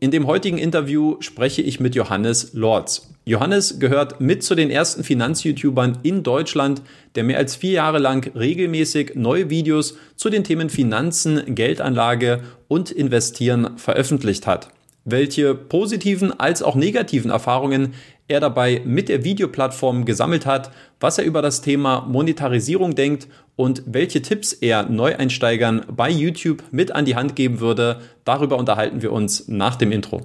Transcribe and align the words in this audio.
in 0.00 0.10
dem 0.10 0.26
heutigen 0.26 0.56
Interview 0.56 1.16
spreche 1.20 1.60
ich 1.60 1.78
mit 1.78 1.94
Johannes 1.94 2.54
Lorz. 2.54 3.10
Johannes 3.26 3.78
gehört 3.78 4.18
mit 4.18 4.42
zu 4.42 4.54
den 4.54 4.70
ersten 4.70 5.04
Finanz-YouTubern 5.04 5.98
in 6.02 6.22
Deutschland, 6.22 6.80
der 7.14 7.24
mehr 7.24 7.36
als 7.36 7.54
vier 7.54 7.72
Jahre 7.72 7.98
lang 7.98 8.26
regelmäßig 8.34 9.12
neue 9.14 9.50
Videos 9.50 9.98
zu 10.16 10.30
den 10.30 10.42
Themen 10.42 10.70
Finanzen, 10.70 11.54
Geldanlage 11.54 12.42
und 12.66 12.90
Investieren 12.90 13.76
veröffentlicht 13.76 14.46
hat. 14.46 14.70
Welche 15.04 15.54
positiven 15.54 16.38
als 16.38 16.62
auch 16.62 16.76
negativen 16.76 17.30
Erfahrungen 17.30 17.92
er 18.30 18.40
dabei 18.40 18.80
mit 18.84 19.08
der 19.08 19.24
Videoplattform 19.24 20.04
gesammelt 20.04 20.46
hat, 20.46 20.70
was 21.00 21.18
er 21.18 21.24
über 21.24 21.42
das 21.42 21.62
Thema 21.62 22.02
Monetarisierung 22.02 22.94
denkt 22.94 23.26
und 23.56 23.82
welche 23.86 24.22
Tipps 24.22 24.52
er 24.52 24.84
Neueinsteigern 24.84 25.84
bei 25.90 26.08
YouTube 26.08 26.62
mit 26.70 26.92
an 26.92 27.04
die 27.04 27.16
Hand 27.16 27.34
geben 27.34 27.58
würde. 27.58 28.00
Darüber 28.24 28.56
unterhalten 28.56 29.02
wir 29.02 29.12
uns 29.12 29.48
nach 29.48 29.74
dem 29.74 29.90
Intro. 29.90 30.20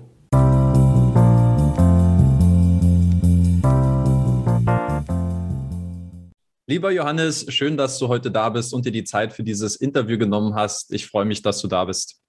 Lieber 6.67 6.91
Johannes, 6.91 7.45
schön, 7.49 7.75
dass 7.77 7.97
du 7.97 8.07
heute 8.07 8.29
da 8.29 8.49
bist 8.49 8.73
und 8.73 8.85
dir 8.85 8.91
die 8.91 9.03
Zeit 9.03 9.33
für 9.33 9.43
dieses 9.43 9.75
Interview 9.75 10.17
genommen 10.17 10.53
hast. 10.53 10.93
Ich 10.93 11.07
freue 11.07 11.25
mich, 11.25 11.41
dass 11.41 11.59
du 11.59 11.67
da 11.67 11.85
bist. 11.85 12.21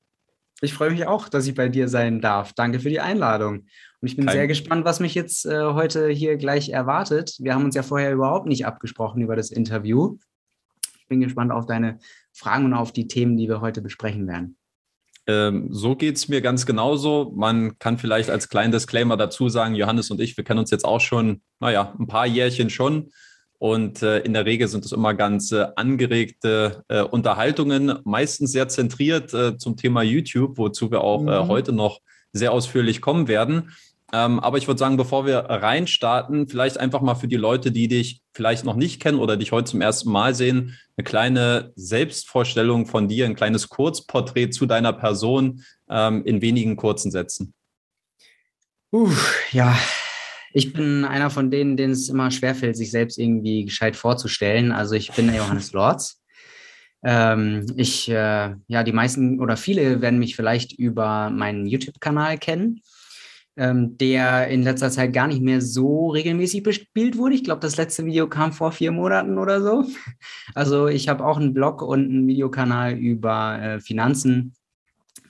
Ich 0.62 0.72
freue 0.72 0.90
mich 0.90 1.06
auch, 1.06 1.28
dass 1.28 1.46
ich 1.46 1.54
bei 1.54 1.68
dir 1.68 1.88
sein 1.88 2.22
darf. 2.22 2.54
Danke 2.54 2.80
für 2.80 2.88
die 2.88 3.00
Einladung. 3.00 3.66
Und 4.06 4.10
ich 4.10 4.16
bin 4.16 4.26
Kein 4.26 4.36
sehr 4.36 4.46
gespannt, 4.46 4.84
was 4.84 5.00
mich 5.00 5.16
jetzt 5.16 5.46
äh, 5.46 5.64
heute 5.64 6.08
hier 6.10 6.36
gleich 6.36 6.68
erwartet. 6.68 7.34
Wir 7.40 7.54
haben 7.54 7.64
uns 7.64 7.74
ja 7.74 7.82
vorher 7.82 8.12
überhaupt 8.12 8.46
nicht 8.46 8.64
abgesprochen 8.64 9.20
über 9.20 9.34
das 9.34 9.50
Interview. 9.50 10.16
Ich 11.00 11.08
bin 11.08 11.20
gespannt 11.20 11.50
auf 11.50 11.66
deine 11.66 11.98
Fragen 12.32 12.66
und 12.66 12.74
auf 12.74 12.92
die 12.92 13.08
Themen, 13.08 13.36
die 13.36 13.48
wir 13.48 13.60
heute 13.60 13.82
besprechen 13.82 14.28
werden. 14.28 14.56
Ähm, 15.26 15.70
so 15.72 15.96
geht 15.96 16.14
es 16.14 16.28
mir 16.28 16.40
ganz 16.40 16.66
genauso. 16.66 17.32
Man 17.34 17.80
kann 17.80 17.98
vielleicht 17.98 18.30
als 18.30 18.48
kleinen 18.48 18.70
Disclaimer 18.70 19.16
dazu 19.16 19.48
sagen, 19.48 19.74
Johannes 19.74 20.08
und 20.12 20.20
ich, 20.20 20.36
wir 20.36 20.44
kennen 20.44 20.60
uns 20.60 20.70
jetzt 20.70 20.84
auch 20.84 21.00
schon, 21.00 21.42
naja, 21.58 21.92
ein 21.98 22.06
paar 22.06 22.28
Jährchen 22.28 22.70
schon. 22.70 23.10
Und 23.58 24.04
äh, 24.04 24.20
in 24.20 24.34
der 24.34 24.46
Regel 24.46 24.68
sind 24.68 24.84
es 24.84 24.92
immer 24.92 25.14
ganz 25.14 25.50
äh, 25.50 25.66
angeregte 25.74 26.84
äh, 26.86 27.02
Unterhaltungen, 27.02 27.98
meistens 28.04 28.52
sehr 28.52 28.68
zentriert 28.68 29.34
äh, 29.34 29.58
zum 29.58 29.76
Thema 29.76 30.02
YouTube, 30.02 30.58
wozu 30.58 30.92
wir 30.92 31.00
auch 31.00 31.26
äh, 31.26 31.42
mhm. 31.42 31.48
heute 31.48 31.72
noch 31.72 31.98
sehr 32.36 32.52
ausführlich 32.52 33.00
kommen 33.00 33.28
werden. 33.28 33.72
Ähm, 34.12 34.38
aber 34.38 34.56
ich 34.56 34.68
würde 34.68 34.78
sagen, 34.78 34.96
bevor 34.96 35.26
wir 35.26 35.38
reinstarten, 35.38 36.48
vielleicht 36.48 36.78
einfach 36.78 37.00
mal 37.00 37.16
für 37.16 37.26
die 37.26 37.36
Leute, 37.36 37.72
die 37.72 37.88
dich 37.88 38.22
vielleicht 38.32 38.64
noch 38.64 38.76
nicht 38.76 39.00
kennen 39.02 39.18
oder 39.18 39.36
dich 39.36 39.50
heute 39.50 39.70
zum 39.70 39.80
ersten 39.80 40.10
Mal 40.10 40.34
sehen, 40.34 40.78
eine 40.96 41.04
kleine 41.04 41.72
Selbstvorstellung 41.74 42.86
von 42.86 43.08
dir, 43.08 43.24
ein 43.24 43.34
kleines 43.34 43.68
Kurzporträt 43.68 44.50
zu 44.50 44.66
deiner 44.66 44.92
Person 44.92 45.64
ähm, 45.90 46.24
in 46.24 46.40
wenigen 46.40 46.76
kurzen 46.76 47.10
Sätzen. 47.10 47.52
Uh, 48.92 49.10
ja, 49.50 49.76
ich 50.52 50.72
bin 50.72 51.04
einer 51.04 51.28
von 51.28 51.50
denen, 51.50 51.76
denen 51.76 51.92
es 51.92 52.08
immer 52.08 52.30
schwerfällt, 52.30 52.76
sich 52.76 52.92
selbst 52.92 53.18
irgendwie 53.18 53.64
gescheit 53.64 53.96
vorzustellen. 53.96 54.70
Also 54.70 54.94
ich 54.94 55.12
bin 55.12 55.26
der 55.26 55.36
Johannes 55.36 55.72
Lorz. 55.72 56.22
Ähm, 57.04 57.66
ich, 57.76 58.08
äh, 58.08 58.54
ja, 58.68 58.82
die 58.84 58.92
meisten 58.92 59.40
oder 59.40 59.56
viele 59.56 60.00
werden 60.00 60.20
mich 60.20 60.36
vielleicht 60.36 60.72
über 60.72 61.28
meinen 61.30 61.66
YouTube-Kanal 61.66 62.38
kennen 62.38 62.82
ähm, 63.56 63.96
der 63.98 64.48
in 64.48 64.62
letzter 64.62 64.90
Zeit 64.90 65.12
gar 65.12 65.26
nicht 65.26 65.42
mehr 65.42 65.60
so 65.60 66.08
regelmäßig 66.08 66.62
bespielt 66.62 67.16
wurde. 67.16 67.34
Ich 67.34 67.44
glaube, 67.44 67.60
das 67.60 67.76
letzte 67.76 68.04
Video 68.04 68.28
kam 68.28 68.52
vor 68.52 68.72
vier 68.72 68.92
Monaten 68.92 69.38
oder 69.38 69.62
so. 69.62 69.84
Also 70.54 70.88
ich 70.88 71.08
habe 71.08 71.24
auch 71.24 71.38
einen 71.38 71.54
Blog 71.54 71.82
und 71.82 72.04
einen 72.04 72.26
Videokanal 72.26 72.94
über 72.94 73.60
äh, 73.60 73.80
Finanzen, 73.80 74.54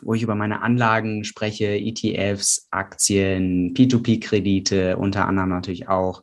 wo 0.02 0.14
ich 0.14 0.22
über 0.22 0.34
meine 0.34 0.62
Anlagen 0.62 1.24
spreche, 1.24 1.66
ETFs, 1.66 2.68
Aktien, 2.70 3.74
P2P-Kredite 3.74 4.96
unter 4.96 5.26
anderem 5.26 5.48
natürlich 5.48 5.88
auch 5.88 6.22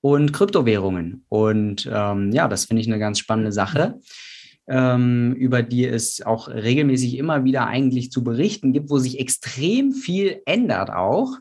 und 0.00 0.32
Kryptowährungen. 0.32 1.24
Und 1.28 1.88
ähm, 1.92 2.32
ja, 2.32 2.48
das 2.48 2.64
finde 2.64 2.80
ich 2.82 2.88
eine 2.88 2.98
ganz 2.98 3.18
spannende 3.18 3.52
Sache 3.52 4.00
ähm, 4.70 5.34
über 5.34 5.62
die 5.62 5.84
es 5.84 6.22
auch 6.22 6.48
regelmäßig 6.48 7.18
immer 7.18 7.44
wieder 7.44 7.66
eigentlich 7.66 8.12
zu 8.12 8.22
berichten 8.22 8.72
gibt, 8.72 8.88
wo 8.88 8.98
sich 8.98 9.18
extrem 9.18 9.92
viel 9.92 10.42
ändert 10.46 10.90
auch 10.90 11.38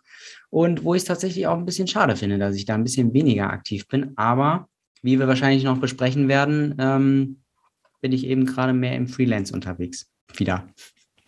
und 0.49 0.83
wo 0.83 0.95
ich 0.95 1.01
es 1.01 1.07
tatsächlich 1.07 1.47
auch 1.47 1.57
ein 1.57 1.65
bisschen 1.65 1.87
schade 1.87 2.15
finde, 2.15 2.37
dass 2.37 2.55
ich 2.55 2.65
da 2.65 2.75
ein 2.75 2.83
bisschen 2.83 3.13
weniger 3.13 3.51
aktiv 3.51 3.87
bin. 3.87 4.13
Aber 4.15 4.67
wie 5.01 5.19
wir 5.19 5.27
wahrscheinlich 5.27 5.63
noch 5.63 5.77
besprechen 5.77 6.27
werden, 6.27 6.75
ähm, 6.79 7.37
bin 8.01 8.11
ich 8.11 8.25
eben 8.25 8.45
gerade 8.45 8.73
mehr 8.73 8.95
im 8.95 9.07
Freelance 9.07 9.53
unterwegs. 9.53 10.09
Wieder. 10.35 10.67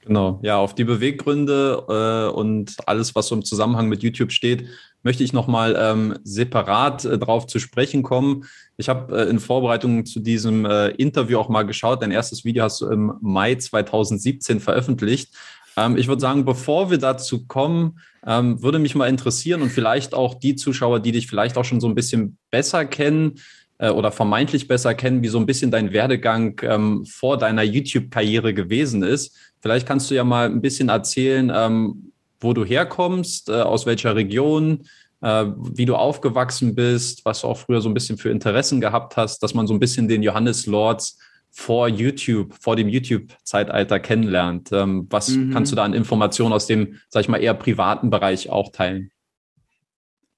Genau, 0.03 0.39
ja, 0.41 0.57
auf 0.57 0.73
die 0.73 0.83
Beweggründe 0.83 1.85
äh, 1.87 2.35
und 2.35 2.75
alles, 2.87 3.13
was 3.13 3.27
so 3.27 3.35
im 3.35 3.45
Zusammenhang 3.45 3.87
mit 3.87 4.01
YouTube 4.01 4.31
steht, 4.31 4.67
möchte 5.03 5.23
ich 5.23 5.31
nochmal 5.31 5.75
ähm, 5.77 6.17
separat 6.23 7.05
äh, 7.05 7.19
drauf 7.19 7.45
zu 7.45 7.59
sprechen 7.59 8.01
kommen. 8.01 8.45
Ich 8.77 8.89
habe 8.89 9.25
äh, 9.25 9.29
in 9.29 9.39
Vorbereitung 9.39 10.05
zu 10.05 10.19
diesem 10.19 10.65
äh, 10.65 10.89
Interview 10.89 11.37
auch 11.37 11.49
mal 11.49 11.63
geschaut. 11.63 12.01
Dein 12.01 12.11
erstes 12.11 12.43
Video 12.45 12.63
hast 12.63 12.81
du 12.81 12.87
im 12.87 13.13
Mai 13.21 13.55
2017 13.55 14.59
veröffentlicht. 14.59 15.35
Ähm, 15.77 15.97
ich 15.97 16.07
würde 16.07 16.21
sagen, 16.21 16.45
bevor 16.45 16.91
wir 16.91 16.97
dazu 16.97 17.45
kommen, 17.45 17.99
ähm, 18.25 18.61
würde 18.61 18.79
mich 18.79 18.95
mal 18.95 19.07
interessieren 19.07 19.61
und 19.61 19.69
vielleicht 19.69 20.13
auch 20.13 20.35
die 20.35 20.55
Zuschauer, 20.55 20.99
die 20.99 21.11
dich 21.11 21.27
vielleicht 21.27 21.57
auch 21.57 21.65
schon 21.65 21.79
so 21.79 21.87
ein 21.87 21.95
bisschen 21.95 22.37
besser 22.49 22.85
kennen, 22.85 23.39
äh, 23.81 23.89
oder 23.89 24.11
vermeintlich 24.11 24.67
besser 24.67 24.93
kennen, 24.93 25.23
wie 25.23 25.27
so 25.27 25.39
ein 25.39 25.47
bisschen 25.47 25.71
dein 25.71 25.91
Werdegang 25.91 26.61
ähm, 26.61 27.03
vor 27.05 27.37
deiner 27.37 27.63
YouTube-Karriere 27.63 28.53
gewesen 28.53 29.01
ist. 29.01 29.35
Vielleicht 29.59 29.87
kannst 29.87 30.09
du 30.09 30.15
ja 30.15 30.23
mal 30.23 30.45
ein 30.45 30.61
bisschen 30.61 30.89
erzählen, 30.89 31.51
ähm, 31.53 32.11
wo 32.39 32.53
du 32.53 32.63
herkommst, 32.63 33.49
äh, 33.49 33.53
aus 33.53 33.87
welcher 33.87 34.15
Region, 34.15 34.83
äh, 35.21 35.45
wie 35.73 35.85
du 35.85 35.95
aufgewachsen 35.95 36.75
bist, 36.75 37.25
was 37.25 37.41
du 37.41 37.47
auch 37.47 37.57
früher 37.57 37.81
so 37.81 37.89
ein 37.89 37.95
bisschen 37.95 38.17
für 38.17 38.29
Interessen 38.29 38.81
gehabt 38.81 39.17
hast, 39.17 39.41
dass 39.41 39.55
man 39.55 39.65
so 39.65 39.73
ein 39.73 39.79
bisschen 39.79 40.07
den 40.07 40.21
Johannes 40.21 40.67
Lords 40.67 41.17
vor 41.51 41.87
YouTube, 41.87 42.53
vor 42.59 42.75
dem 42.75 42.87
YouTube-Zeitalter 42.87 43.99
kennenlernt. 43.99 44.71
Ähm, 44.71 45.07
was 45.09 45.29
mhm. 45.29 45.51
kannst 45.51 45.71
du 45.71 45.75
da 45.75 45.83
an 45.83 45.93
Informationen 45.93 46.53
aus 46.53 46.65
dem, 46.65 46.97
sag 47.09 47.21
ich 47.21 47.29
mal, 47.29 47.41
eher 47.41 47.53
privaten 47.53 48.09
Bereich 48.09 48.49
auch 48.49 48.71
teilen? 48.71 49.11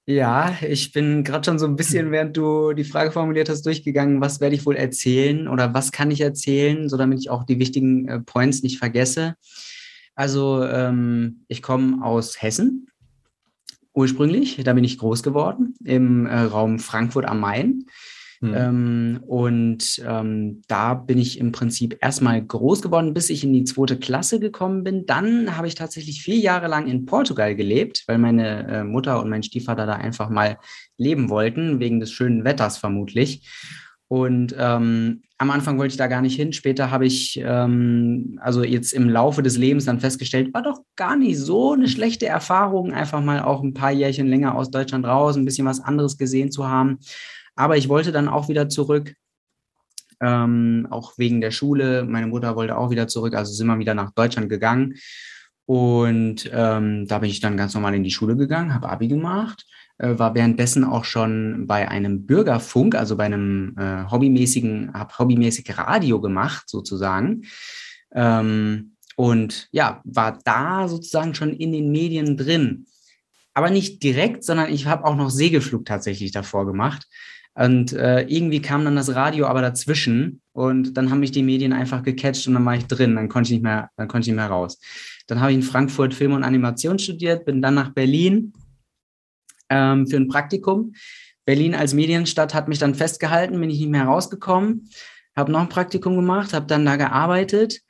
Ja, 0.06 0.58
ich 0.62 0.92
bin 0.92 1.24
gerade 1.24 1.46
schon 1.46 1.60
so 1.60 1.66
ein 1.66 1.78
bisschen, 1.78 2.12
während 2.12 2.36
du 2.36 2.74
die 2.74 2.84
Frage 2.84 3.12
formuliert 3.12 3.48
hast, 3.48 3.66
durchgegangen, 3.66 4.20
was 4.20 4.42
werde 4.42 4.56
ich 4.56 4.66
wohl 4.66 4.76
erzählen 4.76 5.48
oder 5.48 5.74
was 5.74 5.94
kann 5.94 6.12
ich 6.12 6.20
erzählen, 6.20 6.90
so 6.90 6.98
damit 6.98 7.20
ich 7.20 7.30
auch 7.30 7.46
die 7.46 7.58
wichtigen 7.60 8.10
äh, 8.10 8.20
Points 8.20 8.64
nicht 8.64 8.80
vergesse. 8.80 9.36
Also 10.16 10.64
ähm, 10.66 11.46
ich 11.48 11.62
komme 11.62 12.04
aus 12.04 12.42
Hessen 12.42 12.88
ursprünglich, 13.94 14.60
da 14.64 14.74
bin 14.74 14.84
ich 14.84 14.98
groß 14.98 15.24
geworden 15.24 15.76
im 15.86 16.26
äh, 16.26 16.38
Raum 16.40 16.80
Frankfurt 16.80 17.26
am 17.26 17.40
Main. 17.40 17.86
Hm. 18.44 18.54
Ähm, 18.54 19.20
und 19.26 20.04
ähm, 20.06 20.62
da 20.68 20.96
bin 20.96 21.18
ich 21.18 21.40
im 21.40 21.54
Prinzip 21.54 21.98
erstmal 22.02 22.44
groß 22.44 22.82
geworden, 22.82 23.14
bis 23.14 23.30
ich 23.30 23.46
in 23.46 23.54
die 23.54 23.64
zweite 23.64 23.98
Klasse 23.98 24.42
gekommen 24.42 24.84
bin. 24.84 25.06
Dann 25.06 25.56
habe 25.56 25.68
ich 25.68 25.76
tatsächlich 25.76 26.22
vier 26.22 26.36
Jahre 26.36 26.68
lang 26.68 26.88
in 26.88 27.06
Portugal 27.06 27.56
gelebt, 27.56 28.04
weil 28.06 28.18
meine 28.18 28.68
äh, 28.68 28.84
Mutter 28.84 29.22
und 29.22 29.30
mein 29.30 29.44
Stiefvater 29.44 29.86
da 29.86 29.94
einfach 29.94 30.30
mal 30.30 30.58
leben 30.98 31.30
wollten, 31.30 31.80
wegen 31.80 32.02
des 32.02 32.12
schönen 32.12 32.44
Wetters 32.44 32.78
vermutlich. 32.78 33.48
Und 34.10 34.54
ähm, 34.60 35.24
am 35.38 35.50
Anfang 35.50 35.80
wollte 35.80 35.94
ich 35.94 35.98
da 35.98 36.08
gar 36.08 36.22
nicht 36.22 36.36
hin. 36.36 36.52
Später 36.52 36.92
habe 36.92 37.06
ich, 37.06 37.42
ähm, 37.42 38.38
also 38.42 38.62
jetzt 38.62 38.92
im 38.92 39.10
Laufe 39.10 39.42
des 39.42 39.58
Lebens 39.58 39.86
dann 39.86 40.02
festgestellt, 40.02 40.54
war 40.54 40.64
doch 40.64 40.82
gar 40.98 41.16
nicht 41.16 41.40
so 41.40 41.72
eine 41.72 41.88
schlechte 41.88 42.26
Erfahrung, 42.26 42.92
einfach 42.92 43.24
mal 43.24 43.42
auch 43.42 43.64
ein 43.64 43.74
paar 43.74 43.92
Jährchen 43.92 44.28
länger 44.28 44.56
aus 44.56 44.70
Deutschland 44.70 45.06
raus, 45.06 45.38
ein 45.38 45.46
bisschen 45.46 45.66
was 45.66 45.80
anderes 45.80 46.18
gesehen 46.18 46.52
zu 46.52 46.68
haben. 46.68 47.00
Aber 47.56 47.78
ich 47.78 47.90
wollte 47.90 48.12
dann 48.12 48.28
auch 48.28 48.50
wieder 48.50 48.70
zurück, 48.70 49.16
ähm, 50.22 50.88
auch 50.90 51.18
wegen 51.18 51.42
der 51.42 51.52
Schule. 51.52 52.04
Meine 52.04 52.28
Mutter 52.28 52.56
wollte 52.56 52.78
auch 52.78 52.90
wieder 52.90 53.08
zurück, 53.08 53.36
also 53.36 53.52
sind 53.52 53.68
wir 53.68 53.80
wieder 53.80 53.94
nach 53.94 54.12
Deutschland 54.12 54.50
gegangen. 54.50 54.96
Und 55.66 56.50
ähm, 56.52 57.08
da 57.08 57.20
bin 57.20 57.30
ich 57.30 57.40
dann 57.40 57.58
ganz 57.58 57.74
normal 57.74 57.96
in 57.96 58.04
die 58.04 58.12
Schule 58.12 58.36
gegangen, 58.36 58.74
habe 58.74 58.90
Abi 58.90 59.08
gemacht, 59.08 59.66
äh, 59.98 60.18
war 60.18 60.36
währenddessen 60.36 60.84
auch 60.84 61.06
schon 61.06 61.68
bei 61.68 61.88
einem 61.88 62.26
Bürgerfunk, 62.26 62.96
also 62.96 63.16
bei 63.16 63.26
einem 63.26 63.76
äh, 63.78 64.04
hobbymäßigen, 64.10 64.94
habe 64.94 65.18
hobbymäßig 65.18 65.78
Radio 65.78 66.20
gemacht 66.20 66.70
sozusagen. 66.70 67.44
Ähm, 68.14 68.96
und 69.16 69.70
ja, 69.72 70.02
war 70.04 70.40
da 70.44 70.88
sozusagen 70.88 71.36
schon 71.36 71.54
in 71.54 71.72
den 71.72 71.92
Medien 71.92 72.36
drin. 72.36 72.88
Aber 73.54 73.70
nicht 73.70 74.02
direkt, 74.02 74.44
sondern 74.44 74.72
ich 74.72 74.88
habe 74.88 75.06
auch 75.06 75.16
noch 75.16 75.30
Segelflug 75.30 75.86
tatsächlich 75.86 76.32
davor 76.32 76.66
gemacht. 76.66 77.08
Und 77.56 77.94
äh, 77.94 78.22
irgendwie 78.22 78.62
kam 78.62 78.84
dann 78.84 78.96
das 78.96 79.14
Radio 79.14 79.46
aber 79.46 79.62
dazwischen 79.62 80.42
und 80.54 80.98
dann 80.98 81.12
haben 81.12 81.20
mich 81.20 81.32
die 81.32 81.44
Medien 81.44 81.72
einfach 81.72 82.02
gecatcht 82.02 82.48
und 82.48 82.56
dann 82.56 82.66
war 82.66 82.76
ich 82.76 82.86
drin, 82.88 83.16
dann 83.16 83.30
konnte 83.30 83.50
ich 83.50 83.54
nicht 83.54 83.64
mehr, 83.64 83.92
dann 83.96 84.08
konnte 84.08 84.26
ich 84.26 84.28
nicht 84.30 84.38
mehr 84.38 84.50
raus. 84.50 84.80
Dann 85.28 85.40
habe 85.40 85.52
ich 85.52 85.58
in 85.58 85.64
Frankfurt 85.64 86.16
Film 86.16 86.34
und 86.34 86.44
Animation 86.44 86.98
studiert, 86.98 87.46
bin 87.46 87.62
dann 87.62 87.76
nach 87.76 87.94
Berlin 87.94 88.54
ähm, 89.70 90.08
für 90.08 90.18
ein 90.18 90.28
Praktikum. 90.28 90.94
Berlin 91.46 91.76
als 91.76 91.94
Medienstadt 91.94 92.54
hat 92.56 92.68
mich 92.68 92.80
dann 92.80 92.96
festgehalten, 92.96 93.60
bin 93.60 93.70
ich 93.70 93.80
nicht 93.80 93.90
mehr 93.90 94.06
rausgekommen, 94.06 94.90
habe 95.36 95.52
noch 95.52 95.62
ein 95.62 95.70
Praktikum 95.70 96.16
gemacht, 96.16 96.54
habe 96.54 96.66
dann 96.66 96.86
da 96.86 96.96
gearbeitet 96.96 97.82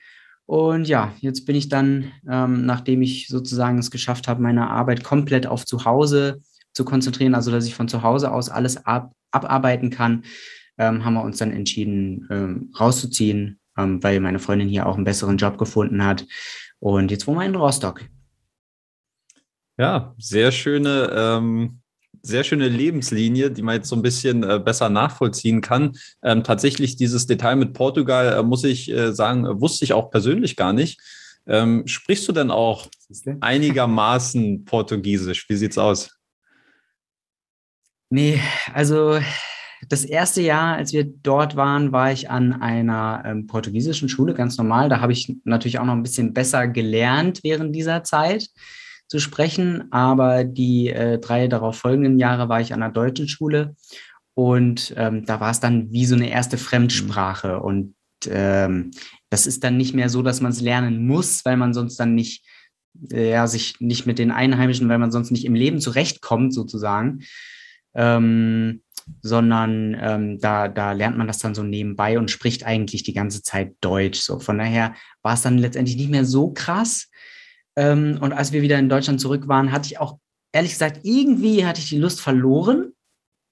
Und 0.46 0.88
ja, 0.88 1.14
jetzt 1.20 1.46
bin 1.46 1.56
ich 1.56 1.70
dann, 1.70 2.12
ähm, 2.30 2.66
nachdem 2.66 3.02
ich 3.02 3.28
sozusagen 3.28 3.78
es 3.78 3.92
geschafft 3.92 4.28
habe, 4.28 4.42
meine 4.42 4.70
Arbeit 4.70 5.04
komplett 5.04 5.48
auf 5.48 5.66
zu 5.66 5.86
Hause 5.86 6.42
zu 6.74 6.84
konzentrieren, 6.84 7.36
also 7.36 7.52
dass 7.52 7.66
ich 7.66 7.76
von 7.76 7.88
zu 7.88 8.04
Hause 8.04 8.32
aus 8.32 8.50
alles 8.50 8.86
ab, 8.86 9.14
abarbeiten 9.34 9.90
kann, 9.90 10.24
ähm, 10.78 11.04
haben 11.04 11.14
wir 11.14 11.24
uns 11.24 11.38
dann 11.38 11.52
entschieden, 11.52 12.28
ähm, 12.32 12.74
rauszuziehen, 12.80 13.60
ähm, 13.78 14.02
weil 14.04 14.20
meine 14.20 14.40
Freundin 14.40 14.70
hier 14.70 14.88
auch 14.88 14.96
einen 14.96 15.04
besseren 15.04 15.38
Job 15.38 15.58
gefunden 15.58 16.04
hat. 16.04 16.26
Und 16.80 17.12
jetzt 17.12 17.28
wohnen 17.28 17.40
wir 17.40 17.46
in 17.46 17.56
Rostock. 17.56 18.02
Ja, 19.78 20.14
sehr 20.18 20.52
schöne, 20.52 21.12
ähm, 21.16 21.80
sehr 22.22 22.44
schöne 22.44 22.68
Lebenslinie, 22.68 23.52
die 23.52 23.62
man 23.62 23.76
jetzt 23.76 23.90
so 23.90 23.96
ein 23.96 24.02
bisschen 24.02 24.44
äh, 24.44 24.60
besser 24.60 24.90
nachvollziehen 24.90 25.62
kann. 25.62 25.94
Ähm, 26.24 26.44
tatsächlich 26.44 26.96
dieses 26.96 27.26
Detail 27.26 27.56
mit 27.56 27.74
Portugal, 27.74 28.38
äh, 28.40 28.44
muss 28.44 28.64
ich 28.64 28.92
äh, 28.92 29.14
sagen, 29.14 29.62
wusste 29.62 29.86
ich 29.86 29.94
auch 29.94 30.12
persönlich 30.12 30.56
gar 30.56 30.74
nicht. 30.74 31.02
Ähm, 31.46 31.86
sprichst 31.88 32.28
du 32.28 32.32
denn 32.32 32.52
auch 32.52 32.88
einigermaßen 33.42 34.64
Portugiesisch? 34.64 35.50
Wie 35.50 35.56
sieht's 35.56 35.78
aus? 35.78 36.18
Nee, 38.14 38.40
also 38.72 39.20
das 39.90 40.06
erste 40.06 40.44
Jahr, 40.44 40.76
als 40.76 40.94
wir 40.94 41.04
dort 41.04 41.56
waren, 41.56 41.92
war 41.92 42.12
ich 42.12 42.30
an 42.30 42.54
einer 42.54 43.24
ähm, 43.26 43.48
portugiesischen 43.48 44.08
Schule, 44.08 44.36
ganz 44.36 44.56
normal. 44.56 44.88
Da 44.88 45.02
habe 45.02 45.14
ich 45.14 45.36
natürlich 45.46 45.80
auch 45.80 45.86
noch 45.86 45.96
ein 45.96 46.04
bisschen 46.04 46.32
besser 46.32 46.68
gelernt 46.68 47.40
während 47.42 47.76
dieser 47.76 48.04
Zeit 48.04 48.50
zu 49.08 49.18
sprechen. 49.18 49.92
Aber 49.92 50.44
die 50.44 50.90
äh, 50.90 51.18
drei 51.18 51.48
darauf 51.48 51.78
folgenden 51.78 52.20
Jahre 52.20 52.50
war 52.50 52.62
ich 52.62 52.72
an 52.72 52.84
einer 52.84 52.94
deutschen 52.94 53.28
Schule 53.28 53.76
und 54.36 54.94
ähm, 54.96 55.26
da 55.26 55.40
war 55.40 55.50
es 55.50 55.60
dann 55.60 55.92
wie 55.92 56.06
so 56.06 56.14
eine 56.14 56.30
erste 56.30 56.60
Fremdsprache. 56.60 57.62
Und 57.62 57.96
ähm, 58.28 58.92
das 59.32 59.48
ist 59.48 59.64
dann 59.64 59.76
nicht 59.76 59.96
mehr 59.96 60.10
so, 60.10 60.22
dass 60.22 60.40
man 60.40 60.52
es 60.52 60.62
lernen 60.62 61.08
muss, 61.08 61.44
weil 61.46 61.58
man 61.58 61.74
sonst 61.74 62.00
dann 62.00 62.14
nicht, 62.14 62.46
äh, 63.12 63.32
ja, 63.32 63.48
sich 63.48 63.80
nicht 63.80 64.06
mit 64.06 64.20
den 64.20 64.30
Einheimischen, 64.30 64.88
weil 64.88 65.00
man 65.00 65.12
sonst 65.12 65.32
nicht 65.32 65.46
im 65.46 65.56
Leben 65.56 65.80
zurechtkommt, 65.80 66.54
sozusagen. 66.54 67.24
Ähm, 67.96 68.82
sondern 69.22 69.98
ähm, 70.00 70.40
da, 70.40 70.68
da 70.68 70.94
lernt 70.94 71.18
man 71.18 71.28
das 71.28 71.40
dann 71.40 71.56
so 71.56 71.64
nebenbei 71.64 72.18
und 72.18 72.32
spricht 72.32 72.66
eigentlich 72.66 73.04
die 73.04 73.14
ganze 73.14 73.42
Zeit 73.44 73.76
Deutsch. 73.82 74.20
So 74.20 74.40
von 74.40 74.58
daher 74.58 74.96
war 75.22 75.34
es 75.34 75.42
dann 75.42 75.58
letztendlich 75.58 75.98
nicht 75.98 76.10
mehr 76.10 76.26
so 76.26 76.52
krass. 76.52 77.10
Ähm, 77.76 78.18
und 78.22 78.34
als 78.34 78.52
wir 78.52 78.62
wieder 78.62 78.80
in 78.80 78.90
Deutschland 78.90 79.20
zurück 79.20 79.48
waren, 79.48 79.72
hatte 79.72 79.88
ich 79.88 80.00
auch, 80.00 80.20
ehrlich 80.52 80.72
gesagt, 80.72 81.02
irgendwie 81.04 81.66
hatte 81.66 81.82
ich 81.82 81.90
die 81.90 81.98
Lust 81.98 82.22
verloren 82.22 82.94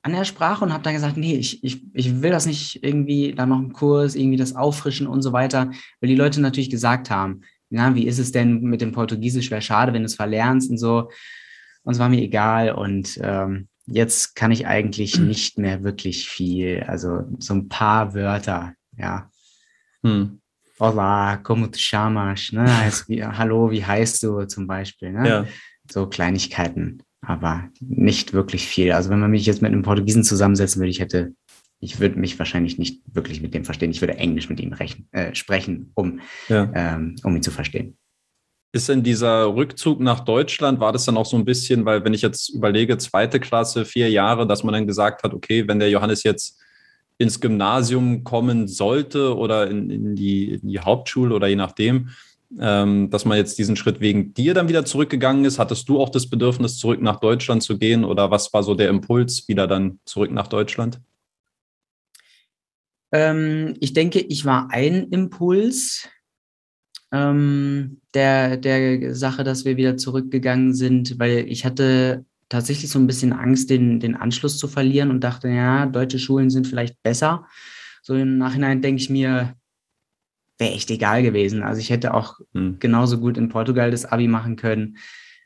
an 0.04 0.14
der 0.14 0.26
Sprache 0.26 0.64
und 0.64 0.74
habe 0.74 0.84
dann 0.84 0.94
gesagt, 0.94 1.18
nee, 1.18 1.36
ich, 1.36 1.64
ich, 1.64 1.84
ich 1.94 2.22
will 2.22 2.32
das 2.32 2.46
nicht 2.46 2.84
irgendwie, 2.84 3.34
da 3.34 3.46
noch 3.46 3.60
einen 3.60 3.74
Kurs, 3.74 4.16
irgendwie 4.16 4.38
das 4.38 4.56
auffrischen 4.56 5.08
und 5.08 5.22
so 5.22 5.32
weiter, 5.32 5.72
weil 6.00 6.10
die 6.10 6.16
Leute 6.16 6.42
natürlich 6.42 6.70
gesagt 6.70 7.10
haben, 7.10 7.42
na, 7.70 7.96
wie 7.96 8.08
ist 8.08 8.20
es 8.20 8.32
denn 8.32 8.62
mit 8.62 8.82
dem 8.82 8.92
Portugiesisch, 8.92 9.52
wäre 9.52 9.62
schade, 9.62 9.94
wenn 9.94 10.02
du 10.02 10.08
es 10.08 10.16
verlernst 10.16 10.70
und 10.70 10.78
so. 10.78 11.10
Und 11.84 11.94
es 11.94 12.00
war 12.00 12.10
mir 12.10 12.22
egal 12.22 12.74
und 12.74 13.20
ähm, 13.24 13.68
jetzt 13.92 14.36
kann 14.36 14.52
ich 14.52 14.68
eigentlich 14.68 15.20
nicht 15.20 15.58
mehr 15.58 15.84
wirklich 15.84 16.30
viel, 16.30 16.84
also 16.88 17.24
so 17.40 17.54
ein 17.54 17.70
paar 17.70 18.14
Wörter, 18.14 18.74
ja. 18.98 19.30
Hm. 20.04 20.40
Hola, 20.80 21.38
como 21.38 21.68
te 21.68 21.80
chamas? 21.80 22.52
Ne? 22.52 22.66
Heißt 22.78 23.08
wie, 23.08 23.24
Hallo, 23.24 23.70
wie 23.70 23.86
heißt 23.86 24.24
du 24.24 24.46
zum 24.46 24.66
Beispiel? 24.66 25.12
Ne? 25.12 25.28
Ja. 25.28 25.46
So 25.92 26.08
Kleinigkeiten, 26.08 27.04
aber 27.22 27.70
nicht 27.80 28.34
wirklich 28.34 28.68
viel. 28.68 28.92
Also 28.92 29.10
wenn 29.10 29.20
man 29.20 29.32
mich 29.32 29.46
jetzt 29.46 29.62
mit 29.62 29.72
einem 29.72 29.84
Portugiesen 29.84 30.24
zusammensetzen 30.24 30.80
würde, 30.80 30.90
ich 30.90 31.00
hätte, 31.00 31.34
ich 31.80 32.00
würde 32.00 32.18
mich 32.20 32.40
wahrscheinlich 32.40 32.80
nicht 32.80 33.02
wirklich 33.14 33.42
mit 33.42 33.54
dem 33.54 33.66
verstehen. 33.66 33.92
Ich 33.92 34.02
würde 34.02 34.18
Englisch 34.18 34.50
mit 34.50 34.60
ihm 34.60 34.74
rechnen, 34.74 35.08
äh, 35.12 35.36
sprechen, 35.36 35.92
um, 35.94 36.22
ja. 36.48 36.72
ähm, 36.74 37.16
um 37.24 37.36
ihn 37.36 37.44
zu 37.44 37.52
verstehen. 37.52 37.98
Ist 38.74 38.88
denn 38.88 39.04
dieser 39.04 39.54
Rückzug 39.54 40.00
nach 40.00 40.22
Deutschland, 40.22 40.80
war 40.80 40.94
das 40.94 41.04
dann 41.04 41.18
auch 41.18 41.26
so 41.26 41.36
ein 41.36 41.44
bisschen, 41.44 41.84
weil 41.84 42.06
wenn 42.06 42.14
ich 42.14 42.22
jetzt 42.22 42.50
überlege, 42.50 42.98
zweite 42.98 43.42
Klasse, 43.42 43.84
vier 43.84 44.10
Jahre, 44.10 44.48
dass 44.48 44.64
man 44.64 44.74
dann 44.74 44.88
gesagt 44.88 45.24
hat, 45.24 45.34
okay, 45.34 45.68
wenn 45.68 45.80
der 45.80 45.90
Johannes 45.90 46.24
jetzt 46.24 46.58
ins 47.18 47.42
Gymnasium 47.42 48.24
kommen 48.24 48.68
sollte 48.68 49.36
oder 49.38 49.70
in, 49.70 49.90
in, 49.90 50.16
die, 50.16 50.54
in 50.54 50.68
die, 50.68 50.80
Hauptschule 50.80 51.36
oder 51.36 51.48
je 51.48 51.58
nachdem, 51.58 52.10
ähm, 52.60 53.10
dass 53.10 53.26
man 53.26 53.38
jetzt 53.38 53.60
diesen 53.60 53.76
Schritt 53.76 54.00
wegen 54.00 54.34
dir 54.34 54.54
dann 54.54 54.70
wieder 54.70 54.86
zurückgegangen 54.86 55.44
ist? 55.44 55.60
Hattest 55.60 55.88
du 55.90 56.00
auch 56.00 56.10
das 56.10 56.30
Bedürfnis, 56.30 56.78
zurück 56.78 57.02
nach 57.02 57.20
Deutschland 57.20 57.64
zu 57.64 57.78
gehen 57.78 58.06
oder 58.06 58.32
was 58.32 58.54
war 58.54 58.64
so 58.64 58.74
der 58.74 58.90
Impuls, 58.90 59.48
wieder 59.48 59.68
dann 59.68 60.00
zurück 60.06 60.32
nach 60.32 60.48
Deutschland? 60.48 61.02
Ähm, 63.12 63.76
ich 63.82 63.94
denke, 63.94 64.20
ich 64.20 64.46
war 64.46 64.70
ein 64.72 65.10
Impuls 65.10 66.08
ähm, 67.12 68.02
der, 68.14 68.58
der 68.58 69.14
Sache, 69.16 69.44
dass 69.44 69.66
wir 69.66 69.78
wieder 69.78 69.98
zurückgegangen 69.98 70.74
sind, 70.74 71.20
weil 71.20 71.46
ich 71.48 71.66
hatte 71.66 72.26
tatsächlich 72.50 72.92
so 72.92 73.00
ein 73.00 73.08
bisschen 73.08 73.34
Angst, 73.34 73.70
den, 73.70 74.00
den 74.00 74.16
Anschluss 74.16 74.58
zu 74.58 74.68
verlieren 74.68 75.10
und 75.10 75.24
dachte, 75.24 75.48
ja, 75.48 75.86
deutsche 75.86 76.20
Schulen 76.20 76.50
sind 76.50 76.68
vielleicht 76.68 77.02
besser. 77.02 77.48
So 78.02 78.16
im 78.16 78.38
Nachhinein 78.38 78.82
denke 78.82 79.02
ich 79.02 79.10
mir, 79.10 79.56
wäre 80.58 80.74
echt 80.74 80.92
egal 80.92 81.24
gewesen. 81.24 81.64
Also 81.64 81.80
ich 81.80 81.90
hätte 81.90 82.14
auch 82.14 82.40
hm. 82.54 82.78
genauso 82.80 83.20
gut 83.20 83.38
in 83.38 83.50
Portugal 83.50 83.92
das 83.92 84.06
Abi 84.06 84.28
machen 84.28 84.56
können. 84.56 84.98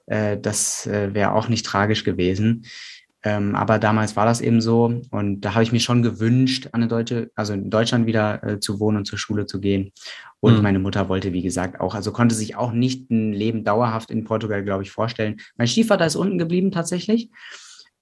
Äh, 0.08 0.38
das 0.40 0.88
äh, 0.88 1.14
wäre 1.14 1.34
auch 1.34 1.48
nicht 1.48 1.66
tragisch 1.66 2.04
gewesen. 2.04 2.66
Ähm, 3.27 3.56
aber 3.56 3.80
damals 3.80 4.16
war 4.16 4.25
das 4.25 4.39
eben 4.39 4.62
so 4.62 5.01
und 5.10 5.42
da 5.42 5.56
habe 5.56 5.63
ich 5.63 5.72
mir 5.72 5.80
schon 5.80 6.04
gewünscht, 6.04 6.68
an 6.74 6.81
eine 6.81 6.88
deutsche, 6.88 7.31
also 7.33 7.54
in 7.54 7.72
Deutschland 7.72 8.06
wieder 8.06 8.44
äh, 8.44 8.60
zu 8.60 8.80
wohnen 8.80 8.98
und 8.98 9.06
zur 9.06 9.18
Schule 9.18 9.48
zu 9.48 9.60
gehen. 9.60 9.94
Und 10.42 10.57
mhm. 10.57 10.62
meine 10.62 10.77
Mutter 10.77 11.10
wollte, 11.10 11.33
wie 11.33 11.42
gesagt, 11.42 11.81
auch, 11.81 11.95
also 11.95 12.12
konnte 12.12 12.36
sich 12.36 12.56
auch 12.56 12.72
nicht 12.72 13.10
ein 13.10 13.33
Leben 13.33 13.63
dauerhaft 13.63 14.12
in 14.12 14.25
Portugal, 14.25 14.63
glaube 14.63 14.83
ich, 14.83 14.92
vorstellen. 14.92 15.38
Mein 15.57 15.68
Stiefvater 15.68 16.06
ist 16.06 16.16
unten 16.16 16.38
geblieben 16.38 16.69
tatsächlich. 16.69 17.31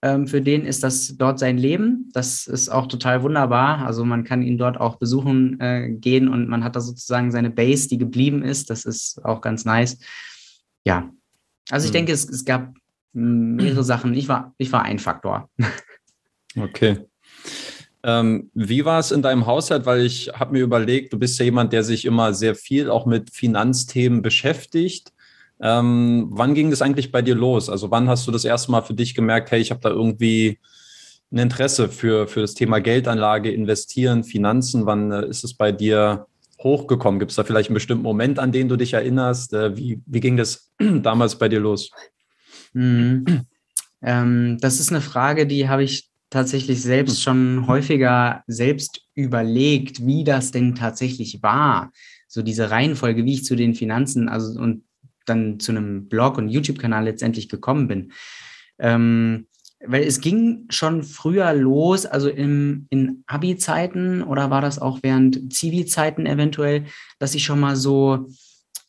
Ähm, 0.02 0.28
für 0.28 0.42
den 0.42 0.66
ist 0.66 0.84
das 0.84 1.16
dort 1.16 1.40
sein 1.40 1.58
Leben. 1.58 2.10
Das 2.12 2.46
ist 2.46 2.68
auch 2.68 2.88
total 2.88 3.24
wunderbar. 3.24 3.86
Also 3.86 4.04
man 4.04 4.26
kann 4.26 4.42
ihn 4.42 4.58
dort 4.58 4.78
auch 4.78 4.98
besuchen 4.98 5.58
äh, 5.62 5.90
gehen 5.90 6.28
und 6.28 6.50
man 6.50 6.66
hat 6.66 6.76
da 6.76 6.82
sozusagen 6.82 7.32
seine 7.32 7.50
Base, 7.50 7.88
die 7.88 7.98
geblieben 7.98 8.44
ist. 8.44 8.70
Das 8.70 8.84
ist 8.84 9.24
auch 9.24 9.40
ganz 9.40 9.64
nice. 9.64 10.00
Ja, 10.84 11.10
also 11.70 11.86
ich 11.86 11.92
mhm. 11.92 11.98
denke, 11.98 12.12
es, 12.12 12.30
es 12.30 12.44
gab 12.44 12.74
mehrere 13.14 13.84
Sachen. 13.84 14.14
Ich 14.14 14.28
war, 14.28 14.54
ich 14.58 14.72
war 14.72 14.84
ein 14.84 15.00
Faktor. 15.00 15.50
Okay. 16.56 17.00
Ähm, 18.04 18.52
wie 18.54 18.84
war 18.84 19.00
es 19.00 19.12
in 19.12 19.22
deinem 19.22 19.46
Haushalt? 19.46 19.86
Weil 19.86 20.02
ich 20.02 20.30
habe 20.34 20.54
mir 20.54 20.64
überlegt, 20.64 21.14
du 21.14 21.20
bist 21.20 21.40
ja 21.40 21.46
jemand, 21.46 21.72
der 21.72 21.84
sich 21.84 22.06
immer 22.06 22.34
sehr 22.34 22.54
viel 22.54 22.90
auch 22.90 23.06
mit 23.06 23.30
Finanzthemen 23.32 24.22
beschäftigt. 24.22 25.14
Ähm, 25.62 26.28
wann 26.30 26.54
ging 26.54 26.70
das 26.70 26.82
eigentlich 26.82 27.12
bei 27.12 27.22
dir 27.22 27.36
los? 27.36 27.70
Also 27.70 27.92
wann 27.92 28.10
hast 28.10 28.28
du 28.28 28.32
das 28.32 28.44
erste 28.44 28.72
Mal 28.72 28.82
für 28.82 28.94
dich 28.94 29.16
gemerkt, 29.16 29.52
hey, 29.52 29.62
ich 29.62 29.72
habe 29.72 29.80
da 29.80 29.90
irgendwie 29.90 30.60
ein 31.32 31.38
Interesse 31.38 31.88
für, 31.88 32.28
für 32.28 32.42
das 32.42 32.54
Thema 32.54 32.80
Geldanlage, 32.80 33.52
Investieren, 33.52 34.24
Finanzen? 34.26 34.86
Wann 34.86 35.12
äh, 35.12 35.26
ist 35.28 35.44
es 35.46 35.54
bei 35.54 35.72
dir 35.72 36.28
hochgekommen? 36.62 37.20
Gibt 37.20 37.32
es 37.32 37.38
da 37.38 37.46
vielleicht 37.46 37.70
einen 37.70 37.76
bestimmten 37.76 38.04
Moment, 38.04 38.40
an 38.40 38.52
den 38.52 38.68
du 38.68 38.76
dich 38.76 38.94
erinnerst? 38.94 39.54
Äh, 39.54 39.78
wie, 39.78 40.02
wie 40.06 40.20
ging 40.20 40.36
das 40.36 40.72
damals 40.80 41.38
bei 41.38 41.48
dir 41.48 41.62
los? 41.62 41.90
Mhm. 42.74 43.26
Ähm, 44.06 44.58
das 44.60 44.82
ist 44.82 44.92
eine 44.92 45.00
Frage, 45.00 45.48
die 45.48 45.70
habe 45.70 45.82
ich 45.82 46.10
tatsächlich 46.30 46.82
selbst 46.82 47.24
schon 47.24 47.68
häufiger 47.68 48.44
selbst 48.48 49.08
überlegt, 49.16 50.06
wie 50.06 50.26
das 50.26 50.52
denn 50.52 50.76
tatsächlich 50.76 51.42
war. 51.42 51.90
So 52.28 52.42
diese 52.42 52.70
Reihenfolge, 52.70 53.24
wie 53.24 53.36
ich 53.36 53.46
zu 53.46 53.56
den 53.56 53.76
Finanzen, 53.76 54.28
also 54.28 54.60
und 54.60 54.84
dann 55.26 55.60
zu 55.60 55.72
einem 55.72 56.10
Blog 56.10 56.38
und 56.38 56.50
YouTube-Kanal 56.50 57.06
letztendlich 57.06 57.48
gekommen 57.48 57.88
bin. 57.88 58.12
Ähm, 58.78 59.48
weil 59.86 60.04
es 60.04 60.22
ging 60.22 60.66
schon 60.70 61.04
früher 61.04 61.54
los, 61.54 62.06
also 62.06 62.30
im, 62.30 62.88
in 62.90 63.24
Abi-Zeiten 63.28 64.24
oder 64.24 64.50
war 64.50 64.62
das 64.62 64.80
auch 64.80 65.00
während 65.02 65.54
Zivi-Zeiten 65.54 66.26
eventuell, 66.26 66.86
dass 67.20 67.36
ich 67.36 67.44
schon 67.44 67.60
mal 67.60 67.76
so, 67.76 68.30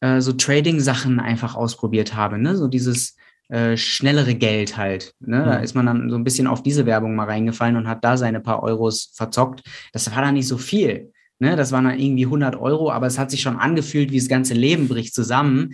äh, 0.00 0.20
so 0.20 0.32
Trading-Sachen 0.32 1.20
einfach 1.20 1.56
ausprobiert 1.56 2.14
habe. 2.14 2.38
Ne? 2.38 2.56
So 2.56 2.68
dieses 2.68 3.16
äh, 3.48 3.76
schnellere 3.76 4.34
Geld 4.34 4.76
halt. 4.76 5.14
Ne? 5.20 5.40
Mhm. 5.40 5.44
Da 5.44 5.56
ist 5.56 5.74
man 5.74 5.86
dann 5.86 6.10
so 6.10 6.16
ein 6.16 6.24
bisschen 6.24 6.46
auf 6.46 6.62
diese 6.62 6.86
Werbung 6.86 7.14
mal 7.14 7.26
reingefallen 7.26 7.76
und 7.76 7.88
hat 7.88 8.04
da 8.04 8.16
seine 8.16 8.40
paar 8.40 8.62
Euros 8.62 9.12
verzockt. 9.14 9.62
Das 9.92 10.10
war 10.14 10.22
dann 10.22 10.34
nicht 10.34 10.48
so 10.48 10.58
viel. 10.58 11.12
Ne? 11.38 11.56
Das 11.56 11.72
waren 11.72 11.84
dann 11.84 11.98
irgendwie 11.98 12.24
100 12.24 12.56
Euro, 12.56 12.90
aber 12.90 13.06
es 13.06 13.18
hat 13.18 13.30
sich 13.30 13.42
schon 13.42 13.58
angefühlt, 13.58 14.12
wie 14.12 14.18
das 14.18 14.28
ganze 14.28 14.54
Leben 14.54 14.88
bricht 14.88 15.14
zusammen. 15.14 15.72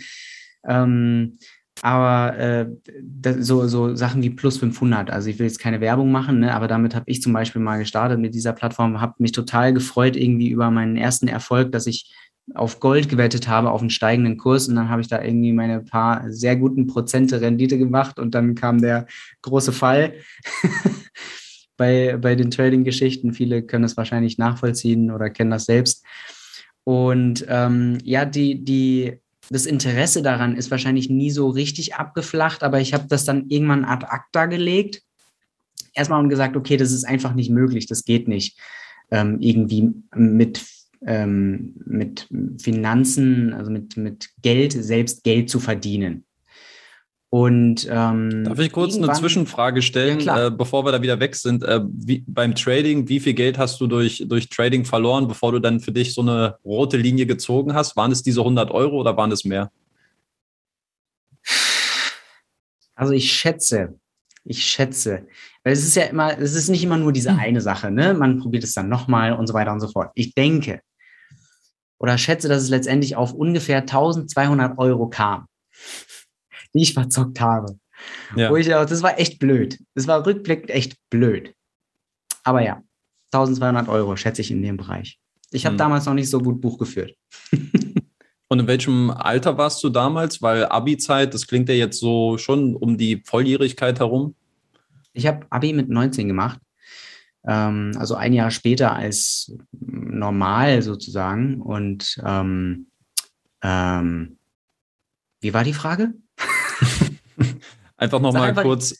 Ähm, 0.66 1.38
aber 1.82 2.38
äh, 2.38 2.66
so, 3.38 3.66
so 3.66 3.94
Sachen 3.94 4.22
wie 4.22 4.30
plus 4.30 4.58
500, 4.58 5.10
also 5.10 5.30
ich 5.30 5.38
will 5.38 5.46
jetzt 5.46 5.60
keine 5.60 5.80
Werbung 5.80 6.12
machen, 6.12 6.40
ne, 6.40 6.54
aber 6.54 6.68
damit 6.68 6.94
habe 6.94 7.06
ich 7.08 7.22
zum 7.22 7.32
Beispiel 7.32 7.62
mal 7.62 7.78
gestartet 7.78 8.18
mit 8.18 8.34
dieser 8.34 8.52
Plattform, 8.52 9.00
habe 9.00 9.14
mich 9.18 9.32
total 9.32 9.72
gefreut 9.72 10.16
irgendwie 10.16 10.50
über 10.50 10.70
meinen 10.70 10.96
ersten 10.96 11.26
Erfolg, 11.26 11.72
dass 11.72 11.86
ich 11.86 12.12
auf 12.54 12.80
Gold 12.80 13.08
gewettet 13.08 13.48
habe, 13.48 13.70
auf 13.70 13.80
einen 13.80 13.90
steigenden 13.90 14.36
Kurs. 14.36 14.68
Und 14.68 14.76
dann 14.76 14.88
habe 14.88 15.00
ich 15.00 15.08
da 15.08 15.22
irgendwie 15.22 15.52
meine 15.52 15.80
paar 15.80 16.30
sehr 16.30 16.56
guten 16.56 16.86
Prozente 16.86 17.40
Rendite 17.40 17.78
gemacht 17.78 18.18
und 18.18 18.34
dann 18.34 18.54
kam 18.54 18.80
der 18.80 19.06
große 19.42 19.72
Fall 19.72 20.14
bei, 21.76 22.16
bei 22.16 22.34
den 22.34 22.50
Trading-Geschichten. 22.50 23.32
Viele 23.32 23.62
können 23.62 23.84
es 23.84 23.96
wahrscheinlich 23.96 24.38
nachvollziehen 24.38 25.10
oder 25.10 25.30
kennen 25.30 25.50
das 25.50 25.66
selbst. 25.66 26.04
Und 26.84 27.44
ähm, 27.48 27.98
ja, 28.02 28.24
die, 28.24 28.64
die, 28.64 29.20
das 29.50 29.66
Interesse 29.66 30.22
daran 30.22 30.56
ist 30.56 30.70
wahrscheinlich 30.70 31.08
nie 31.10 31.30
so 31.30 31.48
richtig 31.48 31.94
abgeflacht, 31.94 32.62
aber 32.62 32.80
ich 32.80 32.94
habe 32.94 33.06
das 33.08 33.24
dann 33.24 33.48
irgendwann 33.48 33.84
ad 33.84 34.06
acta 34.08 34.46
gelegt. 34.46 35.02
Erstmal 35.92 36.20
und 36.20 36.28
gesagt, 36.28 36.56
okay, 36.56 36.76
das 36.76 36.92
ist 36.92 37.04
einfach 37.04 37.34
nicht 37.34 37.50
möglich, 37.50 37.86
das 37.86 38.04
geht 38.04 38.28
nicht. 38.28 38.58
Ähm, 39.10 39.38
irgendwie 39.40 39.92
mit, 40.14 40.64
ähm, 41.06 41.74
mit 41.84 42.28
Finanzen, 42.58 43.52
also 43.52 43.70
mit, 43.70 43.96
mit 43.96 44.30
Geld, 44.42 44.72
selbst 44.72 45.24
Geld 45.24 45.50
zu 45.50 45.60
verdienen. 45.60 46.24
Und 47.32 47.86
ähm, 47.88 48.42
darf 48.42 48.58
ich 48.58 48.72
kurz 48.72 48.96
eine 48.96 49.12
Zwischenfrage 49.12 49.82
stellen, 49.82 50.18
ja, 50.18 50.48
äh, 50.48 50.50
bevor 50.50 50.84
wir 50.84 50.90
da 50.90 51.00
wieder 51.00 51.20
weg 51.20 51.36
sind? 51.36 51.62
Äh, 51.62 51.80
wie, 51.88 52.24
beim 52.26 52.56
Trading, 52.56 53.08
wie 53.08 53.20
viel 53.20 53.34
Geld 53.34 53.56
hast 53.56 53.80
du 53.80 53.86
durch, 53.86 54.24
durch 54.26 54.48
Trading 54.48 54.84
verloren, 54.84 55.28
bevor 55.28 55.52
du 55.52 55.60
dann 55.60 55.78
für 55.78 55.92
dich 55.92 56.12
so 56.12 56.22
eine 56.22 56.56
rote 56.64 56.96
Linie 56.96 57.26
gezogen 57.26 57.72
hast? 57.72 57.96
Waren 57.96 58.10
es 58.10 58.24
diese 58.24 58.40
100 58.40 58.72
Euro 58.72 58.96
oder 58.96 59.16
waren 59.16 59.30
es 59.30 59.44
mehr? 59.44 59.70
Also 62.96 63.12
ich 63.12 63.32
schätze, 63.32 63.94
ich 64.44 64.64
schätze, 64.64 65.28
weil 65.62 65.72
es 65.72 65.86
ist 65.86 65.94
ja 65.94 66.02
immer, 66.04 66.36
es 66.36 66.56
ist 66.56 66.68
nicht 66.68 66.82
immer 66.82 66.98
nur 66.98 67.12
diese 67.12 67.30
hm. 67.30 67.38
eine 67.38 67.60
Sache, 67.60 67.92
ne? 67.92 68.12
Man 68.12 68.40
probiert 68.40 68.64
es 68.64 68.74
dann 68.74 68.88
nochmal 68.88 69.34
und 69.34 69.46
so 69.46 69.54
weiter 69.54 69.72
und 69.72 69.80
so 69.80 69.88
fort. 69.88 70.10
Ich 70.16 70.34
denke 70.34 70.80
oder 72.00 72.18
schätze, 72.18 72.48
dass 72.48 72.62
es 72.62 72.70
letztendlich 72.70 73.14
auf 73.14 73.32
ungefähr 73.32 73.78
1200 73.78 74.78
Euro 74.78 75.08
kam 75.08 75.46
die 76.74 76.82
ich 76.82 76.94
verzockt 76.94 77.40
habe. 77.40 77.78
Ja. 78.34 78.50
Wo 78.50 78.56
ich 78.56 78.66
das 78.66 79.02
war 79.02 79.18
echt 79.18 79.38
blöd. 79.38 79.78
Das 79.94 80.06
war 80.06 80.24
rückblickend 80.24 80.70
echt 80.70 80.96
blöd. 81.10 81.54
Aber 82.44 82.62
ja, 82.62 82.82
1200 83.32 83.88
Euro 83.88 84.16
schätze 84.16 84.40
ich 84.40 84.50
in 84.50 84.62
dem 84.62 84.76
Bereich. 84.76 85.18
Ich 85.50 85.66
habe 85.66 85.74
hm. 85.74 85.78
damals 85.78 86.06
noch 86.06 86.14
nicht 86.14 86.30
so 86.30 86.40
gut 86.40 86.60
Buch 86.60 86.78
geführt. 86.78 87.14
Und 88.48 88.58
in 88.58 88.66
welchem 88.66 89.10
Alter 89.10 89.58
warst 89.58 89.82
du 89.84 89.90
damals? 89.90 90.42
Weil 90.42 90.66
Abi-Zeit, 90.66 91.34
das 91.34 91.46
klingt 91.46 91.68
ja 91.68 91.74
jetzt 91.74 92.00
so 92.00 92.36
schon 92.36 92.74
um 92.74 92.96
die 92.96 93.22
Volljährigkeit 93.24 94.00
herum. 94.00 94.34
Ich 95.12 95.26
habe 95.26 95.46
Abi 95.50 95.72
mit 95.72 95.88
19 95.88 96.26
gemacht. 96.26 96.58
Ähm, 97.46 97.92
also 97.96 98.16
ein 98.16 98.32
Jahr 98.32 98.50
später 98.50 98.92
als 98.92 99.52
normal 100.20 100.82
sozusagen. 100.82 101.60
Und 101.60 102.20
ähm, 102.24 102.86
ähm, 103.62 104.38
wie 105.40 105.52
war 105.52 105.64
die 105.64 105.72
Frage? 105.72 106.14
einfach 107.96 108.20
nochmal 108.20 108.54
kurz. 108.54 108.94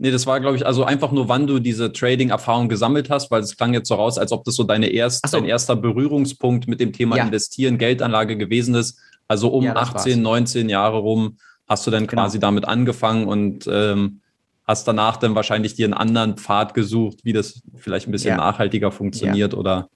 Nee, 0.00 0.12
das 0.12 0.26
war, 0.28 0.38
glaube 0.38 0.56
ich, 0.56 0.64
also 0.64 0.84
einfach 0.84 1.10
nur, 1.10 1.28
wann 1.28 1.48
du 1.48 1.58
diese 1.58 1.92
Trading-Erfahrung 1.92 2.68
gesammelt 2.68 3.10
hast, 3.10 3.32
weil 3.32 3.42
es 3.42 3.56
klang 3.56 3.74
jetzt 3.74 3.88
so 3.88 3.96
raus, 3.96 4.16
als 4.16 4.30
ob 4.30 4.44
das 4.44 4.54
so, 4.54 4.62
deine 4.62 4.86
erst, 4.86 5.26
so. 5.26 5.36
dein 5.36 5.48
erster 5.48 5.74
Berührungspunkt 5.74 6.68
mit 6.68 6.78
dem 6.78 6.92
Thema 6.92 7.16
ja. 7.16 7.24
Investieren, 7.24 7.78
Geldanlage 7.78 8.36
gewesen 8.36 8.76
ist. 8.76 9.00
Also 9.26 9.48
um 9.48 9.64
ja, 9.64 9.74
18, 9.74 10.12
war's. 10.12 10.22
19 10.22 10.68
Jahre 10.68 10.98
rum 10.98 11.38
hast 11.66 11.84
du 11.86 11.90
dann 11.90 12.06
genau. 12.06 12.22
quasi 12.22 12.38
damit 12.38 12.64
angefangen 12.64 13.26
und 13.26 13.68
ähm, 13.70 14.20
hast 14.66 14.86
danach 14.86 15.16
dann 15.16 15.34
wahrscheinlich 15.34 15.74
dir 15.74 15.86
einen 15.86 15.94
anderen 15.94 16.36
Pfad 16.36 16.74
gesucht, 16.74 17.18
wie 17.24 17.32
das 17.32 17.62
vielleicht 17.74 18.06
ein 18.06 18.12
bisschen 18.12 18.30
ja. 18.30 18.36
nachhaltiger 18.36 18.92
funktioniert 18.92 19.54
oder 19.54 19.88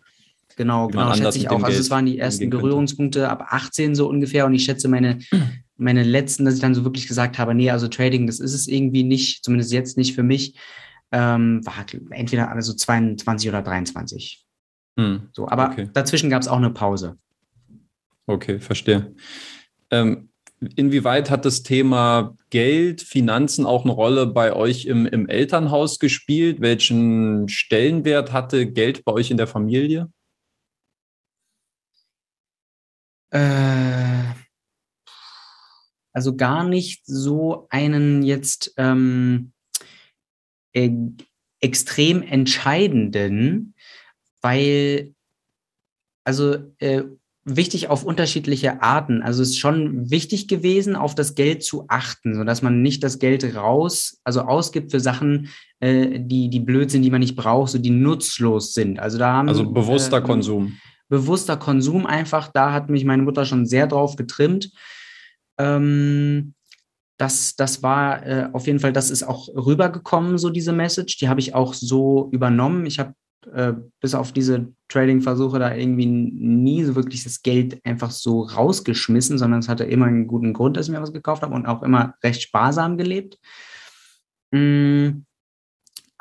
Genau, 0.56 0.88
genau, 0.88 1.14
schätze 1.14 1.38
ich 1.38 1.50
auch. 1.50 1.62
Also 1.62 1.80
es 1.80 1.90
waren 1.90 2.06
die 2.06 2.18
ersten 2.18 2.50
Berührungspunkte 2.50 3.28
ab 3.28 3.47
18 3.49 3.94
so 3.94 4.09
ungefähr 4.09 4.47
und 4.47 4.54
ich 4.54 4.64
schätze 4.64 4.88
meine 4.88 5.18
meine 5.76 6.02
letzten, 6.02 6.44
dass 6.44 6.54
ich 6.54 6.61
dann 6.61 6.75
so 6.75 6.85
wirklich 6.85 7.09
gesagt 7.09 7.38
habe, 7.38 7.54
nee, 7.54 7.71
also 7.71 7.88
Trading, 7.88 8.26
das 8.26 8.40
ist 8.40 8.54
es 8.54 8.68
irgendwie 8.68 9.02
nicht, 9.02 9.44
zumindest 9.44 9.73
jetzt 9.73 9.97
nicht 9.97 10.14
für 10.14 10.23
mich, 10.23 10.56
ähm, 11.11 11.61
war 11.64 11.85
entweder 12.11 12.50
also 12.50 12.73
22 12.73 13.49
oder 13.49 13.62
23. 13.62 14.44
Hm. 14.99 15.28
So, 15.32 15.49
aber 15.49 15.71
okay. 15.71 15.90
dazwischen 15.92 16.30
gab 16.30 16.42
es 16.42 16.49
auch 16.49 16.56
eine 16.56 16.71
Pause. 16.71 17.16
Okay, 18.26 18.61
verstehe. 18.61 19.14
Ähm, 19.90 20.28
inwieweit 20.76 21.30
hat 21.30 21.44
das 21.44 21.62
Thema 21.62 22.37
Geld, 22.50 23.02
Finanzen 23.02 23.66
auch 23.66 23.85
eine 23.85 23.92
Rolle 23.92 24.26
bei 24.26 24.54
euch 24.54 24.87
im, 24.87 25.06
im 25.06 25.28
Elternhaus 25.28 25.99
gespielt? 25.99 26.61
Welchen 26.61 27.49
Stellenwert 27.49 28.32
hatte 28.32 28.71
Geld 28.71 29.04
bei 29.04 29.12
euch 29.12 29.30
in 29.30 29.37
der 29.37 29.47
Familie? 29.47 30.09
Äh, 33.33 34.23
also 36.12 36.37
gar 36.37 36.65
nicht 36.65 37.07
so 37.07 37.67
einen 37.71 38.23
jetzt 38.23 38.75
ähm, 38.77 39.53
äh, 40.73 40.91
extrem 41.61 42.23
entscheidenden, 42.23 43.75
weil 44.43 45.15
also 46.25 46.57
äh, 46.79 47.05
wichtig 47.45 47.89
auf 47.89 48.05
unterschiedliche 48.05 48.83
Arten. 48.83 49.23
Also 49.23 49.43
es 49.43 49.51
ist 49.51 49.59
schon 49.59 50.11
wichtig 50.11 50.47
gewesen, 50.47 50.95
auf 50.95 51.15
das 51.15 51.35
Geld 51.35 51.65
zu 51.65 51.87
achten, 51.89 52.35
sodass 52.35 52.62
man 52.62 52.83
nicht 52.83 53.03
das 53.03 53.19
Geld 53.19 53.57
raus, 53.57 54.21
also 54.23 54.43
ausgibt 54.43 54.91
für 54.93 55.01
Sachen, 55.01 55.49
äh, 55.81 56.21
die, 56.21 56.51
die 56.51 56.61
blöd 56.61 56.91
sind, 56.91 57.03
die 57.03 57.11
man 57.11 57.21
nicht 57.21 57.37
braucht, 57.37 57.73
so 57.73 57.79
die 57.79 57.91
nutzlos 57.91 58.75
sind. 58.75 59.01
Also 59.01 59.19
da 59.19 59.33
haben 59.33 59.49
Also 59.49 59.69
bewusster 59.69 60.19
äh, 60.19 60.23
Konsum. 60.23 60.79
Bewusster 61.12 61.59
Konsum 61.59 62.07
einfach, 62.07 62.49
da 62.54 62.73
hat 62.73 62.88
mich 62.88 63.04
meine 63.04 63.23
Mutter 63.23 63.45
schon 63.45 63.66
sehr 63.66 63.87
drauf 63.87 64.16
getrimmt. 64.16 64.73
Ähm, 65.59 66.54
das, 67.19 67.54
das 67.54 67.83
war 67.83 68.26
äh, 68.26 68.49
auf 68.54 68.66
jeden 68.66 68.78
Fall, 68.78 68.95
das 68.95 69.11
ist 69.11 69.23
auch 69.23 69.49
rübergekommen, 69.49 70.38
so 70.38 70.49
diese 70.49 70.73
Message. 70.73 71.19
Die 71.19 71.28
habe 71.28 71.40
ich 71.40 71.54
auch 71.54 71.75
so 71.75 72.31
übernommen. 72.33 72.87
Ich 72.87 72.99
habe 72.99 73.12
äh, 73.52 73.75
bis 74.00 74.14
auf 74.14 74.33
diese 74.33 74.73
Trading-Versuche 74.88 75.59
da 75.59 75.75
irgendwie 75.75 76.07
nie 76.07 76.83
so 76.83 76.95
wirklich 76.95 77.25
das 77.25 77.42
Geld 77.42 77.78
einfach 77.85 78.11
so 78.11 78.45
rausgeschmissen, 78.45 79.37
sondern 79.37 79.61
es 79.61 79.69
hatte 79.69 79.85
immer 79.85 80.07
einen 80.07 80.26
guten 80.26 80.54
Grund, 80.54 80.78
dass 80.78 80.87
ich 80.87 80.92
mir 80.95 81.02
was 81.02 81.12
gekauft 81.12 81.42
habe 81.42 81.54
und 81.54 81.66
auch 81.66 81.83
immer 81.83 82.14
recht 82.25 82.40
sparsam 82.40 82.97
gelebt. 82.97 83.38
Mm, 84.50 85.25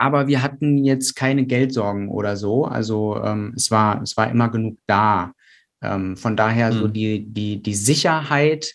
aber 0.02 0.28
wir 0.28 0.42
hatten 0.42 0.84
jetzt 0.84 1.16
keine 1.16 1.46
Geldsorgen 1.46 2.10
oder 2.10 2.36
so. 2.36 2.66
Also 2.66 3.22
ähm, 3.24 3.54
es, 3.56 3.70
war, 3.70 4.02
es 4.02 4.18
war 4.18 4.32
immer 4.32 4.50
genug 4.50 4.80
da. 4.88 5.34
Ähm, 5.80 6.18
von 6.18 6.36
daher 6.36 6.74
mhm. 6.74 6.78
so 6.78 6.88
die, 6.88 7.32
die, 7.32 7.62
die 7.62 7.76
Sicherheit, 7.76 8.74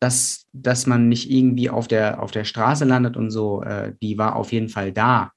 dass, 0.00 0.46
dass 0.52 0.86
man 0.86 1.08
nicht 1.08 1.30
irgendwie 1.30 1.70
auf 1.70 1.86
der, 1.86 2.20
auf 2.20 2.32
der 2.32 2.42
Straße 2.42 2.84
landet 2.84 3.16
und 3.16 3.30
so, 3.30 3.62
äh, 3.62 3.92
die 4.02 4.18
war 4.18 4.34
auf 4.34 4.52
jeden 4.52 4.68
Fall 4.68 4.90
da. 4.90 5.30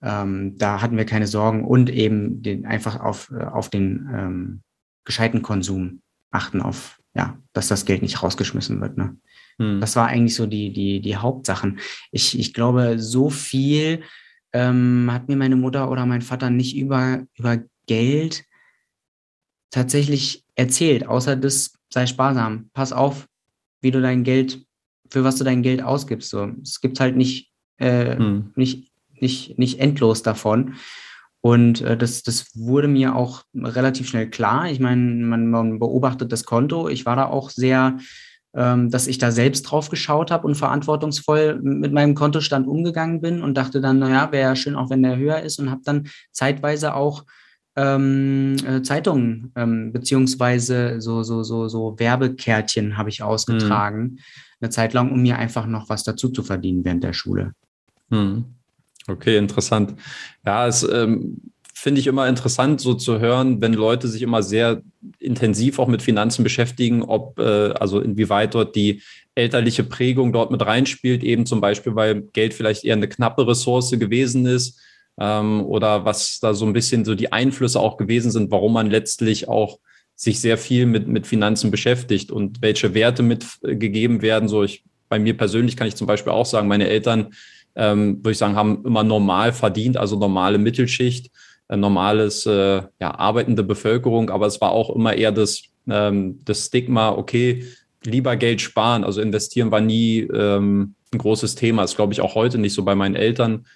Ähm, 0.00 0.56
da 0.58 0.80
hatten 0.80 0.96
wir 0.96 1.06
keine 1.06 1.26
Sorgen 1.26 1.64
und 1.64 1.90
eben 1.90 2.42
den, 2.42 2.64
einfach 2.64 3.00
auf, 3.00 3.32
äh, 3.32 3.46
auf 3.46 3.70
den 3.70 4.08
ähm, 4.14 4.62
gescheiten 5.04 5.42
Konsum 5.42 6.02
achten, 6.30 6.62
auf, 6.62 7.00
ja, 7.14 7.36
dass 7.52 7.66
das 7.66 7.84
Geld 7.84 8.02
nicht 8.02 8.22
rausgeschmissen 8.22 8.80
wird. 8.80 8.96
Ne? 8.96 9.16
Hm. 9.58 9.80
Das 9.80 9.96
war 9.96 10.06
eigentlich 10.06 10.36
so 10.36 10.46
die, 10.46 10.72
die, 10.72 11.00
die 11.00 11.16
Hauptsachen. 11.16 11.80
Ich, 12.12 12.38
ich 12.38 12.54
glaube, 12.54 13.00
so 13.00 13.28
viel 13.28 14.04
ähm, 14.52 15.08
hat 15.12 15.28
mir 15.28 15.36
meine 15.36 15.56
Mutter 15.56 15.90
oder 15.90 16.06
mein 16.06 16.22
Vater 16.22 16.50
nicht 16.50 16.76
über, 16.76 17.24
über 17.36 17.58
Geld 17.86 18.44
tatsächlich 19.70 20.44
erzählt, 20.54 21.06
außer 21.06 21.36
das 21.36 21.72
sei 21.90 22.06
sparsam. 22.06 22.70
Pass 22.72 22.92
auf, 22.92 23.26
wie 23.80 23.90
du 23.90 24.00
dein 24.00 24.24
Geld, 24.24 24.64
für 25.10 25.24
was 25.24 25.36
du 25.36 25.44
dein 25.44 25.62
Geld 25.62 25.82
ausgibst. 25.82 26.30
So. 26.30 26.52
Es 26.62 26.80
gibt 26.80 27.00
halt 27.00 27.16
nicht, 27.16 27.52
äh, 27.78 28.16
hm. 28.16 28.52
nicht, 28.56 28.92
nicht, 29.20 29.58
nicht 29.58 29.80
endlos 29.80 30.22
davon. 30.22 30.74
Und 31.40 31.82
äh, 31.82 31.96
das, 31.96 32.22
das 32.22 32.50
wurde 32.54 32.88
mir 32.88 33.14
auch 33.14 33.44
relativ 33.54 34.08
schnell 34.08 34.28
klar. 34.28 34.70
Ich 34.70 34.80
meine, 34.80 35.02
man, 35.24 35.48
man 35.50 35.78
beobachtet 35.78 36.32
das 36.32 36.44
Konto. 36.44 36.88
Ich 36.88 37.06
war 37.06 37.16
da 37.16 37.26
auch 37.26 37.50
sehr, 37.50 37.98
dass 38.52 39.06
ich 39.06 39.18
da 39.18 39.30
selbst 39.30 39.64
drauf 39.64 39.90
geschaut 39.90 40.30
habe 40.30 40.46
und 40.46 40.54
verantwortungsvoll 40.54 41.60
mit 41.62 41.92
meinem 41.92 42.14
Kontostand 42.14 42.66
umgegangen 42.66 43.20
bin 43.20 43.42
und 43.42 43.54
dachte 43.54 43.80
dann, 43.80 43.98
naja, 43.98 44.32
wäre 44.32 44.48
ja 44.48 44.56
schön, 44.56 44.74
auch 44.74 44.88
wenn 44.88 45.02
der 45.02 45.18
höher 45.18 45.40
ist 45.42 45.60
und 45.60 45.70
habe 45.70 45.82
dann 45.84 46.08
zeitweise 46.32 46.94
auch 46.94 47.24
ähm, 47.78 48.56
äh, 48.66 48.82
Zeitungen 48.82 49.52
ähm, 49.54 49.92
beziehungsweise 49.92 51.00
so, 51.00 51.22
so, 51.22 51.44
so, 51.44 51.68
so 51.68 51.96
Werbekärtchen 51.98 52.96
habe 52.96 53.08
ich 53.08 53.22
ausgetragen, 53.22 54.02
mhm. 54.02 54.18
eine 54.60 54.70
Zeit 54.70 54.94
lang, 54.94 55.12
um 55.12 55.22
mir 55.22 55.38
einfach 55.38 55.66
noch 55.66 55.88
was 55.88 56.02
dazu 56.02 56.28
zu 56.30 56.42
verdienen 56.42 56.84
während 56.84 57.04
der 57.04 57.12
Schule. 57.12 57.52
Mhm. 58.08 58.46
Okay, 59.06 59.38
interessant. 59.38 59.94
Ja, 60.44 60.66
es 60.66 60.82
ähm, 60.82 61.52
finde 61.78 62.00
ich 62.00 62.08
immer 62.08 62.26
interessant, 62.26 62.80
so 62.80 62.94
zu 62.94 63.20
hören, 63.20 63.60
wenn 63.60 63.72
Leute 63.72 64.08
sich 64.08 64.22
immer 64.22 64.42
sehr 64.42 64.82
intensiv 65.20 65.78
auch 65.78 65.86
mit 65.86 66.02
Finanzen 66.02 66.42
beschäftigen, 66.42 67.02
ob, 67.02 67.38
äh, 67.38 67.70
also 67.70 68.00
inwieweit 68.00 68.54
dort 68.54 68.74
die 68.74 69.02
elterliche 69.36 69.84
Prägung 69.84 70.32
dort 70.32 70.50
mit 70.50 70.66
reinspielt, 70.66 71.22
eben 71.22 71.46
zum 71.46 71.60
Beispiel, 71.60 71.94
weil 71.94 72.22
Geld 72.32 72.52
vielleicht 72.52 72.84
eher 72.84 72.96
eine 72.96 73.08
knappe 73.08 73.46
Ressource 73.46 73.92
gewesen 73.92 74.44
ist 74.46 74.80
ähm, 75.20 75.64
oder 75.64 76.04
was 76.04 76.40
da 76.40 76.52
so 76.52 76.66
ein 76.66 76.72
bisschen 76.72 77.04
so 77.04 77.14
die 77.14 77.30
Einflüsse 77.30 77.78
auch 77.78 77.96
gewesen 77.96 78.32
sind, 78.32 78.50
warum 78.50 78.72
man 78.72 78.90
letztlich 78.90 79.48
auch 79.48 79.78
sich 80.16 80.40
sehr 80.40 80.58
viel 80.58 80.84
mit, 80.84 81.06
mit 81.06 81.28
Finanzen 81.28 81.70
beschäftigt 81.70 82.32
und 82.32 82.60
welche 82.60 82.92
Werte 82.92 83.22
mitgegeben 83.22 84.20
werden. 84.20 84.48
So 84.48 84.64
ich, 84.64 84.82
bei 85.08 85.20
mir 85.20 85.36
persönlich 85.36 85.76
kann 85.76 85.86
ich 85.86 85.94
zum 85.94 86.08
Beispiel 86.08 86.32
auch 86.32 86.46
sagen, 86.46 86.66
meine 86.66 86.88
Eltern, 86.88 87.34
ähm, 87.76 88.16
würde 88.18 88.32
ich 88.32 88.38
sagen, 88.38 88.56
haben 88.56 88.84
immer 88.84 89.04
normal 89.04 89.52
verdient, 89.52 89.96
also 89.96 90.18
normale 90.18 90.58
Mittelschicht. 90.58 91.30
Äh, 91.68 91.76
normales, 91.76 92.46
äh, 92.46 92.82
ja, 93.00 93.14
arbeitende 93.14 93.62
Bevölkerung, 93.62 94.30
aber 94.30 94.46
es 94.46 94.60
war 94.60 94.72
auch 94.72 94.94
immer 94.94 95.14
eher 95.14 95.32
das, 95.32 95.62
ähm, 95.88 96.40
das 96.44 96.66
Stigma, 96.66 97.10
okay, 97.10 97.64
lieber 98.04 98.36
Geld 98.36 98.60
sparen, 98.60 99.04
also 99.04 99.20
investieren 99.20 99.70
war 99.70 99.80
nie 99.80 100.20
ähm, 100.20 100.94
ein 101.12 101.18
großes 101.18 101.54
Thema. 101.54 101.84
Ist, 101.84 101.96
glaube 101.96 102.12
ich, 102.12 102.20
auch 102.20 102.34
heute 102.34 102.58
nicht 102.58 102.74
so 102.74 102.84
bei 102.84 102.94
meinen 102.94 103.16
Eltern, 103.16 103.66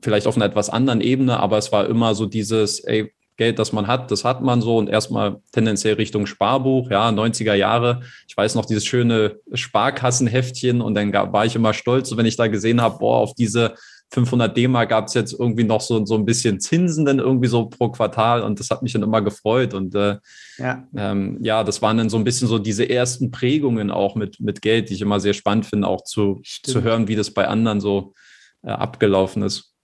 vielleicht 0.00 0.26
auf 0.26 0.36
einer 0.36 0.44
etwas 0.44 0.70
anderen 0.70 1.00
Ebene, 1.00 1.40
aber 1.40 1.58
es 1.58 1.72
war 1.72 1.86
immer 1.88 2.14
so 2.14 2.26
dieses, 2.26 2.80
ey, 2.80 3.12
Geld, 3.36 3.60
das 3.60 3.72
man 3.72 3.86
hat, 3.86 4.10
das 4.10 4.24
hat 4.24 4.42
man 4.42 4.60
so 4.60 4.78
und 4.78 4.88
erstmal 4.88 5.40
tendenziell 5.52 5.94
Richtung 5.94 6.26
Sparbuch, 6.26 6.90
ja, 6.90 7.08
90er 7.08 7.54
Jahre. 7.54 8.02
Ich 8.26 8.36
weiß 8.36 8.56
noch 8.56 8.66
dieses 8.66 8.84
schöne 8.84 9.36
Sparkassenheftchen 9.54 10.80
und 10.80 10.94
dann 10.96 11.12
war 11.12 11.46
ich 11.46 11.54
immer 11.54 11.72
stolz, 11.72 12.16
wenn 12.16 12.26
ich 12.26 12.36
da 12.36 12.48
gesehen 12.48 12.80
habe, 12.80 12.98
boah, 12.98 13.18
auf 13.18 13.34
diese 13.34 13.74
500 14.10 14.56
D-Mark 14.56 14.88
gab 14.88 15.06
es 15.06 15.14
jetzt 15.14 15.38
irgendwie 15.38 15.64
noch 15.64 15.80
so, 15.80 16.04
so 16.06 16.14
ein 16.14 16.24
bisschen 16.24 16.60
Zinsen 16.60 17.04
dann 17.04 17.18
irgendwie 17.18 17.48
so 17.48 17.66
pro 17.66 17.90
Quartal 17.90 18.42
und 18.42 18.58
das 18.58 18.70
hat 18.70 18.82
mich 18.82 18.92
dann 18.92 19.02
immer 19.02 19.20
gefreut 19.20 19.74
und 19.74 19.94
äh, 19.94 20.16
ja. 20.56 20.86
Ähm, 20.96 21.38
ja, 21.42 21.62
das 21.62 21.82
waren 21.82 21.98
dann 21.98 22.08
so 22.08 22.16
ein 22.16 22.24
bisschen 22.24 22.48
so 22.48 22.58
diese 22.58 22.88
ersten 22.88 23.30
Prägungen 23.30 23.90
auch 23.90 24.14
mit, 24.14 24.40
mit 24.40 24.62
Geld, 24.62 24.88
die 24.88 24.94
ich 24.94 25.02
immer 25.02 25.20
sehr 25.20 25.34
spannend 25.34 25.66
finde, 25.66 25.88
auch 25.88 26.04
zu, 26.04 26.40
zu 26.44 26.82
hören, 26.82 27.08
wie 27.08 27.16
das 27.16 27.32
bei 27.32 27.46
anderen 27.46 27.80
so 27.80 28.14
äh, 28.62 28.70
abgelaufen 28.70 29.42
ist. 29.42 29.74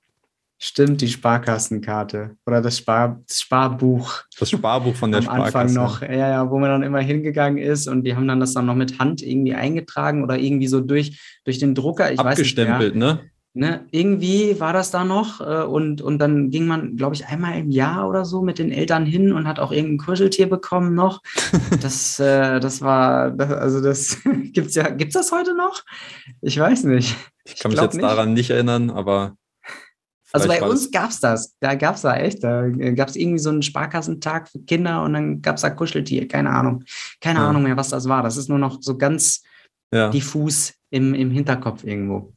Stimmt, 0.58 1.02
die 1.02 1.08
Sparkassenkarte 1.08 2.36
oder 2.46 2.62
das, 2.62 2.78
Spar 2.78 3.20
das 3.28 3.40
Sparbuch. 3.40 4.22
Das 4.38 4.48
Sparbuch 4.48 4.94
von 4.94 5.10
der 5.10 5.18
Am 5.18 5.24
Sparkasse. 5.24 5.58
Anfang 5.58 5.74
noch, 5.74 6.00
ja, 6.00 6.28
ja, 6.28 6.50
wo 6.50 6.58
man 6.58 6.70
dann 6.70 6.82
immer 6.82 7.00
hingegangen 7.00 7.58
ist 7.58 7.88
und 7.88 8.04
die 8.04 8.16
haben 8.16 8.26
dann 8.26 8.40
das 8.40 8.54
dann 8.54 8.64
noch 8.64 8.74
mit 8.74 8.98
Hand 8.98 9.20
irgendwie 9.20 9.54
eingetragen 9.54 10.22
oder 10.22 10.38
irgendwie 10.38 10.68
so 10.68 10.80
durch, 10.80 11.20
durch 11.44 11.58
den 11.58 11.74
Drucker. 11.74 12.12
Ich 12.12 12.18
Abgestempelt, 12.18 12.94
weiß 12.94 12.94
nicht, 12.94 13.22
ne? 13.22 13.30
Ne, 13.56 13.86
irgendwie 13.92 14.58
war 14.58 14.72
das 14.72 14.90
da 14.90 15.04
noch 15.04 15.40
äh, 15.40 15.62
und, 15.62 16.02
und 16.02 16.18
dann 16.18 16.50
ging 16.50 16.66
man, 16.66 16.96
glaube 16.96 17.14
ich, 17.14 17.26
einmal 17.26 17.56
im 17.56 17.70
Jahr 17.70 18.08
oder 18.08 18.24
so 18.24 18.42
mit 18.42 18.58
den 18.58 18.72
Eltern 18.72 19.06
hin 19.06 19.32
und 19.32 19.46
hat 19.46 19.60
auch 19.60 19.70
irgendein 19.70 20.04
Kuscheltier 20.04 20.48
bekommen 20.48 20.94
noch. 20.94 21.22
Das, 21.80 22.18
äh, 22.18 22.58
das 22.58 22.80
war, 22.82 23.30
das, 23.30 23.52
also 23.52 23.80
das 23.80 24.18
gibt's 24.52 24.74
ja, 24.74 24.88
gibt's 24.90 25.14
das 25.14 25.30
heute 25.30 25.54
noch? 25.54 25.84
Ich 26.40 26.58
weiß 26.58 26.82
nicht. 26.84 27.16
Ich 27.44 27.60
kann 27.60 27.70
ich 27.70 27.76
mich 27.76 27.84
jetzt 27.84 27.94
nicht. 27.94 28.02
daran 28.02 28.32
nicht 28.32 28.50
erinnern, 28.50 28.90
aber. 28.90 29.36
Also 30.32 30.48
bei 30.48 30.60
uns 30.60 30.90
gab 30.90 31.10
es 31.10 31.20
das. 31.20 31.54
Da 31.60 31.76
gab 31.76 31.94
es 31.94 32.02
da 32.02 32.16
echt. 32.16 32.42
Da 32.42 32.68
gab 32.68 33.08
es 33.08 33.14
irgendwie 33.14 33.38
so 33.38 33.50
einen 33.50 33.62
Sparkassentag 33.62 34.48
für 34.48 34.60
Kinder 34.60 35.04
und 35.04 35.12
dann 35.12 35.42
gab 35.42 35.56
es 35.56 35.62
da 35.62 35.70
Kuscheltier. 35.70 36.26
Keine 36.26 36.50
Ahnung. 36.50 36.82
Keine 37.20 37.38
ja. 37.38 37.48
Ahnung 37.48 37.62
mehr, 37.62 37.76
was 37.76 37.90
das 37.90 38.08
war. 38.08 38.24
Das 38.24 38.36
ist 38.36 38.48
nur 38.48 38.58
noch 38.58 38.78
so 38.80 38.98
ganz 38.98 39.42
ja. 39.92 40.10
diffus 40.10 40.74
im, 40.90 41.14
im 41.14 41.30
Hinterkopf 41.30 41.84
irgendwo. 41.84 42.32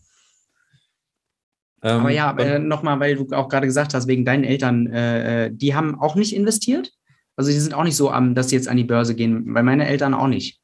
Ähm, 1.84 2.01
Aber 2.01 2.12
ja, 2.12 2.36
äh, 2.38 2.60
nochmal, 2.60 3.00
weil 3.00 3.15
du 3.15 3.36
auch 3.36 3.50
gerade 3.50 3.67
gesagt 3.67 3.93
hast, 3.93 4.07
wegen 4.07 4.25
deinen 4.25 4.43
Eltern, 4.43 4.88
äh, 4.88 5.46
äh, 5.46 5.51
die 5.51 5.75
haben 5.75 6.00
auch 6.00 6.15
nicht 6.15 6.36
investiert? 6.36 6.91
Also 7.36 7.51
die 7.51 7.60
sind 7.60 7.74
auch 7.74 7.84
nicht 7.84 7.96
so 7.96 8.10
am, 8.10 8.34
dass 8.34 8.50
sie 8.50 8.55
jetzt 8.55 8.67
an 8.67 8.77
die 8.77 8.84
Börse 8.84 9.13
gehen, 9.13 9.53
weil 9.53 9.63
meine 9.63 9.88
Eltern 9.88 10.13
auch 10.13 10.27
nicht. 10.27 10.60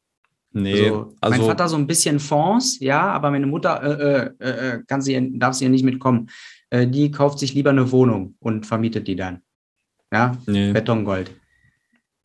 Nee, 0.55 0.83
also, 0.83 1.15
also 1.21 1.37
mein 1.37 1.47
Vater 1.47 1.67
so 1.67 1.77
ein 1.77 1.87
bisschen 1.87 2.19
Fonds, 2.19 2.79
ja, 2.79 3.01
aber 3.11 3.31
meine 3.31 3.47
Mutter 3.47 3.81
äh, 3.81 4.29
äh, 4.39 4.49
äh 4.49 4.83
kann 4.87 5.01
sie, 5.01 5.39
darf 5.39 5.55
sie 5.55 5.65
ja 5.65 5.69
nicht 5.69 5.83
mitkommen. 5.83 6.29
die 6.71 7.11
kauft 7.11 7.37
sich 7.39 7.53
lieber 7.53 7.69
eine 7.69 7.91
Wohnung 7.91 8.35
und 8.39 8.65
vermietet 8.65 9.07
die 9.07 9.15
dann. 9.15 9.41
Ja, 10.11 10.37
nee. 10.47 10.71
Betongold. 10.71 11.31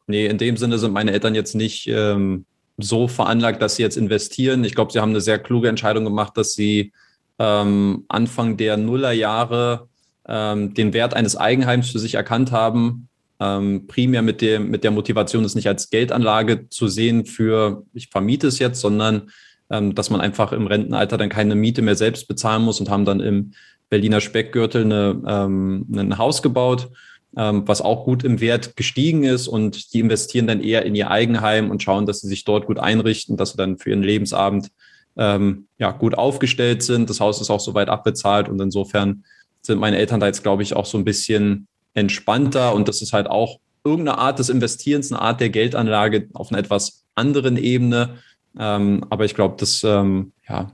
Nee, 0.06 0.26
in 0.26 0.38
dem 0.38 0.56
Sinne 0.56 0.78
sind 0.78 0.92
meine 0.92 1.12
Eltern 1.12 1.34
jetzt 1.34 1.54
nicht 1.54 1.86
ähm, 1.86 2.46
so 2.78 3.08
veranlagt, 3.08 3.60
dass 3.60 3.76
sie 3.76 3.82
jetzt 3.82 3.96
investieren. 3.96 4.64
Ich 4.64 4.74
glaube, 4.74 4.92
sie 4.92 5.00
haben 5.00 5.10
eine 5.10 5.20
sehr 5.20 5.38
kluge 5.38 5.68
Entscheidung 5.68 6.04
gemacht, 6.04 6.36
dass 6.36 6.54
sie 6.54 6.92
ähm, 7.38 8.04
Anfang 8.08 8.56
der 8.56 8.76
Nullerjahre 8.76 9.88
ähm, 10.26 10.74
den 10.74 10.92
Wert 10.92 11.14
eines 11.14 11.36
Eigenheims 11.36 11.90
für 11.90 11.98
sich 11.98 12.14
erkannt 12.14 12.52
haben, 12.52 13.08
ähm, 13.40 13.86
primär 13.86 14.22
mit, 14.22 14.40
dem, 14.40 14.70
mit 14.70 14.84
der 14.84 14.90
Motivation, 14.90 15.44
es 15.44 15.54
nicht 15.54 15.68
als 15.68 15.90
Geldanlage 15.90 16.68
zu 16.68 16.88
sehen 16.88 17.24
für, 17.24 17.84
ich 17.94 18.08
vermiete 18.08 18.48
es 18.48 18.58
jetzt, 18.58 18.80
sondern 18.80 19.30
ähm, 19.70 19.94
dass 19.94 20.10
man 20.10 20.20
einfach 20.20 20.52
im 20.52 20.66
Rentenalter 20.66 21.16
dann 21.16 21.28
keine 21.28 21.54
Miete 21.54 21.82
mehr 21.82 21.96
selbst 21.96 22.26
bezahlen 22.28 22.62
muss 22.62 22.80
und 22.80 22.90
haben 22.90 23.04
dann 23.04 23.20
im 23.20 23.52
Berliner 23.90 24.20
Speckgürtel 24.20 24.84
eine, 24.84 25.22
ähm, 25.26 25.86
ein 25.94 26.18
Haus 26.18 26.42
gebaut, 26.42 26.90
ähm, 27.36 27.66
was 27.66 27.80
auch 27.80 28.04
gut 28.04 28.24
im 28.24 28.40
Wert 28.40 28.76
gestiegen 28.76 29.24
ist 29.24 29.48
und 29.48 29.92
die 29.92 30.00
investieren 30.00 30.46
dann 30.46 30.60
eher 30.60 30.84
in 30.84 30.94
ihr 30.94 31.10
Eigenheim 31.10 31.70
und 31.70 31.82
schauen, 31.82 32.06
dass 32.06 32.20
sie 32.20 32.28
sich 32.28 32.44
dort 32.44 32.66
gut 32.66 32.78
einrichten, 32.78 33.36
dass 33.36 33.52
sie 33.52 33.56
dann 33.56 33.78
für 33.78 33.90
ihren 33.90 34.02
Lebensabend 34.02 34.70
ähm, 35.18 35.66
ja, 35.78 35.90
gut 35.90 36.16
aufgestellt 36.16 36.82
sind. 36.82 37.10
Das 37.10 37.20
Haus 37.20 37.40
ist 37.40 37.50
auch 37.50 37.60
soweit 37.60 37.88
abbezahlt 37.88 38.48
und 38.48 38.60
insofern 38.60 39.24
sind 39.60 39.80
meine 39.80 39.98
Eltern 39.98 40.20
da 40.20 40.26
jetzt, 40.26 40.42
glaube 40.42 40.62
ich, 40.62 40.74
auch 40.74 40.86
so 40.86 40.96
ein 40.96 41.04
bisschen 41.04 41.66
entspannter 41.94 42.74
und 42.74 42.88
das 42.88 43.02
ist 43.02 43.12
halt 43.12 43.28
auch 43.28 43.58
irgendeine 43.84 44.18
Art 44.18 44.38
des 44.38 44.48
Investierens, 44.48 45.12
eine 45.12 45.20
Art 45.20 45.40
der 45.40 45.50
Geldanlage 45.50 46.28
auf 46.34 46.50
einer 46.50 46.58
etwas 46.58 47.04
anderen 47.14 47.56
Ebene. 47.56 48.18
Ähm, 48.58 49.04
aber 49.10 49.24
ich 49.24 49.34
glaube, 49.34 49.56
das 49.58 49.82
ähm, 49.84 50.32
ja, 50.48 50.72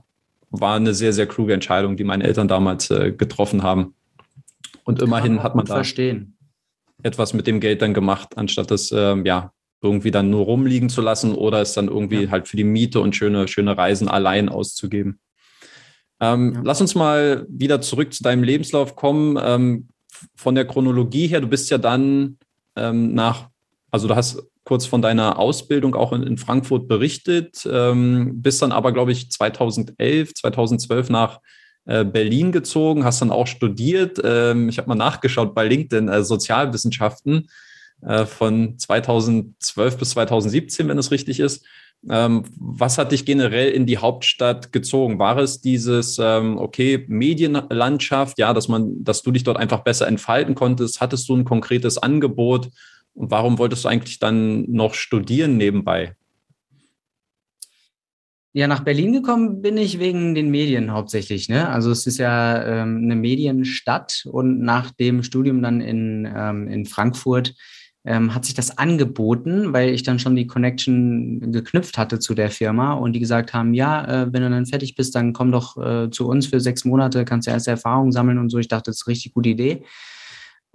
war 0.51 0.75
eine 0.75 0.93
sehr, 0.93 1.13
sehr 1.13 1.27
kluge 1.27 1.53
Entscheidung, 1.53 1.97
die 1.97 2.03
meine 2.03 2.23
Eltern 2.23 2.47
damals 2.47 2.89
äh, 2.91 3.11
getroffen 3.11 3.63
haben. 3.63 3.95
Und 4.83 5.01
immerhin 5.01 5.41
hat 5.41 5.55
man 5.55 5.65
da 5.65 5.75
verstehen. 5.75 6.37
etwas 7.01 7.33
mit 7.33 7.47
dem 7.47 7.59
Geld 7.59 7.81
dann 7.81 7.93
gemacht, 7.93 8.37
anstatt 8.37 8.69
das 8.69 8.91
ähm, 8.91 9.25
ja, 9.25 9.51
irgendwie 9.81 10.11
dann 10.11 10.29
nur 10.29 10.45
rumliegen 10.45 10.89
zu 10.89 11.01
lassen 11.01 11.33
oder 11.33 11.61
es 11.61 11.73
dann 11.73 11.87
irgendwie 11.87 12.23
ja. 12.23 12.31
halt 12.31 12.47
für 12.47 12.57
die 12.57 12.63
Miete 12.63 12.99
und 12.99 13.15
schöne, 13.15 13.47
schöne 13.47 13.77
Reisen 13.77 14.07
allein 14.07 14.49
auszugeben. 14.49 15.19
Ähm, 16.19 16.53
ja. 16.55 16.61
Lass 16.63 16.81
uns 16.81 16.95
mal 16.95 17.45
wieder 17.49 17.81
zurück 17.81 18.13
zu 18.13 18.23
deinem 18.23 18.43
Lebenslauf 18.43 18.95
kommen. 18.95 19.37
Ähm, 19.41 19.87
von 20.35 20.55
der 20.55 20.65
Chronologie 20.65 21.27
her, 21.27 21.41
du 21.41 21.47
bist 21.47 21.69
ja 21.69 21.77
dann 21.77 22.37
ähm, 22.75 23.13
nach, 23.13 23.49
also 23.91 24.07
du 24.07 24.15
hast 24.15 24.41
kurz 24.63 24.85
von 24.85 25.01
deiner 25.01 25.37
Ausbildung 25.37 25.95
auch 25.95 26.11
in, 26.13 26.23
in 26.23 26.37
Frankfurt 26.37 26.87
berichtet, 26.87 27.67
ähm, 27.71 28.41
bist 28.41 28.61
dann 28.61 28.71
aber, 28.71 28.91
glaube 28.91 29.11
ich, 29.11 29.29
2011, 29.29 30.33
2012 30.33 31.09
nach 31.09 31.39
äh, 31.85 32.03
Berlin 32.03 32.51
gezogen, 32.51 33.05
hast 33.05 33.21
dann 33.21 33.31
auch 33.31 33.47
studiert. 33.47 34.19
Ähm, 34.23 34.69
ich 34.69 34.79
habe 34.79 34.89
mal 34.89 34.95
nachgeschaut 34.95 35.53
bei 35.53 35.67
LinkedIn, 35.67 36.07
äh, 36.07 36.23
Sozialwissenschaften. 36.23 37.47
Äh, 38.01 38.25
von 38.25 38.77
2012 38.77 39.97
bis 39.97 40.11
2017, 40.11 40.87
wenn 40.87 40.97
es 40.97 41.11
richtig 41.11 41.39
ist. 41.39 41.65
Ähm, 42.07 42.43
was 42.55 42.97
hat 42.97 43.11
dich 43.11 43.25
generell 43.25 43.71
in 43.71 43.87
die 43.87 43.97
Hauptstadt 43.97 44.71
gezogen? 44.71 45.17
War 45.17 45.37
es 45.37 45.61
dieses, 45.61 46.19
ähm, 46.21 46.57
okay, 46.57 47.05
Medienlandschaft, 47.07 48.37
ja, 48.37 48.53
dass 48.53 48.67
man, 48.67 49.03
dass 49.03 49.23
du 49.23 49.31
dich 49.31 49.43
dort 49.43 49.57
einfach 49.57 49.79
besser 49.79 50.07
entfalten 50.07 50.53
konntest? 50.53 51.01
Hattest 51.01 51.27
du 51.29 51.35
ein 51.35 51.45
konkretes 51.45 51.97
Angebot? 51.97 52.69
Und 53.15 53.31
warum 53.31 53.57
wolltest 53.57 53.85
du 53.85 53.89
eigentlich 53.89 54.19
dann 54.19 54.69
noch 54.69 54.93
studieren 54.93 55.57
nebenbei? 55.57 56.15
Ja, 58.53 58.67
nach 58.67 58.83
Berlin 58.83 59.11
gekommen 59.11 59.61
bin 59.61 59.77
ich 59.77 59.99
wegen 59.99 60.35
den 60.35 60.49
Medien 60.49 60.91
hauptsächlich. 60.91 61.49
Ne? 61.49 61.67
Also 61.67 61.91
es 61.91 62.05
ist 62.05 62.19
ja 62.19 62.63
ähm, 62.63 63.01
eine 63.03 63.15
Medienstadt 63.15 64.25
und 64.31 64.61
nach 64.61 64.91
dem 64.91 65.23
Studium 65.23 65.61
dann 65.61 65.81
in, 65.81 66.31
ähm, 66.33 66.67
in 66.67 66.85
Frankfurt 66.85 67.55
ähm, 68.05 68.35
hat 68.35 68.45
sich 68.45 68.53
das 68.53 68.77
angeboten, 68.77 69.73
weil 69.73 69.89
ich 69.89 70.03
dann 70.03 70.19
schon 70.19 70.35
die 70.35 70.45
Connection 70.45 71.51
geknüpft 71.51 71.97
hatte 71.97 72.19
zu 72.19 72.35
der 72.35 72.51
Firma 72.51 72.93
und 72.93 73.13
die 73.13 73.19
gesagt 73.19 73.53
haben, 73.53 73.73
ja, 73.73 74.05
äh, 74.05 74.33
wenn 74.33 74.43
du 74.43 74.49
dann 74.49 74.65
fertig 74.67 74.95
bist, 74.95 75.15
dann 75.15 75.33
komm 75.33 75.51
doch 75.51 75.75
äh, 75.77 76.09
zu 76.11 76.27
uns 76.27 76.45
für 76.47 76.59
sechs 76.59 76.85
Monate, 76.85 77.25
kannst 77.25 77.47
ja 77.47 77.53
erste 77.53 77.71
Erfahrungen 77.71 78.11
sammeln 78.11 78.37
und 78.37 78.49
so. 78.49 78.59
Ich 78.59 78.67
dachte, 78.67 78.91
das 78.91 78.97
ist 78.97 79.07
eine 79.07 79.11
richtig 79.11 79.33
gute 79.33 79.49
Idee. 79.49 79.83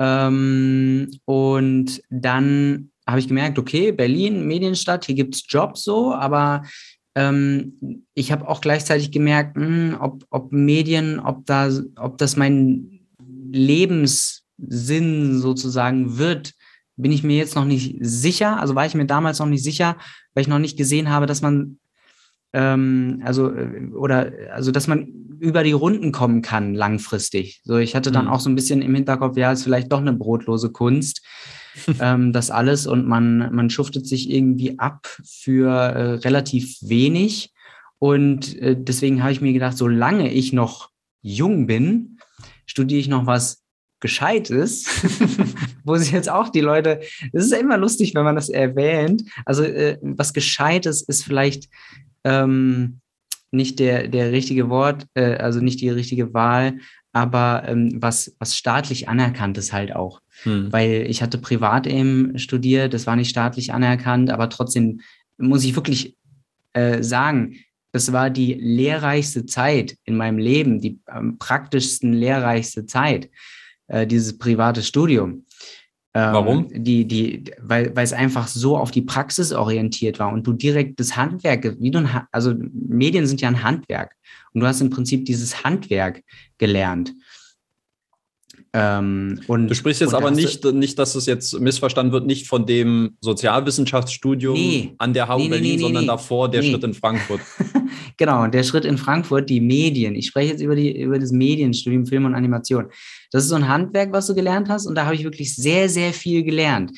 Ähm, 0.00 1.10
und 1.24 2.02
dann 2.10 2.90
habe 3.06 3.20
ich 3.20 3.28
gemerkt, 3.28 3.58
okay, 3.58 3.92
Berlin, 3.92 4.46
Medienstadt, 4.46 5.04
hier 5.04 5.14
gibt 5.14 5.34
es 5.36 5.44
Jobs 5.46 5.84
so, 5.84 6.12
aber 6.12 6.64
ähm, 7.14 8.04
ich 8.14 8.32
habe 8.32 8.48
auch 8.48 8.60
gleichzeitig 8.60 9.12
gemerkt, 9.12 9.56
mh, 9.56 9.66
hm, 9.66 9.96
ob, 10.00 10.24
ob 10.30 10.52
Medien, 10.52 11.20
ob, 11.20 11.46
da, 11.46 11.70
ob 11.96 12.18
das 12.18 12.36
mein 12.36 13.00
Lebenssinn 13.52 15.38
sozusagen 15.38 16.18
wird, 16.18 16.54
bin 16.96 17.12
ich 17.12 17.22
mir 17.22 17.36
jetzt 17.36 17.54
noch 17.54 17.64
nicht 17.64 17.96
sicher. 18.00 18.60
Also 18.60 18.74
war 18.74 18.86
ich 18.86 18.94
mir 18.94 19.06
damals 19.06 19.38
noch 19.38 19.46
nicht 19.46 19.64
sicher, 19.64 19.96
weil 20.34 20.42
ich 20.42 20.48
noch 20.48 20.58
nicht 20.58 20.76
gesehen 20.76 21.10
habe, 21.10 21.26
dass 21.26 21.42
man 21.42 21.78
ähm, 22.52 23.22
also 23.24 23.52
äh, 23.52 23.88
oder 23.94 24.32
also 24.52 24.72
dass 24.72 24.86
man 24.86 25.06
über 25.38 25.62
die 25.62 25.72
Runden 25.72 26.12
kommen 26.12 26.42
kann 26.42 26.74
langfristig. 26.74 27.62
So, 27.64 27.78
ich 27.78 27.96
hatte 27.96 28.12
dann 28.12 28.26
mhm. 28.26 28.30
auch 28.30 28.40
so 28.40 28.50
ein 28.50 28.54
bisschen 28.54 28.82
im 28.82 28.94
Hinterkopf, 28.94 29.36
ja, 29.36 29.52
ist 29.52 29.64
vielleicht 29.64 29.90
doch 29.90 30.00
eine 30.00 30.12
brotlose 30.12 30.70
Kunst. 30.70 31.24
ähm, 32.00 32.32
das 32.32 32.50
alles 32.50 32.86
und 32.86 33.06
man, 33.06 33.54
man 33.54 33.70
schuftet 33.70 34.06
sich 34.06 34.30
irgendwie 34.30 34.78
ab 34.78 35.06
für 35.24 35.70
äh, 35.70 36.14
relativ 36.14 36.76
wenig. 36.82 37.52
Und 37.98 38.56
äh, 38.58 38.76
deswegen 38.78 39.22
habe 39.22 39.32
ich 39.32 39.40
mir 39.40 39.52
gedacht, 39.52 39.76
solange 39.76 40.32
ich 40.32 40.52
noch 40.52 40.90
jung 41.22 41.66
bin, 41.66 42.18
studiere 42.66 43.00
ich 43.00 43.08
noch 43.08 43.26
was 43.26 43.62
Gescheites, 44.00 44.86
wo 45.84 45.96
sich 45.96 46.12
jetzt 46.12 46.30
auch 46.30 46.48
die 46.48 46.60
Leute, 46.60 47.00
es 47.32 47.46
ist 47.46 47.52
immer 47.52 47.76
lustig, 47.76 48.14
wenn 48.14 48.24
man 48.24 48.36
das 48.36 48.48
erwähnt. 48.48 49.24
Also 49.44 49.62
äh, 49.62 49.98
was 50.02 50.32
Gescheites 50.32 51.02
ist 51.02 51.24
vielleicht 51.24 51.68
ähm, 52.24 53.00
nicht 53.50 53.78
der, 53.78 54.08
der 54.08 54.32
richtige 54.32 54.68
Wort, 54.68 55.06
äh, 55.14 55.36
also 55.36 55.60
nicht 55.60 55.80
die 55.80 55.90
richtige 55.90 56.32
Wahl, 56.34 56.78
aber 57.12 57.64
ähm, 57.66 58.00
was, 58.00 58.36
was 58.38 58.56
staatlich 58.56 59.08
anerkannt 59.08 59.58
ist 59.58 59.72
halt 59.72 59.94
auch. 59.94 60.20
Hm. 60.42 60.72
Weil 60.72 61.06
ich 61.08 61.22
hatte 61.22 61.38
privat 61.38 61.86
eben 61.86 62.38
studiert, 62.38 62.94
das 62.94 63.06
war 63.06 63.16
nicht 63.16 63.30
staatlich 63.30 63.72
anerkannt, 63.72 64.30
aber 64.30 64.48
trotzdem 64.48 65.00
muss 65.36 65.64
ich 65.64 65.74
wirklich 65.74 66.16
äh, 66.72 67.02
sagen, 67.02 67.56
das 67.92 68.12
war 68.12 68.30
die 68.30 68.54
lehrreichste 68.54 69.46
Zeit 69.46 69.96
in 70.04 70.16
meinem 70.16 70.38
Leben, 70.38 70.80
die 70.80 71.00
am 71.06 71.38
praktischsten 71.38 72.12
lehrreichste 72.12 72.86
Zeit, 72.86 73.28
äh, 73.88 74.06
dieses 74.06 74.38
private 74.38 74.82
Studium. 74.82 75.44
Ähm, 76.12 76.32
Warum? 76.32 76.68
Die, 76.72 77.06
die, 77.06 77.44
weil, 77.60 77.94
weil 77.94 78.04
es 78.04 78.12
einfach 78.12 78.48
so 78.48 78.76
auf 78.76 78.90
die 78.90 79.02
Praxis 79.02 79.52
orientiert 79.52 80.18
war 80.18 80.32
und 80.32 80.44
du 80.44 80.52
direkt 80.52 80.98
das 80.98 81.16
Handwerk, 81.16 81.76
wie 81.78 81.90
du, 81.90 82.04
also 82.32 82.54
Medien 82.72 83.26
sind 83.26 83.40
ja 83.40 83.48
ein 83.48 83.62
Handwerk 83.62 84.16
und 84.52 84.60
du 84.60 84.66
hast 84.66 84.80
im 84.80 84.90
Prinzip 84.90 85.24
dieses 85.24 85.62
Handwerk 85.62 86.22
gelernt. 86.58 87.14
Ähm, 88.72 89.40
und, 89.48 89.66
du 89.68 89.74
sprichst 89.74 90.00
jetzt 90.00 90.14
aber 90.14 90.30
nicht, 90.30 90.64
nicht, 90.64 90.96
dass 90.98 91.16
es 91.16 91.26
jetzt 91.26 91.58
missverstanden 91.58 92.12
wird, 92.12 92.26
nicht 92.26 92.46
von 92.46 92.66
dem 92.66 93.16
Sozialwissenschaftsstudium 93.20 94.54
nee, 94.54 94.94
an 94.98 95.12
der 95.12 95.28
HU 95.28 95.38
nee, 95.38 95.48
Berlin, 95.48 95.76
nee, 95.76 95.82
sondern 95.82 96.06
davor 96.06 96.48
der 96.48 96.62
Schritt 96.62 96.84
in 96.84 96.94
Frankfurt. 96.94 97.40
genau, 98.16 98.46
der 98.46 98.62
Schritt 98.62 98.84
in 98.84 98.96
Frankfurt, 98.96 99.50
die 99.50 99.60
Medien. 99.60 100.14
Ich 100.14 100.26
spreche 100.26 100.52
jetzt 100.52 100.60
über, 100.60 100.76
die, 100.76 101.00
über 101.00 101.18
das 101.18 101.32
Medienstudium 101.32 102.06
Film 102.06 102.26
und 102.26 102.36
Animation. 102.36 102.86
Das 103.32 103.42
ist 103.42 103.48
so 103.48 103.56
ein 103.56 103.66
Handwerk, 103.66 104.12
was 104.12 104.28
du 104.28 104.36
gelernt 104.36 104.68
hast 104.68 104.86
und 104.86 104.94
da 104.94 105.04
habe 105.04 105.16
ich 105.16 105.24
wirklich 105.24 105.56
sehr, 105.56 105.88
sehr 105.88 106.12
viel 106.12 106.44
gelernt 106.44 106.92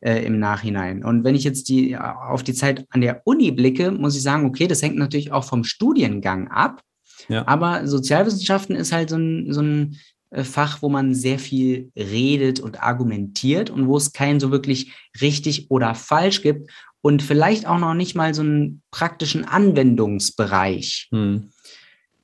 äh, 0.00 0.26
im 0.26 0.38
Nachhinein. 0.38 1.02
Und 1.02 1.24
wenn 1.24 1.34
ich 1.34 1.44
jetzt 1.44 1.70
die, 1.70 1.96
auf 1.96 2.42
die 2.42 2.52
Zeit 2.52 2.84
an 2.90 3.00
der 3.00 3.22
Uni 3.24 3.50
blicke, 3.50 3.90
muss 3.90 4.14
ich 4.14 4.22
sagen, 4.22 4.44
okay, 4.44 4.66
das 4.66 4.82
hängt 4.82 4.96
natürlich 4.96 5.32
auch 5.32 5.44
vom 5.44 5.64
Studiengang 5.64 6.48
ab. 6.48 6.82
Ja. 7.28 7.48
Aber 7.48 7.86
Sozialwissenschaften 7.86 8.76
ist 8.76 8.92
halt 8.92 9.08
so 9.08 9.16
ein, 9.16 9.50
so 9.50 9.62
ein 9.62 9.96
Fach, 10.42 10.82
wo 10.82 10.88
man 10.88 11.14
sehr 11.14 11.38
viel 11.38 11.92
redet 11.96 12.58
und 12.58 12.82
argumentiert 12.82 13.70
und 13.70 13.86
wo 13.86 13.96
es 13.96 14.12
keinen 14.12 14.40
so 14.40 14.50
wirklich 14.50 14.92
richtig 15.20 15.70
oder 15.70 15.94
falsch 15.94 16.42
gibt 16.42 16.70
und 17.02 17.22
vielleicht 17.22 17.66
auch 17.66 17.78
noch 17.78 17.94
nicht 17.94 18.16
mal 18.16 18.34
so 18.34 18.42
einen 18.42 18.82
praktischen 18.90 19.44
Anwendungsbereich. 19.44 21.08
Hm. 21.12 21.50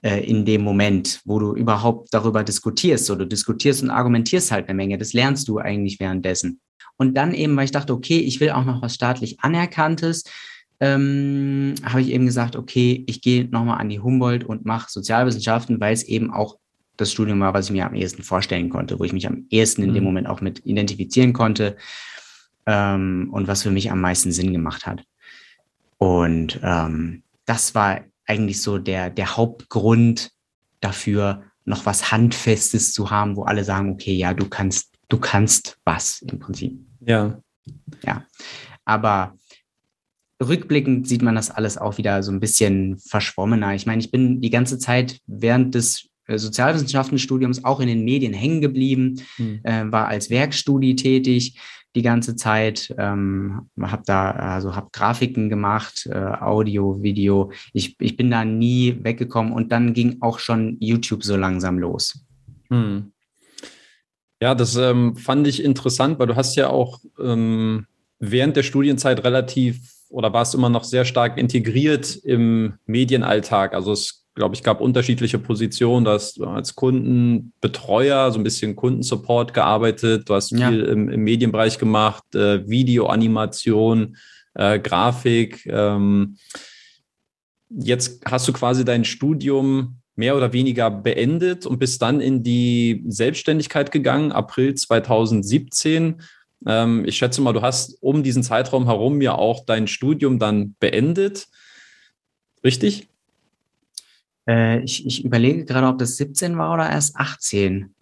Äh, 0.03 0.25
in 0.25 0.46
dem 0.46 0.62
Moment, 0.62 1.20
wo 1.27 1.38
du 1.38 1.55
überhaupt 1.55 2.09
darüber 2.12 2.42
diskutierst. 2.42 3.05
So, 3.05 3.16
du 3.16 3.27
diskutierst 3.27 3.83
und 3.83 3.90
argumentierst 3.90 4.51
halt 4.51 4.66
eine 4.68 4.77
Menge. 4.77 4.96
Das 4.96 5.12
lernst 5.12 5.46
du 5.46 5.59
eigentlich 5.59 6.01
währenddessen. 6.01 6.61
Und 6.96 7.14
dann 7.14 7.35
eben, 7.35 7.55
weil 7.57 7.66
ich 7.66 7.70
dachte, 7.70 7.92
okay, 7.92 8.18
ich 8.18 8.40
will 8.40 8.51
auch 8.51 8.64
noch 8.64 8.81
was 8.81 8.94
staatlich 8.94 9.40
Anerkanntes, 9.40 10.25
ähm, 10.81 11.75
habe 11.85 12.01
ich 12.01 12.09
eben 12.09 12.25
gesagt, 12.25 12.57
okay, 12.57 13.05
ich 13.07 13.20
gehe 13.20 13.44
nochmal 13.44 13.79
an 13.79 13.90
die 13.90 14.01
Humboldt 14.01 14.44
und 14.44 14.64
mache 14.64 14.90
Sozialwissenschaften, 14.90 15.81
weil 15.81 15.92
es 15.92 16.03
eben 16.03 16.33
auch 16.33 16.57
das 17.00 17.12
Studium 17.12 17.40
war, 17.40 17.54
was 17.54 17.66
ich 17.66 17.72
mir 17.72 17.86
am 17.86 17.94
ehesten 17.94 18.22
vorstellen 18.22 18.70
konnte, 18.70 18.98
wo 18.98 19.04
ich 19.04 19.12
mich 19.12 19.26
am 19.26 19.46
ehesten 19.50 19.82
in 19.82 19.94
dem 19.94 20.02
mhm. 20.02 20.08
Moment 20.08 20.26
auch 20.28 20.40
mit 20.40 20.64
identifizieren 20.66 21.32
konnte 21.32 21.76
ähm, 22.66 23.28
und 23.32 23.48
was 23.48 23.62
für 23.62 23.70
mich 23.70 23.90
am 23.90 24.00
meisten 24.00 24.32
Sinn 24.32 24.52
gemacht 24.52 24.86
hat. 24.86 25.02
Und 25.98 26.60
ähm, 26.62 27.22
das 27.44 27.74
war 27.74 28.00
eigentlich 28.26 28.62
so 28.62 28.78
der, 28.78 29.10
der 29.10 29.36
Hauptgrund 29.36 30.30
dafür, 30.80 31.44
noch 31.64 31.86
was 31.86 32.10
Handfestes 32.10 32.92
zu 32.92 33.10
haben, 33.10 33.36
wo 33.36 33.42
alle 33.42 33.64
sagen, 33.64 33.90
okay, 33.90 34.14
ja, 34.14 34.32
du 34.32 34.48
kannst, 34.48 34.94
du 35.08 35.18
kannst 35.18 35.78
was 35.84 36.22
im 36.22 36.38
Prinzip. 36.38 36.78
Ja. 37.00 37.40
Ja. 38.04 38.24
Aber 38.84 39.36
rückblickend 40.42 41.06
sieht 41.06 41.22
man 41.22 41.34
das 41.34 41.50
alles 41.50 41.76
auch 41.76 41.98
wieder 41.98 42.22
so 42.22 42.32
ein 42.32 42.40
bisschen 42.40 42.98
verschwommener. 42.98 43.74
Ich 43.74 43.86
meine, 43.86 44.00
ich 44.00 44.10
bin 44.10 44.40
die 44.40 44.50
ganze 44.50 44.78
Zeit 44.78 45.20
während 45.26 45.74
des 45.74 46.10
Sozialwissenschaftenstudiums 46.38 47.64
auch 47.64 47.80
in 47.80 47.88
den 47.88 48.04
Medien 48.04 48.32
hängen 48.32 48.60
geblieben, 48.60 49.22
mhm. 49.38 49.60
äh, 49.62 49.90
war 49.90 50.08
als 50.08 50.30
Werkstudie 50.30 50.96
tätig 50.96 51.56
die 51.96 52.02
ganze 52.02 52.36
Zeit, 52.36 52.94
ähm, 52.98 53.68
habe 53.80 54.02
da 54.06 54.30
also 54.30 54.76
habe 54.76 54.90
Grafiken 54.92 55.48
gemacht, 55.48 56.08
äh, 56.10 56.16
Audio, 56.16 57.02
Video. 57.02 57.50
Ich, 57.72 57.96
ich 58.00 58.16
bin 58.16 58.30
da 58.30 58.44
nie 58.44 58.96
weggekommen 59.02 59.52
und 59.52 59.72
dann 59.72 59.92
ging 59.92 60.18
auch 60.20 60.38
schon 60.38 60.76
YouTube 60.80 61.24
so 61.24 61.36
langsam 61.36 61.78
los. 61.78 62.24
Mhm. 62.68 63.12
Ja, 64.40 64.54
das 64.54 64.76
ähm, 64.76 65.16
fand 65.16 65.46
ich 65.46 65.62
interessant, 65.62 66.18
weil 66.18 66.28
du 66.28 66.36
hast 66.36 66.56
ja 66.56 66.70
auch 66.70 67.00
ähm, 67.20 67.86
während 68.20 68.56
der 68.56 68.62
Studienzeit 68.62 69.22
relativ 69.24 69.80
oder 70.08 70.32
warst 70.32 70.54
immer 70.54 70.70
noch 70.70 70.84
sehr 70.84 71.04
stark 71.04 71.38
integriert 71.38 72.16
im 72.16 72.74
Medienalltag. 72.86 73.74
Also 73.74 73.92
es 73.92 74.26
glaube 74.40 74.55
ich, 74.55 74.62
gab 74.62 74.81
unterschiedliche 74.81 75.38
Positionen. 75.38 76.07
Du 76.07 76.12
hast 76.12 76.40
als 76.40 76.74
Kundenbetreuer 76.74 78.33
so 78.33 78.40
ein 78.40 78.42
bisschen 78.42 78.74
Kundensupport 78.74 79.53
gearbeitet. 79.53 80.31
Du 80.31 80.35
hast 80.35 80.48
viel 80.48 80.59
ja. 80.59 80.70
im, 80.70 81.11
im, 81.11 81.20
Medienbereich 81.20 81.79
gemacht, 81.79 82.35
äh, 82.35 82.66
Videoanimation, 82.66 84.16
äh, 84.55 84.79
Grafik. 84.79 85.66
Ähm, 85.66 86.38
jetzt 87.68 88.22
hast 88.24 88.48
du 88.48 88.55
quasi 88.55 88.87
dein 88.87 89.05
Studium 89.05 89.98
mehr 90.16 90.35
oder 90.38 90.55
weniger 90.55 90.90
beendet 90.90 91.66
und 91.66 91.79
bist 91.79 92.00
dann 92.00 92.22
in 92.22 92.42
die 92.42 93.05
Selbstständigkeit 93.09 93.92
gegangen, 93.92 94.33
April 94.33 94.74
2017. 94.74 96.22
Ähm, 96.66 97.05
ich 97.05 97.18
schätze 97.18 97.42
mal, 97.42 97.53
du 97.53 97.61
hast 97.61 98.03
um 98.03 98.22
diesen 98.22 98.42
Zeitraum 98.42 98.87
herum 98.87 99.20
ja 99.20 99.35
auch 99.35 99.66
dein 99.66 99.87
Studium 99.87 100.38
dann 100.38 100.76
beendet. 100.81 101.48
Richtig? 102.64 103.11
Äh, 104.50 104.80
ich, 104.80 105.06
ich 105.06 105.24
überlege 105.24 105.64
gerade, 105.64 105.86
ob 105.86 105.98
das 105.98 106.16
17 106.16 106.58
war 106.58 106.74
oder 106.74 106.90
erst 106.90 107.16
18. 107.16 107.94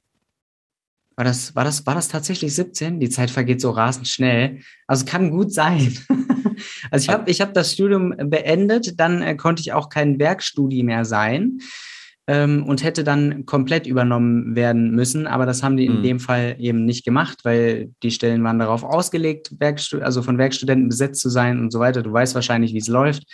War 1.16 1.24
das, 1.24 1.54
war, 1.54 1.64
das, 1.64 1.84
war 1.84 1.94
das 1.94 2.08
tatsächlich 2.08 2.54
17? 2.54 3.00
Die 3.00 3.10
Zeit 3.10 3.30
vergeht 3.30 3.60
so 3.60 3.70
rasend 3.70 4.08
schnell. 4.08 4.60
Also 4.86 5.04
kann 5.04 5.30
gut 5.30 5.52
sein. 5.52 5.98
also 6.90 7.04
ich 7.04 7.08
habe 7.08 7.30
ich 7.30 7.40
hab 7.40 7.52
das 7.52 7.72
Studium 7.72 8.14
beendet, 8.16 8.98
dann 8.98 9.20
äh, 9.20 9.36
konnte 9.36 9.60
ich 9.60 9.72
auch 9.72 9.90
kein 9.90 10.18
Werkstudie 10.18 10.84
mehr 10.84 11.04
sein 11.04 11.58
ähm, 12.28 12.64
und 12.64 12.84
hätte 12.84 13.04
dann 13.04 13.44
komplett 13.44 13.86
übernommen 13.86 14.54
werden 14.54 14.92
müssen. 14.92 15.26
Aber 15.26 15.44
das 15.44 15.62
haben 15.62 15.76
die 15.76 15.86
in 15.86 15.98
mhm. 15.98 16.02
dem 16.04 16.20
Fall 16.20 16.56
eben 16.58 16.84
nicht 16.84 17.04
gemacht, 17.04 17.40
weil 17.42 17.90
die 18.02 18.12
Stellen 18.12 18.42
waren 18.44 18.60
darauf 18.60 18.84
ausgelegt, 18.84 19.50
Werkstu 19.58 19.98
also 19.98 20.22
von 20.22 20.38
Werkstudenten 20.38 20.88
besetzt 20.88 21.20
zu 21.20 21.28
sein 21.28 21.58
und 21.58 21.72
so 21.72 21.80
weiter. 21.80 22.02
Du 22.02 22.12
weißt 22.12 22.36
wahrscheinlich, 22.36 22.72
wie 22.72 22.78
es 22.78 22.88
läuft. 22.88 23.24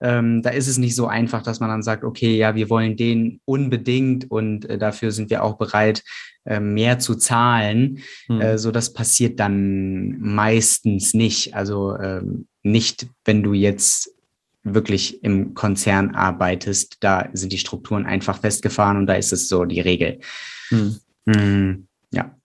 Ähm, 0.00 0.42
da 0.42 0.50
ist 0.50 0.68
es 0.68 0.78
nicht 0.78 0.94
so 0.94 1.06
einfach, 1.06 1.42
dass 1.42 1.60
man 1.60 1.70
dann 1.70 1.82
sagt, 1.82 2.04
okay, 2.04 2.36
ja, 2.36 2.54
wir 2.54 2.68
wollen 2.68 2.96
den 2.96 3.40
unbedingt 3.44 4.30
und 4.30 4.68
äh, 4.68 4.78
dafür 4.78 5.10
sind 5.10 5.30
wir 5.30 5.42
auch 5.42 5.56
bereit, 5.56 6.02
äh, 6.44 6.60
mehr 6.60 6.98
zu 6.98 7.14
zahlen. 7.14 8.00
Hm. 8.26 8.40
Äh, 8.40 8.58
so 8.58 8.70
das 8.70 8.92
passiert 8.92 9.40
dann 9.40 10.20
meistens 10.20 11.14
nicht. 11.14 11.54
Also 11.54 11.96
ähm, 11.96 12.46
nicht, 12.62 13.06
wenn 13.24 13.42
du 13.42 13.52
jetzt 13.54 14.12
wirklich 14.62 15.22
im 15.22 15.54
Konzern 15.54 16.14
arbeitest, 16.14 16.98
da 17.00 17.28
sind 17.32 17.52
die 17.52 17.58
Strukturen 17.58 18.04
einfach 18.04 18.40
festgefahren 18.40 18.96
und 18.96 19.06
da 19.06 19.14
ist 19.14 19.32
es 19.32 19.48
so 19.48 19.64
die 19.64 19.80
Regel. 19.80 20.18
Hm. 20.68 20.96
Hm, 21.26 21.86
ja. 22.10 22.36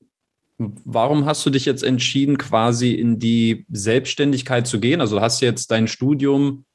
Warum 0.57 1.25
hast 1.25 1.45
du 1.45 1.49
dich 1.49 1.65
jetzt 1.65 1.83
entschieden, 1.83 2.37
quasi 2.37 2.91
in 2.91 3.17
die 3.17 3.65
Selbstständigkeit 3.71 4.67
zu 4.67 4.79
gehen? 4.79 5.01
Also 5.01 5.17
du 5.17 5.21
hast 5.21 5.41
jetzt 5.41 5.71
dein 5.71 5.87
Studium 5.87 6.65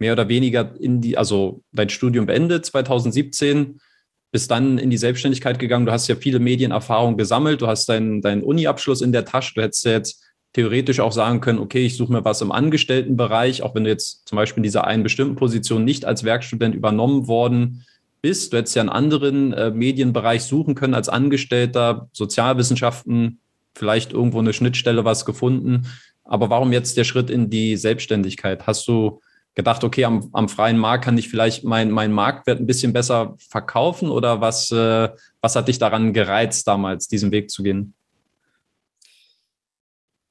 mehr 0.00 0.14
oder 0.14 0.28
weniger 0.28 0.74
in 0.80 1.00
die, 1.00 1.16
also 1.16 1.62
dein 1.72 1.90
Studium 1.90 2.26
beendet 2.26 2.66
2017, 2.66 3.80
bist 4.32 4.50
dann 4.50 4.78
in 4.78 4.90
die 4.90 4.96
Selbstständigkeit 4.96 5.58
gegangen. 5.58 5.86
Du 5.86 5.92
hast 5.92 6.08
ja 6.08 6.16
viele 6.16 6.38
Medienerfahrung 6.38 7.16
gesammelt, 7.16 7.60
du 7.60 7.66
hast 7.66 7.88
deinen, 7.88 8.22
deinen 8.22 8.42
Uni-Abschluss 8.42 9.02
in 9.02 9.12
der 9.12 9.24
Tasche. 9.24 9.54
Du 9.54 9.62
hättest 9.62 9.84
ja 9.84 9.92
jetzt 9.92 10.24
theoretisch 10.52 11.00
auch 11.00 11.12
sagen 11.12 11.40
können, 11.40 11.58
okay, 11.58 11.84
ich 11.84 11.96
suche 11.96 12.12
mir 12.12 12.24
was 12.24 12.40
im 12.40 12.50
Angestelltenbereich, 12.50 13.62
auch 13.62 13.74
wenn 13.74 13.84
du 13.84 13.90
jetzt 13.90 14.26
zum 14.26 14.36
Beispiel 14.36 14.60
in 14.60 14.64
dieser 14.64 14.86
einen 14.86 15.02
bestimmten 15.02 15.36
Position 15.36 15.84
nicht 15.84 16.04
als 16.04 16.24
Werkstudent 16.24 16.74
übernommen 16.74 17.28
worden 17.28 17.84
bist. 18.22 18.52
Du 18.52 18.56
hättest 18.56 18.76
ja 18.76 18.82
einen 18.82 18.88
anderen 18.88 19.52
äh, 19.52 19.70
Medienbereich 19.70 20.42
suchen 20.42 20.74
können 20.74 20.94
als 20.94 21.08
Angestellter, 21.08 22.08
Sozialwissenschaften, 22.12 23.40
vielleicht 23.74 24.12
irgendwo 24.12 24.38
eine 24.38 24.52
Schnittstelle 24.52 25.04
was 25.04 25.24
gefunden. 25.24 25.86
Aber 26.24 26.50
warum 26.50 26.72
jetzt 26.72 26.96
der 26.96 27.04
Schritt 27.04 27.30
in 27.30 27.50
die 27.50 27.76
Selbstständigkeit? 27.76 28.66
Hast 28.66 28.86
du 28.88 29.20
gedacht, 29.54 29.84
okay, 29.84 30.04
am, 30.04 30.30
am 30.32 30.48
freien 30.48 30.78
Markt 30.78 31.04
kann 31.04 31.18
ich 31.18 31.28
vielleicht 31.28 31.64
meinen 31.64 31.90
mein 31.90 32.12
Marktwert 32.12 32.60
ein 32.60 32.66
bisschen 32.66 32.92
besser 32.92 33.36
verkaufen 33.38 34.10
oder 34.10 34.40
was, 34.40 34.70
äh, 34.70 35.08
was 35.40 35.56
hat 35.56 35.68
dich 35.68 35.78
daran 35.78 36.12
gereizt, 36.12 36.66
damals 36.66 37.08
diesen 37.08 37.32
Weg 37.32 37.50
zu 37.50 37.62
gehen? 37.62 37.94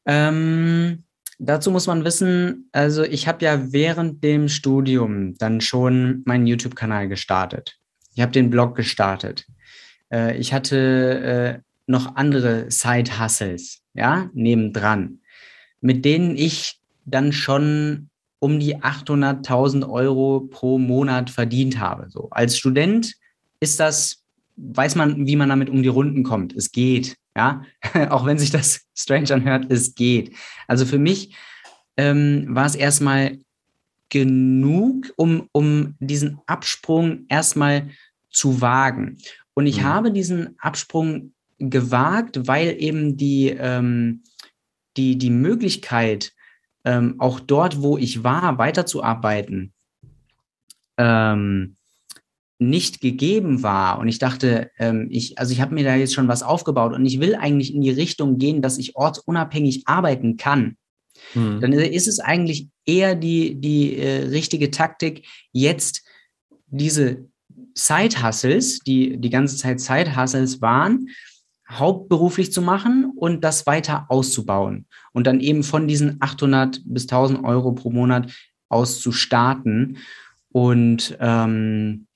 Ähm, 0.05 1.03
dazu 1.37 1.69
muss 1.69 1.87
man 1.87 2.05
wissen, 2.05 2.69
also 2.71 3.03
ich 3.03 3.27
habe 3.27 3.45
ja 3.45 3.71
während 3.71 4.23
dem 4.23 4.47
Studium 4.47 5.37
dann 5.37 5.61
schon 5.61 6.23
meinen 6.25 6.47
YouTube-Kanal 6.47 7.07
gestartet. 7.09 7.77
Ich 8.15 8.21
habe 8.21 8.31
den 8.31 8.49
Blog 8.49 8.75
gestartet. 8.75 9.45
Äh, 10.11 10.37
ich 10.37 10.53
hatte 10.53 11.59
äh, 11.59 11.61
noch 11.85 12.15
andere 12.15 12.71
Side-Hustles, 12.71 13.81
ja, 13.93 14.29
nebendran, 14.33 15.19
mit 15.81 16.05
denen 16.05 16.37
ich 16.37 16.79
dann 17.05 17.33
schon 17.33 18.09
um 18.39 18.59
die 18.59 18.77
800.000 18.77 19.89
Euro 19.89 20.47
pro 20.49 20.77
Monat 20.79 21.29
verdient 21.29 21.79
habe. 21.79 22.09
So 22.09 22.29
als 22.31 22.57
Student 22.57 23.13
ist 23.59 23.79
das 23.79 24.23
weiß 24.59 24.95
man, 24.95 25.25
wie 25.25 25.35
man 25.35 25.49
damit 25.49 25.69
um 25.69 25.81
die 25.81 25.89
Runden 25.89 26.23
kommt. 26.23 26.53
Es 26.53 26.71
geht, 26.71 27.17
ja, 27.35 27.63
auch 28.09 28.25
wenn 28.25 28.37
sich 28.37 28.51
das 28.51 28.81
strange 28.95 29.33
anhört, 29.33 29.71
es 29.71 29.95
geht. 29.95 30.35
Also 30.67 30.85
für 30.85 30.99
mich 30.99 31.35
ähm, 31.97 32.47
war 32.49 32.65
es 32.65 32.75
erstmal 32.75 33.39
genug, 34.09 35.13
um, 35.17 35.47
um 35.51 35.95
diesen 35.99 36.39
Absprung 36.47 37.25
erstmal 37.29 37.89
zu 38.31 38.61
wagen. 38.61 39.17
Und 39.53 39.67
ich 39.67 39.81
mhm. 39.81 39.83
habe 39.83 40.11
diesen 40.11 40.55
Absprung 40.59 41.33
gewagt, 41.59 42.47
weil 42.47 42.75
eben 42.79 43.17
die, 43.17 43.49
ähm, 43.49 44.23
die, 44.97 45.17
die 45.17 45.29
Möglichkeit, 45.29 46.33
ähm, 46.89 47.15
auch 47.19 47.39
dort, 47.39 47.83
wo 47.83 47.99
ich 47.99 48.23
war, 48.23 48.57
weiterzuarbeiten, 48.57 49.73
ähm, 50.97 51.75
nicht 52.57 52.99
gegeben 52.99 53.61
war. 53.61 53.99
Und 53.99 54.07
ich 54.07 54.17
dachte, 54.17 54.71
ähm, 54.79 55.07
ich, 55.11 55.37
also 55.37 55.53
ich 55.53 55.61
habe 55.61 55.75
mir 55.75 55.83
da 55.83 55.95
jetzt 55.95 56.15
schon 56.15 56.27
was 56.27 56.41
aufgebaut 56.41 56.93
und 56.93 57.05
ich 57.05 57.19
will 57.19 57.35
eigentlich 57.35 57.75
in 57.75 57.81
die 57.81 57.91
Richtung 57.91 58.39
gehen, 58.39 58.63
dass 58.63 58.79
ich 58.79 58.95
ortsunabhängig 58.95 59.83
arbeiten 59.85 60.35
kann. 60.35 60.77
Hm. 61.33 61.61
Dann 61.61 61.73
ist 61.73 62.07
es 62.07 62.19
eigentlich 62.19 62.69
eher 62.85 63.13
die, 63.13 63.53
die 63.61 63.95
äh, 63.97 64.25
richtige 64.29 64.71
Taktik, 64.71 65.27
jetzt 65.51 66.01
diese 66.65 67.29
Side-Hustles, 67.75 68.79
die 68.79 69.17
die 69.17 69.29
ganze 69.29 69.57
Zeit 69.57 69.79
Side-Hustles 69.79 70.59
waren, 70.59 71.07
hauptberuflich 71.71 72.51
zu 72.51 72.61
machen 72.61 73.11
und 73.15 73.43
das 73.43 73.67
weiter 73.67 74.05
auszubauen 74.09 74.87
und 75.13 75.27
dann 75.27 75.39
eben 75.39 75.63
von 75.63 75.87
diesen 75.87 76.17
800 76.19 76.81
bis 76.85 77.03
1000 77.03 77.43
Euro 77.43 77.73
pro 77.73 77.91
Monat 77.91 78.31
aus 78.69 78.99
zu 78.99 79.11
starten. 79.11 79.97
Und 80.51 81.17
ähm, 81.19 82.07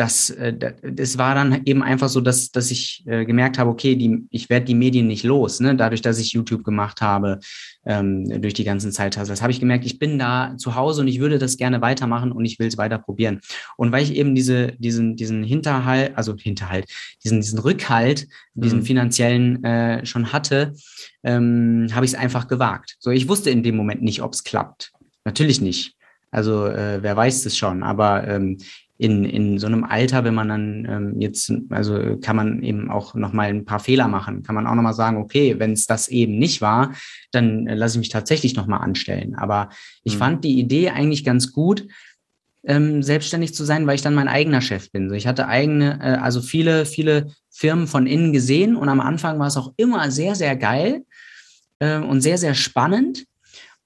das, 0.00 0.30
äh, 0.30 0.54
das 0.82 1.18
war 1.18 1.34
dann 1.34 1.60
eben 1.66 1.82
einfach 1.82 2.08
so, 2.08 2.22
dass, 2.22 2.50
dass 2.50 2.70
ich 2.70 3.04
äh, 3.06 3.26
gemerkt 3.26 3.58
habe, 3.58 3.68
okay, 3.68 3.96
die, 3.96 4.24
ich 4.30 4.48
werde 4.48 4.64
die 4.64 4.74
Medien 4.74 5.06
nicht 5.06 5.24
los, 5.24 5.60
ne? 5.60 5.76
dadurch, 5.76 6.00
dass 6.00 6.18
ich 6.18 6.32
YouTube 6.32 6.64
gemacht 6.64 7.02
habe, 7.02 7.38
ähm, 7.84 8.40
durch 8.40 8.54
die 8.54 8.64
ganzen 8.64 8.92
Zeit. 8.92 9.18
Das 9.18 9.42
habe 9.42 9.52
ich 9.52 9.60
gemerkt, 9.60 9.84
ich 9.84 9.98
bin 9.98 10.18
da 10.18 10.54
zu 10.56 10.74
Hause 10.74 11.02
und 11.02 11.08
ich 11.08 11.20
würde 11.20 11.38
das 11.38 11.58
gerne 11.58 11.82
weitermachen 11.82 12.32
und 12.32 12.46
ich 12.46 12.58
will 12.58 12.66
es 12.66 12.78
weiter 12.78 12.98
probieren. 12.98 13.40
Und 13.76 13.92
weil 13.92 14.02
ich 14.02 14.14
eben 14.14 14.34
diese, 14.34 14.72
diesen, 14.78 15.16
diesen 15.16 15.44
Hinterhalt, 15.44 16.12
also 16.16 16.34
Hinterhalt, 16.34 16.86
diesen, 17.22 17.42
diesen 17.42 17.58
Rückhalt, 17.58 18.26
diesen 18.54 18.78
mhm. 18.78 18.84
finanziellen 18.84 19.62
äh, 19.64 20.06
schon 20.06 20.32
hatte, 20.32 20.72
ähm, 21.24 21.88
habe 21.92 22.06
ich 22.06 22.12
es 22.12 22.18
einfach 22.18 22.48
gewagt. 22.48 22.96
So, 23.00 23.10
ich 23.10 23.28
wusste 23.28 23.50
in 23.50 23.62
dem 23.62 23.76
Moment 23.76 24.00
nicht, 24.00 24.22
ob 24.22 24.32
es 24.32 24.44
klappt. 24.44 24.92
Natürlich 25.26 25.60
nicht. 25.60 25.94
Also 26.30 26.66
äh, 26.66 27.02
wer 27.02 27.16
weiß 27.16 27.44
es 27.44 27.56
schon, 27.58 27.82
aber 27.82 28.26
ähm, 28.26 28.56
in, 29.00 29.24
in 29.24 29.58
so 29.58 29.66
einem 29.66 29.84
Alter, 29.84 30.24
wenn 30.24 30.34
man 30.34 30.48
dann 30.50 30.86
ähm, 30.86 31.20
jetzt, 31.20 31.50
also 31.70 32.18
kann 32.20 32.36
man 32.36 32.62
eben 32.62 32.90
auch 32.90 33.14
nochmal 33.14 33.48
ein 33.48 33.64
paar 33.64 33.80
Fehler 33.80 34.08
machen, 34.08 34.42
kann 34.42 34.54
man 34.54 34.66
auch 34.66 34.74
nochmal 34.74 34.92
sagen, 34.92 35.16
okay, 35.16 35.58
wenn 35.58 35.72
es 35.72 35.86
das 35.86 36.08
eben 36.08 36.38
nicht 36.38 36.60
war, 36.60 36.92
dann 37.32 37.66
äh, 37.66 37.74
lasse 37.74 37.96
ich 37.96 38.00
mich 38.00 38.08
tatsächlich 38.10 38.56
nochmal 38.56 38.82
anstellen. 38.82 39.34
Aber 39.36 39.70
ich 40.04 40.16
mhm. 40.16 40.18
fand 40.18 40.44
die 40.44 40.58
Idee 40.58 40.90
eigentlich 40.90 41.24
ganz 41.24 41.52
gut, 41.52 41.88
ähm, 42.62 43.02
selbstständig 43.02 43.54
zu 43.54 43.64
sein, 43.64 43.86
weil 43.86 43.94
ich 43.94 44.02
dann 44.02 44.14
mein 44.14 44.28
eigener 44.28 44.60
Chef 44.60 44.92
bin. 44.92 45.08
So, 45.08 45.14
ich 45.14 45.26
hatte 45.26 45.48
eigene, 45.48 45.98
äh, 46.02 46.18
also 46.20 46.42
viele, 46.42 46.84
viele 46.84 47.28
Firmen 47.48 47.86
von 47.86 48.06
innen 48.06 48.34
gesehen 48.34 48.76
und 48.76 48.90
am 48.90 49.00
Anfang 49.00 49.38
war 49.38 49.46
es 49.46 49.56
auch 49.56 49.72
immer 49.78 50.10
sehr, 50.10 50.34
sehr 50.34 50.56
geil 50.56 51.06
äh, 51.78 51.96
und 51.96 52.20
sehr, 52.20 52.36
sehr 52.36 52.52
spannend. 52.52 53.24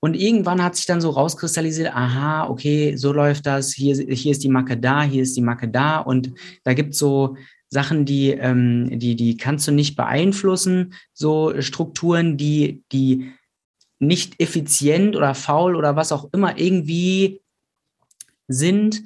Und 0.04 0.16
irgendwann 0.16 0.62
hat 0.62 0.76
sich 0.76 0.84
dann 0.84 1.00
so 1.00 1.08
rauskristallisiert, 1.08 1.96
aha, 1.96 2.46
okay, 2.50 2.94
so 2.94 3.10
läuft 3.10 3.46
das, 3.46 3.72
hier, 3.72 3.96
hier 3.96 4.32
ist 4.32 4.44
die 4.44 4.50
Macke 4.50 4.76
da, 4.76 5.02
hier 5.02 5.22
ist 5.22 5.34
die 5.34 5.40
Macke 5.40 5.66
da. 5.66 5.96
Und 5.96 6.30
da 6.62 6.74
gibt 6.74 6.92
es 6.92 6.98
so 6.98 7.38
Sachen, 7.70 8.04
die, 8.04 8.32
ähm, 8.32 8.98
die, 8.98 9.16
die 9.16 9.38
kannst 9.38 9.66
du 9.66 9.72
nicht 9.72 9.96
beeinflussen, 9.96 10.92
so 11.14 11.58
Strukturen, 11.62 12.36
die, 12.36 12.82
die 12.92 13.32
nicht 13.98 14.38
effizient 14.42 15.16
oder 15.16 15.34
faul 15.34 15.74
oder 15.74 15.96
was 15.96 16.12
auch 16.12 16.28
immer 16.34 16.58
irgendwie 16.58 17.40
sind. 18.46 19.04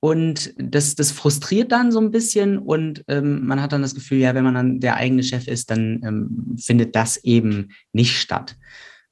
Und 0.00 0.52
das, 0.56 0.96
das 0.96 1.12
frustriert 1.12 1.70
dann 1.70 1.92
so 1.92 2.00
ein 2.00 2.10
bisschen 2.10 2.58
und 2.58 3.04
ähm, 3.06 3.46
man 3.46 3.62
hat 3.62 3.70
dann 3.70 3.82
das 3.82 3.94
Gefühl, 3.94 4.18
ja, 4.18 4.34
wenn 4.34 4.42
man 4.42 4.54
dann 4.54 4.80
der 4.80 4.96
eigene 4.96 5.22
Chef 5.22 5.46
ist, 5.46 5.70
dann 5.70 6.00
ähm, 6.04 6.56
findet 6.58 6.96
das 6.96 7.18
eben 7.18 7.68
nicht 7.92 8.18
statt. 8.18 8.56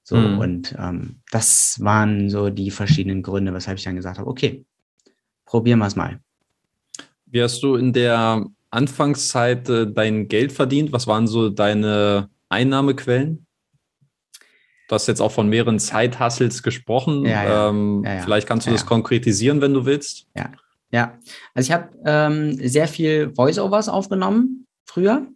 So, 0.08 0.16
mhm. 0.16 0.38
und 0.38 0.74
ähm, 0.78 1.16
das 1.30 1.76
waren 1.84 2.30
so 2.30 2.48
die 2.48 2.70
verschiedenen 2.70 3.22
Gründe, 3.22 3.52
weshalb 3.52 3.76
ich 3.76 3.84
dann 3.84 3.96
gesagt 3.96 4.18
habe, 4.18 4.30
okay, 4.30 4.64
probieren 5.44 5.80
wir 5.80 5.86
es 5.86 5.96
mal. 5.96 6.18
Wie 7.26 7.42
hast 7.42 7.62
du 7.62 7.74
in 7.74 7.92
der 7.92 8.46
Anfangszeit 8.70 9.68
äh, 9.68 9.86
dein 9.92 10.28
Geld 10.28 10.52
verdient? 10.52 10.92
Was 10.92 11.06
waren 11.06 11.26
so 11.26 11.50
deine 11.50 12.30
Einnahmequellen? 12.48 13.44
Du 14.88 14.94
hast 14.94 15.08
jetzt 15.08 15.20
auch 15.20 15.32
von 15.32 15.50
mehreren 15.50 15.78
Zeithassels 15.78 16.62
gesprochen. 16.62 17.26
Ja, 17.26 17.44
ja. 17.44 17.68
Ähm, 17.68 18.02
ja, 18.02 18.22
vielleicht 18.22 18.48
kannst 18.48 18.66
du 18.66 18.70
das 18.70 18.86
konkretisieren, 18.86 19.60
wenn 19.60 19.74
du 19.74 19.84
willst. 19.84 20.26
Ja, 20.34 20.52
ja. 20.90 21.18
Also 21.52 21.68
ich 21.68 21.72
habe 21.74 21.90
ähm, 22.06 22.56
sehr 22.66 22.88
viel 22.88 23.36
Voiceovers 23.36 23.90
aufgenommen 23.90 24.66
früher. 24.86 25.26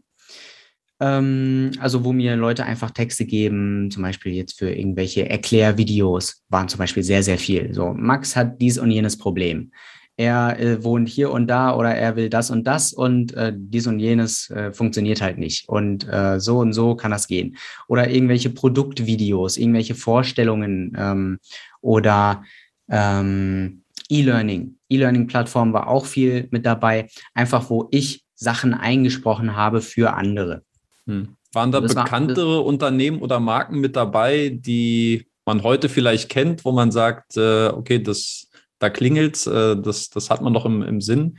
Ähm, 1.02 1.72
also 1.80 2.04
wo 2.04 2.12
mir 2.12 2.36
Leute 2.36 2.64
einfach 2.64 2.92
Texte 2.92 3.24
geben, 3.24 3.90
zum 3.90 4.04
Beispiel 4.04 4.34
jetzt 4.34 4.56
für 4.56 4.70
irgendwelche 4.70 5.28
Erklärvideos, 5.28 6.44
waren 6.48 6.68
zum 6.68 6.78
Beispiel 6.78 7.02
sehr, 7.02 7.24
sehr 7.24 7.38
viel. 7.38 7.74
So, 7.74 7.92
Max 7.92 8.36
hat 8.36 8.60
dies 8.60 8.78
und 8.78 8.92
jenes 8.92 9.18
Problem. 9.18 9.72
Er 10.16 10.60
äh, 10.60 10.84
wohnt 10.84 11.08
hier 11.08 11.32
und 11.32 11.48
da 11.48 11.74
oder 11.74 11.92
er 11.92 12.14
will 12.14 12.28
das 12.28 12.50
und 12.50 12.68
das 12.68 12.92
und 12.92 13.34
äh, 13.34 13.52
dies 13.52 13.88
und 13.88 13.98
jenes 13.98 14.48
äh, 14.50 14.72
funktioniert 14.72 15.20
halt 15.20 15.38
nicht. 15.38 15.68
Und 15.68 16.06
äh, 16.08 16.38
so 16.38 16.58
und 16.58 16.72
so 16.72 16.94
kann 16.94 17.10
das 17.10 17.26
gehen. 17.26 17.56
Oder 17.88 18.08
irgendwelche 18.08 18.50
Produktvideos, 18.50 19.56
irgendwelche 19.56 19.96
Vorstellungen 19.96 20.94
ähm, 20.96 21.38
oder 21.80 22.44
ähm, 22.88 23.82
E-Learning. 24.08 24.76
E-Learning-Plattform 24.88 25.72
war 25.72 25.88
auch 25.88 26.06
viel 26.06 26.46
mit 26.52 26.64
dabei, 26.64 27.08
einfach 27.34 27.70
wo 27.70 27.88
ich 27.90 28.24
Sachen 28.36 28.72
eingesprochen 28.72 29.56
habe 29.56 29.80
für 29.80 30.12
andere. 30.14 30.62
Hm. 31.06 31.36
Waren 31.52 31.72
da 31.72 31.80
bekanntere 31.80 32.58
war, 32.58 32.64
Unternehmen 32.64 33.20
oder 33.20 33.40
Marken 33.40 33.80
mit 33.80 33.96
dabei, 33.96 34.50
die 34.50 35.26
man 35.44 35.62
heute 35.62 35.88
vielleicht 35.88 36.28
kennt, 36.28 36.64
wo 36.64 36.72
man 36.72 36.90
sagt, 36.90 37.36
äh, 37.36 37.68
okay, 37.68 37.98
das, 37.98 38.48
da 38.78 38.90
klingelt 38.90 39.46
äh, 39.46 39.76
das, 39.80 40.08
das 40.10 40.30
hat 40.30 40.40
man 40.40 40.54
doch 40.54 40.64
im, 40.64 40.82
im 40.82 41.00
Sinn? 41.00 41.38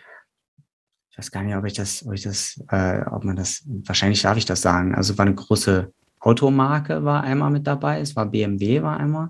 Ich 1.11 1.17
weiß 1.17 1.31
gar 1.31 1.43
nicht, 1.43 1.55
ob 1.55 1.65
ich 1.65 1.73
das, 1.73 2.05
ob 2.05 2.13
ich 2.13 2.23
das, 2.23 2.61
äh, 2.69 3.01
ob 3.09 3.23
man 3.23 3.35
das, 3.35 3.63
wahrscheinlich 3.85 4.21
darf 4.21 4.37
ich 4.37 4.45
das 4.45 4.61
sagen. 4.61 4.95
Also 4.95 5.17
war 5.17 5.25
eine 5.25 5.35
große 5.35 5.91
Automarke 6.19 7.03
war 7.03 7.23
einmal 7.23 7.51
mit 7.51 7.67
dabei, 7.67 7.99
es 7.99 8.15
war 8.15 8.25
BMW 8.25 8.81
war 8.81 8.97
einmal. 8.97 9.29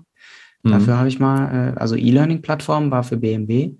Mhm. 0.62 0.70
Dafür 0.70 0.98
habe 0.98 1.08
ich 1.08 1.18
mal, 1.18 1.74
äh, 1.74 1.78
also 1.78 1.96
E-Learning-Plattform 1.96 2.90
war 2.90 3.02
für 3.02 3.16
BMW. 3.16 3.74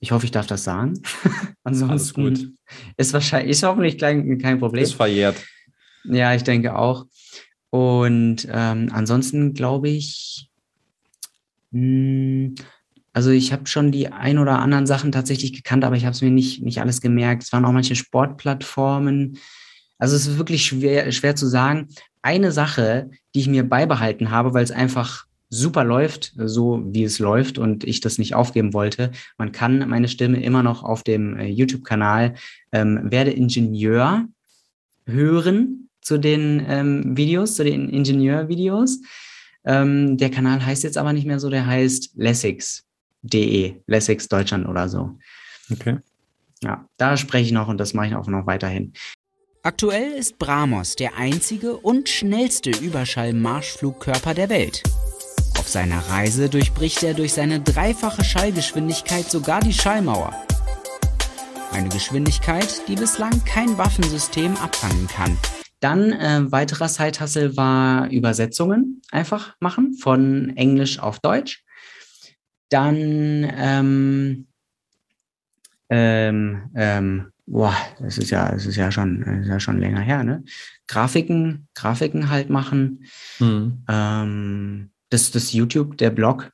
Ich 0.00 0.12
hoffe, 0.12 0.26
ich 0.26 0.30
darf 0.30 0.46
das 0.46 0.64
sagen. 0.64 1.00
Ansonsten 1.64 2.20
Alles 2.20 2.38
gut. 2.38 2.52
ist 2.96 3.12
wahrscheinlich, 3.12 3.52
ist 3.52 3.62
hoffentlich 3.62 3.98
kein, 3.98 4.38
kein 4.38 4.58
Problem. 4.58 4.82
Ist 4.82 4.94
verjährt. 4.94 5.36
Ja, 6.04 6.34
ich 6.34 6.42
denke 6.44 6.76
auch. 6.76 7.06
Und 7.70 8.46
ähm, 8.50 8.90
ansonsten 8.92 9.54
glaube 9.54 9.88
ich, 9.88 10.48
mh, 11.70 11.80
hm, 11.80 12.54
also 13.12 13.30
ich 13.30 13.52
habe 13.52 13.66
schon 13.66 13.92
die 13.92 14.08
ein 14.08 14.38
oder 14.38 14.58
anderen 14.58 14.86
Sachen 14.86 15.12
tatsächlich 15.12 15.52
gekannt, 15.52 15.84
aber 15.84 15.96
ich 15.96 16.04
habe 16.04 16.14
es 16.14 16.20
mir 16.20 16.32
nicht, 16.32 16.62
nicht 16.62 16.80
alles 16.80 17.00
gemerkt. 17.00 17.44
Es 17.44 17.52
waren 17.52 17.64
auch 17.64 17.72
manche 17.72 17.94
Sportplattformen. 17.94 19.38
Also 19.98 20.16
es 20.16 20.26
ist 20.26 20.36
wirklich 20.36 20.66
schwer, 20.66 21.10
schwer 21.12 21.36
zu 21.36 21.46
sagen. 21.46 21.88
Eine 22.22 22.50
Sache, 22.50 23.10
die 23.34 23.40
ich 23.40 23.46
mir 23.46 23.68
beibehalten 23.68 24.30
habe, 24.30 24.52
weil 24.52 24.64
es 24.64 24.72
einfach 24.72 25.26
super 25.48 25.84
läuft, 25.84 26.32
so 26.36 26.82
wie 26.86 27.04
es 27.04 27.20
läuft 27.20 27.58
und 27.58 27.84
ich 27.84 28.00
das 28.00 28.18
nicht 28.18 28.34
aufgeben 28.34 28.72
wollte. 28.72 29.12
Man 29.38 29.52
kann 29.52 29.88
meine 29.88 30.08
Stimme 30.08 30.42
immer 30.42 30.64
noch 30.64 30.82
auf 30.82 31.04
dem 31.04 31.38
äh, 31.38 31.46
YouTube-Kanal 31.46 32.34
ähm, 32.72 33.12
Werde 33.12 33.30
Ingenieur 33.30 34.26
hören 35.06 35.83
zu 36.04 36.18
den 36.18 36.64
ähm, 36.68 37.16
Videos, 37.16 37.56
zu 37.56 37.64
den 37.64 37.88
Ingenieurvideos. 37.88 39.00
Ähm, 39.64 40.18
der 40.18 40.30
Kanal 40.30 40.64
heißt 40.64 40.84
jetzt 40.84 40.98
aber 40.98 41.12
nicht 41.12 41.26
mehr 41.26 41.40
so, 41.40 41.48
der 41.48 41.66
heißt 41.66 42.12
Lessix.de, 42.14 43.76
Lessix 43.86 44.28
Deutschland 44.28 44.68
oder 44.68 44.88
so. 44.88 45.18
Okay. 45.72 45.96
Ja, 46.62 46.86
da 46.98 47.16
spreche 47.16 47.46
ich 47.46 47.52
noch 47.52 47.68
und 47.68 47.78
das 47.78 47.94
mache 47.94 48.08
ich 48.08 48.14
auch 48.14 48.26
noch 48.26 48.46
weiterhin. 48.46 48.92
Aktuell 49.62 50.12
ist 50.12 50.38
Bramos 50.38 50.94
der 50.94 51.16
einzige 51.16 51.76
und 51.76 52.10
schnellste 52.10 52.70
Überschall-Marschflugkörper 52.70 54.34
der 54.34 54.50
Welt. 54.50 54.82
Auf 55.58 55.68
seiner 55.68 56.00
Reise 56.10 56.50
durchbricht 56.50 57.02
er 57.02 57.14
durch 57.14 57.32
seine 57.32 57.60
dreifache 57.60 58.24
Schallgeschwindigkeit 58.24 59.30
sogar 59.30 59.60
die 59.60 59.72
Schallmauer. 59.72 60.34
Eine 61.72 61.88
Geschwindigkeit, 61.88 62.82
die 62.88 62.94
bislang 62.94 63.42
kein 63.46 63.78
Waffensystem 63.78 64.54
abfangen 64.56 65.08
kann. 65.08 65.38
Dann 65.84 66.12
äh, 66.12 66.50
weiterer 66.50 66.88
Side-Hustle 66.88 67.58
war 67.58 68.10
Übersetzungen 68.10 69.02
einfach 69.10 69.54
machen 69.60 69.92
von 69.92 70.56
Englisch 70.56 70.98
auf 70.98 71.20
Deutsch. 71.20 71.62
Dann 72.70 73.46
ähm, 73.54 74.46
ähm, 75.90 76.70
ähm, 76.74 77.32
boah, 77.44 77.76
das 78.00 78.16
ist 78.16 78.30
ja, 78.30 78.50
das 78.50 78.64
ist 78.64 78.76
ja 78.76 78.90
schon, 78.90 79.24
ist 79.42 79.48
ja 79.48 79.60
schon 79.60 79.78
länger 79.78 80.00
her, 80.00 80.24
ne? 80.24 80.42
Grafiken, 80.88 81.68
Grafiken 81.74 82.30
halt 82.30 82.48
machen. 82.48 83.04
Mhm. 83.38 83.84
Ähm, 83.86 84.90
das, 85.10 85.32
das 85.32 85.52
YouTube, 85.52 85.98
der 85.98 86.08
Blog, 86.08 86.50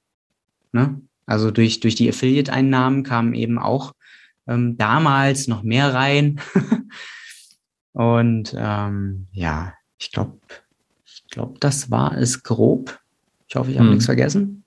ne? 0.73 1.01
Also 1.27 1.53
durch, 1.53 1.79
durch 1.79 1.95
die 1.95 2.09
Affiliate-Einnahmen 2.09 3.05
kamen 3.05 3.35
eben 3.35 3.61
auch 3.61 3.93
ähm, 4.49 4.77
damals 4.77 5.47
noch 5.47 5.63
mehr 5.63 5.95
rein. 5.95 6.41
Und 7.93 8.55
ähm, 8.57 9.27
ja, 9.33 9.75
ich 9.99 10.13
glaube, 10.13 10.39
ich 11.05 11.25
glaube, 11.31 11.59
das 11.61 11.91
war 11.91 12.17
es 12.17 12.43
grob. 12.43 12.99
Ich 13.49 13.57
hoffe, 13.57 13.71
ich 13.71 13.77
habe 13.77 13.87
hm. 13.87 13.95
nichts 13.95 14.07
vergessen. 14.07 14.65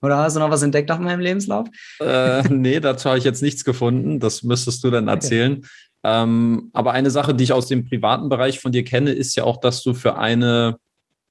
Oder 0.00 0.18
hast 0.18 0.36
du 0.36 0.40
noch 0.40 0.50
was 0.50 0.62
entdeckt 0.62 0.90
auf 0.90 0.98
meinem 0.98 1.20
Lebenslauf? 1.20 1.66
Äh, 1.98 2.42
nee, 2.50 2.78
dazu 2.78 3.08
habe 3.08 3.18
ich 3.18 3.24
jetzt 3.24 3.42
nichts 3.42 3.64
gefunden. 3.64 4.20
Das 4.20 4.42
müsstest 4.42 4.84
du 4.84 4.90
dann 4.90 5.08
erzählen. 5.08 5.58
Okay. 5.58 5.68
Ähm, 6.04 6.70
aber 6.74 6.92
eine 6.92 7.10
Sache, 7.10 7.34
die 7.34 7.44
ich 7.44 7.52
aus 7.54 7.66
dem 7.66 7.88
privaten 7.88 8.28
Bereich 8.28 8.60
von 8.60 8.72
dir 8.72 8.84
kenne, 8.84 9.12
ist 9.12 9.34
ja 9.34 9.44
auch, 9.44 9.56
dass 9.56 9.82
du 9.82 9.94
für 9.94 10.18
eine, 10.18 10.76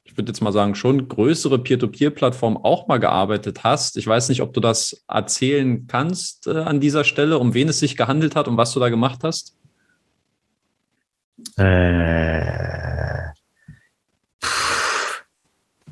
ich 0.03 0.17
würde 0.17 0.31
jetzt 0.31 0.41
mal 0.41 0.51
sagen, 0.51 0.73
schon 0.73 1.07
größere 1.07 1.59
Peer-to-Peer-Plattform 1.59 2.57
auch 2.57 2.87
mal 2.87 2.97
gearbeitet 2.97 3.63
hast. 3.63 3.97
Ich 3.97 4.07
weiß 4.07 4.29
nicht, 4.29 4.41
ob 4.41 4.53
du 4.53 4.59
das 4.59 5.03
erzählen 5.07 5.85
kannst 5.85 6.47
äh, 6.47 6.57
an 6.57 6.79
dieser 6.79 7.03
Stelle, 7.03 7.37
um 7.37 7.53
wen 7.53 7.69
es 7.69 7.77
sich 7.77 7.95
gehandelt 7.95 8.35
hat 8.35 8.47
und 8.47 8.57
was 8.57 8.73
du 8.73 8.79
da 8.79 8.89
gemacht 8.89 9.19
hast. 9.23 9.55
Äh, 11.57 13.33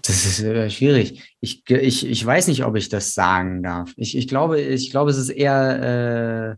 das 0.02 0.26
ist 0.26 0.40
äh, 0.42 0.70
schwierig. 0.70 1.36
Ich, 1.42 1.64
ich, 1.70 2.06
ich 2.06 2.26
weiß 2.26 2.48
nicht, 2.48 2.66
ob 2.66 2.76
ich 2.76 2.90
das 2.90 3.14
sagen 3.14 3.64
darf. 3.64 3.94
Ich, 3.98 4.18
ich, 4.18 4.28
glaube, 4.28 4.60
ich 4.60 4.92
glaube, 4.92 5.12
es 5.12 5.18
ist 5.18 5.30
eher, 5.30 6.58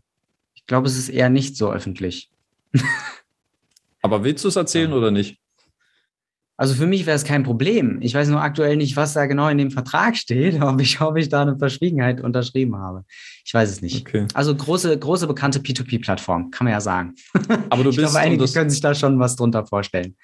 ich 0.54 0.66
glaube, 0.66 0.86
es 0.86 0.96
ist 0.96 1.08
eher 1.08 1.28
nicht 1.28 1.56
so 1.56 1.70
öffentlich. 1.70 2.30
Aber 4.02 4.24
willst 4.24 4.44
du 4.44 4.48
es 4.48 4.56
erzählen 4.56 4.90
ja. 4.90 4.96
oder 4.96 5.10
nicht? 5.10 5.38
Also 6.56 6.74
für 6.74 6.86
mich 6.86 7.04
wäre 7.04 7.16
es 7.16 7.24
kein 7.24 7.42
Problem. 7.42 7.98
Ich 8.00 8.14
weiß 8.14 8.28
nur 8.28 8.40
aktuell 8.40 8.76
nicht, 8.76 8.96
was 8.96 9.12
da 9.12 9.26
genau 9.26 9.48
in 9.48 9.58
dem 9.58 9.70
Vertrag 9.72 10.16
steht, 10.16 10.60
ob 10.62 10.80
ich, 10.80 11.00
ob 11.00 11.16
ich 11.16 11.28
da 11.28 11.42
eine 11.42 11.58
Verschwiegenheit 11.58 12.20
unterschrieben 12.20 12.76
habe. 12.76 13.04
Ich 13.44 13.52
weiß 13.52 13.70
es 13.70 13.82
nicht. 13.82 14.06
Okay. 14.06 14.26
Also 14.34 14.54
große, 14.54 14.96
große 14.96 15.26
bekannte 15.26 15.58
P2P-Plattform, 15.58 16.50
kann 16.50 16.66
man 16.66 16.72
ja 16.72 16.80
sagen. 16.80 17.14
Aber 17.70 17.82
du 17.82 17.90
bist. 17.90 17.98
ich 17.98 18.04
glaube, 18.04 18.18
einige 18.18 18.46
können 18.46 18.70
sich 18.70 18.80
da 18.80 18.94
schon 18.94 19.18
was 19.18 19.36
drunter 19.36 19.66
vorstellen. 19.66 20.16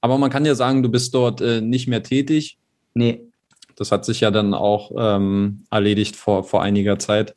Aber 0.00 0.18
man 0.18 0.30
kann 0.30 0.44
ja 0.44 0.56
sagen, 0.56 0.82
du 0.82 0.88
bist 0.88 1.14
dort 1.14 1.40
äh, 1.40 1.60
nicht 1.60 1.86
mehr 1.86 2.02
tätig. 2.02 2.58
Nee. 2.94 3.22
Das 3.76 3.92
hat 3.92 4.04
sich 4.04 4.20
ja 4.20 4.30
dann 4.30 4.54
auch 4.54 4.90
ähm, 4.96 5.64
erledigt 5.70 6.16
vor, 6.16 6.42
vor 6.44 6.62
einiger 6.62 6.98
Zeit. 6.98 7.34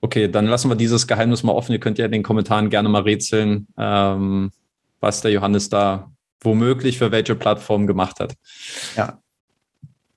Okay, 0.00 0.28
dann 0.28 0.46
lassen 0.46 0.68
wir 0.68 0.76
dieses 0.76 1.06
Geheimnis 1.06 1.42
mal 1.42 1.52
offen. 1.52 1.72
Ihr 1.72 1.78
könnt 1.78 1.98
ja 1.98 2.06
in 2.06 2.12
den 2.12 2.22
Kommentaren 2.22 2.70
gerne 2.70 2.88
mal 2.88 3.02
rätseln, 3.02 3.68
ähm, 3.76 4.50
was 4.98 5.20
der 5.20 5.30
Johannes 5.30 5.68
da 5.68 6.11
womöglich 6.44 6.98
für 6.98 7.10
welche 7.10 7.34
Plattform 7.34 7.86
gemacht 7.86 8.20
hat. 8.20 8.34
Ja. 8.96 9.18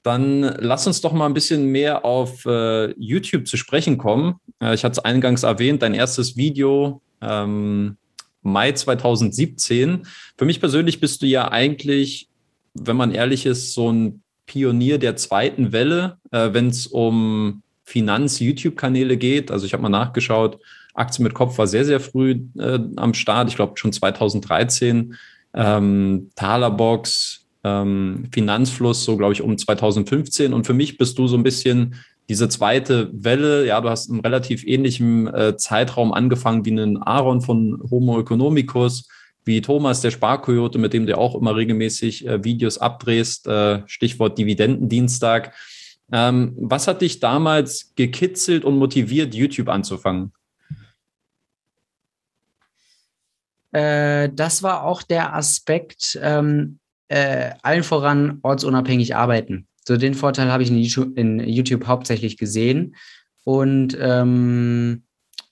Dann 0.04 0.42
lass 0.60 0.86
uns 0.86 1.02
doch 1.02 1.14
mal 1.14 1.26
ein 1.26 1.34
bisschen 1.34 1.68
mehr 1.72 2.06
auf 2.06 2.46
äh, 2.46 2.92
YouTube 3.00 3.48
zu 3.48 3.58
sprechen 3.58 3.98
kommen. 3.98 4.36
Äh, 4.62 4.76
ich 4.76 4.84
hatte 4.84 4.94
es 4.94 5.00
eingangs 5.00 5.44
erwähnt, 5.44 5.82
dein 5.82 5.96
erstes 5.96 6.38
Video 6.38 7.02
ähm, 7.22 7.98
Mai 8.44 8.72
2017. 8.72 10.06
Für 10.38 10.46
mich 10.46 10.60
persönlich 10.60 11.00
bist 11.00 11.24
du 11.24 11.26
ja 11.26 11.52
eigentlich, 11.52 12.30
wenn 12.76 12.96
man 12.96 13.12
ehrlich 13.12 13.48
ist, 13.48 13.74
so 13.74 13.92
ein 13.92 14.22
Pionier 14.46 15.00
der 15.00 15.16
zweiten 15.16 15.72
Welle, 15.72 16.20
äh, 16.32 16.50
wenn 16.54 16.68
es 16.68 16.86
um 16.86 17.64
Finanz-YouTube-Kanäle 17.86 19.18
geht. 19.18 19.50
Also 19.50 19.66
ich 19.66 19.74
habe 19.74 19.84
mal 19.84 19.90
nachgeschaut, 19.90 20.60
Aktien 20.94 21.24
mit 21.24 21.34
Kopf 21.34 21.58
war 21.58 21.68
sehr, 21.68 21.86
sehr 21.86 22.00
früh 22.00 22.42
äh, 22.58 22.80
am 22.96 23.14
Start. 23.14 23.50
Ich 23.50 23.56
glaube 23.56 23.78
schon 23.78 23.92
2013 23.92 25.16
ähm, 25.56 26.30
Talerbox, 26.36 27.46
ähm, 27.64 28.26
Finanzfluss, 28.32 29.04
so 29.04 29.18
glaube 29.18 29.34
ich 29.34 29.42
um 29.42 29.58
2015. 29.58 30.54
Und 30.54 30.66
für 30.66 30.74
mich 30.74 30.98
bist 30.98 31.18
du 31.18 31.28
so 31.28 31.38
ein 31.38 31.44
bisschen 31.44 31.96
diese 32.30 32.50
zweite 32.50 33.10
Welle. 33.14 33.66
Ja, 33.66 33.82
du 33.82 33.90
hast 33.90 34.10
einen 34.10 34.20
relativ 34.20 34.66
ähnlichen 34.66 35.28
äh, 35.34 35.58
Zeitraum 35.58 36.14
angefangen 36.14 36.66
wie 36.66 36.72
einen 36.72 36.98
Aaron 36.98 37.42
von 37.42 37.82
Homo 37.90 38.20
economicus, 38.20 39.08
wie 39.46 39.62
Thomas, 39.62 40.02
der 40.02 40.12
Sparkoyote, 40.12 40.78
mit 40.78 40.94
dem 40.94 41.06
du 41.06 41.18
auch 41.18 41.36
immer 41.36 41.56
regelmäßig 41.56 42.28
äh, 42.28 42.44
Videos 42.44 42.78
abdrehst, 42.78 43.48
äh, 43.48 43.82
Stichwort 43.86 44.38
Dividendendienstag. 44.38 45.54
Ähm, 46.12 46.54
was 46.58 46.88
hat 46.88 47.02
dich 47.02 47.20
damals 47.20 47.94
gekitzelt 47.96 48.64
und 48.64 48.78
motiviert, 48.78 49.34
YouTube 49.34 49.70
anzufangen? 49.70 50.34
Äh, 53.76 54.30
das 54.34 54.64
war 54.64 54.84
auch 54.84 55.04
der 55.04 55.36
Aspekt, 55.36 56.18
ähm, 56.22 56.80
äh, 57.10 57.52
allen 57.62 57.84
voran 57.84 58.40
ortsunabhängig 58.42 59.16
arbeiten. 59.16 59.68
So 59.86 59.98
den 59.98 60.14
Vorteil 60.14 60.50
habe 60.50 60.64
ich 60.64 60.70
in 60.70 60.78
YouTube, 60.78 61.18
in 61.18 61.40
YouTube, 61.42 61.86
hauptsächlich 61.86 62.38
gesehen. 62.38 62.96
Und 63.44 63.98
ähm, 64.00 65.04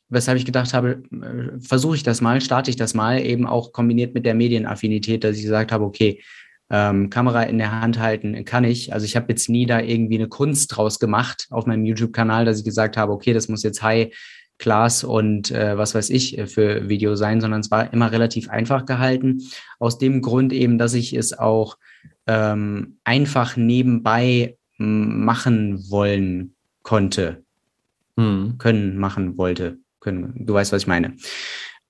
weshalb 0.07 0.37
ich 0.37 0.45
gedacht 0.45 0.73
habe, 0.73 1.03
äh, 1.11 1.59
versuche 1.59 1.97
ich 1.97 2.03
das 2.03 2.21
mal, 2.21 2.39
starte 2.39 2.69
ich 2.69 2.77
das 2.77 2.93
mal, 2.93 3.19
eben 3.19 3.45
auch 3.45 3.73
kombiniert 3.73 4.13
mit 4.13 4.25
der 4.25 4.35
Medienaffinität, 4.35 5.25
dass 5.25 5.35
ich 5.35 5.43
gesagt 5.43 5.73
habe, 5.73 5.83
okay, 5.83 6.23
ähm, 6.69 7.09
Kamera 7.09 7.43
in 7.43 7.57
der 7.57 7.81
Hand 7.81 7.99
halten 7.99 8.45
kann 8.45 8.63
ich. 8.63 8.93
Also 8.93 9.05
ich 9.05 9.17
habe 9.17 9.25
jetzt 9.29 9.49
nie 9.49 9.65
da 9.65 9.81
irgendwie 9.81 10.15
eine 10.15 10.29
Kunst 10.29 10.75
draus 10.75 10.97
gemacht 10.97 11.47
auf 11.49 11.65
meinem 11.65 11.83
YouTube-Kanal, 11.83 12.45
dass 12.45 12.59
ich 12.59 12.63
gesagt 12.63 12.95
habe, 12.95 13.11
okay, 13.11 13.33
das 13.33 13.49
muss 13.49 13.63
jetzt 13.63 13.83
high 13.83 14.15
Class 14.57 15.03
und 15.03 15.51
äh, 15.51 15.77
was 15.77 15.95
weiß 15.95 16.09
ich 16.09 16.37
äh, 16.37 16.47
für 16.47 16.87
Video 16.89 17.15
sein, 17.15 17.41
sondern 17.41 17.61
es 17.61 17.71
war 17.71 17.91
immer 17.91 18.11
relativ 18.11 18.49
einfach 18.49 18.85
gehalten. 18.85 19.41
Aus 19.79 19.97
dem 19.97 20.21
Grund 20.21 20.53
eben, 20.53 20.77
dass 20.77 20.93
ich 20.93 21.13
es 21.13 21.37
auch 21.37 21.77
ähm, 22.27 22.97
einfach 23.03 23.57
nebenbei 23.57 24.57
machen 24.77 25.89
wollen 25.89 26.55
konnte. 26.81 27.43
Hm. 28.17 28.55
Können, 28.57 28.97
machen 28.97 29.37
wollte. 29.37 29.77
Können. 29.99 30.33
Du 30.45 30.53
weißt, 30.53 30.71
was 30.71 30.83
ich 30.83 30.87
meine. 30.87 31.15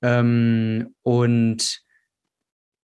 Ähm, 0.01 0.93
und 1.01 1.81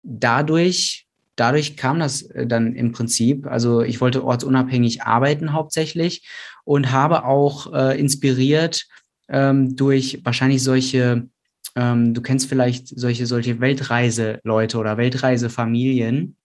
dadurch, 0.03 1.07
dadurch 1.35 1.77
kam 1.77 1.99
das 1.99 2.23
äh, 2.23 2.47
dann 2.47 2.75
im 2.75 2.93
Prinzip. 2.93 3.47
Also 3.47 3.83
ich 3.83 4.01
wollte 4.01 4.25
ortsunabhängig 4.25 5.03
arbeiten 5.03 5.53
hauptsächlich 5.53 6.29
und 6.65 6.93
habe 6.93 7.25
auch 7.25 7.73
äh, 7.73 7.99
inspiriert 7.99 8.87
ähm, 9.29 9.77
durch 9.77 10.21
wahrscheinlich 10.25 10.63
solche, 10.63 11.29
ähm, 11.75 12.15
du 12.15 12.21
kennst 12.23 12.49
vielleicht 12.49 12.89
solche, 12.89 13.27
solche 13.27 13.61
Weltreiseleute 13.61 14.79
oder 14.79 14.97
Weltreisefamilien, 14.97 16.37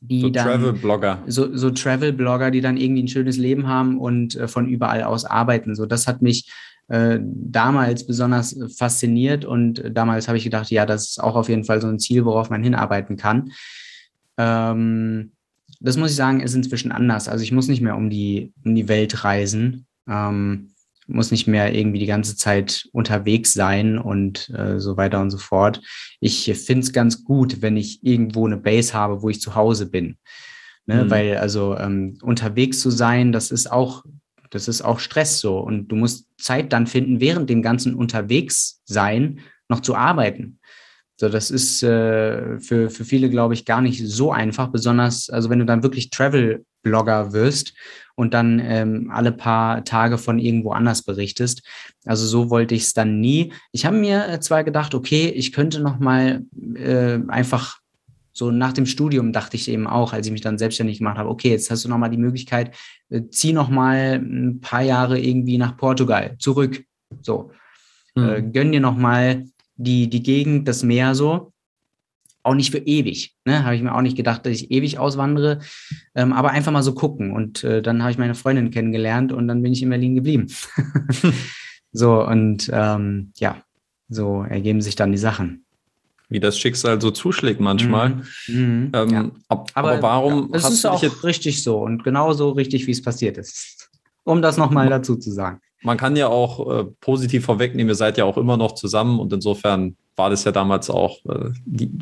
die 0.00 0.20
so 0.20 0.30
dann 0.30 0.46
Travel-Blogger. 0.46 1.22
So, 1.26 1.56
so 1.56 1.70
Travel-Blogger, 1.70 2.50
die 2.50 2.60
dann 2.60 2.76
irgendwie 2.76 3.02
ein 3.02 3.08
schönes 3.08 3.36
Leben 3.36 3.66
haben 3.66 3.98
und 3.98 4.36
äh, 4.36 4.48
von 4.48 4.68
überall 4.68 5.02
aus 5.02 5.24
arbeiten. 5.24 5.74
So, 5.74 5.86
das 5.86 6.06
hat 6.06 6.22
mich 6.22 6.50
äh, 6.88 7.18
damals 7.20 8.06
besonders 8.06 8.58
fasziniert 8.76 9.44
und 9.44 9.82
damals 9.92 10.28
habe 10.28 10.38
ich 10.38 10.44
gedacht, 10.44 10.70
ja, 10.70 10.86
das 10.86 11.10
ist 11.10 11.22
auch 11.22 11.36
auf 11.36 11.48
jeden 11.48 11.64
Fall 11.64 11.80
so 11.80 11.88
ein 11.88 11.98
Ziel, 11.98 12.24
worauf 12.24 12.50
man 12.50 12.62
hinarbeiten 12.62 13.16
kann. 13.16 13.52
Ähm, 14.36 15.32
das 15.80 15.96
muss 15.96 16.10
ich 16.10 16.16
sagen, 16.16 16.40
ist 16.40 16.54
inzwischen 16.54 16.92
anders. 16.92 17.28
Also 17.28 17.44
ich 17.44 17.52
muss 17.52 17.68
nicht 17.68 17.82
mehr 17.82 17.96
um 17.96 18.10
die, 18.10 18.52
um 18.64 18.74
die 18.74 18.88
Welt 18.88 19.24
reisen. 19.24 19.86
Ähm, 20.08 20.70
muss 21.08 21.30
nicht 21.30 21.46
mehr 21.46 21.74
irgendwie 21.74 21.98
die 21.98 22.06
ganze 22.06 22.36
Zeit 22.36 22.88
unterwegs 22.92 23.54
sein 23.54 23.98
und 23.98 24.50
äh, 24.50 24.78
so 24.78 24.96
weiter 24.96 25.20
und 25.20 25.30
so 25.30 25.38
fort. 25.38 25.80
Ich 26.20 26.44
finde 26.64 26.82
es 26.82 26.92
ganz 26.92 27.24
gut, 27.24 27.62
wenn 27.62 27.76
ich 27.76 28.04
irgendwo 28.04 28.46
eine 28.46 28.58
Base 28.58 28.94
habe, 28.94 29.22
wo 29.22 29.28
ich 29.28 29.40
zu 29.40 29.54
Hause 29.54 29.90
bin. 29.90 30.18
Ne? 30.86 31.04
Mhm. 31.04 31.10
Weil 31.10 31.36
also 31.38 31.76
ähm, 31.76 32.18
unterwegs 32.22 32.80
zu 32.80 32.90
sein, 32.90 33.32
das 33.32 33.50
ist 33.50 33.72
auch, 33.72 34.04
das 34.50 34.68
ist 34.68 34.82
auch 34.82 35.00
Stress 35.00 35.40
so. 35.40 35.58
Und 35.58 35.88
du 35.88 35.96
musst 35.96 36.28
Zeit 36.38 36.72
dann 36.72 36.86
finden, 36.86 37.20
während 37.20 37.50
dem 37.50 37.62
ganzen 37.62 37.94
unterwegs 37.94 38.82
sein, 38.84 39.40
noch 39.68 39.80
zu 39.80 39.94
arbeiten. 39.94 40.58
So, 41.20 41.28
das 41.28 41.50
ist 41.50 41.82
äh, 41.82 42.60
für, 42.60 42.90
für 42.90 43.04
viele, 43.04 43.28
glaube 43.28 43.54
ich, 43.54 43.64
gar 43.64 43.80
nicht 43.80 44.06
so 44.06 44.30
einfach, 44.30 44.68
besonders, 44.68 45.28
also 45.30 45.50
wenn 45.50 45.58
du 45.58 45.66
dann 45.66 45.82
wirklich 45.82 46.10
Travel-Blogger 46.88 47.32
wirst 47.32 47.74
und 48.14 48.34
dann 48.34 48.60
ähm, 48.60 49.10
alle 49.12 49.32
paar 49.32 49.84
Tage 49.84 50.18
von 50.18 50.38
irgendwo 50.38 50.72
anders 50.72 51.02
berichtest. 51.02 51.62
Also 52.04 52.26
so 52.26 52.50
wollte 52.50 52.74
ich 52.74 52.82
es 52.82 52.94
dann 52.94 53.20
nie. 53.20 53.52
Ich 53.72 53.86
habe 53.86 53.96
mir 53.96 54.28
äh, 54.28 54.40
zwar 54.40 54.64
gedacht, 54.64 54.94
okay, 54.94 55.28
ich 55.28 55.52
könnte 55.52 55.80
noch 55.80 55.98
mal 55.98 56.42
äh, 56.74 57.18
einfach 57.28 57.78
so 58.32 58.52
nach 58.52 58.72
dem 58.72 58.86
Studium 58.86 59.32
dachte 59.32 59.56
ich 59.56 59.68
eben 59.68 59.88
auch, 59.88 60.12
als 60.12 60.26
ich 60.26 60.32
mich 60.32 60.42
dann 60.42 60.58
selbstständig 60.58 60.98
gemacht 60.98 61.18
habe, 61.18 61.28
okay, 61.28 61.50
jetzt 61.50 61.72
hast 61.72 61.84
du 61.84 61.88
noch 61.88 61.98
mal 61.98 62.08
die 62.08 62.18
Möglichkeit, 62.18 62.76
äh, 63.10 63.22
zieh 63.30 63.52
noch 63.52 63.68
mal 63.68 64.14
ein 64.14 64.60
paar 64.60 64.82
Jahre 64.82 65.18
irgendwie 65.18 65.58
nach 65.58 65.76
Portugal 65.76 66.36
zurück. 66.38 66.84
So, 67.22 67.50
hm. 68.16 68.28
äh, 68.28 68.42
gönn 68.42 68.72
dir 68.72 68.80
noch 68.80 68.96
mal 68.96 69.44
die, 69.76 70.08
die 70.08 70.22
Gegend, 70.22 70.68
das 70.68 70.82
Meer 70.82 71.14
so. 71.14 71.52
Auch 72.48 72.54
nicht 72.54 72.70
für 72.70 72.78
ewig. 72.78 73.34
Ne? 73.44 73.62
Habe 73.62 73.76
ich 73.76 73.82
mir 73.82 73.94
auch 73.94 74.00
nicht 74.00 74.16
gedacht, 74.16 74.46
dass 74.46 74.54
ich 74.54 74.70
ewig 74.70 74.98
auswandere. 74.98 75.58
Ähm, 76.14 76.32
aber 76.32 76.50
einfach 76.50 76.72
mal 76.72 76.82
so 76.82 76.94
gucken. 76.94 77.32
Und 77.32 77.62
äh, 77.62 77.82
dann 77.82 78.00
habe 78.00 78.10
ich 78.10 78.16
meine 78.16 78.34
Freundin 78.34 78.70
kennengelernt 78.70 79.32
und 79.32 79.48
dann 79.48 79.62
bin 79.62 79.74
ich 79.74 79.82
in 79.82 79.90
Berlin 79.90 80.14
geblieben. 80.14 80.46
so, 81.92 82.26
und 82.26 82.70
ähm, 82.72 83.32
ja, 83.36 83.60
so 84.08 84.46
ergeben 84.48 84.80
sich 84.80 84.96
dann 84.96 85.12
die 85.12 85.18
Sachen. 85.18 85.66
Wie 86.30 86.40
das 86.40 86.58
Schicksal 86.58 86.98
so 87.02 87.10
zuschlägt 87.10 87.60
manchmal. 87.60 88.22
Mhm. 88.46 88.92
Ähm, 88.94 89.10
ja. 89.10 89.30
ab, 89.48 89.70
aber, 89.74 89.92
aber, 89.92 90.02
warum? 90.02 90.48
Ja, 90.50 90.56
es 90.56 90.70
ist 90.70 90.86
auch 90.86 91.02
jetzt 91.02 91.22
richtig 91.24 91.62
so 91.62 91.82
und 91.82 92.02
genauso 92.02 92.52
richtig, 92.52 92.86
wie 92.86 92.92
es 92.92 93.02
passiert 93.02 93.36
ist. 93.36 93.90
Um 94.24 94.40
das 94.40 94.56
nochmal 94.56 94.88
dazu 94.88 95.16
zu 95.16 95.30
sagen. 95.30 95.60
Man 95.82 95.98
kann 95.98 96.16
ja 96.16 96.28
auch 96.28 96.70
äh, 96.70 96.84
positiv 97.02 97.44
vorwegnehmen, 97.44 97.90
ihr 97.90 97.94
seid 97.94 98.16
ja 98.16 98.24
auch 98.24 98.38
immer 98.38 98.56
noch 98.56 98.74
zusammen 98.74 99.20
und 99.20 99.34
insofern 99.34 99.96
war 100.18 100.30
das 100.30 100.44
ja 100.44 100.52
damals 100.52 100.90
auch 100.90 101.24
äh, 101.26 101.50
die, 101.64 101.98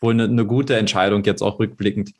wohl 0.00 0.14
eine, 0.14 0.24
eine, 0.24 0.46
gute 0.46 0.76
Entscheidung, 0.76 1.24
jetzt 1.24 1.42
auch 1.42 1.58
rückblickend. 1.58 2.12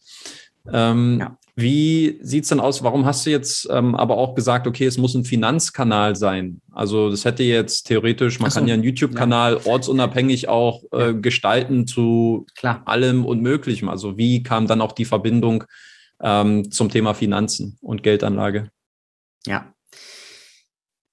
Ähm, 0.71 1.19
ja. 1.21 1.39
Wie 1.55 2.19
sieht 2.23 2.45
es 2.45 2.49
denn 2.49 2.61
aus? 2.61 2.83
Warum 2.83 3.05
hast 3.05 3.27
du 3.27 3.31
jetzt 3.31 3.69
ähm, 3.71 3.95
aber 3.95 4.17
auch 4.17 4.35
gesagt, 4.35 4.67
okay, 4.67 4.87
es 4.87 4.97
muss 4.97 5.15
ein 5.15 5.25
Finanzkanal 5.25 6.17
sein? 6.17 6.63
Also 6.71 7.11
das 7.11 7.27
hätte 7.27 7.43
jetzt 7.43 7.85
theoretisch, 7.89 8.41
man 8.41 8.51
so, 8.51 8.61
kann 8.61 8.69
ja 8.69 8.75
einen 8.75 8.85
YouTube-Kanal 8.85 9.61
ja. 9.63 9.71
ortsunabhängig 9.71 10.49
auch 10.49 10.83
äh, 10.93 11.13
gestalten 11.13 11.87
zu 11.87 12.47
Klar. 12.57 12.83
allem 12.87 13.27
und 13.27 13.43
Möglichem. 13.43 13.91
Also 13.91 14.17
wie 14.17 14.43
kam 14.43 14.67
dann 14.67 14.81
auch 14.81 14.93
die 14.93 15.05
Verbindung 15.05 15.65
ähm, 16.23 16.71
zum 16.71 16.89
Thema 16.89 17.13
Finanzen 17.13 17.77
und 17.83 18.03
Geldanlage? 18.03 18.71
Ja, 19.45 19.72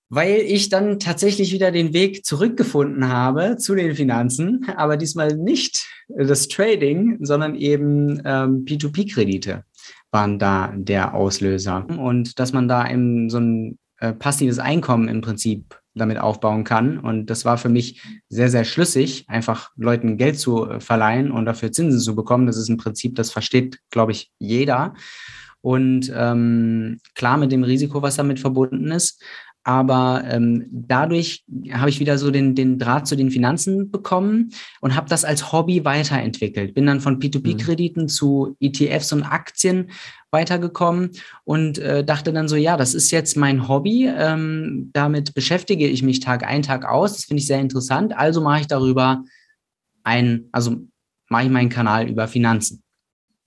weil 0.09 0.37
ich 0.39 0.69
dann 0.69 0.99
tatsächlich 0.99 1.53
wieder 1.53 1.71
den 1.71 1.93
Weg 1.93 2.25
zurückgefunden 2.25 3.07
habe 3.07 3.57
zu 3.57 3.75
den 3.75 3.95
Finanzen, 3.95 4.65
aber 4.75 4.97
diesmal 4.97 5.35
nicht 5.35 5.87
das 6.07 6.47
Trading, 6.47 7.19
sondern 7.21 7.55
eben 7.55 8.21
ähm, 8.25 8.65
P2P-Kredite 8.65 9.63
waren 10.11 10.39
da 10.39 10.73
der 10.75 11.13
Auslöser. 11.13 11.85
Und 11.85 12.39
dass 12.39 12.51
man 12.51 12.67
da 12.67 12.89
eben 12.89 13.29
so 13.29 13.37
ein 13.39 13.77
äh, 13.99 14.13
passives 14.13 14.59
Einkommen 14.59 15.07
im 15.07 15.21
Prinzip 15.21 15.79
damit 15.93 16.19
aufbauen 16.19 16.63
kann. 16.63 16.97
Und 16.97 17.27
das 17.27 17.45
war 17.45 17.57
für 17.57 17.69
mich 17.69 18.01
sehr, 18.29 18.49
sehr 18.49 18.63
schlüssig, 18.63 19.25
einfach 19.27 19.71
Leuten 19.75 20.17
Geld 20.17 20.39
zu 20.39 20.67
äh, 20.67 20.79
verleihen 20.79 21.31
und 21.31 21.45
dafür 21.45 21.71
Zinsen 21.71 21.99
zu 21.99 22.15
bekommen. 22.15 22.47
Das 22.47 22.57
ist 22.57 22.69
im 22.69 22.77
Prinzip, 22.77 23.15
das 23.15 23.31
versteht, 23.31 23.79
glaube 23.91 24.13
ich, 24.13 24.31
jeder. 24.39 24.95
Und 25.61 26.11
ähm, 26.15 26.99
klar 27.15 27.37
mit 27.37 27.51
dem 27.51 27.63
Risiko, 27.63 28.01
was 28.01 28.15
damit 28.15 28.39
verbunden 28.39 28.91
ist. 28.91 29.21
Aber 29.69 30.23
ähm, 30.25 30.65
dadurch 30.71 31.43
habe 31.71 31.91
ich 31.91 31.99
wieder 31.99 32.17
so 32.17 32.31
den, 32.31 32.55
den 32.55 32.79
Draht 32.79 33.05
zu 33.05 33.15
den 33.15 33.29
Finanzen 33.29 33.91
bekommen 33.91 34.49
und 34.81 34.95
habe 34.95 35.07
das 35.07 35.23
als 35.23 35.51
Hobby 35.51 35.85
weiterentwickelt. 35.85 36.73
Bin 36.73 36.87
dann 36.87 37.01
von 37.01 37.19
P2P-Krediten 37.19 38.03
mhm. 38.03 38.07
zu 38.07 38.57
ETFs 38.59 39.13
und 39.13 39.21
Aktien 39.21 39.91
weitergekommen 40.31 41.11
und 41.43 41.77
äh, 41.77 42.03
dachte 42.03 42.33
dann 42.33 42.47
so, 42.47 42.55
ja, 42.55 42.77
das 42.77 42.95
ist 42.95 43.11
jetzt 43.11 43.37
mein 43.37 43.67
Hobby. 43.67 44.07
Ähm, 44.11 44.89
damit 44.91 45.35
beschäftige 45.35 45.87
ich 45.87 46.01
mich 46.01 46.19
Tag 46.19 46.47
ein, 46.47 46.63
Tag 46.63 46.83
aus. 46.83 47.13
Das 47.13 47.25
finde 47.25 47.41
ich 47.41 47.45
sehr 47.45 47.59
interessant. 47.59 48.17
Also 48.17 48.41
mache 48.41 48.61
ich 48.61 48.67
darüber 48.67 49.23
ein, 50.03 50.45
also 50.51 50.77
mache 51.29 51.43
ich 51.43 51.51
meinen 51.51 51.69
Kanal 51.69 52.09
über 52.09 52.27
Finanzen. 52.27 52.81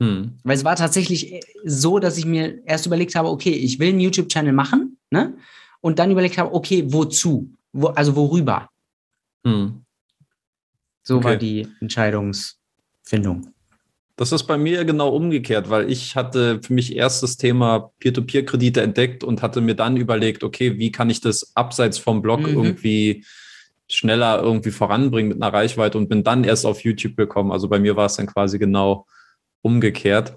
Hm. 0.00 0.38
Weil 0.44 0.56
es 0.56 0.64
war 0.64 0.76
tatsächlich 0.76 1.40
so, 1.64 1.98
dass 1.98 2.16
ich 2.16 2.26
mir 2.26 2.64
erst 2.64 2.86
überlegt 2.86 3.16
habe, 3.16 3.28
okay, 3.28 3.50
ich 3.50 3.80
will 3.80 3.88
einen 3.88 3.98
YouTube-Channel 3.98 4.52
machen, 4.52 4.98
ne? 5.10 5.34
Und 5.82 5.98
dann 5.98 6.10
überlegt 6.10 6.38
habe, 6.38 6.54
okay, 6.54 6.84
wozu? 6.86 7.52
Wo, 7.72 7.88
also 7.88 8.16
worüber? 8.16 8.70
Hm. 9.44 9.84
So 11.02 11.16
okay. 11.16 11.24
war 11.24 11.36
die 11.36 11.68
Entscheidungsfindung. 11.80 13.52
Das 14.16 14.30
ist 14.30 14.44
bei 14.44 14.56
mir 14.56 14.84
genau 14.84 15.08
umgekehrt, 15.08 15.68
weil 15.68 15.90
ich 15.90 16.16
hatte 16.16 16.60
für 16.62 16.72
mich 16.72 16.94
erst 16.94 17.22
das 17.22 17.36
Thema 17.36 17.90
Peer-to-Peer-Kredite 17.98 18.80
entdeckt 18.82 19.24
und 19.24 19.42
hatte 19.42 19.60
mir 19.60 19.74
dann 19.74 19.96
überlegt, 19.96 20.44
okay, 20.44 20.78
wie 20.78 20.92
kann 20.92 21.10
ich 21.10 21.20
das 21.20 21.56
abseits 21.56 21.98
vom 21.98 22.22
Blog 22.22 22.40
mhm. 22.40 22.48
irgendwie 22.48 23.24
schneller 23.88 24.40
irgendwie 24.40 24.70
voranbringen 24.70 25.32
mit 25.32 25.42
einer 25.42 25.52
Reichweite 25.52 25.98
und 25.98 26.08
bin 26.08 26.22
dann 26.24 26.44
erst 26.44 26.64
auf 26.64 26.84
YouTube 26.84 27.16
gekommen. 27.16 27.52
Also 27.52 27.68
bei 27.68 27.78
mir 27.78 27.96
war 27.96 28.06
es 28.06 28.16
dann 28.16 28.26
quasi 28.26 28.58
genau 28.58 29.06
umgekehrt. 29.60 30.34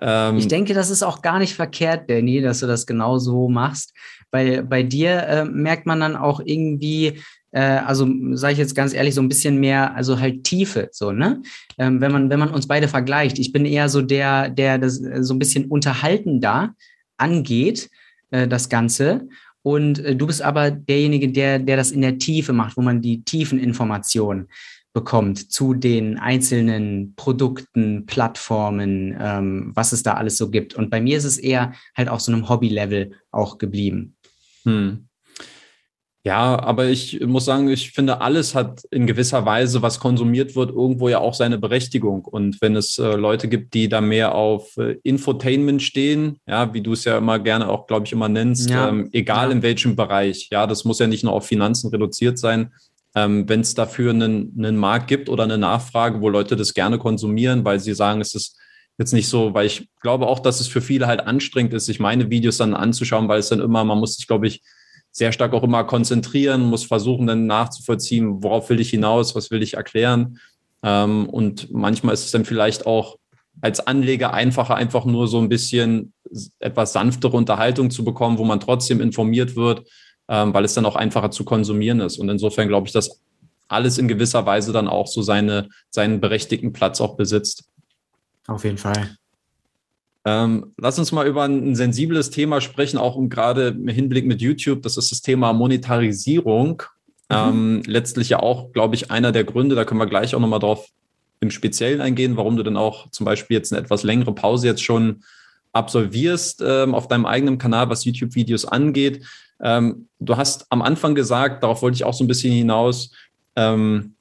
Ähm, 0.00 0.38
ich 0.38 0.48
denke, 0.48 0.74
das 0.74 0.90
ist 0.90 1.02
auch 1.02 1.22
gar 1.22 1.38
nicht 1.38 1.54
verkehrt, 1.54 2.10
Danny, 2.10 2.40
dass 2.40 2.60
du 2.60 2.66
das 2.66 2.86
genau 2.86 3.18
so 3.18 3.48
machst, 3.48 3.94
weil 4.34 4.64
bei 4.64 4.82
dir 4.82 5.22
äh, 5.28 5.44
merkt 5.44 5.86
man 5.86 6.00
dann 6.00 6.16
auch 6.16 6.40
irgendwie, 6.44 7.20
äh, 7.52 7.60
also 7.60 8.08
sage 8.32 8.54
ich 8.54 8.58
jetzt 8.58 8.74
ganz 8.74 8.92
ehrlich, 8.92 9.14
so 9.14 9.22
ein 9.22 9.28
bisschen 9.28 9.60
mehr, 9.60 9.94
also 9.94 10.18
halt 10.18 10.42
Tiefe, 10.42 10.88
so, 10.90 11.12
ne? 11.12 11.40
Ähm, 11.78 12.00
wenn 12.00 12.10
man, 12.10 12.30
wenn 12.30 12.40
man 12.40 12.50
uns 12.50 12.66
beide 12.66 12.88
vergleicht. 12.88 13.38
Ich 13.38 13.52
bin 13.52 13.64
eher 13.64 13.88
so 13.88 14.02
der, 14.02 14.50
der 14.50 14.78
das 14.78 15.00
äh, 15.00 15.22
so 15.22 15.34
ein 15.34 15.38
bisschen 15.38 15.66
unterhaltender 15.66 16.74
angeht, 17.16 17.90
äh, 18.32 18.48
das 18.48 18.68
Ganze. 18.68 19.28
Und 19.62 20.00
äh, 20.00 20.16
du 20.16 20.26
bist 20.26 20.42
aber 20.42 20.72
derjenige, 20.72 21.28
der, 21.28 21.60
der 21.60 21.76
das 21.76 21.92
in 21.92 22.02
der 22.02 22.18
Tiefe 22.18 22.52
macht, 22.52 22.76
wo 22.76 22.82
man 22.82 23.00
die 23.00 23.22
tiefen 23.22 23.60
Informationen 23.60 24.48
bekommt 24.92 25.52
zu 25.52 25.74
den 25.74 26.18
einzelnen 26.18 27.14
Produkten, 27.14 28.06
Plattformen, 28.06 29.16
ähm, 29.20 29.72
was 29.74 29.92
es 29.92 30.02
da 30.02 30.14
alles 30.14 30.38
so 30.38 30.50
gibt. 30.50 30.74
Und 30.74 30.90
bei 30.90 31.00
mir 31.00 31.18
ist 31.18 31.24
es 31.24 31.36
eher 31.36 31.72
halt 31.96 32.08
auf 32.08 32.20
so 32.20 32.32
einem 32.32 32.48
Hobby-Level 32.48 33.12
auch 33.30 33.58
geblieben. 33.58 34.13
Hm. 34.64 35.08
Ja, 36.26 36.58
aber 36.58 36.86
ich 36.86 37.20
muss 37.20 37.44
sagen, 37.44 37.68
ich 37.68 37.90
finde, 37.90 38.22
alles 38.22 38.54
hat 38.54 38.82
in 38.90 39.06
gewisser 39.06 39.44
Weise, 39.44 39.82
was 39.82 40.00
konsumiert 40.00 40.56
wird, 40.56 40.70
irgendwo 40.70 41.10
ja 41.10 41.18
auch 41.18 41.34
seine 41.34 41.58
Berechtigung. 41.58 42.24
Und 42.24 42.62
wenn 42.62 42.76
es 42.76 42.98
äh, 42.98 43.14
Leute 43.14 43.46
gibt, 43.46 43.74
die 43.74 43.90
da 43.90 44.00
mehr 44.00 44.34
auf 44.34 44.74
äh, 44.78 44.96
Infotainment 45.02 45.82
stehen, 45.82 46.38
ja, 46.46 46.72
wie 46.72 46.80
du 46.80 46.94
es 46.94 47.04
ja 47.04 47.18
immer 47.18 47.38
gerne 47.38 47.68
auch, 47.68 47.86
glaube 47.86 48.06
ich, 48.06 48.12
immer 48.12 48.30
nennst, 48.30 48.70
ja. 48.70 48.88
ähm, 48.88 49.10
egal 49.12 49.48
ja. 49.48 49.52
in 49.52 49.62
welchem 49.62 49.96
Bereich, 49.96 50.48
ja, 50.50 50.66
das 50.66 50.86
muss 50.86 50.98
ja 50.98 51.06
nicht 51.06 51.24
nur 51.24 51.34
auf 51.34 51.46
Finanzen 51.46 51.90
reduziert 51.90 52.38
sein, 52.38 52.72
ähm, 53.14 53.46
wenn 53.46 53.60
es 53.60 53.74
dafür 53.74 54.10
einen, 54.10 54.54
einen 54.56 54.78
Markt 54.78 55.08
gibt 55.08 55.28
oder 55.28 55.44
eine 55.44 55.58
Nachfrage, 55.58 56.22
wo 56.22 56.30
Leute 56.30 56.56
das 56.56 56.72
gerne 56.72 56.96
konsumieren, 56.96 57.66
weil 57.66 57.80
sie 57.80 57.92
sagen, 57.92 58.22
es 58.22 58.34
ist 58.34 58.58
jetzt 58.98 59.12
nicht 59.12 59.28
so, 59.28 59.54
weil 59.54 59.66
ich 59.66 59.88
glaube 60.00 60.26
auch, 60.26 60.38
dass 60.38 60.60
es 60.60 60.68
für 60.68 60.80
viele 60.80 61.06
halt 61.06 61.26
anstrengend 61.26 61.74
ist, 61.74 61.86
sich 61.86 62.00
meine 62.00 62.30
Videos 62.30 62.58
dann 62.58 62.74
anzuschauen, 62.74 63.28
weil 63.28 63.40
es 63.40 63.48
dann 63.48 63.60
immer, 63.60 63.84
man 63.84 63.98
muss 63.98 64.16
sich, 64.16 64.26
glaube 64.26 64.46
ich, 64.46 64.62
sehr 65.10 65.32
stark 65.32 65.52
auch 65.52 65.62
immer 65.62 65.84
konzentrieren, 65.84 66.62
muss 66.62 66.84
versuchen 66.84 67.26
dann 67.26 67.46
nachzuvollziehen, 67.46 68.42
worauf 68.42 68.68
will 68.70 68.80
ich 68.80 68.90
hinaus, 68.90 69.34
was 69.34 69.50
will 69.50 69.62
ich 69.62 69.74
erklären. 69.74 70.38
Ähm, 70.82 71.28
und 71.28 71.72
manchmal 71.72 72.14
ist 72.14 72.24
es 72.24 72.32
dann 72.32 72.44
vielleicht 72.44 72.86
auch 72.86 73.16
als 73.60 73.86
Anleger 73.86 74.34
einfacher, 74.34 74.74
einfach 74.74 75.04
nur 75.04 75.28
so 75.28 75.38
ein 75.38 75.48
bisschen 75.48 76.12
etwas 76.58 76.92
sanftere 76.92 77.36
Unterhaltung 77.36 77.90
zu 77.90 78.04
bekommen, 78.04 78.38
wo 78.38 78.44
man 78.44 78.58
trotzdem 78.58 79.00
informiert 79.00 79.54
wird, 79.54 79.88
ähm, 80.28 80.52
weil 80.52 80.64
es 80.64 80.74
dann 80.74 80.86
auch 80.86 80.96
einfacher 80.96 81.30
zu 81.30 81.44
konsumieren 81.44 82.00
ist. 82.00 82.18
Und 82.18 82.28
insofern 82.28 82.68
glaube 82.68 82.88
ich, 82.88 82.92
dass 82.92 83.20
alles 83.68 83.98
in 83.98 84.08
gewisser 84.08 84.44
Weise 84.46 84.72
dann 84.72 84.88
auch 84.88 85.06
so 85.06 85.22
seine, 85.22 85.68
seinen 85.90 86.20
berechtigten 86.20 86.72
Platz 86.72 87.00
auch 87.00 87.16
besitzt. 87.16 87.64
Auf 88.46 88.64
jeden 88.64 88.78
Fall. 88.78 89.16
Ähm, 90.26 90.72
lass 90.78 90.98
uns 90.98 91.12
mal 91.12 91.26
über 91.26 91.44
ein 91.44 91.76
sensibles 91.76 92.30
Thema 92.30 92.60
sprechen, 92.60 92.98
auch 92.98 93.16
um 93.16 93.28
gerade 93.28 93.68
im 93.68 93.88
Hinblick 93.88 94.26
mit 94.26 94.40
YouTube. 94.40 94.82
Das 94.82 94.96
ist 94.96 95.10
das 95.10 95.20
Thema 95.20 95.52
Monetarisierung. 95.52 96.82
Mhm. 97.28 97.36
Ähm, 97.36 97.82
letztlich 97.86 98.30
ja 98.30 98.40
auch, 98.40 98.72
glaube 98.72 98.94
ich, 98.94 99.10
einer 99.10 99.32
der 99.32 99.44
Gründe, 99.44 99.74
da 99.74 99.84
können 99.84 100.00
wir 100.00 100.06
gleich 100.06 100.34
auch 100.34 100.40
nochmal 100.40 100.60
drauf 100.60 100.88
im 101.40 101.50
Speziellen 101.50 102.00
eingehen, 102.00 102.36
warum 102.36 102.56
du 102.56 102.62
dann 102.62 102.76
auch 102.76 103.10
zum 103.10 103.26
Beispiel 103.26 103.56
jetzt 103.56 103.72
eine 103.72 103.82
etwas 103.82 104.02
längere 104.02 104.34
Pause 104.34 104.66
jetzt 104.66 104.82
schon 104.82 105.22
absolvierst 105.72 106.62
ähm, 106.64 106.94
auf 106.94 107.08
deinem 107.08 107.26
eigenen 107.26 107.58
Kanal, 107.58 107.90
was 107.90 108.04
YouTube-Videos 108.04 108.64
angeht. 108.64 109.24
Ähm, 109.60 110.08
du 110.20 110.36
hast 110.36 110.66
am 110.70 110.82
Anfang 110.82 111.14
gesagt, 111.14 111.62
darauf 111.62 111.82
wollte 111.82 111.96
ich 111.96 112.04
auch 112.04 112.14
so 112.14 112.24
ein 112.24 112.28
bisschen 112.28 112.52
hinaus, 112.52 113.10
ähm, 113.56 114.13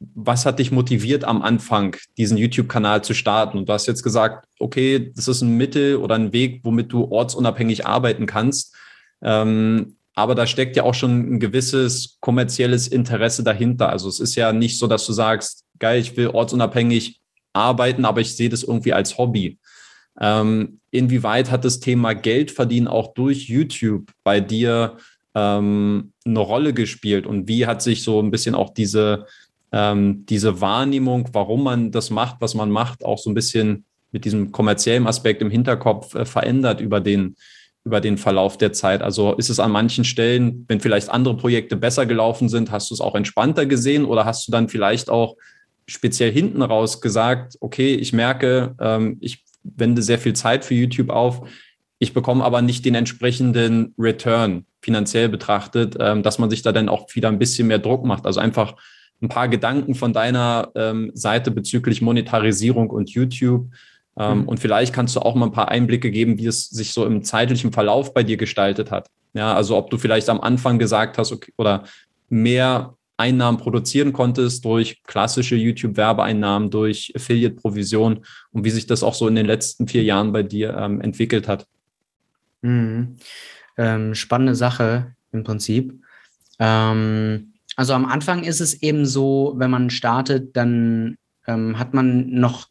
was 0.00 0.46
hat 0.46 0.58
dich 0.58 0.72
motiviert 0.72 1.24
am 1.24 1.42
Anfang, 1.42 1.94
diesen 2.16 2.38
YouTube-Kanal 2.38 3.04
zu 3.04 3.12
starten? 3.12 3.58
Und 3.58 3.68
du 3.68 3.72
hast 3.72 3.86
jetzt 3.86 4.02
gesagt, 4.02 4.46
okay, 4.58 5.12
das 5.14 5.28
ist 5.28 5.42
ein 5.42 5.56
Mittel 5.56 5.96
oder 5.96 6.14
ein 6.14 6.32
Weg, 6.32 6.60
womit 6.64 6.90
du 6.90 7.04
ortsunabhängig 7.10 7.86
arbeiten 7.86 8.24
kannst. 8.26 8.74
Ähm, 9.22 9.96
aber 10.14 10.34
da 10.34 10.46
steckt 10.46 10.76
ja 10.76 10.84
auch 10.84 10.94
schon 10.94 11.34
ein 11.34 11.40
gewisses 11.40 12.16
kommerzielles 12.20 12.88
Interesse 12.88 13.44
dahinter. 13.44 13.90
Also 13.90 14.08
es 14.08 14.20
ist 14.20 14.34
ja 14.34 14.52
nicht 14.52 14.78
so, 14.78 14.86
dass 14.86 15.06
du 15.06 15.12
sagst, 15.12 15.64
geil, 15.78 16.00
ich 16.00 16.16
will 16.16 16.28
ortsunabhängig 16.28 17.20
arbeiten, 17.52 18.04
aber 18.04 18.20
ich 18.20 18.36
sehe 18.36 18.48
das 18.48 18.62
irgendwie 18.62 18.92
als 18.92 19.18
Hobby. 19.18 19.58
Ähm, 20.18 20.80
inwieweit 20.90 21.50
hat 21.50 21.64
das 21.64 21.80
Thema 21.80 22.14
Geldverdienen 22.14 22.88
auch 22.88 23.14
durch 23.14 23.48
YouTube 23.48 24.10
bei 24.24 24.40
dir 24.40 24.96
ähm, 25.34 26.12
eine 26.24 26.38
Rolle 26.38 26.74
gespielt 26.74 27.26
und 27.26 27.48
wie 27.48 27.66
hat 27.66 27.82
sich 27.82 28.02
so 28.02 28.20
ein 28.20 28.30
bisschen 28.30 28.54
auch 28.54 28.74
diese, 28.74 29.26
ähm, 29.72 30.26
diese 30.26 30.60
Wahrnehmung, 30.60 31.28
warum 31.32 31.64
man 31.64 31.90
das 31.90 32.10
macht, 32.10 32.36
was 32.40 32.54
man 32.54 32.70
macht, 32.70 33.04
auch 33.04 33.18
so 33.18 33.30
ein 33.30 33.34
bisschen 33.34 33.84
mit 34.12 34.24
diesem 34.24 34.52
kommerziellen 34.52 35.06
Aspekt 35.06 35.42
im 35.42 35.50
Hinterkopf 35.50 36.14
äh, 36.14 36.24
verändert 36.24 36.80
über 36.80 37.00
den, 37.00 37.36
über 37.84 38.00
den 38.00 38.18
Verlauf 38.18 38.58
der 38.58 38.72
Zeit? 38.72 39.02
Also 39.02 39.34
ist 39.34 39.50
es 39.50 39.60
an 39.60 39.70
manchen 39.70 40.04
Stellen, 40.04 40.64
wenn 40.68 40.80
vielleicht 40.80 41.08
andere 41.08 41.36
Projekte 41.36 41.76
besser 41.76 42.06
gelaufen 42.06 42.48
sind, 42.48 42.70
hast 42.70 42.90
du 42.90 42.94
es 42.94 43.00
auch 43.00 43.14
entspannter 43.14 43.66
gesehen 43.66 44.04
oder 44.04 44.24
hast 44.24 44.48
du 44.48 44.52
dann 44.52 44.68
vielleicht 44.68 45.08
auch 45.10 45.36
speziell 45.86 46.32
hinten 46.32 46.62
raus 46.62 47.00
gesagt, 47.00 47.56
okay, 47.60 47.94
ich 47.94 48.12
merke, 48.12 48.74
ähm, 48.80 49.18
ich 49.20 49.44
wende 49.62 50.02
sehr 50.02 50.18
viel 50.18 50.34
Zeit 50.34 50.64
für 50.64 50.74
YouTube 50.74 51.10
auf. 51.10 51.46
ich 52.02 52.14
bekomme 52.14 52.42
aber 52.44 52.62
nicht 52.62 52.86
den 52.86 52.94
entsprechenden 52.94 53.94
Return 53.98 54.64
finanziell 54.80 55.28
betrachtet, 55.28 55.96
ähm, 56.00 56.22
dass 56.22 56.38
man 56.38 56.48
sich 56.48 56.62
da 56.62 56.72
dann 56.72 56.88
auch 56.88 57.14
wieder 57.14 57.28
ein 57.28 57.38
bisschen 57.38 57.68
mehr 57.68 57.78
Druck 57.78 58.06
macht. 58.06 58.24
Also 58.24 58.40
einfach 58.40 58.76
ein 59.22 59.28
paar 59.28 59.48
Gedanken 59.48 59.94
von 59.94 60.12
deiner 60.12 60.70
ähm, 60.74 61.10
Seite 61.14 61.50
bezüglich 61.50 62.00
Monetarisierung 62.00 62.90
und 62.90 63.10
YouTube. 63.10 63.66
Ähm, 64.18 64.40
mhm. 64.40 64.48
Und 64.48 64.60
vielleicht 64.60 64.94
kannst 64.94 65.16
du 65.16 65.20
auch 65.20 65.34
mal 65.34 65.46
ein 65.46 65.52
paar 65.52 65.68
Einblicke 65.68 66.10
geben, 66.10 66.38
wie 66.38 66.46
es 66.46 66.68
sich 66.68 66.92
so 66.92 67.04
im 67.04 67.22
zeitlichen 67.22 67.72
Verlauf 67.72 68.14
bei 68.14 68.22
dir 68.22 68.36
gestaltet 68.36 68.90
hat. 68.90 69.08
Ja, 69.32 69.54
also 69.54 69.76
ob 69.76 69.90
du 69.90 69.98
vielleicht 69.98 70.28
am 70.28 70.40
Anfang 70.40 70.78
gesagt 70.78 71.18
hast, 71.18 71.32
okay, 71.32 71.52
oder 71.56 71.84
mehr 72.28 72.94
Einnahmen 73.16 73.58
produzieren 73.58 74.12
konntest 74.12 74.64
durch 74.64 75.02
klassische 75.04 75.54
YouTube-Werbeeinnahmen, 75.54 76.70
durch 76.70 77.12
Affiliate-Provision 77.14 78.24
und 78.52 78.64
wie 78.64 78.70
sich 78.70 78.86
das 78.86 79.02
auch 79.02 79.14
so 79.14 79.28
in 79.28 79.34
den 79.34 79.46
letzten 79.46 79.86
vier 79.86 80.02
Jahren 80.02 80.32
bei 80.32 80.42
dir 80.42 80.74
ähm, 80.76 81.00
entwickelt 81.02 81.46
hat. 81.46 81.66
Mhm. 82.62 83.16
Ähm, 83.76 84.14
spannende 84.14 84.54
Sache 84.54 85.14
im 85.32 85.44
Prinzip. 85.44 86.02
Ähm, 86.58 87.49
also 87.80 87.94
am 87.94 88.04
Anfang 88.04 88.44
ist 88.44 88.60
es 88.60 88.82
eben 88.82 89.06
so, 89.06 89.54
wenn 89.56 89.70
man 89.70 89.88
startet, 89.88 90.54
dann 90.54 91.16
ähm, 91.46 91.78
hat 91.78 91.94
man 91.94 92.28
noch, 92.28 92.68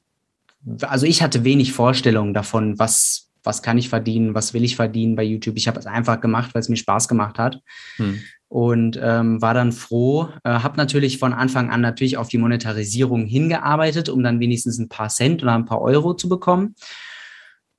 also 0.82 1.08
ich 1.08 1.24
hatte 1.24 1.44
wenig 1.44 1.74
Vorstellungen 1.74 2.36
davon, 2.36 2.78
was, 2.78 3.32
was 3.42 3.64
kann 3.64 3.80
ich 3.80 3.90
verdienen, 3.90 4.36
was 4.36 4.54
will 4.54 4.64
ich 4.64 4.76
verdienen 4.76 5.16
bei 5.16 5.24
YouTube. 5.24 5.58
Ich 5.58 5.68
habe 5.68 5.80
es 5.80 5.88
einfach 5.88 6.22
gemacht, 6.22 6.54
weil 6.54 6.60
es 6.60 6.70
mir 6.70 6.76
Spaß 6.76 7.08
gemacht 7.08 7.40
hat. 7.40 7.60
Hm. 7.96 8.20
Und 8.50 9.00
ähm, 9.02 9.42
war 9.42 9.56
dann 9.56 9.72
froh, 9.72 10.30
äh, 10.44 10.52
habe 10.52 10.78
natürlich 10.78 11.18
von 11.18 11.34
Anfang 11.34 11.72
an 11.72 11.82
natürlich 11.82 12.18
auf 12.18 12.28
die 12.28 12.38
Monetarisierung 12.38 13.26
hingearbeitet, 13.26 14.10
um 14.10 14.22
dann 14.22 14.40
wenigstens 14.40 14.78
ein 14.78 14.90
paar 14.90 15.10
Cent 15.10 15.42
oder 15.42 15.56
ein 15.56 15.66
paar 15.66 15.82
Euro 15.82 16.14
zu 16.14 16.30
bekommen. 16.30 16.76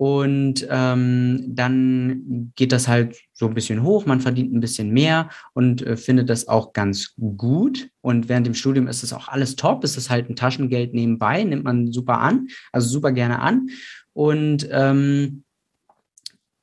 Und 0.01 0.66
ähm, 0.70 1.44
dann 1.46 2.53
geht 2.57 2.72
das 2.72 2.88
halt 2.88 3.18
so 3.34 3.46
ein 3.46 3.53
bisschen 3.53 3.82
hoch, 3.82 4.07
man 4.07 4.22
verdient 4.22 4.51
ein 4.51 4.61
bisschen 4.61 4.92
mehr 4.92 5.28
und 5.53 5.82
äh, 5.82 5.94
findet 5.94 6.30
das 6.30 6.48
auch 6.48 6.72
ganz 6.72 7.14
gut. 7.36 7.90
Und 8.01 8.30
während 8.30 8.46
dem 8.46 8.55
Studium 8.55 8.88
ist 8.88 9.03
es 9.03 9.12
auch 9.12 9.28
alles 9.28 9.57
top, 9.57 9.84
ist 9.84 9.98
es 9.98 10.09
halt 10.09 10.30
ein 10.30 10.36
Taschengeld 10.36 10.94
nebenbei, 10.94 11.44
nimmt 11.44 11.64
man 11.64 11.92
super 11.92 12.18
an, 12.18 12.48
also 12.72 12.88
super 12.88 13.12
gerne 13.12 13.40
an. 13.40 13.68
Und 14.14 14.66
ähm, 14.72 15.44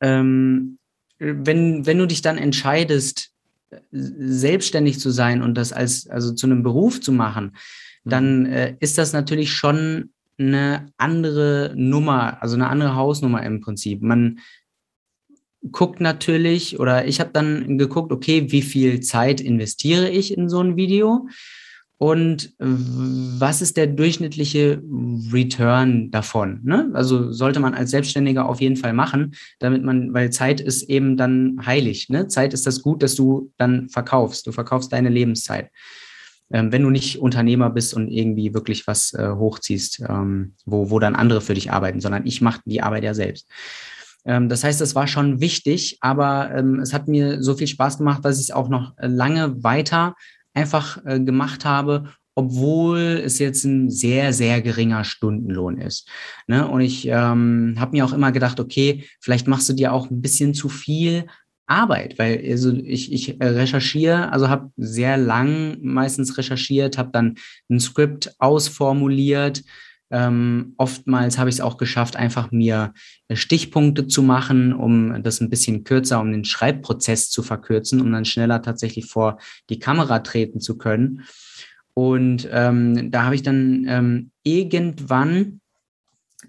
ähm, 0.01 0.79
wenn, 1.19 1.85
wenn 1.85 1.99
du 1.99 2.07
dich 2.07 2.23
dann 2.23 2.39
entscheidest, 2.39 3.33
selbstständig 3.91 4.99
zu 4.99 5.11
sein 5.11 5.43
und 5.43 5.53
das 5.53 5.73
als 5.73 6.09
also 6.09 6.33
zu 6.33 6.47
einem 6.47 6.63
Beruf 6.63 7.01
zu 7.01 7.11
machen, 7.11 7.55
dann 8.03 8.39
mhm. 8.39 8.45
äh, 8.47 8.77
ist 8.79 8.97
das 8.97 9.13
natürlich 9.13 9.51
schon 9.51 10.09
eine 10.38 10.91
andere 10.97 11.73
Nummer, 11.75 12.41
also 12.41 12.55
eine 12.55 12.67
andere 12.67 12.95
Hausnummer 12.95 13.43
im 13.43 13.61
Prinzip. 13.61 14.01
Man 14.01 14.39
guckt 15.71 15.99
natürlich, 15.99 16.79
oder 16.79 17.07
ich 17.07 17.19
habe 17.19 17.31
dann 17.33 17.77
geguckt, 17.77 18.11
okay, 18.11 18.51
wie 18.51 18.61
viel 18.61 18.99
Zeit 19.01 19.41
investiere 19.41 20.09
ich 20.09 20.35
in 20.35 20.49
so 20.49 20.61
ein 20.61 20.75
Video 20.75 21.27
und 21.99 22.53
was 22.59 23.63
ist 23.63 23.75
der 23.75 23.88
durchschnittliche 23.88 24.81
Return 25.33 26.11
davon? 26.11 26.59
Ne? 26.63 26.91
Also 26.93 27.31
sollte 27.31 27.59
man 27.59 27.73
als 27.73 27.89
Selbstständiger 27.89 28.47
auf 28.47 28.61
jeden 28.61 28.75
Fall 28.75 28.93
machen, 28.93 29.33
damit 29.59 29.83
man, 29.83 30.13
weil 30.13 30.29
Zeit 30.29 30.61
ist 30.61 30.83
eben 30.83 31.17
dann 31.17 31.59
heilig. 31.65 32.09
Ne? 32.09 32.27
Zeit 32.27 32.53
ist 32.53 32.67
das 32.67 32.83
Gut, 32.83 33.01
das 33.01 33.15
du 33.15 33.51
dann 33.57 33.89
verkaufst. 33.89 34.45
Du 34.45 34.51
verkaufst 34.51 34.93
deine 34.93 35.09
Lebenszeit 35.09 35.71
ähm, 36.52 36.72
wenn 36.72 36.84
du 36.84 36.89
nicht 36.89 37.20
Unternehmer 37.20 37.70
bist 37.70 37.93
und 37.93 38.10
irgendwie 38.10 38.54
wirklich 38.54 38.88
was 38.88 39.14
äh, 39.14 39.30
hochziehst, 39.30 40.02
ähm, 40.08 40.54
wo, 40.66 40.89
wo 40.89 41.00
dann 41.00 41.16
andere 41.16 41.41
für 41.41 41.54
dich 41.54 41.72
arbeiten, 41.72 42.00
sondern 42.00 42.26
ich 42.26 42.41
mache 42.41 42.62
die 42.66 42.82
Arbeit 42.82 43.04
ja 43.04 43.14
selbst. 43.14 43.50
Ähm, 44.26 44.50
das 44.50 44.64
heißt, 44.64 44.80
das 44.80 44.95
war 44.95 45.08
schon 45.08 45.41
wichtig, 45.41 45.98
aber 46.02 46.52
ähm, 46.56 46.80
es 46.80 46.93
hat 46.93 47.08
mir 47.08 47.41
so 47.41 47.56
viel 47.56 47.68
Spaß 47.68 47.98
gemacht, 47.98 48.24
dass 48.24 48.38
ich 48.38 48.45
es 48.45 48.52
auch 48.52 48.70
noch 48.70 48.93
lange 49.00 49.64
weiter 49.64 50.16
einfach 50.54 51.04
äh, 51.06 51.20
gemacht 51.20 51.66
habe, 51.66 52.12
obwohl 52.36 53.00
es 53.26 53.39
jetzt 53.39 53.64
ein 53.64 53.89
sehr, 53.89 54.32
sehr 54.32 54.62
geringer 54.62 55.04
Stundenlohn 55.04 55.80
ist. 55.80 56.08
Ne? 56.45 56.68
Und 56.68 56.82
ich 56.82 57.08
ähm, 57.08 57.76
habe 57.80 57.93
mir 57.93 58.06
auch 58.06 58.14
immer 58.14 58.32
gedacht, 58.32 58.60
okay, 58.60 59.06
vielleicht 59.20 59.48
machst 59.48 59.68
du 59.70 59.74
dir 59.74 59.91
auch 59.91 60.12
ein 60.12 60.22
bisschen 60.22 60.54
zu 60.54 60.70
viel 60.70 61.26
Arbeit, 61.68 62.18
weil 62.18 62.43
also 62.49 62.74
ich, 62.74 63.11
ich 63.11 63.38
recherchiere, 63.41 64.32
also 64.32 64.49
habe 64.49 64.72
sehr 64.78 65.18
lang 65.18 65.78
meistens 65.82 66.38
recherchiert, 66.38 66.97
habe 66.97 67.09
dann 67.11 67.36
ein 67.70 67.80
Skript 67.80 68.34
ausformuliert. 68.39 69.63
Ähm, 70.09 70.74
oftmals 70.78 71.38
habe 71.38 71.49
ich 71.49 71.57
es 71.57 71.61
auch 71.61 71.78
geschafft, 71.78 72.15
einfach 72.15 72.51
mir 72.51 72.93
Stichpunkte 73.32 74.07
zu 74.07 74.24
machen, 74.24 74.72
um 74.72 75.22
das 75.22 75.41
ein 75.41 75.49
bisschen 75.49 75.84
kürzer, 75.84 76.22
um 76.22 76.32
den 76.32 76.45
Schreibprozess 76.45 77.30
zu 77.30 77.43
verkürzen, 77.43 77.99
um 77.99 78.11
dann 78.13 78.24
schneller 78.24 78.61
tatsächlich 78.61 79.07
vor 79.07 79.38
die 79.70 79.80
Kamera 79.80 80.20
treten 80.20 80.61
zu 80.61 80.78
können. 80.78 81.24
Und 81.93 82.47
ähm, 82.51 83.11
da 83.11 83.24
habe 83.24 83.36
ich 83.36 83.43
dann 83.43 83.86
ähm, 83.89 84.32
irgendwann 84.43 85.59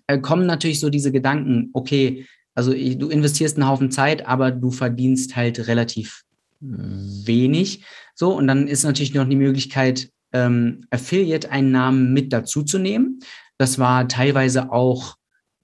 äh, 0.07 0.19
kommen 0.19 0.47
natürlich 0.47 0.79
so 0.79 0.91
diese 0.91 1.11
Gedanken, 1.11 1.71
okay, 1.73 2.27
also 2.59 2.73
du 2.73 3.09
investierst 3.09 3.57
einen 3.57 3.69
Haufen 3.69 3.93
Zeit, 3.93 4.27
aber 4.27 4.51
du 4.51 4.73
verdienst 4.73 5.37
halt 5.37 5.69
relativ 5.69 6.25
wenig. 6.61 7.85
So, 8.17 8.37
und 8.37 8.49
dann 8.49 8.67
ist 8.67 8.83
natürlich 8.83 9.15
noch 9.15 9.29
die 9.29 9.37
Möglichkeit, 9.37 10.11
ähm, 10.33 10.85
Affiliate-Einnahmen 10.91 12.13
mit 12.13 12.33
dazuzunehmen. 12.33 13.21
Das 13.59 13.79
war 13.79 14.09
teilweise 14.09 14.73
auch 14.73 15.15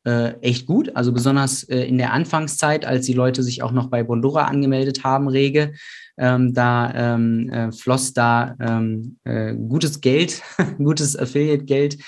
äh, 0.04 0.34
echt 0.40 0.66
gut. 0.66 0.94
Also 0.94 1.12
besonders 1.12 1.64
äh, 1.64 1.80
in 1.80 1.98
der 1.98 2.12
Anfangszeit, 2.12 2.84
als 2.84 3.06
die 3.06 3.12
Leute 3.12 3.42
sich 3.42 3.64
auch 3.64 3.72
noch 3.72 3.88
bei 3.88 4.04
Bondora 4.04 4.44
angemeldet 4.44 5.02
haben, 5.02 5.26
rege, 5.26 5.72
ähm, 6.16 6.54
da 6.54 6.92
ähm, 6.94 7.50
äh, 7.50 7.72
floss 7.72 8.12
da 8.12 8.54
ähm, 8.60 9.16
äh, 9.24 9.52
gutes 9.52 10.00
Geld, 10.00 10.42
gutes 10.78 11.18
Affiliate-Geld 11.18 11.98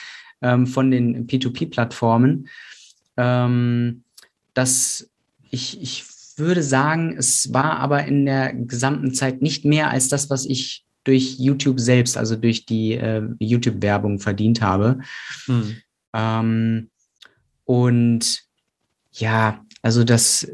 ähm, 0.43 0.68
von 0.68 0.93
den 0.93 1.26
P2P-Plattformen. 1.26 2.47
Ähm, 3.16 4.05
dass 4.57 5.11
ich, 5.50 5.80
ich 5.80 6.04
würde 6.36 6.62
sagen, 6.62 7.16
es 7.16 7.52
war 7.52 7.78
aber 7.78 8.04
in 8.04 8.26
der 8.26 8.52
gesamten 8.54 9.14
Zeit 9.14 9.42
nicht 9.42 9.64
mehr 9.64 9.90
als 9.90 10.09
das, 10.09 10.30
was 10.30 10.44
ich 10.46 10.84
durch 11.04 11.38
YouTube 11.38 11.78
selbst, 11.78 12.16
also 12.16 12.36
durch 12.36 12.66
die 12.66 12.94
äh, 12.94 13.22
YouTube-Werbung 13.38 14.18
verdient 14.18 14.61
habe. 14.61 14.98
Hm. 15.44 15.76
Ähm, 16.14 16.90
und 17.64 18.42
ja, 19.12 19.64
also 19.82 20.04
das, 20.04 20.50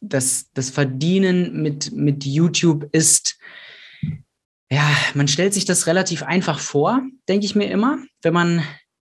das, 0.00 0.46
das 0.54 0.70
Verdienen 0.70 1.62
mit, 1.62 1.92
mit 1.92 2.24
YouTube 2.24 2.88
ist, 2.92 3.38
ja, 4.70 4.88
man 5.14 5.28
stellt 5.28 5.54
sich 5.54 5.64
das 5.64 5.86
relativ 5.86 6.22
einfach 6.22 6.60
vor, 6.60 7.02
denke 7.28 7.46
ich 7.46 7.56
mir 7.56 7.70
immer, 7.70 7.98
wenn 8.22 8.32
man, 8.32 8.62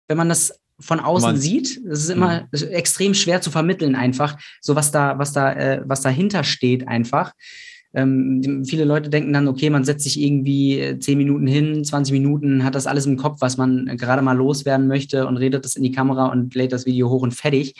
wenn 0.08 0.18
man 0.18 0.30
das 0.30 0.60
von 0.80 1.00
außen 1.00 1.32
Man, 1.32 1.38
sieht. 1.38 1.82
Es 1.90 2.04
ist 2.04 2.10
immer 2.10 2.48
mh. 2.52 2.68
extrem 2.72 3.14
schwer 3.14 3.42
zu 3.42 3.52
vermitteln, 3.52 3.96
einfach, 3.96 4.38
so 4.62 4.76
was 4.76 4.92
da, 4.92 5.18
was 5.20 5.34
da, 5.34 5.54
äh, 5.54 5.82
was 5.86 6.02
dahinter 6.02 6.44
steht, 6.44 6.88
einfach. 6.88 7.34
Ähm, 7.96 8.64
viele 8.66 8.86
Leute 8.86 9.10
denken 9.10 9.34
dann, 9.34 9.48
okay, 9.48 9.70
man 9.70 9.84
setzt 9.84 10.04
sich 10.04 10.20
irgendwie 10.20 10.98
10 11.00 11.18
Minuten 11.18 11.46
hin, 11.46 11.84
20 11.84 12.12
Minuten, 12.12 12.64
hat 12.64 12.74
das 12.76 12.88
alles 12.88 13.06
im 13.06 13.18
Kopf, 13.18 13.38
was 13.40 13.58
man 13.58 13.86
gerade 13.98 14.24
mal 14.24 14.36
loswerden 14.36 14.88
möchte 14.88 15.28
und 15.28 15.38
redet 15.38 15.64
das 15.64 15.76
in 15.76 15.84
die 15.84 15.92
Kamera 15.92 16.26
und 16.26 16.56
lädt 16.56 16.74
das 16.74 16.86
Video 16.88 17.10
hoch 17.10 17.22
und 17.22 17.36
fertig. 17.36 17.76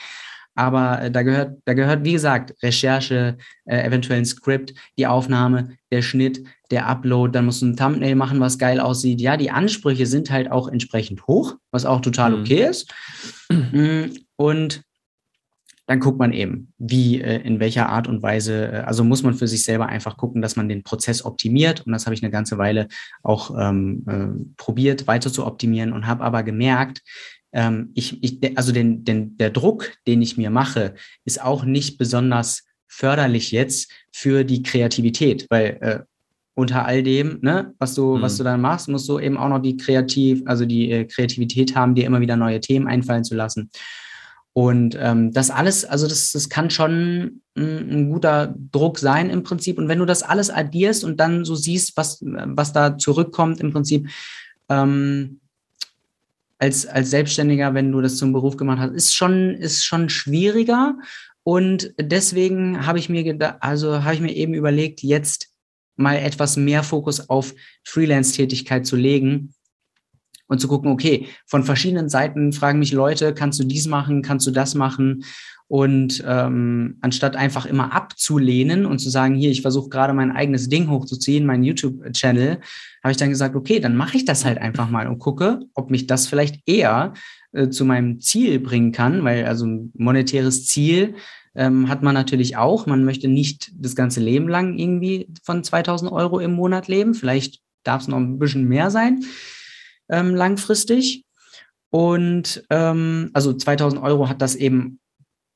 Aber 0.54 1.02
äh, 1.02 1.10
da 1.10 1.22
gehört, 1.22 1.58
da 1.64 1.74
gehört, 1.74 2.04
wie 2.04 2.12
gesagt, 2.12 2.54
Recherche, 2.62 3.36
äh, 3.64 3.82
eventuell 3.82 4.18
ein 4.18 4.24
Skript, 4.24 4.74
die 4.98 5.06
Aufnahme, 5.06 5.76
der 5.90 6.02
Schnitt, 6.02 6.44
der 6.70 6.86
Upload, 6.86 7.32
dann 7.32 7.46
musst 7.46 7.62
du 7.62 7.66
ein 7.66 7.76
Thumbnail 7.76 8.14
machen, 8.14 8.40
was 8.40 8.58
geil 8.58 8.80
aussieht. 8.80 9.20
Ja, 9.20 9.36
die 9.36 9.50
Ansprüche 9.50 10.06
sind 10.06 10.30
halt 10.30 10.50
auch 10.50 10.68
entsprechend 10.68 11.26
hoch, 11.26 11.56
was 11.70 11.84
auch 11.84 12.00
total 12.00 12.32
mhm. 12.32 12.40
okay 12.40 12.66
ist. 12.68 12.92
Mm, 13.50 14.16
und 14.36 14.82
dann 15.86 16.00
guckt 16.00 16.18
man 16.18 16.32
eben, 16.32 16.72
wie, 16.78 17.20
äh, 17.20 17.42
in 17.42 17.60
welcher 17.60 17.90
Art 17.90 18.08
und 18.08 18.22
Weise, 18.22 18.72
äh, 18.72 18.76
also 18.78 19.04
muss 19.04 19.22
man 19.22 19.34
für 19.34 19.46
sich 19.46 19.64
selber 19.64 19.86
einfach 19.86 20.16
gucken, 20.16 20.40
dass 20.40 20.56
man 20.56 20.68
den 20.68 20.82
Prozess 20.82 21.24
optimiert. 21.24 21.82
Und 21.86 21.92
das 21.92 22.06
habe 22.06 22.14
ich 22.14 22.22
eine 22.22 22.32
ganze 22.32 22.56
Weile 22.56 22.88
auch 23.22 23.54
ähm, 23.58 24.04
äh, 24.08 24.54
probiert, 24.56 25.06
weiter 25.06 25.30
zu 25.30 25.44
optimieren 25.46 25.92
und 25.92 26.06
habe 26.06 26.24
aber 26.24 26.42
gemerkt, 26.42 27.02
ähm, 27.54 27.90
ich, 27.94 28.22
ich, 28.22 28.58
also 28.58 28.72
den, 28.72 29.04
den, 29.04 29.38
der 29.38 29.50
Druck, 29.50 29.92
den 30.06 30.20
ich 30.20 30.36
mir 30.36 30.50
mache, 30.50 30.94
ist 31.24 31.40
auch 31.40 31.64
nicht 31.64 31.96
besonders 31.96 32.64
förderlich 32.88 33.52
jetzt 33.52 33.90
für 34.12 34.44
die 34.44 34.62
Kreativität, 34.62 35.46
weil 35.50 35.78
äh, 35.80 36.00
unter 36.54 36.84
all 36.84 37.02
dem, 37.02 37.38
ne, 37.42 37.74
was 37.78 37.94
du, 37.94 38.16
mhm. 38.16 38.22
was 38.22 38.36
du 38.36 38.44
dann 38.44 38.60
machst, 38.60 38.88
musst 38.88 39.08
du 39.08 39.18
eben 39.18 39.36
auch 39.36 39.48
noch 39.48 39.60
die 39.60 39.76
Kreativ, 39.76 40.42
also 40.46 40.66
die 40.66 40.90
äh, 40.90 41.04
Kreativität 41.04 41.74
haben, 41.74 41.94
dir 41.94 42.06
immer 42.06 42.20
wieder 42.20 42.36
neue 42.36 42.60
Themen 42.60 42.86
einfallen 42.86 43.24
zu 43.24 43.34
lassen. 43.34 43.70
Und 44.52 44.96
ähm, 45.00 45.32
das 45.32 45.50
alles, 45.50 45.84
also 45.84 46.06
das, 46.06 46.30
das 46.30 46.48
kann 46.48 46.70
schon 46.70 47.40
ein, 47.56 47.90
ein, 47.90 48.10
guter 48.10 48.54
Druck 48.70 49.00
sein 49.00 49.30
im 49.30 49.42
Prinzip. 49.42 49.78
Und 49.78 49.88
wenn 49.88 49.98
du 49.98 50.06
das 50.06 50.22
alles 50.22 50.48
addierst 50.48 51.04
und 51.04 51.18
dann 51.18 51.44
so 51.44 51.56
siehst, 51.56 51.96
was, 51.96 52.20
was 52.22 52.72
da 52.72 52.96
zurückkommt 52.96 53.60
im 53.60 53.72
Prinzip, 53.72 54.08
ähm, 54.68 55.40
als, 56.58 56.86
als 56.86 57.10
Selbstständiger, 57.10 57.74
wenn 57.74 57.92
du 57.92 58.00
das 58.00 58.16
zum 58.16 58.32
Beruf 58.32 58.56
gemacht 58.56 58.78
hast, 58.78 58.92
ist 58.92 59.14
schon, 59.14 59.50
ist 59.54 59.84
schon 59.84 60.08
schwieriger. 60.08 60.96
Und 61.42 61.92
deswegen 62.00 62.86
habe 62.86 62.98
ich 62.98 63.08
mir 63.08 63.22
gedacht, 63.22 63.56
also 63.60 64.04
habe 64.04 64.14
ich 64.14 64.20
mir 64.20 64.34
eben 64.34 64.54
überlegt, 64.54 65.02
jetzt 65.02 65.50
mal 65.96 66.16
etwas 66.16 66.56
mehr 66.56 66.82
Fokus 66.82 67.28
auf 67.28 67.54
Freelance-Tätigkeit 67.84 68.86
zu 68.86 68.96
legen 68.96 69.54
und 70.46 70.60
zu 70.60 70.68
gucken, 70.68 70.90
okay, 70.90 71.28
von 71.46 71.64
verschiedenen 71.64 72.08
Seiten 72.08 72.52
fragen 72.52 72.78
mich 72.78 72.92
Leute, 72.92 73.34
kannst 73.34 73.60
du 73.60 73.64
dies 73.64 73.86
machen, 73.86 74.22
kannst 74.22 74.46
du 74.46 74.50
das 74.50 74.74
machen? 74.74 75.24
Und 75.66 76.22
ähm, 76.26 76.98
anstatt 77.00 77.36
einfach 77.36 77.66
immer 77.66 77.92
abzulehnen 77.92 78.84
und 78.84 78.98
zu 78.98 79.10
sagen, 79.10 79.34
hier, 79.34 79.50
ich 79.50 79.62
versuche 79.62 79.88
gerade 79.88 80.12
mein 80.12 80.30
eigenes 80.30 80.68
Ding 80.68 80.90
hochzuziehen, 80.90 81.46
meinen 81.46 81.64
YouTube-Channel, 81.64 82.60
habe 83.02 83.10
ich 83.10 83.16
dann 83.16 83.30
gesagt, 83.30 83.56
okay, 83.56 83.80
dann 83.80 83.96
mache 83.96 84.16
ich 84.16 84.24
das 84.24 84.44
halt 84.44 84.58
einfach 84.58 84.90
mal 84.90 85.06
und 85.08 85.18
gucke, 85.18 85.60
ob 85.74 85.90
mich 85.90 86.06
das 86.06 86.26
vielleicht 86.26 86.60
eher 86.66 87.14
äh, 87.52 87.70
zu 87.70 87.84
meinem 87.84 88.20
Ziel 88.20 88.60
bringen 88.60 88.92
kann, 88.92 89.24
weil 89.24 89.46
also 89.46 89.66
ein 89.66 89.90
monetäres 89.96 90.66
Ziel 90.66 91.14
ähm, 91.54 91.88
hat 91.88 92.02
man 92.02 92.14
natürlich 92.14 92.56
auch. 92.56 92.86
Man 92.86 93.04
möchte 93.04 93.28
nicht 93.28 93.72
das 93.76 93.96
ganze 93.96 94.20
Leben 94.20 94.48
lang 94.48 94.78
irgendwie 94.78 95.28
von 95.42 95.64
2000 95.64 96.12
Euro 96.12 96.40
im 96.40 96.52
Monat 96.52 96.88
leben. 96.88 97.14
Vielleicht 97.14 97.60
darf 97.84 98.02
es 98.02 98.08
noch 98.08 98.18
ein 98.18 98.38
bisschen 98.38 98.68
mehr 98.68 98.90
sein 98.90 99.24
ähm, 100.08 100.34
langfristig. 100.34 101.24
Und 101.90 102.64
ähm, 102.70 103.30
also 103.34 103.52
2000 103.52 104.02
Euro 104.02 104.28
hat 104.28 104.42
das 104.42 104.56
eben 104.56 104.98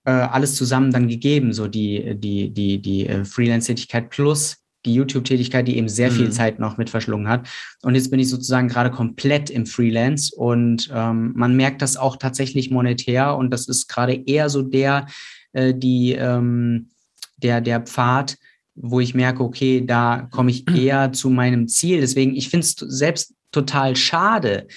äh, 0.08 0.10
alles 0.10 0.54
zusammen 0.54 0.90
dann 0.90 1.06
gegeben, 1.06 1.52
so 1.52 1.68
die, 1.68 2.14
die, 2.18 2.48
die, 2.48 2.80
die 2.80 3.06
äh, 3.06 3.26
Freelance-Tätigkeit 3.26 4.08
plus 4.08 4.56
die 4.86 4.94
YouTube-Tätigkeit, 4.94 5.68
die 5.68 5.76
eben 5.76 5.90
sehr 5.90 6.10
mhm. 6.10 6.14
viel 6.14 6.30
Zeit 6.30 6.58
noch 6.58 6.78
mit 6.78 6.88
verschlungen 6.88 7.28
hat. 7.28 7.46
Und 7.82 7.94
jetzt 7.94 8.10
bin 8.10 8.20
ich 8.20 8.30
sozusagen 8.30 8.68
gerade 8.68 8.90
komplett 8.90 9.50
im 9.50 9.66
Freelance 9.66 10.34
und 10.34 10.88
ähm, 10.94 11.32
man 11.34 11.56
merkt 11.56 11.82
das 11.82 11.98
auch 11.98 12.16
tatsächlich 12.16 12.70
monetär 12.70 13.36
und 13.36 13.50
das 13.50 13.68
ist 13.68 13.88
gerade 13.88 14.14
eher 14.14 14.48
so 14.48 14.62
der, 14.62 15.06
äh, 15.52 15.74
die, 15.74 16.12
ähm, 16.12 16.88
der, 17.36 17.60
der 17.60 17.80
Pfad, 17.80 18.38
wo 18.76 19.00
ich 19.00 19.14
merke, 19.14 19.42
okay, 19.42 19.84
da 19.84 20.26
komme 20.30 20.52
ich 20.52 20.64
eher 20.74 21.12
zu 21.12 21.28
meinem 21.28 21.68
Ziel. 21.68 22.00
Deswegen, 22.00 22.34
ich 22.34 22.48
finde 22.48 22.64
es 22.64 22.76
selbst 22.78 23.34
total 23.52 23.94
schade, 23.94 24.68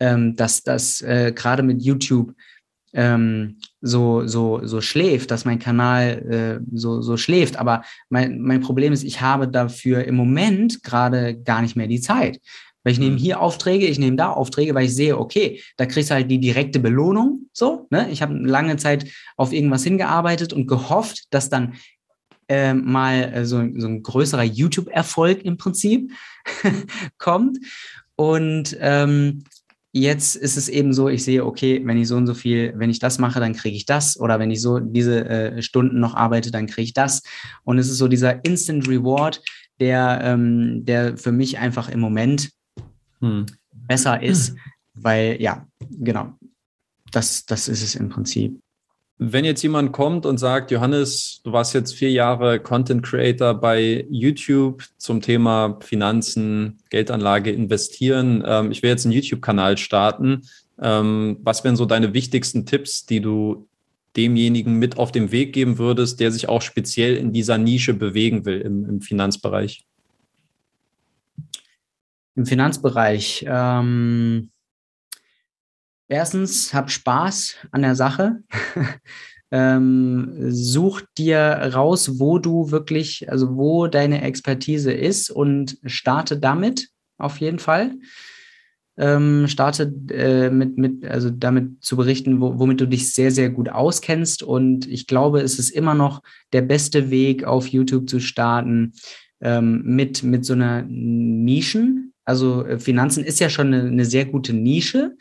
ähm, 0.00 0.36
dass 0.36 0.62
das 0.64 1.00
äh, 1.00 1.32
gerade 1.34 1.62
mit 1.62 1.82
YouTube 1.82 2.34
ähm, 2.92 3.58
so, 3.86 4.26
so, 4.26 4.60
so 4.64 4.80
schläft, 4.80 5.30
dass 5.30 5.44
mein 5.44 5.58
Kanal 5.58 6.60
äh, 6.62 6.76
so, 6.76 7.00
so 7.00 7.16
schläft. 7.16 7.56
Aber 7.56 7.82
mein, 8.08 8.40
mein 8.40 8.60
Problem 8.60 8.92
ist, 8.92 9.04
ich 9.04 9.20
habe 9.20 9.48
dafür 9.48 10.04
im 10.04 10.16
Moment 10.16 10.82
gerade 10.82 11.36
gar 11.36 11.62
nicht 11.62 11.76
mehr 11.76 11.86
die 11.86 12.00
Zeit. 12.00 12.40
Weil 12.82 12.92
ich 12.92 12.98
nehme 13.00 13.14
mhm. 13.14 13.18
hier 13.18 13.40
Aufträge, 13.40 13.86
ich 13.86 13.98
nehme 13.98 14.16
da 14.16 14.30
Aufträge, 14.30 14.74
weil 14.74 14.86
ich 14.86 14.94
sehe, 14.94 15.18
okay, 15.18 15.60
da 15.76 15.86
kriegst 15.86 16.10
du 16.10 16.14
halt 16.14 16.30
die 16.30 16.38
direkte 16.38 16.78
Belohnung. 16.78 17.48
So, 17.52 17.88
ne? 17.90 18.08
Ich 18.10 18.22
habe 18.22 18.34
lange 18.34 18.76
Zeit 18.76 19.06
auf 19.36 19.52
irgendwas 19.52 19.82
hingearbeitet 19.82 20.52
und 20.52 20.68
gehofft, 20.68 21.24
dass 21.30 21.48
dann 21.48 21.74
äh, 22.48 22.74
mal 22.74 23.32
äh, 23.34 23.44
so, 23.44 23.56
so 23.76 23.88
ein 23.88 24.02
größerer 24.02 24.44
YouTube-Erfolg 24.44 25.44
im 25.44 25.56
Prinzip 25.56 26.12
kommt. 27.18 27.58
Und 28.14 28.76
ähm, 28.80 29.42
jetzt 30.00 30.36
ist 30.36 30.56
es 30.56 30.68
eben 30.68 30.92
so, 30.92 31.08
ich 31.08 31.24
sehe, 31.24 31.44
okay, 31.44 31.80
wenn 31.84 31.96
ich 31.96 32.08
so 32.08 32.16
und 32.16 32.26
so 32.26 32.34
viel, 32.34 32.74
wenn 32.76 32.90
ich 32.90 32.98
das 32.98 33.18
mache, 33.18 33.40
dann 33.40 33.54
kriege 33.54 33.76
ich 33.76 33.86
das. 33.86 34.18
Oder 34.18 34.38
wenn 34.38 34.50
ich 34.50 34.60
so 34.60 34.78
diese 34.78 35.24
äh, 35.28 35.62
Stunden 35.62 36.00
noch 36.00 36.14
arbeite, 36.14 36.50
dann 36.50 36.66
kriege 36.66 36.84
ich 36.84 36.92
das. 36.92 37.22
Und 37.64 37.78
es 37.78 37.88
ist 37.88 37.98
so 37.98 38.08
dieser 38.08 38.44
Instant 38.44 38.86
Reward, 38.88 39.42
der, 39.80 40.20
ähm, 40.22 40.84
der 40.84 41.16
für 41.16 41.32
mich 41.32 41.58
einfach 41.58 41.88
im 41.88 42.00
Moment 42.00 42.50
hm. 43.20 43.46
besser 43.72 44.22
ist, 44.22 44.54
weil 44.94 45.40
ja, 45.40 45.66
genau, 45.90 46.34
das, 47.12 47.46
das 47.46 47.68
ist 47.68 47.82
es 47.82 47.94
im 47.94 48.10
Prinzip. 48.10 48.60
Wenn 49.18 49.46
jetzt 49.46 49.62
jemand 49.62 49.92
kommt 49.92 50.26
und 50.26 50.36
sagt, 50.36 50.70
Johannes, 50.70 51.40
du 51.42 51.52
warst 51.52 51.72
jetzt 51.72 51.94
vier 51.94 52.10
Jahre 52.10 52.60
Content 52.60 53.02
Creator 53.02 53.54
bei 53.54 54.06
YouTube 54.10 54.82
zum 54.98 55.22
Thema 55.22 55.78
Finanzen, 55.80 56.78
Geldanlage, 56.90 57.50
Investieren. 57.50 58.44
Ähm, 58.46 58.70
ich 58.70 58.82
will 58.82 58.90
jetzt 58.90 59.06
einen 59.06 59.14
YouTube-Kanal 59.14 59.78
starten. 59.78 60.42
Ähm, 60.78 61.38
was 61.40 61.64
wären 61.64 61.76
so 61.76 61.86
deine 61.86 62.12
wichtigsten 62.12 62.66
Tipps, 62.66 63.06
die 63.06 63.22
du 63.22 63.66
demjenigen 64.18 64.74
mit 64.74 64.98
auf 64.98 65.12
den 65.12 65.32
Weg 65.32 65.54
geben 65.54 65.78
würdest, 65.78 66.20
der 66.20 66.30
sich 66.30 66.50
auch 66.50 66.60
speziell 66.60 67.16
in 67.16 67.32
dieser 67.32 67.56
Nische 67.56 67.94
bewegen 67.94 68.44
will 68.44 68.60
im, 68.60 68.84
im 68.84 69.00
Finanzbereich? 69.00 69.86
Im 72.34 72.44
Finanzbereich. 72.44 73.46
Ähm 73.48 74.50
erstens, 76.08 76.72
hab 76.74 76.90
Spaß 76.90 77.56
an 77.70 77.82
der 77.82 77.94
Sache. 77.94 78.42
ähm, 79.50 80.50
such 80.50 81.02
dir 81.16 81.38
raus, 81.74 82.18
wo 82.18 82.38
du 82.38 82.70
wirklich, 82.70 83.30
also 83.30 83.56
wo 83.56 83.86
deine 83.86 84.22
Expertise 84.22 84.92
ist 84.92 85.30
und 85.30 85.78
starte 85.84 86.38
damit 86.38 86.88
auf 87.18 87.38
jeden 87.38 87.58
Fall. 87.58 87.94
Ähm, 88.98 89.46
starte 89.46 89.92
äh, 90.10 90.48
mit, 90.48 90.78
mit, 90.78 91.04
also 91.04 91.28
damit 91.28 91.84
zu 91.84 91.96
berichten, 91.96 92.40
wo, 92.40 92.58
womit 92.58 92.80
du 92.80 92.86
dich 92.86 93.12
sehr, 93.12 93.30
sehr 93.30 93.50
gut 93.50 93.68
auskennst. 93.68 94.42
Und 94.42 94.88
ich 94.88 95.06
glaube, 95.06 95.40
es 95.40 95.58
ist 95.58 95.70
immer 95.70 95.94
noch 95.94 96.22
der 96.52 96.62
beste 96.62 97.10
Weg, 97.10 97.44
auf 97.44 97.68
YouTube 97.68 98.08
zu 98.08 98.20
starten, 98.20 98.94
ähm, 99.42 99.82
mit, 99.84 100.22
mit 100.22 100.46
so 100.46 100.54
einer 100.54 100.82
Nischen. 100.82 102.14
Also 102.24 102.64
äh, 102.64 102.78
Finanzen 102.78 103.22
ist 103.22 103.38
ja 103.38 103.50
schon 103.50 103.72
eine, 103.72 103.82
eine 103.82 104.04
sehr 104.06 104.24
gute 104.24 104.54
Nische. 104.54 105.16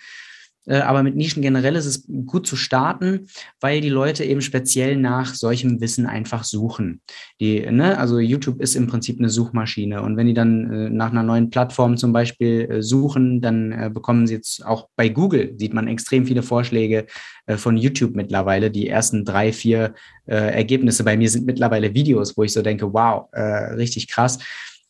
Äh, 0.66 0.78
aber 0.78 1.04
mit 1.04 1.16
Nischen 1.16 1.42
generell 1.42 1.76
ist 1.76 1.86
es 1.86 2.08
gut 2.26 2.48
zu 2.48 2.56
starten, 2.56 3.28
weil 3.60 3.82
die 3.82 3.90
Leute 3.90 4.24
eben 4.24 4.42
speziell 4.42 4.98
nach 4.98 5.34
solchem 5.36 5.82
Wissen 5.82 6.06
einfach 6.06 6.44
suchen. 6.44 7.02
Die, 7.40 7.60
ne, 7.70 7.98
also 7.98 8.20
YouTube 8.20 8.62
ist 8.62 8.76
im 8.76 8.88
Prinzip 8.88 9.20
eine 9.20 9.30
Suchmaschine 9.30 10.02
und 10.02 10.18
wenn 10.18 10.28
die 10.28 10.34
dann 10.34 10.72
äh, 10.72 10.90
nach 10.90 11.12
einer 11.12 11.24
neuen 11.24 11.50
Plattform 11.50 11.98
zum 11.98 12.14
Beispiel 12.14 12.68
äh, 12.70 12.82
suchen, 12.82 13.42
dann 13.42 13.72
äh, 13.72 13.90
bekommen 13.94 14.28
sie 14.28 14.36
jetzt 14.36 14.66
auch 14.66 14.90
bei 14.96 15.10
Google 15.10 15.54
sieht 15.58 15.74
man 15.74 15.88
extrem 15.88 16.26
viele 16.26 16.44
Vorschläge 16.44 17.06
äh, 17.46 17.58
von 17.58 17.78
YouTube 17.78 18.16
mittlerweile. 18.16 18.72
Die 18.72 18.88
ersten 18.88 19.26
drei, 19.26 19.54
vier 19.54 19.94
äh, 20.26 20.36
Ergebnisse 20.36 21.04
bei 21.04 21.18
mir 21.18 21.30
sind 21.30 21.46
mittlerweile 21.46 21.94
Videos, 21.94 22.36
wo 22.38 22.44
ich 22.44 22.54
so 22.54 22.62
denke, 22.62 22.92
wow, 22.94 23.28
richtig 23.76 24.08
krass. 24.08 24.40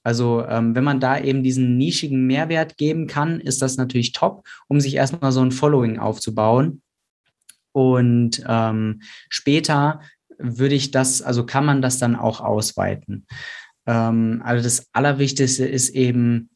Also 0.05 0.45
ähm, 0.47 0.75
wenn 0.75 0.83
man 0.83 0.99
da 0.99 1.19
eben 1.19 1.41
diesen 1.41 1.77
nischigen 1.77 2.27
Mehrwert 2.27 2.77
geben 2.77 3.07
kann, 3.07 3.39
ist 3.39 3.63
das 3.63 3.75
natürlich 3.75 4.11
top, 4.11 4.47
um 4.67 4.79
sich 4.79 4.93
erstmal 4.93 5.31
so 5.31 5.41
ein 5.41 5.51
Following 5.51 5.97
aufzubauen. 5.97 6.83
Und 7.71 8.43
ähm, 8.47 9.01
später 9.29 10.01
würde 10.37 10.75
ich 10.75 10.91
das, 10.91 11.23
also 11.23 11.43
kann 11.43 11.65
man 11.65 11.81
das 11.81 11.97
dann 11.97 12.15
auch 12.15 12.39
ausweiten. 12.39 13.25
Ähm, 13.87 14.43
also 14.45 14.63
das 14.63 14.87
Allerwichtigste 14.93 15.65
ist 15.65 15.89
eben, 15.89 16.51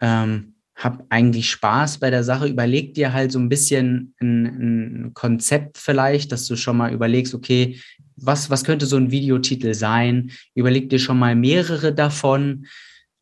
ähm, 0.00 0.54
hab 0.76 1.04
eigentlich 1.10 1.50
Spaß 1.50 1.98
bei 1.98 2.10
der 2.10 2.22
Sache. 2.22 2.46
Überleg 2.46 2.94
dir 2.94 3.12
halt 3.12 3.32
so 3.32 3.40
ein 3.40 3.48
bisschen 3.48 4.14
ein, 4.20 4.46
ein, 4.46 5.14
Konzept 5.14 5.76
vielleicht, 5.76 6.30
dass 6.30 6.46
du 6.46 6.56
schon 6.56 6.76
mal 6.76 6.92
überlegst, 6.92 7.34
okay, 7.34 7.80
was, 8.16 8.48
was 8.48 8.64
könnte 8.64 8.86
so 8.86 8.96
ein 8.96 9.10
Videotitel 9.10 9.74
sein? 9.74 10.30
Überleg 10.54 10.88
dir 10.88 11.00
schon 11.00 11.18
mal 11.18 11.34
mehrere 11.34 11.92
davon. 11.92 12.66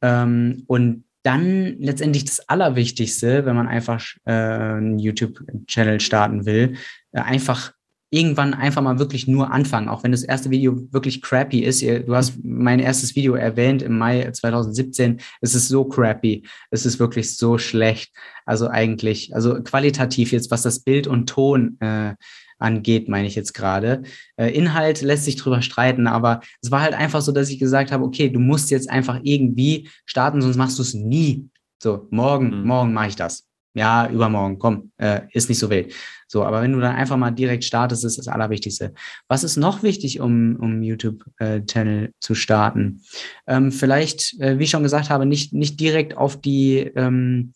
Ähm, 0.03 0.65
und 0.67 1.05
dann 1.23 1.77
letztendlich 1.79 2.25
das 2.25 2.49
Allerwichtigste, 2.49 3.45
wenn 3.45 3.57
man 3.57 3.69
einfach 3.69 4.05
äh, 4.25 4.33
einen 4.33 4.99
YouTube-Channel 4.99 6.01
starten 6.01 6.47
will, 6.47 6.77
äh, 7.13 7.21
einfach 7.21 7.73
irgendwann 8.13 8.55
einfach 8.55 8.83
mal 8.83 8.99
wirklich 8.99 9.29
nur 9.29 9.53
anfangen, 9.53 9.89
auch 9.89 10.03
wenn 10.03 10.11
das 10.11 10.25
erste 10.25 10.51
Video 10.51 10.77
wirklich 10.93 11.23
crappy 11.23 11.61
ist. 11.61 11.83
Du 11.83 12.15
hast 12.15 12.43
mein 12.43 12.81
erstes 12.81 13.15
Video 13.15 13.35
erwähnt 13.35 13.83
im 13.83 13.99
Mai 13.99 14.29
2017. 14.33 15.21
Es 15.41 15.55
ist 15.55 15.69
so 15.69 15.85
crappy. 15.85 16.45
Es 16.71 16.85
ist 16.85 16.99
wirklich 16.99 17.37
so 17.37 17.57
schlecht. 17.57 18.13
Also 18.47 18.69
eigentlich, 18.69 19.33
also 19.35 19.63
qualitativ 19.63 20.33
jetzt, 20.33 20.51
was 20.51 20.63
das 20.63 20.81
Bild 20.81 21.07
und 21.07 21.29
Ton 21.29 21.79
äh, 21.81 22.15
angeht, 22.61 23.09
meine 23.09 23.27
ich 23.27 23.35
jetzt 23.35 23.53
gerade. 23.53 24.03
Äh, 24.37 24.51
Inhalt 24.51 25.03
lässt 25.03 25.25
sich 25.25 25.37
drüber 25.37 25.63
streiten, 25.63 26.07
aber 26.07 26.41
es 26.63 26.71
war 26.71 26.83
halt 26.83 26.95
einfach 26.95 27.23
so, 27.23 27.33
dass 27.33 27.51
ich 27.51 27.59
gesagt 27.59 27.93
habe, 27.93 28.05
okay, 28.05 28.29
du 28.29 28.41
musst 28.41 28.71
jetzt 28.71 28.91
einfach 28.91 29.21
irgendwie 29.23 29.89
starten, 30.07 30.43
sonst 30.43 30.57
machst 30.57 30.79
du 30.79 30.83
es 30.83 30.95
nie. 30.95 31.49
So, 31.83 32.07
morgen, 32.11 32.61
mhm. 32.61 32.67
morgen 32.67 32.93
mache 32.93 33.09
ich 33.09 33.17
das. 33.17 33.47
Ja, 33.73 34.09
übermorgen, 34.11 34.59
komm, 34.59 34.91
äh, 34.97 35.23
ist 35.33 35.49
nicht 35.49 35.61
so 35.61 35.71
wild. 35.71 35.95
So, 36.27 36.45
aber 36.45 36.61
wenn 36.61 36.73
du 36.73 36.81
dann 36.81 36.97
einfach 36.97 37.17
mal 37.17 37.31
direkt 37.31 37.65
startest, 37.65 38.05
ist 38.05 38.19
das 38.19 38.27
Allerwichtigste. 38.27 38.95
Was 39.29 39.45
ist 39.45 39.57
noch 39.57 39.85
wichtig, 39.85 40.21
um, 40.21 40.57
um 40.57 40.83
YouTube-Channel 40.83 42.05
äh, 42.05 42.11
zu 42.21 42.35
starten? 42.35 43.03
Ähm, 43.47 43.71
vielleicht, 43.71 44.41
äh, 44.41 44.59
wie 44.59 44.65
ich 44.65 44.71
schon 44.71 44.83
gesagt 44.83 45.09
habe, 45.09 45.25
nicht, 45.25 45.53
nicht 45.53 45.79
direkt 45.79 46.17
auf 46.17 46.41
die 46.41 46.79
ähm, 46.79 47.53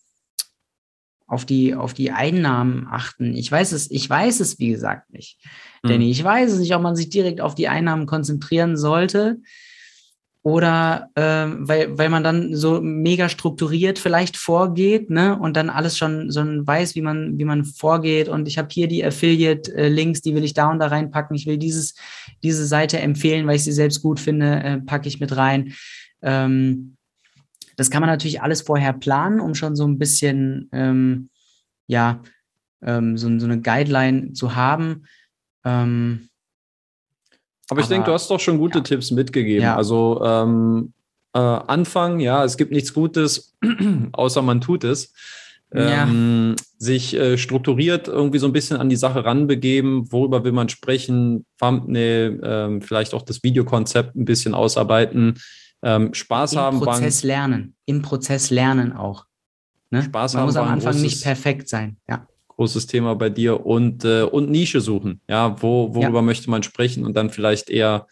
auf 1.34 1.44
die, 1.44 1.74
auf 1.74 1.92
die 1.92 2.10
Einnahmen 2.10 2.86
achten. 2.90 3.34
Ich 3.34 3.52
weiß 3.52 3.72
es, 3.72 3.90
ich 3.90 4.08
weiß 4.08 4.40
es, 4.40 4.58
wie 4.58 4.70
gesagt, 4.70 5.10
nicht. 5.12 5.38
Mhm. 5.82 5.88
Denn 5.88 6.00
ich 6.00 6.22
weiß 6.22 6.52
es 6.52 6.60
nicht, 6.60 6.74
ob 6.74 6.82
man 6.82 6.96
sich 6.96 7.10
direkt 7.10 7.40
auf 7.40 7.54
die 7.54 7.68
Einnahmen 7.68 8.06
konzentrieren 8.06 8.76
sollte. 8.76 9.38
oder 10.44 11.08
äh, 11.14 11.46
weil, 11.56 11.96
weil 11.96 12.10
man 12.10 12.22
dann 12.22 12.54
so 12.54 12.82
mega 12.82 13.30
strukturiert 13.30 13.98
vielleicht 13.98 14.36
vorgeht, 14.36 15.08
ne? 15.08 15.38
Und 15.38 15.56
dann 15.56 15.70
alles 15.70 15.96
schon 15.96 16.30
so 16.30 16.42
weiß, 16.42 16.94
wie 16.94 17.00
man, 17.00 17.38
wie 17.38 17.46
man 17.46 17.64
vorgeht. 17.64 18.28
Und 18.28 18.46
ich 18.46 18.58
habe 18.58 18.68
hier 18.70 18.86
die 18.86 19.02
Affiliate-Links, 19.02 20.20
die 20.20 20.34
will 20.34 20.44
ich 20.44 20.52
da 20.52 20.70
und 20.70 20.80
da 20.80 20.88
reinpacken. 20.88 21.34
Ich 21.34 21.46
will 21.46 21.56
dieses, 21.56 21.94
diese 22.42 22.66
Seite 22.66 22.98
empfehlen, 22.98 23.46
weil 23.46 23.56
ich 23.56 23.64
sie 23.64 23.72
selbst 23.72 24.02
gut 24.02 24.20
finde, 24.20 24.62
äh, 24.62 24.78
packe 24.82 25.08
ich 25.08 25.18
mit 25.18 25.34
rein. 25.34 25.72
Ähm, 26.20 26.96
das 27.76 27.90
kann 27.90 28.00
man 28.00 28.10
natürlich 28.10 28.42
alles 28.42 28.62
vorher 28.62 28.92
planen, 28.92 29.40
um 29.40 29.54
schon 29.54 29.76
so 29.76 29.86
ein 29.86 29.98
bisschen, 29.98 30.68
ähm, 30.72 31.30
ja, 31.86 32.20
ähm, 32.82 33.16
so, 33.16 33.38
so 33.38 33.46
eine 33.46 33.60
Guideline 33.60 34.32
zu 34.32 34.54
haben. 34.54 35.04
Ähm, 35.64 36.28
aber 37.70 37.80
ich 37.80 37.86
denke, 37.86 38.06
du 38.06 38.12
hast 38.12 38.30
doch 38.30 38.40
schon 38.40 38.58
gute 38.58 38.78
ja. 38.78 38.84
Tipps 38.84 39.10
mitgegeben. 39.10 39.62
Ja. 39.62 39.76
Also 39.76 40.22
ähm, 40.24 40.92
äh, 41.32 41.38
Anfang, 41.38 42.20
ja, 42.20 42.44
es 42.44 42.56
gibt 42.56 42.72
nichts 42.72 42.92
Gutes, 42.92 43.54
außer 44.12 44.42
man 44.42 44.60
tut 44.60 44.84
es. 44.84 45.12
Ähm, 45.72 46.54
ja. 46.56 46.64
Sich 46.78 47.14
äh, 47.14 47.36
strukturiert 47.36 48.06
irgendwie 48.06 48.38
so 48.38 48.46
ein 48.46 48.52
bisschen 48.52 48.76
an 48.76 48.88
die 48.88 48.96
Sache 48.96 49.24
ranbegeben, 49.24 50.12
worüber 50.12 50.44
will 50.44 50.52
man 50.52 50.68
sprechen, 50.68 51.46
Thumbnail, 51.58 52.40
ähm, 52.44 52.82
vielleicht 52.82 53.14
auch 53.14 53.22
das 53.22 53.42
Videokonzept 53.42 54.14
ein 54.14 54.24
bisschen 54.24 54.54
ausarbeiten, 54.54 55.40
ähm, 55.84 56.12
Spaß 56.12 56.54
Im 56.54 56.58
haben. 56.58 56.78
Im 56.78 56.82
Prozess 56.82 57.22
wann, 57.22 57.28
lernen, 57.28 57.76
im 57.84 58.02
Prozess 58.02 58.50
lernen 58.50 58.92
auch. 58.92 59.26
Ne? 59.90 60.02
Spaß 60.02 60.34
man 60.34 60.40
haben. 60.40 60.46
muss 60.46 60.56
am 60.56 60.68
Anfang 60.68 61.00
nicht 61.00 61.22
perfekt 61.22 61.68
sein, 61.68 61.98
ja 62.08 62.26
großes 62.56 62.86
Thema 62.86 63.14
bei 63.14 63.30
dir 63.30 63.66
und, 63.66 64.04
äh, 64.04 64.22
und 64.22 64.50
Nische 64.50 64.80
suchen. 64.80 65.20
Ja, 65.28 65.60
wo, 65.62 65.94
worüber 65.94 66.18
ja. 66.18 66.22
möchte 66.22 66.50
man 66.50 66.62
sprechen 66.62 67.04
und 67.04 67.16
dann 67.16 67.30
vielleicht 67.30 67.70
eher 67.70 68.06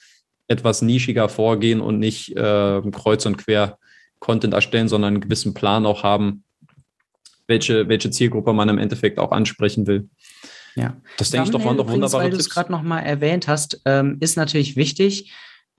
etwas 0.48 0.82
nischiger 0.82 1.28
vorgehen 1.28 1.80
und 1.80 1.98
nicht 1.98 2.36
äh, 2.36 2.82
kreuz 2.90 3.24
und 3.26 3.38
quer 3.38 3.78
Content 4.18 4.54
erstellen, 4.54 4.88
sondern 4.88 5.14
einen 5.14 5.20
gewissen 5.20 5.54
Plan 5.54 5.86
auch 5.86 6.02
haben, 6.02 6.44
welche, 7.46 7.88
welche 7.88 8.10
Zielgruppe 8.10 8.52
man 8.52 8.68
im 8.68 8.78
Endeffekt 8.78 9.18
auch 9.18 9.32
ansprechen 9.32 9.86
will. 9.86 10.08
Ja, 10.74 10.96
das 11.18 11.30
denke 11.30 11.46
ich 11.46 11.50
doch 11.52 11.64
waren 11.64 11.76
doch 11.76 11.88
wunderbare 11.88 12.24
Weil 12.24 12.30
du 12.30 12.38
es 12.38 12.48
gerade 12.48 12.72
nochmal 12.72 13.04
erwähnt 13.04 13.46
hast, 13.46 13.82
ähm, 13.84 14.16
ist 14.20 14.36
natürlich 14.36 14.76
wichtig. 14.76 15.32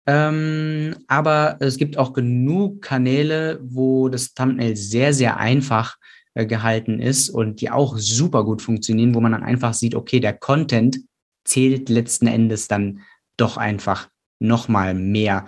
Ähm, 0.06 0.96
aber 1.08 1.58
es 1.60 1.78
gibt 1.78 1.98
auch 1.98 2.14
genug 2.14 2.82
Kanäle, 2.82 3.60
wo 3.64 4.10
das 4.10 4.34
Thumbnail 4.34 4.76
sehr, 4.76 5.14
sehr 5.14 5.38
einfach 5.38 5.98
äh, 6.34 6.46
gehalten 6.46 7.00
ist 7.00 7.30
und 7.30 7.62
die 7.62 7.72
auch 7.72 7.98
super 7.98 8.44
gut 8.44 8.62
funktionieren, 8.62 9.16
wo 9.16 9.22
man 9.22 9.32
dann 9.32 9.44
einfach 9.44 9.74
sieht, 9.74 9.96
okay, 9.96 10.20
der 10.20 10.34
Content 10.34 11.00
zählt 11.46 11.90
letzten 11.90 12.28
Endes 12.28 12.68
dann 12.68 13.02
doch 13.38 13.58
einfach 13.58 14.10
nochmal 14.40 14.94
mehr 14.94 15.46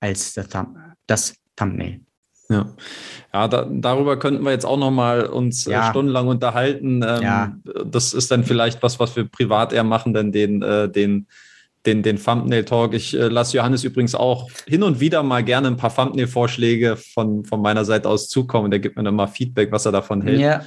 als 0.00 0.34
das, 0.34 0.48
Thumb 0.48 0.76
das 1.06 1.34
Thumbnail. 1.56 2.00
Ja, 2.48 2.66
ja 3.34 3.48
da, 3.48 3.68
darüber 3.70 4.18
könnten 4.18 4.42
wir 4.42 4.52
jetzt 4.52 4.64
auch 4.64 4.78
noch 4.78 4.90
mal 4.90 5.26
uns 5.26 5.66
äh, 5.66 5.72
ja. 5.72 5.90
stundenlang 5.90 6.28
unterhalten. 6.28 7.02
Ähm, 7.06 7.22
ja. 7.22 7.56
Das 7.84 8.14
ist 8.14 8.30
dann 8.30 8.44
vielleicht 8.44 8.82
was, 8.82 8.98
was 8.98 9.16
wir 9.16 9.24
privat 9.24 9.72
eher 9.72 9.84
machen, 9.84 10.14
denn 10.14 10.32
den, 10.32 10.62
äh, 10.62 10.88
den 10.88 11.26
den, 11.88 12.02
den 12.02 12.22
Thumbnail-Talk. 12.22 12.94
Ich 12.94 13.14
äh, 13.14 13.28
lasse 13.28 13.56
Johannes 13.56 13.82
übrigens 13.82 14.14
auch 14.14 14.50
hin 14.66 14.82
und 14.82 15.00
wieder 15.00 15.22
mal 15.22 15.42
gerne 15.42 15.68
ein 15.68 15.76
paar 15.76 15.94
Thumbnail-Vorschläge 15.94 16.96
von, 16.96 17.44
von 17.44 17.62
meiner 17.62 17.84
Seite 17.84 18.08
aus 18.08 18.28
zukommen. 18.28 18.70
Der 18.70 18.80
gibt 18.80 18.96
mir 18.96 19.02
dann 19.02 19.14
mal 19.14 19.26
Feedback, 19.26 19.72
was 19.72 19.86
er 19.86 19.92
davon 19.92 20.22
hält. 20.22 20.40
Ja. 20.40 20.62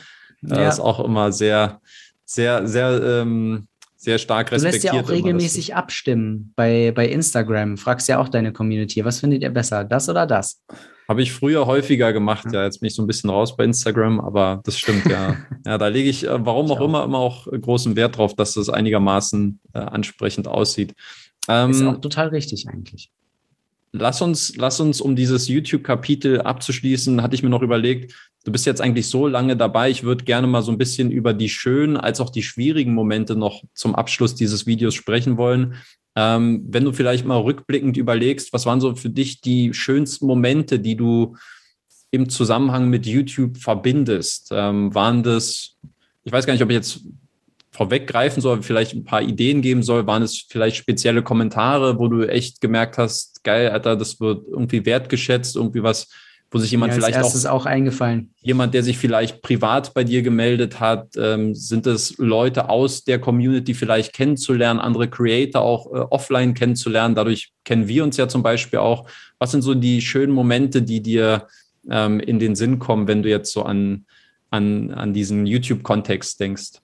Äh, 0.50 0.62
ja. 0.62 0.70
Ist 0.70 0.80
auch 0.80 1.00
immer 1.04 1.32
sehr, 1.32 1.80
sehr, 2.26 2.68
sehr, 2.68 3.02
ähm, 3.04 3.68
sehr 3.96 4.18
stark 4.18 4.52
respektiert. 4.52 4.84
Du 4.84 4.88
lässt 4.88 4.96
ja 4.96 5.02
auch 5.04 5.10
regelmäßig 5.10 5.76
abstimmen 5.76 6.54
bei, 6.56 6.92
bei 6.96 7.08
Instagram. 7.08 7.78
Fragst 7.78 8.08
ja 8.08 8.18
auch 8.18 8.30
deine 8.30 8.52
Community, 8.52 9.06
was 9.06 9.20
findet 9.20 9.44
ihr 9.44 9.52
besser, 9.52 9.84
das 9.84 10.10
oder 10.10 10.26
das? 10.26 10.64
Habe 11.12 11.24
ich 11.24 11.34
früher 11.34 11.66
häufiger 11.66 12.14
gemacht, 12.14 12.46
ja. 12.54 12.64
Jetzt 12.64 12.80
bin 12.80 12.88
ich 12.88 12.96
so 12.96 13.04
ein 13.04 13.08
bisschen 13.08 13.30
raus 13.30 13.58
bei 13.58 13.66
Instagram, 13.66 14.22
aber 14.22 14.62
das 14.64 14.80
stimmt 14.80 15.06
ja. 15.08 15.36
ja, 15.66 15.78
da 15.78 15.88
lege 15.90 16.10
ich, 16.10 16.26
äh, 16.26 16.46
warum 16.46 16.72
auch, 16.72 16.80
auch 16.80 16.86
immer, 16.86 17.04
immer 17.04 17.18
auch 17.18 17.48
großen 17.48 17.98
Wert 17.98 18.16
drauf, 18.16 18.34
dass 18.34 18.54
das 18.54 18.70
einigermaßen 18.70 19.60
äh, 19.74 19.80
ansprechend 19.80 20.48
aussieht. 20.48 20.96
Ähm, 21.50 21.72
ist 21.72 21.84
auch 21.84 22.00
total 22.00 22.30
richtig 22.30 22.70
eigentlich. 22.70 23.12
Lass 23.94 24.22
uns, 24.22 24.56
lass 24.56 24.80
uns, 24.80 25.02
um 25.02 25.18
dieses 25.18 25.50
YouTube-Kapitel 25.50 26.42
abzuschließen, 26.42 27.22
hatte 27.22 27.36
ich 27.36 27.44
mir 27.44 27.50
noch 27.50 27.62
überlegt, 27.62 28.14
du 28.46 28.52
bist 28.52 28.66
jetzt 28.66 28.82
eigentlich 28.82 29.10
so 29.10 29.28
lange 29.28 29.58
dabei. 29.58 29.90
Ich 29.90 30.04
würde 30.04 30.24
gerne 30.24 30.48
mal 30.48 30.62
so 30.62 30.72
ein 30.72 30.78
bisschen 30.78 31.12
über 31.12 31.34
die 31.34 31.50
schönen 31.50 31.98
als 31.98 32.22
auch 32.22 32.30
die 32.30 32.44
schwierigen 32.44 32.94
Momente 32.94 33.36
noch 33.36 33.64
zum 33.74 33.94
Abschluss 33.94 34.34
dieses 34.34 34.66
Videos 34.66 34.96
sprechen 34.96 35.38
wollen. 35.38 35.76
Ähm, 36.16 36.66
wenn 36.70 36.86
du 36.86 36.94
vielleicht 36.94 37.26
mal 37.26 37.40
rückblickend 37.40 37.98
überlegst, 37.98 38.54
was 38.54 38.66
waren 38.66 38.82
so 38.82 38.96
für 38.96 39.10
dich 39.10 39.42
die 39.42 39.74
schönsten 39.74 40.26
Momente, 40.26 40.80
die 40.80 40.96
du 40.96 41.36
im 42.12 42.30
Zusammenhang 42.30 42.90
mit 42.90 43.06
YouTube 43.06 43.58
verbindest? 43.58 44.50
Ähm, 44.52 44.94
waren 44.96 45.22
das, 45.22 45.78
ich 46.24 46.32
weiß 46.32 46.46
gar 46.46 46.54
nicht, 46.54 46.64
ob 46.64 46.70
ich 46.70 46.76
jetzt 46.76 47.02
vorweggreifen 47.72 48.42
soll, 48.42 48.62
vielleicht 48.64 48.94
ein 48.94 49.06
paar 49.06 49.22
Ideen 49.22 49.62
geben 49.62 49.84
soll, 49.84 50.06
waren 50.06 50.24
es 50.24 50.46
vielleicht 50.50 50.76
spezielle 50.76 51.24
Kommentare, 51.24 51.98
wo 52.00 52.10
du 52.10 52.24
echt 52.24 52.60
gemerkt 52.60 52.98
hast, 52.98 53.31
geil, 53.44 53.70
Alter, 53.70 53.96
das 53.96 54.20
wird 54.20 54.48
irgendwie 54.48 54.86
wertgeschätzt, 54.86 55.56
irgendwie 55.56 55.84
was, 55.84 56.10
wo 56.52 56.60
sich 56.60 56.72
jemand 56.72 56.94
ja, 56.94 57.00
vielleicht 57.00 57.20
auch, 57.20 57.46
auch 57.46 57.66
eingefallen. 57.66 58.34
Jemand, 58.42 58.74
der 58.74 58.84
sich 58.84 58.98
vielleicht 58.98 59.42
privat 59.42 59.94
bei 59.94 60.04
dir 60.04 60.22
gemeldet 60.22 60.80
hat, 60.80 61.16
ähm, 61.18 61.56
sind 61.56 61.88
es 61.88 62.18
Leute 62.18 62.70
aus 62.70 63.04
der 63.04 63.20
Community 63.20 63.74
vielleicht 63.74 64.14
kennenzulernen, 64.14 64.80
andere 64.80 65.10
Creator 65.10 65.62
auch 65.62 65.88
äh, 65.88 66.00
offline 66.10 66.54
kennenzulernen. 66.54 67.16
Dadurch 67.16 67.54
kennen 67.64 67.88
wir 67.88 68.04
uns 68.04 68.18
ja 68.18 68.28
zum 68.28 68.44
Beispiel 68.44 68.80
auch. 68.80 69.08
Was 69.40 69.52
sind 69.52 69.62
so 69.62 69.74
die 69.74 70.02
schönen 70.02 70.34
Momente, 70.34 70.82
die 70.82 71.02
dir 71.02 71.48
ähm, 71.90 72.20
in 72.20 72.40
den 72.40 72.56
Sinn 72.56 72.80
kommen, 72.80 73.08
wenn 73.08 73.24
du 73.24 73.30
jetzt 73.30 73.54
so 73.54 73.64
an, 73.64 74.06
an, 74.50 74.92
an 74.92 75.14
diesen 75.14 75.46
YouTube-Kontext 75.46 76.40
denkst? 76.40 76.82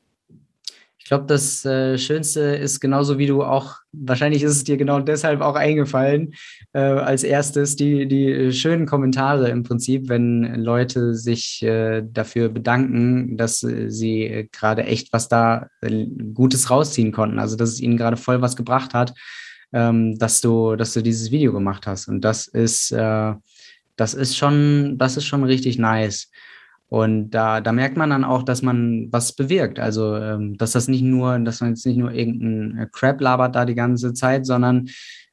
Ich 1.07 1.09
glaube, 1.09 1.25
das 1.25 1.63
äh, 1.63 1.97
Schönste 1.97 2.41
ist 2.41 2.81
genauso 2.81 3.17
wie 3.17 3.27
du 3.27 3.41
auch, 3.41 3.77
wahrscheinlich 3.93 4.43
ist 4.43 4.51
es 4.51 4.65
dir 4.65 4.75
genau 4.75 4.99
deshalb 4.99 5.39
auch 5.39 5.55
eingefallen, 5.55 6.33
äh, 6.73 6.79
als 6.79 7.23
erstes 7.23 7.77
die, 7.77 8.09
die 8.09 8.51
schönen 8.51 8.85
Kommentare 8.85 9.47
im 9.47 9.63
Prinzip, 9.63 10.09
wenn 10.09 10.55
Leute 10.55 11.15
sich 11.15 11.63
äh, 11.63 12.03
dafür 12.05 12.49
bedanken, 12.49 13.37
dass 13.37 13.63
äh, 13.63 13.89
sie 13.89 14.49
gerade 14.51 14.83
echt 14.83 15.13
was 15.13 15.29
da 15.29 15.69
äh, 15.79 16.07
Gutes 16.33 16.69
rausziehen 16.69 17.13
konnten, 17.13 17.39
also 17.39 17.55
dass 17.55 17.69
es 17.69 17.79
ihnen 17.79 17.95
gerade 17.95 18.17
voll 18.17 18.41
was 18.41 18.57
gebracht 18.57 18.93
hat, 18.93 19.13
ähm, 19.71 20.19
dass 20.19 20.41
du, 20.41 20.75
dass 20.75 20.91
du 20.91 21.01
dieses 21.01 21.31
Video 21.31 21.53
gemacht 21.53 21.87
hast. 21.87 22.09
Und 22.09 22.19
das 22.19 22.47
ist, 22.47 22.91
äh, 22.91 23.33
das 23.95 24.13
ist 24.13 24.35
schon, 24.35 24.97
das 24.97 25.15
ist 25.15 25.25
schon 25.25 25.45
richtig 25.45 25.77
nice. 25.77 26.29
Und 26.89 27.31
da, 27.31 27.59
da 27.59 27.71
merkt 27.73 27.97
man 27.97 28.09
dann 28.09 28.23
auch, 28.23 28.43
dass 28.43 28.61
man 28.61 29.11
was 29.11 29.33
bewirkt. 29.33 29.79
Also, 29.79 30.15
ähm, 30.15 30.57
dass 30.57 30.71
das 30.71 30.87
nicht 30.87 31.03
nur, 31.03 31.37
dass 31.39 31.59
man 31.59 31.71
jetzt 31.71 31.85
nicht 31.85 31.97
nur 31.97 32.11
irgendeinen 32.11 32.77
äh, 32.77 32.87
Crap 32.91 33.19
labert 33.19 33.55
da 33.55 33.65
die 33.65 33.75
ganze 33.75 34.13
Zeit, 34.13 34.45
sondern 34.45 34.87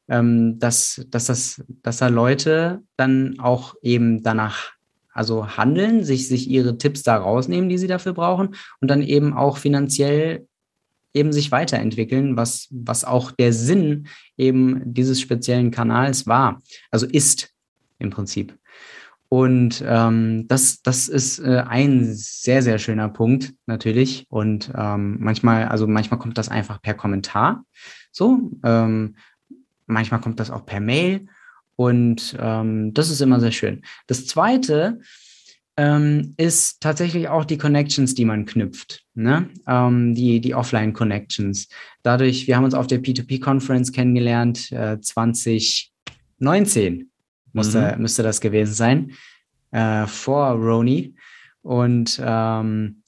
ähm, 0.08 0.58
dass, 0.58 1.06
dass, 1.08 1.26
das, 1.26 1.64
dass 1.82 1.98
da 1.98 2.08
Leute 2.08 2.82
dann 2.96 3.38
auch 3.38 3.74
eben 3.82 4.22
danach 4.22 4.72
also 5.12 5.56
handeln, 5.56 6.02
sich, 6.02 6.26
sich 6.26 6.50
ihre 6.50 6.76
Tipps 6.76 7.04
da 7.04 7.16
rausnehmen, 7.16 7.68
die 7.68 7.78
sie 7.78 7.86
dafür 7.86 8.14
brauchen 8.14 8.56
und 8.80 8.90
dann 8.90 9.00
eben 9.00 9.32
auch 9.32 9.58
finanziell 9.58 10.46
eben 11.14 11.32
sich 11.32 11.52
weiterentwickeln, 11.52 12.36
was, 12.36 12.66
was 12.72 13.04
auch 13.04 13.30
der 13.30 13.52
Sinn 13.52 14.08
eben 14.36 14.82
dieses 14.92 15.20
speziellen 15.20 15.70
Kanals 15.70 16.26
war, 16.26 16.60
also 16.90 17.06
ist 17.06 17.50
im 18.00 18.10
Prinzip. 18.10 18.58
Und 19.28 19.82
ähm, 19.86 20.46
das, 20.48 20.82
das 20.82 21.08
ist 21.08 21.40
äh, 21.40 21.64
ein 21.66 22.14
sehr, 22.14 22.62
sehr 22.62 22.78
schöner 22.78 23.08
Punkt 23.08 23.54
natürlich. 23.66 24.26
Und 24.28 24.70
ähm, 24.76 25.16
manchmal, 25.18 25.66
also 25.66 25.86
manchmal 25.86 26.20
kommt 26.20 26.38
das 26.38 26.48
einfach 26.48 26.80
per 26.80 26.94
Kommentar. 26.94 27.64
So, 28.12 28.52
ähm, 28.62 29.16
manchmal 29.86 30.20
kommt 30.20 30.40
das 30.40 30.50
auch 30.50 30.66
per 30.66 30.80
Mail. 30.80 31.26
Und 31.76 32.36
ähm, 32.38 32.94
das 32.94 33.10
ist 33.10 33.20
immer 33.20 33.40
sehr 33.40 33.50
schön. 33.50 33.82
Das 34.06 34.26
zweite 34.26 35.00
ähm, 35.76 36.34
ist 36.36 36.80
tatsächlich 36.80 37.28
auch 37.28 37.44
die 37.44 37.58
Connections, 37.58 38.14
die 38.14 38.24
man 38.24 38.46
knüpft, 38.46 39.02
ne? 39.14 39.48
Ähm, 39.66 40.14
die, 40.14 40.40
die 40.40 40.54
Offline-Connections. 40.54 41.68
Dadurch, 42.02 42.46
wir 42.46 42.56
haben 42.56 42.64
uns 42.64 42.74
auf 42.74 42.86
der 42.86 43.02
P2P-Conference 43.02 43.90
kennengelernt, 43.90 44.70
äh, 44.70 45.00
2019 45.00 47.10
musste, 47.54 47.94
mhm. 47.96 48.02
müsste 48.02 48.22
das 48.22 48.40
gewesen 48.40 48.74
sein, 48.74 49.12
äh, 49.70 50.06
vor 50.06 50.50
Roni. 50.50 51.14
Und 51.62 52.20
ähm, 52.22 53.02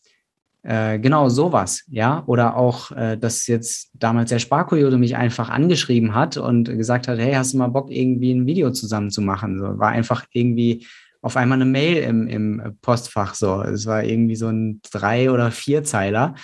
äh, 0.63 0.99
genau 0.99 1.29
sowas, 1.29 1.85
ja. 1.89 2.25
Oder 2.27 2.57
auch, 2.57 2.91
äh, 2.91 3.17
dass 3.17 3.47
jetzt 3.47 3.91
damals 3.95 4.31
der 4.31 4.39
Sparkoyote 4.39 4.99
mich 4.99 5.17
einfach 5.17 5.49
angeschrieben 5.49 6.15
hat 6.15 6.37
und 6.39 6.65
gesagt 6.65 7.07
hat, 7.07 7.19
hey, 7.19 7.35
hast 7.35 7.53
du 7.53 7.59
mal 7.59 7.69
Bock, 7.69 7.91
irgendwie 7.91 8.33
ein 8.33 8.47
Video 8.47 8.73
zusammen 8.73 9.11
zu 9.11 9.21
machen? 9.21 9.59
So, 9.59 9.79
war 9.79 9.91
einfach 9.91 10.25
irgendwie 10.33 10.87
auf 11.23 11.37
einmal 11.37 11.57
eine 11.57 11.71
Mail 11.71 12.03
im, 12.03 12.27
im 12.27 12.79
Postfach 12.83 13.35
so. 13.35 13.63
Es 13.63 13.87
war 13.87 14.03
irgendwie 14.03 14.37
so 14.37 14.49
ein 14.49 14.81
Drei- 14.91 15.31
oder 15.31 15.51
Vierzeiler 15.51 16.35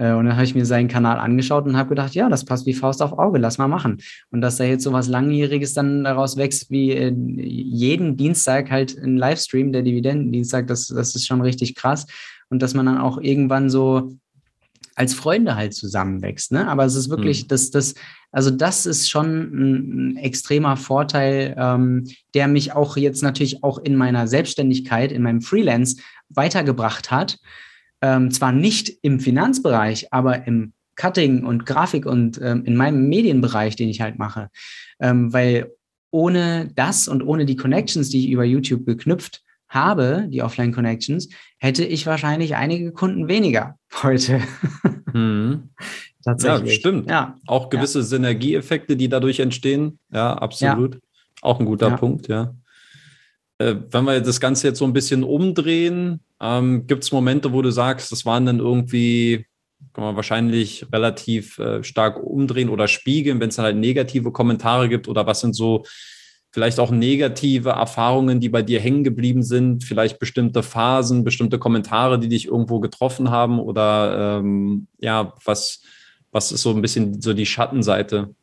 und 0.00 0.24
dann 0.24 0.34
habe 0.34 0.44
ich 0.44 0.54
mir 0.54 0.64
seinen 0.64 0.88
Kanal 0.88 1.18
angeschaut 1.18 1.66
und 1.66 1.76
habe 1.76 1.90
gedacht, 1.90 2.14
ja, 2.14 2.28
das 2.28 2.44
passt 2.44 2.64
wie 2.66 2.72
Faust 2.72 3.02
auf 3.02 3.18
Auge, 3.18 3.38
lass 3.38 3.58
mal 3.58 3.68
machen. 3.68 3.98
Und 4.30 4.40
dass 4.40 4.56
da 4.56 4.64
jetzt 4.64 4.84
so 4.84 4.92
was 4.92 5.08
Langjähriges 5.08 5.74
dann 5.74 6.04
daraus 6.04 6.36
wächst, 6.36 6.70
wie 6.70 6.92
äh, 6.92 7.12
jeden 7.12 8.16
Dienstag 8.16 8.70
halt 8.70 8.96
ein 8.96 9.18
Livestream, 9.18 9.72
der 9.72 9.82
Dividendendienstag, 9.82 10.66
das, 10.68 10.86
das 10.86 11.14
ist 11.14 11.26
schon 11.26 11.42
richtig 11.42 11.74
krass. 11.74 12.06
Und 12.48 12.62
dass 12.62 12.74
man 12.74 12.86
dann 12.86 12.98
auch 12.98 13.18
irgendwann 13.18 13.68
so 13.68 14.16
als 14.94 15.14
Freunde 15.14 15.54
halt 15.56 15.74
zusammenwächst. 15.74 16.52
Ne? 16.52 16.68
Aber 16.68 16.84
es 16.84 16.94
ist 16.94 17.10
wirklich, 17.10 17.44
mhm. 17.44 17.48
das, 17.48 17.70
das, 17.70 17.94
also 18.32 18.50
das 18.50 18.86
ist 18.86 19.08
schon 19.08 19.26
ein, 19.26 20.12
ein 20.12 20.16
extremer 20.16 20.76
Vorteil, 20.76 21.54
ähm, 21.58 22.06
der 22.34 22.48
mich 22.48 22.72
auch 22.72 22.96
jetzt 22.96 23.22
natürlich 23.22 23.62
auch 23.62 23.78
in 23.78 23.96
meiner 23.96 24.26
Selbstständigkeit, 24.28 25.12
in 25.12 25.22
meinem 25.22 25.40
Freelance 25.40 25.96
weitergebracht 26.28 27.10
hat. 27.10 27.38
Ähm, 28.02 28.30
zwar 28.30 28.52
nicht 28.52 28.92
im 29.02 29.20
Finanzbereich, 29.20 30.12
aber 30.12 30.46
im 30.46 30.72
Cutting 30.96 31.44
und 31.44 31.66
Grafik 31.66 32.06
und 32.06 32.40
ähm, 32.42 32.64
in 32.64 32.76
meinem 32.76 33.08
Medienbereich, 33.08 33.76
den 33.76 33.88
ich 33.88 34.00
halt 34.00 34.18
mache. 34.18 34.48
Ähm, 35.00 35.32
weil 35.32 35.72
ohne 36.10 36.68
das 36.74 37.08
und 37.08 37.22
ohne 37.22 37.46
die 37.46 37.56
Connections, 37.56 38.10
die 38.10 38.24
ich 38.24 38.30
über 38.30 38.44
YouTube 38.44 38.84
geknüpft 38.84 39.42
habe, 39.68 40.26
die 40.28 40.42
Offline-Connections, 40.42 41.28
hätte 41.58 41.84
ich 41.84 42.06
wahrscheinlich 42.06 42.56
einige 42.56 42.92
Kunden 42.92 43.28
weniger 43.28 43.76
heute. 44.02 44.40
Mhm. 45.12 45.70
Tatsächlich. 46.24 46.74
Ja, 46.74 46.80
stimmt. 46.80 47.10
Ja. 47.10 47.36
Auch 47.46 47.70
gewisse 47.70 48.00
ja. 48.00 48.04
Synergieeffekte, 48.04 48.96
die 48.96 49.08
dadurch 49.08 49.40
entstehen. 49.40 49.98
Ja, 50.12 50.34
absolut. 50.34 50.96
Ja. 50.96 51.00
Auch 51.40 51.60
ein 51.60 51.64
guter. 51.64 51.96
Punkt, 51.96 52.28
ja. 52.28 52.54
Äh, 53.60 53.76
wenn 53.90 54.04
wir 54.04 54.20
das 54.22 54.40
Ganze 54.40 54.68
jetzt 54.68 54.78
so 54.78 54.86
ein 54.86 54.94
bisschen 54.94 55.22
umdrehen, 55.22 56.20
ähm, 56.40 56.86
gibt 56.86 57.04
es 57.04 57.12
Momente, 57.12 57.52
wo 57.52 57.60
du 57.60 57.70
sagst, 57.70 58.10
das 58.10 58.24
waren 58.24 58.46
dann 58.46 58.58
irgendwie, 58.58 59.44
kann 59.92 60.02
man 60.02 60.16
wahrscheinlich 60.16 60.86
relativ 60.90 61.58
äh, 61.58 61.84
stark 61.84 62.22
umdrehen 62.24 62.70
oder 62.70 62.88
spiegeln, 62.88 63.38
wenn 63.38 63.50
es 63.50 63.56
dann 63.56 63.66
halt 63.66 63.76
negative 63.76 64.32
Kommentare 64.32 64.88
gibt 64.88 65.08
oder 65.08 65.26
was 65.26 65.40
sind 65.40 65.54
so 65.54 65.84
vielleicht 66.52 66.80
auch 66.80 66.90
negative 66.90 67.68
Erfahrungen, 67.68 68.40
die 68.40 68.48
bei 68.48 68.62
dir 68.62 68.80
hängen 68.80 69.04
geblieben 69.04 69.42
sind, 69.42 69.84
vielleicht 69.84 70.18
bestimmte 70.18 70.62
Phasen, 70.62 71.22
bestimmte 71.22 71.58
Kommentare, 71.58 72.18
die 72.18 72.30
dich 72.30 72.46
irgendwo 72.46 72.80
getroffen 72.80 73.30
haben 73.30 73.60
oder 73.60 74.38
ähm, 74.38 74.86
ja, 75.00 75.34
was, 75.44 75.82
was 76.32 76.50
ist 76.50 76.62
so 76.62 76.70
ein 76.70 76.80
bisschen 76.80 77.20
so 77.20 77.34
die 77.34 77.46
Schattenseite? 77.46 78.34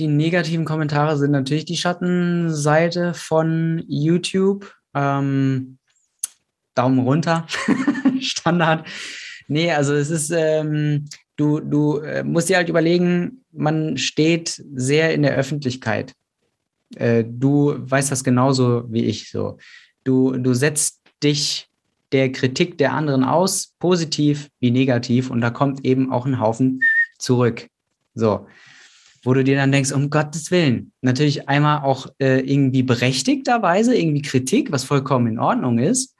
Die 0.00 0.06
negativen 0.06 0.64
Kommentare 0.64 1.18
sind 1.18 1.30
natürlich 1.30 1.66
die 1.66 1.76
Schattenseite 1.76 3.12
von 3.12 3.84
YouTube. 3.86 4.72
Ähm, 4.94 5.76
Daumen 6.74 7.00
runter, 7.00 7.46
Standard. 8.20 8.88
Nee, 9.46 9.72
also 9.72 9.92
es 9.92 10.08
ist, 10.08 10.30
ähm, 10.30 11.04
du, 11.36 11.60
du 11.60 11.98
äh, 11.98 12.24
musst 12.24 12.48
dir 12.48 12.56
halt 12.56 12.70
überlegen, 12.70 13.44
man 13.52 13.98
steht 13.98 14.64
sehr 14.74 15.12
in 15.12 15.20
der 15.20 15.36
Öffentlichkeit. 15.36 16.14
Äh, 16.96 17.22
du 17.28 17.74
weißt 17.78 18.10
das 18.10 18.24
genauso 18.24 18.84
wie 18.90 19.04
ich 19.04 19.30
so. 19.30 19.58
Du, 20.04 20.32
du 20.32 20.54
setzt 20.54 21.02
dich 21.22 21.68
der 22.12 22.32
Kritik 22.32 22.78
der 22.78 22.94
anderen 22.94 23.22
aus, 23.22 23.74
positiv 23.78 24.48
wie 24.60 24.70
negativ, 24.70 25.28
und 25.28 25.42
da 25.42 25.50
kommt 25.50 25.84
eben 25.84 26.10
auch 26.10 26.24
ein 26.24 26.40
Haufen 26.40 26.80
zurück. 27.18 27.68
So. 28.14 28.46
Wo 29.22 29.34
du 29.34 29.44
dir 29.44 29.56
dann 29.56 29.72
denkst, 29.72 29.92
um 29.92 30.08
Gottes 30.08 30.50
Willen, 30.50 30.92
natürlich 31.02 31.48
einmal 31.48 31.82
auch 31.82 32.06
äh, 32.18 32.40
irgendwie 32.40 32.82
berechtigterweise, 32.82 33.96
irgendwie 33.96 34.22
Kritik, 34.22 34.72
was 34.72 34.84
vollkommen 34.84 35.26
in 35.26 35.38
Ordnung 35.38 35.78
ist 35.78 36.16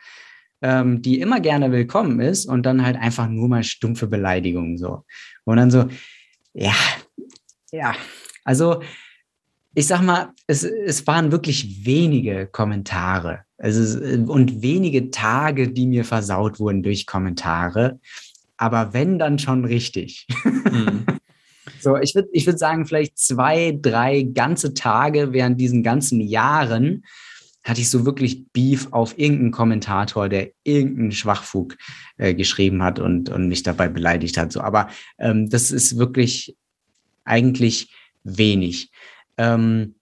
ähm, 0.63 1.03
die 1.03 1.21
immer 1.21 1.41
gerne 1.41 1.73
willkommen 1.73 2.21
ist 2.21 2.47
und 2.47 2.65
dann 2.65 2.85
halt 2.85 2.97
einfach 2.97 3.29
nur 3.29 3.49
mal 3.49 3.65
stumpfe 3.65 4.07
Beleidigungen 4.07 4.77
so. 4.79 5.05
Und 5.45 5.57
dann 5.57 5.71
so, 5.71 5.89
ja, 6.53 6.75
ja, 7.73 7.95
also 8.45 8.83
ich 9.75 9.87
sag 9.87 10.03
mal, 10.03 10.33
es, 10.47 10.65
es 10.65 11.07
waren 11.07 11.31
wirklich 11.31 11.87
wenige 11.87 12.47
Kommentare 12.47 13.45
also, 13.57 14.01
und 14.33 14.63
wenige 14.63 15.11
Tage, 15.11 15.71
die 15.71 15.87
mir 15.87 16.05
versaut 16.05 16.59
wurden 16.59 16.83
durch 16.83 17.07
Kommentare. 17.07 18.01
Aber 18.57 18.93
wenn, 18.93 19.19
dann 19.19 19.39
schon 19.39 19.65
richtig. 19.65 20.27
Mhm. 20.45 21.07
So, 21.81 21.97
ich 21.97 22.15
würde 22.15 22.29
ich 22.33 22.47
würd 22.47 22.59
sagen, 22.59 22.87
vielleicht 22.87 23.19
zwei, 23.19 23.79
drei 23.81 24.23
ganze 24.23 24.75
Tage 24.75 25.33
während 25.33 25.61
diesen 25.61 25.83
ganzen 25.83 26.21
Jahren, 26.21 27.05
hatte 27.63 27.81
ich 27.81 27.91
so 27.91 28.07
wirklich 28.07 28.47
Beef 28.53 28.89
auf 28.91 29.19
irgendeinen 29.19 29.51
Kommentator, 29.51 30.29
der 30.29 30.51
irgendeinen 30.65 31.13
Schwachfug 31.13 31.77
äh, 32.17 32.35
geschrieben 32.35 32.83
hat 32.83 32.99
und, 32.99 33.29
und 33.29 33.49
mich 33.49 33.63
dabei 33.63 33.89
beleidigt 33.89 34.39
hat. 34.39 34.53
So, 34.53 34.61
aber 34.61 34.89
ähm, 35.19 35.51
das 35.51 35.71
ist 35.71 35.99
wirklich 35.99 36.57
eigentlich 37.25 37.95
wenig. 38.25 38.91
Ähm, 39.37 39.95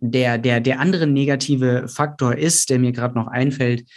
der, 0.00 0.38
der, 0.38 0.60
der 0.60 0.80
andere 0.80 1.06
negative 1.06 1.88
Faktor 1.88 2.34
ist, 2.34 2.68
der 2.68 2.78
mir 2.78 2.92
gerade 2.92 3.14
noch 3.14 3.28
einfällt, 3.28 3.88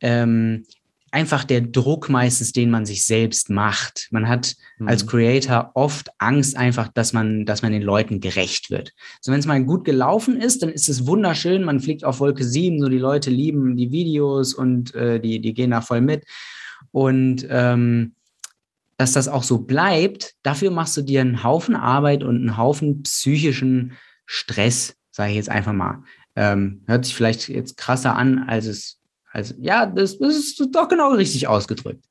ähm, 0.00 0.64
einfach 1.12 1.44
der 1.44 1.60
Druck 1.60 2.08
meistens, 2.08 2.52
den 2.52 2.70
man 2.70 2.86
sich 2.86 3.04
selbst 3.04 3.50
macht. 3.50 4.08
Man 4.10 4.28
hat 4.28 4.56
mhm. 4.78 4.88
als 4.88 5.06
Creator 5.06 5.70
oft 5.74 6.10
Angst 6.18 6.56
einfach, 6.56 6.88
dass 6.88 7.12
man, 7.12 7.44
dass 7.44 7.62
man 7.62 7.72
den 7.72 7.82
Leuten 7.82 8.20
gerecht 8.20 8.70
wird. 8.70 8.92
So, 9.20 9.30
wenn 9.30 9.40
es 9.40 9.46
mal 9.46 9.62
gut 9.62 9.84
gelaufen 9.84 10.40
ist, 10.40 10.62
dann 10.62 10.70
ist 10.70 10.88
es 10.88 11.06
wunderschön. 11.06 11.64
Man 11.64 11.80
fliegt 11.80 12.04
auf 12.04 12.20
Wolke 12.20 12.44
7, 12.44 12.80
so 12.80 12.88
die 12.88 12.98
Leute 12.98 13.30
lieben 13.30 13.76
die 13.76 13.92
Videos 13.92 14.54
und 14.54 14.94
äh, 14.94 15.20
die, 15.20 15.40
die 15.40 15.54
gehen 15.54 15.70
da 15.70 15.82
voll 15.82 16.00
mit. 16.00 16.24
Und 16.90 17.46
ähm, 17.50 18.14
dass 18.96 19.12
das 19.12 19.28
auch 19.28 19.42
so 19.42 19.58
bleibt, 19.58 20.34
dafür 20.42 20.70
machst 20.70 20.96
du 20.96 21.02
dir 21.02 21.20
einen 21.20 21.44
Haufen 21.44 21.76
Arbeit 21.76 22.22
und 22.22 22.36
einen 22.36 22.56
Haufen 22.56 23.02
psychischen 23.02 23.92
Stress, 24.24 24.96
sage 25.10 25.30
ich 25.30 25.36
jetzt 25.36 25.50
einfach 25.50 25.72
mal. 25.72 26.02
Ähm, 26.36 26.82
hört 26.86 27.04
sich 27.04 27.14
vielleicht 27.14 27.48
jetzt 27.48 27.76
krasser 27.76 28.16
an, 28.16 28.44
als 28.48 28.66
es 28.66 29.01
also 29.32 29.54
ja, 29.58 29.86
das, 29.86 30.18
das 30.18 30.36
ist 30.36 30.68
doch 30.72 30.88
genau 30.88 31.12
richtig 31.12 31.48
ausgedrückt. 31.48 32.04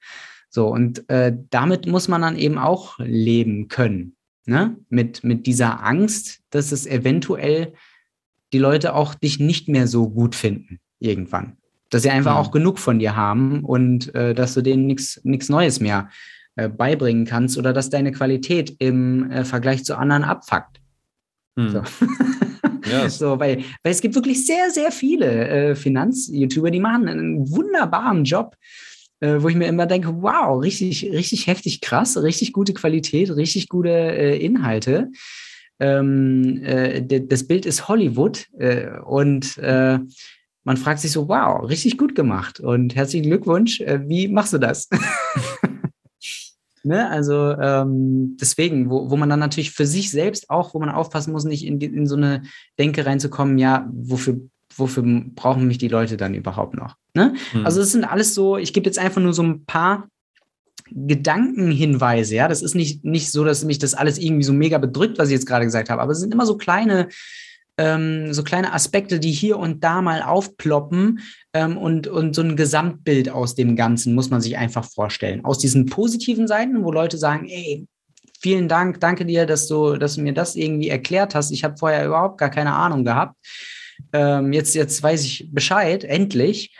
So, 0.49 0.67
und 0.67 1.09
äh, 1.09 1.35
damit 1.49 1.87
muss 1.87 2.07
man 2.07 2.21
dann 2.21 2.37
eben 2.37 2.57
auch 2.57 2.99
leben 2.99 3.69
können. 3.69 4.15
Ne? 4.45 4.75
Mit, 4.89 5.23
mit 5.23 5.45
dieser 5.45 5.85
Angst, 5.85 6.41
dass 6.49 6.71
es 6.71 6.85
eventuell 6.85 7.73
die 8.51 8.59
Leute 8.59 8.95
auch 8.95 9.15
dich 9.15 9.39
nicht 9.39 9.69
mehr 9.69 9.87
so 9.87 10.09
gut 10.09 10.35
finden 10.35 10.79
irgendwann. 10.99 11.57
Dass 11.89 12.01
sie 12.01 12.09
einfach 12.09 12.33
mhm. 12.33 12.37
auch 12.37 12.51
genug 12.51 12.79
von 12.79 12.99
dir 12.99 13.15
haben 13.15 13.63
und 13.63 14.13
äh, 14.13 14.33
dass 14.33 14.53
du 14.53 14.61
denen 14.61 14.87
nichts 14.87 15.49
Neues 15.49 15.79
mehr 15.79 16.09
äh, 16.55 16.67
beibringen 16.67 17.25
kannst 17.25 17.57
oder 17.57 17.71
dass 17.71 17.89
deine 17.89 18.11
Qualität 18.11 18.75
im 18.79 19.31
äh, 19.31 19.45
Vergleich 19.45 19.85
zu 19.85 19.97
anderen 19.97 20.23
abfuckt. 20.23 20.81
Mhm. 21.55 21.69
So. 21.69 21.83
Ja. 22.89 23.09
So, 23.09 23.39
weil, 23.39 23.63
weil 23.83 23.91
es 23.91 24.01
gibt 24.01 24.15
wirklich 24.15 24.45
sehr, 24.45 24.71
sehr 24.71 24.91
viele 24.91 25.47
äh, 25.47 25.75
Finanz-YouTuber, 25.75 26.71
die 26.71 26.79
machen 26.79 27.07
einen 27.07 27.51
wunderbaren 27.51 28.23
Job, 28.23 28.55
äh, 29.19 29.35
wo 29.39 29.49
ich 29.49 29.55
mir 29.55 29.67
immer 29.67 29.85
denke, 29.85 30.21
wow, 30.21 30.61
richtig, 30.61 31.11
richtig 31.11 31.47
heftig 31.47 31.81
krass, 31.81 32.17
richtig 32.21 32.53
gute 32.53 32.73
Qualität, 32.73 33.35
richtig 33.35 33.69
gute 33.69 33.89
äh, 33.89 34.37
Inhalte. 34.37 35.11
Ähm, 35.79 36.61
äh, 36.63 37.01
das 37.01 37.47
Bild 37.47 37.65
ist 37.65 37.87
Hollywood 37.87 38.47
äh, 38.57 38.99
und 38.99 39.57
äh, 39.57 39.99
man 40.63 40.77
fragt 40.77 40.99
sich 40.99 41.11
so, 41.11 41.27
wow, 41.27 41.67
richtig 41.67 41.97
gut 41.97 42.13
gemacht 42.13 42.59
und 42.59 42.95
herzlichen 42.95 43.25
Glückwunsch. 43.25 43.79
wie 43.79 44.27
machst 44.27 44.53
du 44.53 44.59
das? 44.59 44.87
Ne? 46.83 47.09
Also 47.09 47.55
ähm, 47.59 48.37
deswegen, 48.39 48.89
wo, 48.89 49.09
wo 49.09 49.17
man 49.17 49.29
dann 49.29 49.39
natürlich 49.39 49.71
für 49.71 49.85
sich 49.85 50.09
selbst 50.11 50.49
auch, 50.49 50.73
wo 50.73 50.79
man 50.79 50.89
aufpassen 50.89 51.31
muss, 51.31 51.43
nicht 51.43 51.65
in, 51.65 51.79
in 51.79 52.07
so 52.07 52.15
eine 52.15 52.43
Denke 52.79 53.05
reinzukommen, 53.05 53.57
ja, 53.57 53.87
wofür, 53.93 54.39
wofür 54.75 55.03
brauchen 55.35 55.67
mich 55.67 55.77
die 55.77 55.87
Leute 55.87 56.17
dann 56.17 56.33
überhaupt 56.33 56.75
noch? 56.75 56.95
Ne? 57.13 57.33
Mhm. 57.53 57.65
Also 57.65 57.81
es 57.81 57.91
sind 57.91 58.03
alles 58.03 58.33
so, 58.33 58.57
ich 58.57 58.73
gebe 58.73 58.85
jetzt 58.87 58.99
einfach 58.99 59.21
nur 59.21 59.33
so 59.33 59.43
ein 59.43 59.65
paar 59.65 60.07
Gedankenhinweise, 60.89 62.35
ja. 62.35 62.47
Das 62.47 62.61
ist 62.61 62.75
nicht, 62.75 63.05
nicht 63.05 63.31
so, 63.31 63.45
dass 63.45 63.63
mich 63.63 63.79
das 63.79 63.93
alles 63.93 64.17
irgendwie 64.17 64.43
so 64.43 64.53
mega 64.53 64.77
bedrückt, 64.77 65.19
was 65.19 65.29
ich 65.29 65.33
jetzt 65.33 65.45
gerade 65.45 65.65
gesagt 65.65 65.89
habe, 65.89 66.01
aber 66.01 66.11
es 66.11 66.19
sind 66.19 66.33
immer 66.33 66.45
so 66.45 66.57
kleine 66.57 67.07
ähm, 67.81 68.31
so 68.31 68.43
kleine 68.43 68.73
Aspekte, 68.73 69.19
die 69.19 69.31
hier 69.31 69.57
und 69.57 69.83
da 69.83 70.03
mal 70.03 70.21
aufploppen 70.21 71.19
ähm, 71.53 71.77
und, 71.77 72.07
und 72.07 72.35
so 72.35 72.43
ein 72.43 72.55
Gesamtbild 72.55 73.29
aus 73.29 73.55
dem 73.55 73.75
Ganzen 73.75 74.13
muss 74.13 74.29
man 74.29 74.39
sich 74.39 74.57
einfach 74.57 74.85
vorstellen. 74.85 75.43
Aus 75.43 75.57
diesen 75.57 75.87
positiven 75.87 76.47
Seiten, 76.47 76.83
wo 76.83 76.91
Leute 76.91 77.17
sagen, 77.17 77.47
ey, 77.49 77.87
vielen 78.39 78.67
Dank, 78.67 78.99
danke 78.99 79.25
dir, 79.25 79.47
dass 79.47 79.67
du, 79.67 79.97
dass 79.97 80.15
du 80.15 80.21
mir 80.21 80.33
das 80.33 80.55
irgendwie 80.55 80.89
erklärt 80.89 81.33
hast. 81.33 81.49
Ich 81.49 81.63
habe 81.63 81.77
vorher 81.77 82.05
überhaupt 82.05 82.37
gar 82.37 82.51
keine 82.51 82.73
Ahnung 82.73 83.03
gehabt. 83.03 83.35
Ähm, 84.13 84.53
jetzt, 84.53 84.75
jetzt 84.75 85.01
weiß 85.01 85.23
ich 85.23 85.49
Bescheid, 85.51 86.03
endlich. 86.03 86.75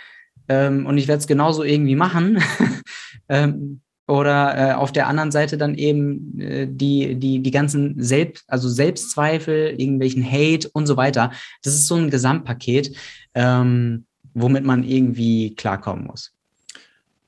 Ähm, 0.49 0.85
und 0.85 0.99
ich 0.99 1.07
werde 1.07 1.19
es 1.19 1.27
genauso 1.27 1.63
irgendwie 1.63 1.95
machen. 1.95 2.43
ähm, 3.29 3.81
oder 4.11 4.57
äh, 4.57 4.73
auf 4.73 4.91
der 4.91 5.07
anderen 5.07 5.31
Seite 5.31 5.57
dann 5.57 5.75
eben 5.75 6.37
äh, 6.37 6.67
die, 6.69 7.15
die, 7.15 7.39
die 7.39 7.51
ganzen 7.51 7.95
Selbst, 8.03 8.43
also 8.47 8.67
Selbstzweifel, 8.67 9.73
irgendwelchen 9.77 10.29
Hate 10.29 10.69
und 10.73 10.85
so 10.85 10.97
weiter. 10.97 11.31
Das 11.63 11.73
ist 11.73 11.87
so 11.87 11.95
ein 11.95 12.09
Gesamtpaket, 12.09 12.93
ähm, 13.35 14.03
womit 14.33 14.65
man 14.65 14.83
irgendwie 14.83 15.55
klarkommen 15.55 16.07
muss. 16.07 16.33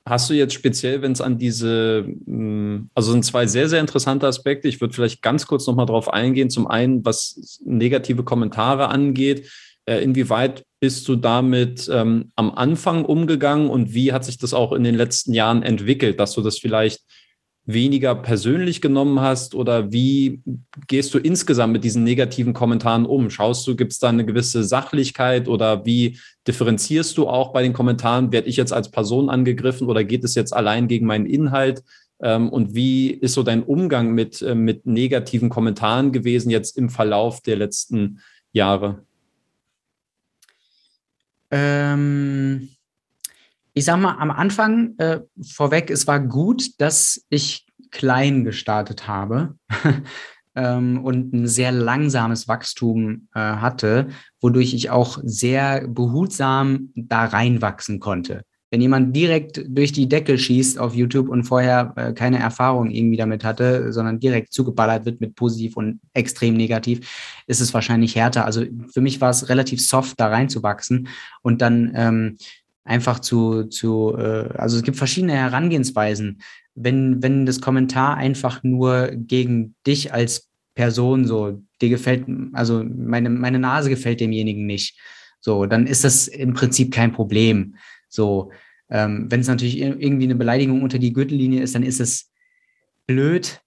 Hast 0.06 0.28
du 0.28 0.34
jetzt 0.34 0.52
speziell, 0.52 1.00
wenn 1.00 1.12
es 1.12 1.22
an 1.22 1.38
diese, 1.38 2.04
hm, 2.26 2.90
also 2.94 3.12
sind 3.12 3.24
zwei 3.24 3.46
sehr, 3.46 3.70
sehr 3.70 3.80
interessante 3.80 4.26
Aspekte. 4.26 4.68
Ich 4.68 4.82
würde 4.82 4.92
vielleicht 4.92 5.22
ganz 5.22 5.46
kurz 5.46 5.66
nochmal 5.66 5.86
drauf 5.86 6.12
eingehen. 6.12 6.50
Zum 6.50 6.66
einen, 6.66 7.02
was 7.06 7.62
negative 7.64 8.24
Kommentare 8.24 8.90
angeht. 8.90 9.50
Äh, 9.86 10.02
inwieweit 10.02 10.66
bist 10.84 11.08
du 11.08 11.16
damit 11.16 11.88
ähm, 11.90 12.30
am 12.36 12.50
Anfang 12.50 13.06
umgegangen 13.06 13.70
und 13.70 13.94
wie 13.94 14.12
hat 14.12 14.22
sich 14.22 14.36
das 14.36 14.52
auch 14.52 14.70
in 14.72 14.84
den 14.84 14.94
letzten 14.94 15.32
Jahren 15.32 15.62
entwickelt, 15.62 16.20
dass 16.20 16.34
du 16.34 16.42
das 16.42 16.58
vielleicht 16.58 17.00
weniger 17.64 18.14
persönlich 18.14 18.82
genommen 18.82 19.18
hast 19.18 19.54
oder 19.54 19.90
wie 19.92 20.42
gehst 20.86 21.14
du 21.14 21.18
insgesamt 21.18 21.72
mit 21.72 21.84
diesen 21.84 22.04
negativen 22.04 22.52
Kommentaren 22.52 23.06
um? 23.06 23.30
Schaust 23.30 23.66
du, 23.66 23.76
gibt 23.76 23.92
es 23.92 23.98
da 23.98 24.10
eine 24.10 24.26
gewisse 24.26 24.62
Sachlichkeit 24.62 25.48
oder 25.48 25.86
wie 25.86 26.18
differenzierst 26.46 27.16
du 27.16 27.28
auch 27.28 27.54
bei 27.54 27.62
den 27.62 27.72
Kommentaren? 27.72 28.30
Werde 28.30 28.50
ich 28.50 28.58
jetzt 28.58 28.74
als 28.74 28.90
Person 28.90 29.30
angegriffen 29.30 29.88
oder 29.88 30.04
geht 30.04 30.22
es 30.22 30.34
jetzt 30.34 30.52
allein 30.52 30.86
gegen 30.86 31.06
meinen 31.06 31.24
Inhalt? 31.24 31.82
Ähm, 32.20 32.50
und 32.50 32.74
wie 32.74 33.08
ist 33.08 33.32
so 33.32 33.42
dein 33.42 33.62
Umgang 33.62 34.12
mit, 34.12 34.42
äh, 34.42 34.54
mit 34.54 34.84
negativen 34.84 35.48
Kommentaren 35.48 36.12
gewesen 36.12 36.50
jetzt 36.50 36.76
im 36.76 36.90
Verlauf 36.90 37.40
der 37.40 37.56
letzten 37.56 38.20
Jahre? 38.52 39.02
Ähm, 41.54 42.70
ich 43.74 43.84
sag 43.84 44.00
mal, 44.00 44.16
am 44.18 44.32
Anfang 44.32 44.98
äh, 44.98 45.20
vorweg, 45.40 45.88
es 45.88 46.08
war 46.08 46.18
gut, 46.18 46.80
dass 46.80 47.24
ich 47.28 47.64
klein 47.92 48.42
gestartet 48.42 49.06
habe 49.06 49.54
ähm, 50.56 51.04
und 51.04 51.32
ein 51.32 51.46
sehr 51.46 51.70
langsames 51.70 52.48
Wachstum 52.48 53.28
äh, 53.36 53.38
hatte, 53.38 54.08
wodurch 54.40 54.74
ich 54.74 54.90
auch 54.90 55.20
sehr 55.22 55.86
behutsam 55.86 56.90
da 56.96 57.24
reinwachsen 57.24 58.00
konnte. 58.00 58.42
Wenn 58.74 58.80
jemand 58.80 59.14
direkt 59.14 59.62
durch 59.68 59.92
die 59.92 60.08
Decke 60.08 60.36
schießt 60.36 60.80
auf 60.80 60.96
YouTube 60.96 61.28
und 61.28 61.44
vorher 61.44 61.92
äh, 61.94 62.12
keine 62.12 62.40
Erfahrung 62.40 62.90
irgendwie 62.90 63.16
damit 63.16 63.44
hatte, 63.44 63.92
sondern 63.92 64.18
direkt 64.18 64.52
zugeballert 64.52 65.04
wird 65.04 65.20
mit 65.20 65.36
positiv 65.36 65.76
und 65.76 66.00
extrem 66.12 66.54
negativ, 66.54 67.08
ist 67.46 67.60
es 67.60 67.72
wahrscheinlich 67.72 68.16
härter. 68.16 68.44
Also 68.44 68.64
für 68.92 69.00
mich 69.00 69.20
war 69.20 69.30
es 69.30 69.48
relativ 69.48 69.80
soft, 69.80 70.18
da 70.18 70.26
reinzuwachsen 70.26 71.06
und 71.42 71.62
dann 71.62 71.92
ähm, 71.94 72.36
einfach 72.82 73.20
zu, 73.20 73.62
zu 73.68 74.16
äh, 74.18 74.48
also 74.58 74.76
es 74.76 74.82
gibt 74.82 74.96
verschiedene 74.96 75.34
Herangehensweisen. 75.34 76.40
Wenn, 76.74 77.22
wenn 77.22 77.46
das 77.46 77.60
Kommentar 77.60 78.16
einfach 78.16 78.64
nur 78.64 79.12
gegen 79.14 79.76
dich 79.86 80.12
als 80.12 80.50
Person 80.74 81.28
so, 81.28 81.62
dir 81.80 81.90
gefällt, 81.90 82.26
also 82.54 82.82
meine, 82.82 83.30
meine 83.30 83.60
Nase 83.60 83.88
gefällt 83.88 84.18
demjenigen 84.18 84.66
nicht, 84.66 84.98
so, 85.44 85.66
dann 85.66 85.86
ist 85.86 86.04
das 86.04 86.26
im 86.26 86.54
Prinzip 86.54 86.92
kein 86.92 87.12
Problem. 87.12 87.76
So, 88.14 88.50
ähm, 88.90 89.26
wenn 89.30 89.40
es 89.40 89.48
natürlich 89.48 89.78
irgendwie 89.78 90.24
eine 90.24 90.34
Beleidigung 90.34 90.82
unter 90.82 90.98
die 90.98 91.12
Gürtellinie 91.12 91.62
ist, 91.62 91.74
dann 91.74 91.82
ist 91.82 92.00
es 92.00 92.30
blöd 93.06 93.60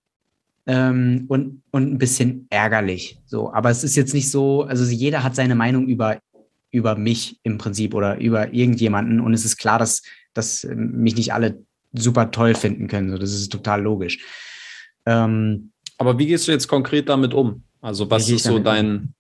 ähm, 0.66 1.26
und, 1.28 1.64
und 1.72 1.92
ein 1.92 1.98
bisschen 1.98 2.48
ärgerlich. 2.50 3.20
So, 3.26 3.52
aber 3.54 3.70
es 3.70 3.84
ist 3.84 3.96
jetzt 3.96 4.14
nicht 4.14 4.32
so, 4.32 4.64
also 4.64 4.86
jeder 4.86 5.24
hat 5.24 5.36
seine 5.36 5.56
Meinung 5.56 5.88
über, 5.88 6.20
über 6.72 6.96
mich 6.96 7.40
im 7.44 7.58
Prinzip 7.58 7.94
oder 7.94 8.20
über 8.20 8.54
irgendjemanden 8.54 9.20
und 9.20 9.34
es 9.34 9.46
ist 9.46 9.58
klar, 9.58 9.80
dass, 9.80 10.04
dass 10.34 10.68
mich 10.70 11.16
nicht 11.16 11.34
alle 11.34 11.64
super 11.94 12.32
toll 12.32 12.56
finden 12.56 12.88
können. 12.88 13.10
So, 13.10 13.18
das 13.18 13.34
ist 13.34 13.52
total 13.52 13.82
logisch. 13.82 14.20
Ähm, 15.06 15.72
aber 15.98 16.20
wie 16.20 16.28
gehst 16.28 16.48
du 16.48 16.52
jetzt 16.52 16.68
konkret 16.68 17.10
damit 17.10 17.34
um? 17.34 17.64
Also 17.82 18.10
was 18.10 18.30
ist 18.30 18.44
so 18.44 18.60
dein? 18.60 19.14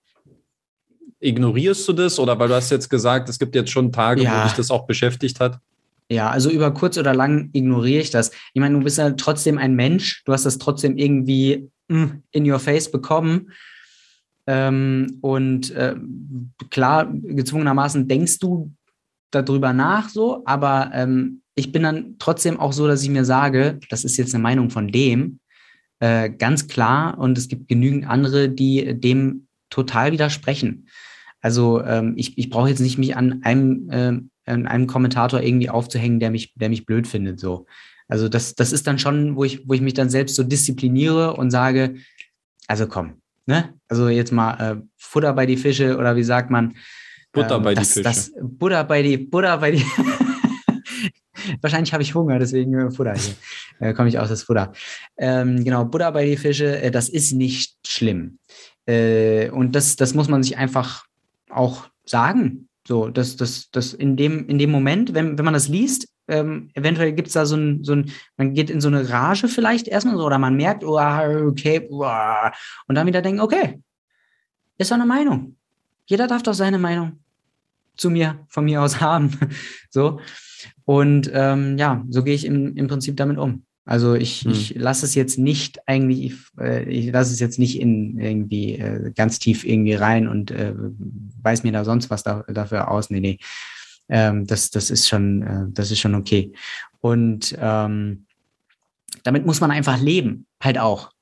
Ignorierst 1.20 1.88
du 1.88 1.94
das 1.94 2.20
oder 2.20 2.38
weil 2.40 2.48
du 2.48 2.56
hast 2.56 2.70
jetzt 2.70 2.90
gesagt, 2.90 3.30
es 3.30 3.40
gibt 3.40 3.56
jetzt 3.56 3.72
schon 3.72 3.92
Tage, 3.92 4.24
ja. 4.24 4.40
wo 4.40 4.44
dich 4.44 4.54
das 4.54 4.72
auch 4.72 4.86
beschäftigt 4.86 5.40
hat? 5.40 5.60
Ja, 6.10 6.30
also 6.30 6.50
über 6.50 6.72
kurz 6.74 6.98
oder 6.98 7.14
lang 7.14 7.50
ignoriere 7.54 8.02
ich 8.02 8.12
das. 8.12 8.32
Ich 8.54 8.62
meine, 8.62 8.78
du 8.78 8.84
bist 8.84 8.98
ja 8.98 9.12
trotzdem 9.12 9.58
ein 9.58 9.76
Mensch, 9.76 10.24
du 10.26 10.34
hast 10.34 10.46
das 10.46 10.58
trotzdem 10.58 10.98
irgendwie 10.98 11.70
hm, 11.90 12.24
in 12.32 12.50
your 12.50 12.60
face 12.60 12.90
bekommen. 12.90 13.52
Ähm, 14.46 15.18
und 15.22 15.72
äh, 15.72 15.96
klar, 16.70 17.12
gezwungenermaßen 17.12 18.08
denkst 18.08 18.40
du 18.40 18.72
darüber 19.32 19.74
nach, 19.74 20.08
so, 20.08 20.44
aber 20.46 20.92
ähm, 20.94 21.42
ich 21.56 21.74
bin 21.74 21.84
dann 21.84 22.16
trotzdem 22.20 22.58
auch 22.58 22.72
so, 22.72 22.88
dass 22.88 23.04
ich 23.04 23.10
mir 23.10 23.26
sage, 23.26 23.80
das 23.90 24.06
ist 24.06 24.16
jetzt 24.16 24.34
eine 24.34 24.42
Meinung 24.42 24.70
von 24.70 24.88
dem, 24.88 25.40
äh, 26.00 26.30
ganz 26.30 26.68
klar, 26.68 27.18
und 27.18 27.38
es 27.38 27.50
gibt 27.50 27.68
genügend 27.68 28.08
andere, 28.08 28.48
die 28.48 28.98
dem 28.98 29.48
total 29.70 30.14
widersprechen. 30.14 30.88
Also 31.42 31.84
ähm, 31.84 32.14
ich, 32.18 32.38
ich 32.38 32.50
brauche 32.50 32.70
jetzt 32.70 32.80
nicht 32.80 32.98
mich 32.98 33.16
an 33.16 33.42
einem 33.44 33.90
äh, 33.90 34.22
einem 34.48 34.88
Kommentator 34.88 35.42
irgendwie 35.42 35.70
aufzuhängen, 35.70 36.20
der 36.20 36.32
mich, 36.32 36.54
der 36.56 36.70
mich 36.70 36.86
blöd 36.86 37.06
findet. 37.06 37.40
So. 37.40 37.66
Also 38.08 38.30
das, 38.30 38.56
das 38.56 38.72
ist 38.72 38.88
dann 38.88 39.00
schon, 39.00 39.36
wo 39.36 39.44
ich, 39.44 39.68
wo 39.68 39.74
ich 39.74 39.82
mich 39.82 39.94
dann 39.94 40.10
selbst 40.10 40.36
so 40.36 40.44
diszipliniere 40.44 41.36
und 41.36 41.52
sage, 41.52 41.96
also 42.68 42.88
komm, 42.88 43.22
ne? 43.46 43.74
Also 43.90 44.10
jetzt 44.10 44.32
mal 44.32 44.54
äh, 44.54 44.82
Futter 44.96 45.34
bei 45.34 45.46
die 45.46 45.58
Fische 45.58 45.98
oder 45.98 46.16
wie 46.16 46.24
sagt 46.24 46.50
man? 46.50 46.76
Butter 47.32 47.58
ähm, 47.58 47.64
bei 47.64 47.74
das, 47.74 47.90
die 47.90 47.94
Fische. 47.94 48.04
Das, 48.04 48.32
Butter 48.42 48.84
bei 48.86 49.04
die, 49.04 49.18
Butter 49.18 49.58
bei 49.58 49.72
die. 49.72 49.84
Wahrscheinlich 51.62 51.94
habe 51.94 52.04
ich 52.04 52.16
Hunger, 52.16 52.40
deswegen 52.40 52.74
äh, 52.74 52.92
Futter 52.92 53.14
hier. 53.14 53.36
Äh, 53.80 53.94
komme 53.94 54.10
ich 54.10 54.18
aus 54.18 54.30
das 54.30 54.42
Futter. 54.42 54.74
Ähm, 55.20 55.64
genau, 55.64 55.86
Butter 55.86 56.12
bei 56.12 56.26
die 56.26 56.36
Fische, 56.36 56.82
äh, 56.82 56.90
das 56.90 57.10
ist 57.10 57.34
nicht 57.34 57.78
schlimm. 57.86 58.40
Äh, 58.88 59.52
und 59.52 59.76
das, 59.76 59.98
das 59.98 60.16
muss 60.16 60.30
man 60.30 60.42
sich 60.42 60.58
einfach 60.58 61.07
auch 61.58 61.90
sagen. 62.06 62.70
So, 62.88 63.10
das, 63.10 63.36
das, 63.36 63.70
das 63.72 63.94
in 63.94 64.16
dem, 64.16 64.48
in 64.48 64.60
dem 64.60 64.72
Moment, 64.72 65.14
wenn, 65.14 65.38
wenn 65.38 65.46
man 65.46 65.54
das 65.54 65.68
liest, 65.68 66.08
ähm, 66.30 66.70
eventuell 66.74 67.14
gibt 67.14 67.28
es 67.28 67.34
da 67.34 67.46
so 67.46 67.56
ein, 67.56 67.84
so 67.84 67.94
ein, 67.94 68.12
man 68.38 68.54
geht 68.54 68.70
in 68.70 68.82
so 68.82 68.88
eine 68.88 69.10
Rage 69.10 69.48
vielleicht 69.48 69.88
erstmal 69.88 70.18
so, 70.18 70.26
oder 70.26 70.40
man 70.40 70.56
merkt, 70.56 70.84
oh, 70.84 70.98
okay, 71.48 71.88
oh, 71.90 72.06
und 72.88 72.96
dann 72.96 73.08
wieder 73.08 73.22
denken, 73.22 73.42
okay, 73.42 73.82
ist 74.78 74.92
doch 74.92 74.96
eine 74.96 75.06
Meinung. 75.06 75.58
Jeder 76.06 76.28
darf 76.28 76.44
doch 76.44 76.54
seine 76.54 76.80
Meinung 76.80 77.20
zu 77.98 78.10
mir, 78.10 78.46
von 78.48 78.66
mir 78.66 78.82
aus 78.82 79.02
haben. 79.02 79.38
so. 79.90 80.20
Und 80.86 81.30
ähm, 81.34 81.78
ja, 81.78 82.04
so 82.10 82.24
gehe 82.24 82.36
ich 82.36 82.46
im, 82.46 82.76
im 82.76 82.88
Prinzip 82.88 83.18
damit 83.18 83.38
um. 83.38 83.66
Also 83.88 84.16
ich, 84.16 84.42
hm. 84.42 84.52
ich 84.52 84.76
lasse 84.76 85.06
es 85.06 85.16
jetzt 85.16 85.40
nicht 85.40 85.80
eigentlich, 85.88 86.26
ich, 86.26 86.36
äh, 86.60 86.84
ich 86.90 87.12
lasse 87.12 87.32
es 87.32 87.40
jetzt 87.40 87.58
nicht 87.58 87.80
in 87.80 88.20
irgendwie 88.20 88.74
äh, 88.74 89.12
ganz 89.16 89.40
tief 89.40 89.64
irgendwie 89.64 89.94
rein 89.94 90.28
und 90.28 90.52
äh, 90.52 90.74
weiß 91.42 91.64
mir 91.64 91.72
da 91.72 91.86
sonst 91.86 92.10
was 92.10 92.22
da, 92.22 92.44
dafür 92.50 92.92
aus. 92.92 93.10
Nee, 93.10 93.22
nee. 93.22 93.40
Ähm, 94.10 94.46
das, 94.46 94.72
das 94.72 94.90
ist 94.92 95.08
schon, 95.08 95.42
äh, 95.42 95.66
das 95.70 95.90
ist 95.90 96.00
schon 96.00 96.16
okay. 96.16 96.52
Und 97.00 97.58
ähm, 97.60 98.26
damit 99.24 99.46
muss 99.46 99.62
man 99.62 99.72
einfach 99.72 100.02
leben, 100.02 100.46
halt 100.62 100.78
auch. 100.78 101.14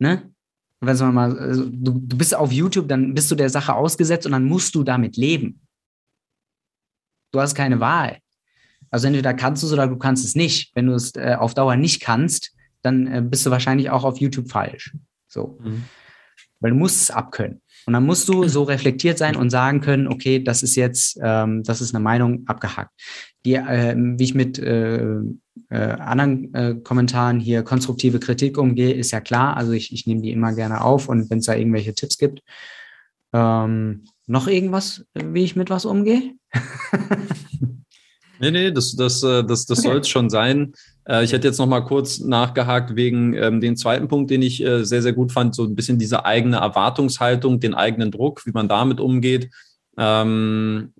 Ne? 0.00 0.32
Wenn 0.80 0.96
man 0.96 1.14
mal, 1.14 1.38
also 1.38 1.64
du, 1.64 1.92
du 1.92 2.18
bist 2.18 2.34
auf 2.34 2.50
YouTube, 2.50 2.88
dann 2.88 3.14
bist 3.14 3.30
du 3.30 3.36
der 3.36 3.50
Sache 3.50 3.74
ausgesetzt 3.74 4.26
und 4.26 4.32
dann 4.32 4.44
musst 4.44 4.74
du 4.74 4.82
damit 4.82 5.16
leben. 5.16 5.60
Du 7.30 7.40
hast 7.40 7.54
keine 7.54 7.78
Wahl. 7.78 8.18
Also 8.90 9.06
entweder 9.06 9.34
kannst 9.34 9.62
du 9.62 9.66
es 9.66 9.72
oder 9.72 9.86
du 9.86 9.96
kannst 9.96 10.24
es 10.24 10.34
nicht. 10.34 10.74
Wenn 10.74 10.86
du 10.86 10.94
es 10.94 11.14
äh, 11.14 11.36
auf 11.38 11.54
Dauer 11.54 11.76
nicht 11.76 12.00
kannst, 12.00 12.52
dann 12.82 13.06
äh, 13.06 13.22
bist 13.22 13.46
du 13.46 13.50
wahrscheinlich 13.50 13.90
auch 13.90 14.04
auf 14.04 14.18
YouTube 14.18 14.50
falsch. 14.50 14.96
So. 15.28 15.58
Mhm. 15.62 15.84
Weil 16.60 16.72
du 16.72 16.76
musst 16.76 17.02
es 17.02 17.10
abkönnen. 17.10 17.62
Und 17.86 17.94
dann 17.94 18.04
musst 18.04 18.28
du 18.28 18.46
so 18.46 18.64
reflektiert 18.64 19.16
sein 19.16 19.36
und 19.36 19.50
sagen 19.50 19.80
können, 19.80 20.06
okay, 20.06 20.42
das 20.42 20.62
ist 20.62 20.76
jetzt, 20.76 21.18
ähm, 21.22 21.62
das 21.62 21.80
ist 21.80 21.94
eine 21.94 22.02
Meinung 22.02 22.46
abgehackt. 22.46 22.92
Die, 23.44 23.54
äh, 23.54 23.96
wie 23.96 24.24
ich 24.24 24.34
mit 24.34 24.58
äh, 24.58 25.02
äh, 25.70 25.76
anderen 25.76 26.54
äh, 26.54 26.74
Kommentaren 26.82 27.40
hier 27.40 27.62
konstruktive 27.62 28.20
Kritik 28.20 28.58
umgehe, 28.58 28.92
ist 28.92 29.12
ja 29.12 29.20
klar. 29.20 29.56
Also 29.56 29.72
ich, 29.72 29.92
ich 29.92 30.06
nehme 30.06 30.20
die 30.20 30.32
immer 30.32 30.52
gerne 30.52 30.82
auf 30.82 31.08
und 31.08 31.30
wenn 31.30 31.38
es 31.38 31.46
da 31.46 31.54
irgendwelche 31.54 31.94
Tipps 31.94 32.18
gibt. 32.18 32.42
Ähm, 33.32 34.04
noch 34.26 34.46
irgendwas, 34.46 35.06
wie 35.14 35.44
ich 35.44 35.56
mit 35.56 35.70
was 35.70 35.84
umgehe? 35.84 36.34
Nee, 38.40 38.50
nee, 38.50 38.70
das, 38.70 38.96
das, 38.96 39.22
äh, 39.22 39.44
das, 39.44 39.66
das 39.66 39.80
okay. 39.80 39.88
soll 39.88 39.98
es 39.98 40.08
schon 40.08 40.30
sein. 40.30 40.72
Äh, 41.06 41.24
ich 41.24 41.32
hätte 41.32 41.46
jetzt 41.46 41.58
noch 41.58 41.66
mal 41.66 41.82
kurz 41.82 42.20
nachgehakt 42.20 42.96
wegen 42.96 43.34
ähm, 43.34 43.60
den 43.60 43.76
zweiten 43.76 44.08
Punkt, 44.08 44.30
den 44.30 44.40
ich 44.40 44.64
äh, 44.64 44.84
sehr, 44.84 45.02
sehr 45.02 45.12
gut 45.12 45.30
fand, 45.30 45.54
so 45.54 45.64
ein 45.64 45.74
bisschen 45.74 45.98
diese 45.98 46.24
eigene 46.24 46.56
Erwartungshaltung, 46.56 47.60
den 47.60 47.74
eigenen 47.74 48.10
Druck, 48.10 48.46
wie 48.46 48.52
man 48.52 48.66
damit 48.66 48.98
umgeht. 48.98 49.50
Ähm, 49.98 50.94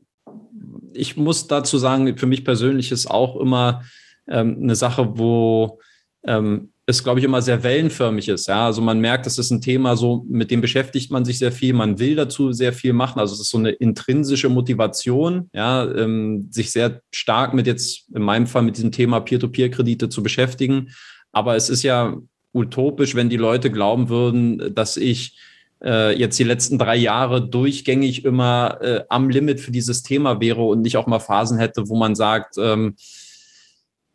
ich 0.92 1.16
muss 1.16 1.46
dazu 1.46 1.78
sagen, 1.78 2.16
für 2.18 2.26
mich 2.26 2.44
persönlich 2.44 2.92
ist 2.92 3.10
auch 3.10 3.36
immer 3.40 3.82
ähm, 4.28 4.58
eine 4.62 4.76
Sache, 4.76 5.18
wo 5.18 5.80
ähm, 6.24 6.72
es, 6.90 7.02
glaube 7.02 7.20
ich, 7.20 7.24
immer 7.24 7.42
sehr 7.42 7.62
wellenförmig 7.62 8.28
ist. 8.28 8.48
Ja, 8.48 8.66
also 8.66 8.82
man 8.82 9.00
merkt, 9.00 9.26
das 9.26 9.38
ist 9.38 9.50
ein 9.50 9.60
Thema, 9.60 9.96
so 9.96 10.24
mit 10.28 10.50
dem 10.50 10.60
beschäftigt 10.60 11.10
man 11.10 11.24
sich 11.24 11.38
sehr 11.38 11.52
viel, 11.52 11.72
man 11.72 11.98
will 11.98 12.16
dazu 12.16 12.52
sehr 12.52 12.72
viel 12.72 12.92
machen. 12.92 13.18
Also 13.18 13.34
es 13.34 13.40
ist 13.40 13.50
so 13.50 13.58
eine 13.58 13.70
intrinsische 13.70 14.48
Motivation, 14.48 15.48
ja, 15.52 15.90
ähm, 15.90 16.48
sich 16.50 16.70
sehr 16.70 17.00
stark 17.12 17.54
mit 17.54 17.66
jetzt 17.66 18.06
in 18.14 18.22
meinem 18.22 18.46
Fall 18.46 18.62
mit 18.62 18.76
diesem 18.76 18.92
Thema 18.92 19.20
Peer-to-Peer-Kredite 19.20 20.08
zu 20.08 20.22
beschäftigen. 20.22 20.90
Aber 21.32 21.56
es 21.56 21.70
ist 21.70 21.82
ja 21.82 22.16
utopisch, 22.52 23.14
wenn 23.14 23.30
die 23.30 23.36
Leute 23.36 23.70
glauben 23.70 24.08
würden, 24.08 24.74
dass 24.74 24.96
ich 24.96 25.38
äh, 25.82 26.16
jetzt 26.18 26.38
die 26.38 26.44
letzten 26.44 26.78
drei 26.78 26.96
Jahre 26.96 27.48
durchgängig 27.48 28.24
immer 28.24 28.78
äh, 28.80 29.04
am 29.08 29.30
Limit 29.30 29.60
für 29.60 29.70
dieses 29.70 30.02
Thema 30.02 30.40
wäre 30.40 30.62
und 30.62 30.82
nicht 30.82 30.96
auch 30.96 31.06
mal 31.06 31.20
Phasen 31.20 31.58
hätte, 31.58 31.88
wo 31.88 31.96
man 31.96 32.14
sagt, 32.14 32.56
ähm, 32.58 32.96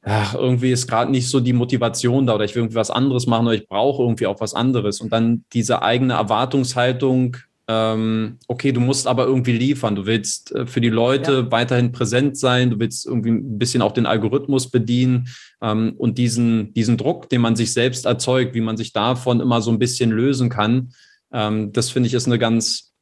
ach, 0.06 0.36
irgendwie 0.36 0.72
ist 0.72 0.88
gerade 0.88 1.12
nicht 1.12 1.28
so 1.28 1.40
die 1.40 1.54
Motivation 1.54 2.28
da 2.28 2.36
oder 2.36 2.46
ich 2.46 2.54
will 2.54 2.62
irgendwie 2.62 2.78
was 2.78 2.92
anderes 2.92 3.26
machen 3.26 3.48
oder 3.48 3.56
ich 3.56 3.68
brauche 3.68 4.04
irgendwie 4.04 4.28
auch 4.28 4.40
was 4.40 4.54
anderes. 4.54 5.02
Und 5.02 5.12
dann 5.12 5.44
diese 5.52 5.82
eigene 5.82 6.14
Erwartungshaltung, 6.14 7.38
ähm, 7.68 8.38
okay, 8.48 8.72
du 8.72 8.80
musst 8.80 9.08
aber 9.08 9.26
irgendwie 9.26 9.54
liefern. 9.54 9.96
Du 9.96 10.06
willst 10.06 10.54
äh, 10.54 10.68
für 10.68 10.80
die 10.80 10.90
Leute 10.90 11.32
ja. 11.32 11.52
weiterhin 11.52 11.92
präsent 11.92 12.38
sein, 12.38 12.70
du 12.70 12.80
willst 12.80 13.08
irgendwie 13.08 13.32
ein 13.32 13.58
bisschen 13.58 13.82
auch 13.82 13.94
den 13.94 14.06
Algorithmus 14.06 14.70
bedienen 14.70 15.28
ähm, 15.62 15.96
und 15.98 16.20
diesen, 16.20 16.72
diesen 16.76 16.98
Druck, 16.98 17.28
den 17.30 17.42
man 17.42 17.56
sich 17.56 17.74
selbst 17.74 18.06
erzeugt, 18.06 18.54
wie 18.54 18.62
man 18.62 18.78
sich 18.78 18.94
davon 18.94 19.40
immer 19.40 19.62
so 19.64 19.72
ein 19.72 19.80
bisschen 19.80 20.12
lösen 20.12 20.50
kann, 20.50 20.92
ähm, 21.34 21.74
das 21.74 21.90
finde 21.90 22.08
ich 22.08 22.14
ist 22.14 22.28
eine 22.28 22.38
ganz 22.38 22.94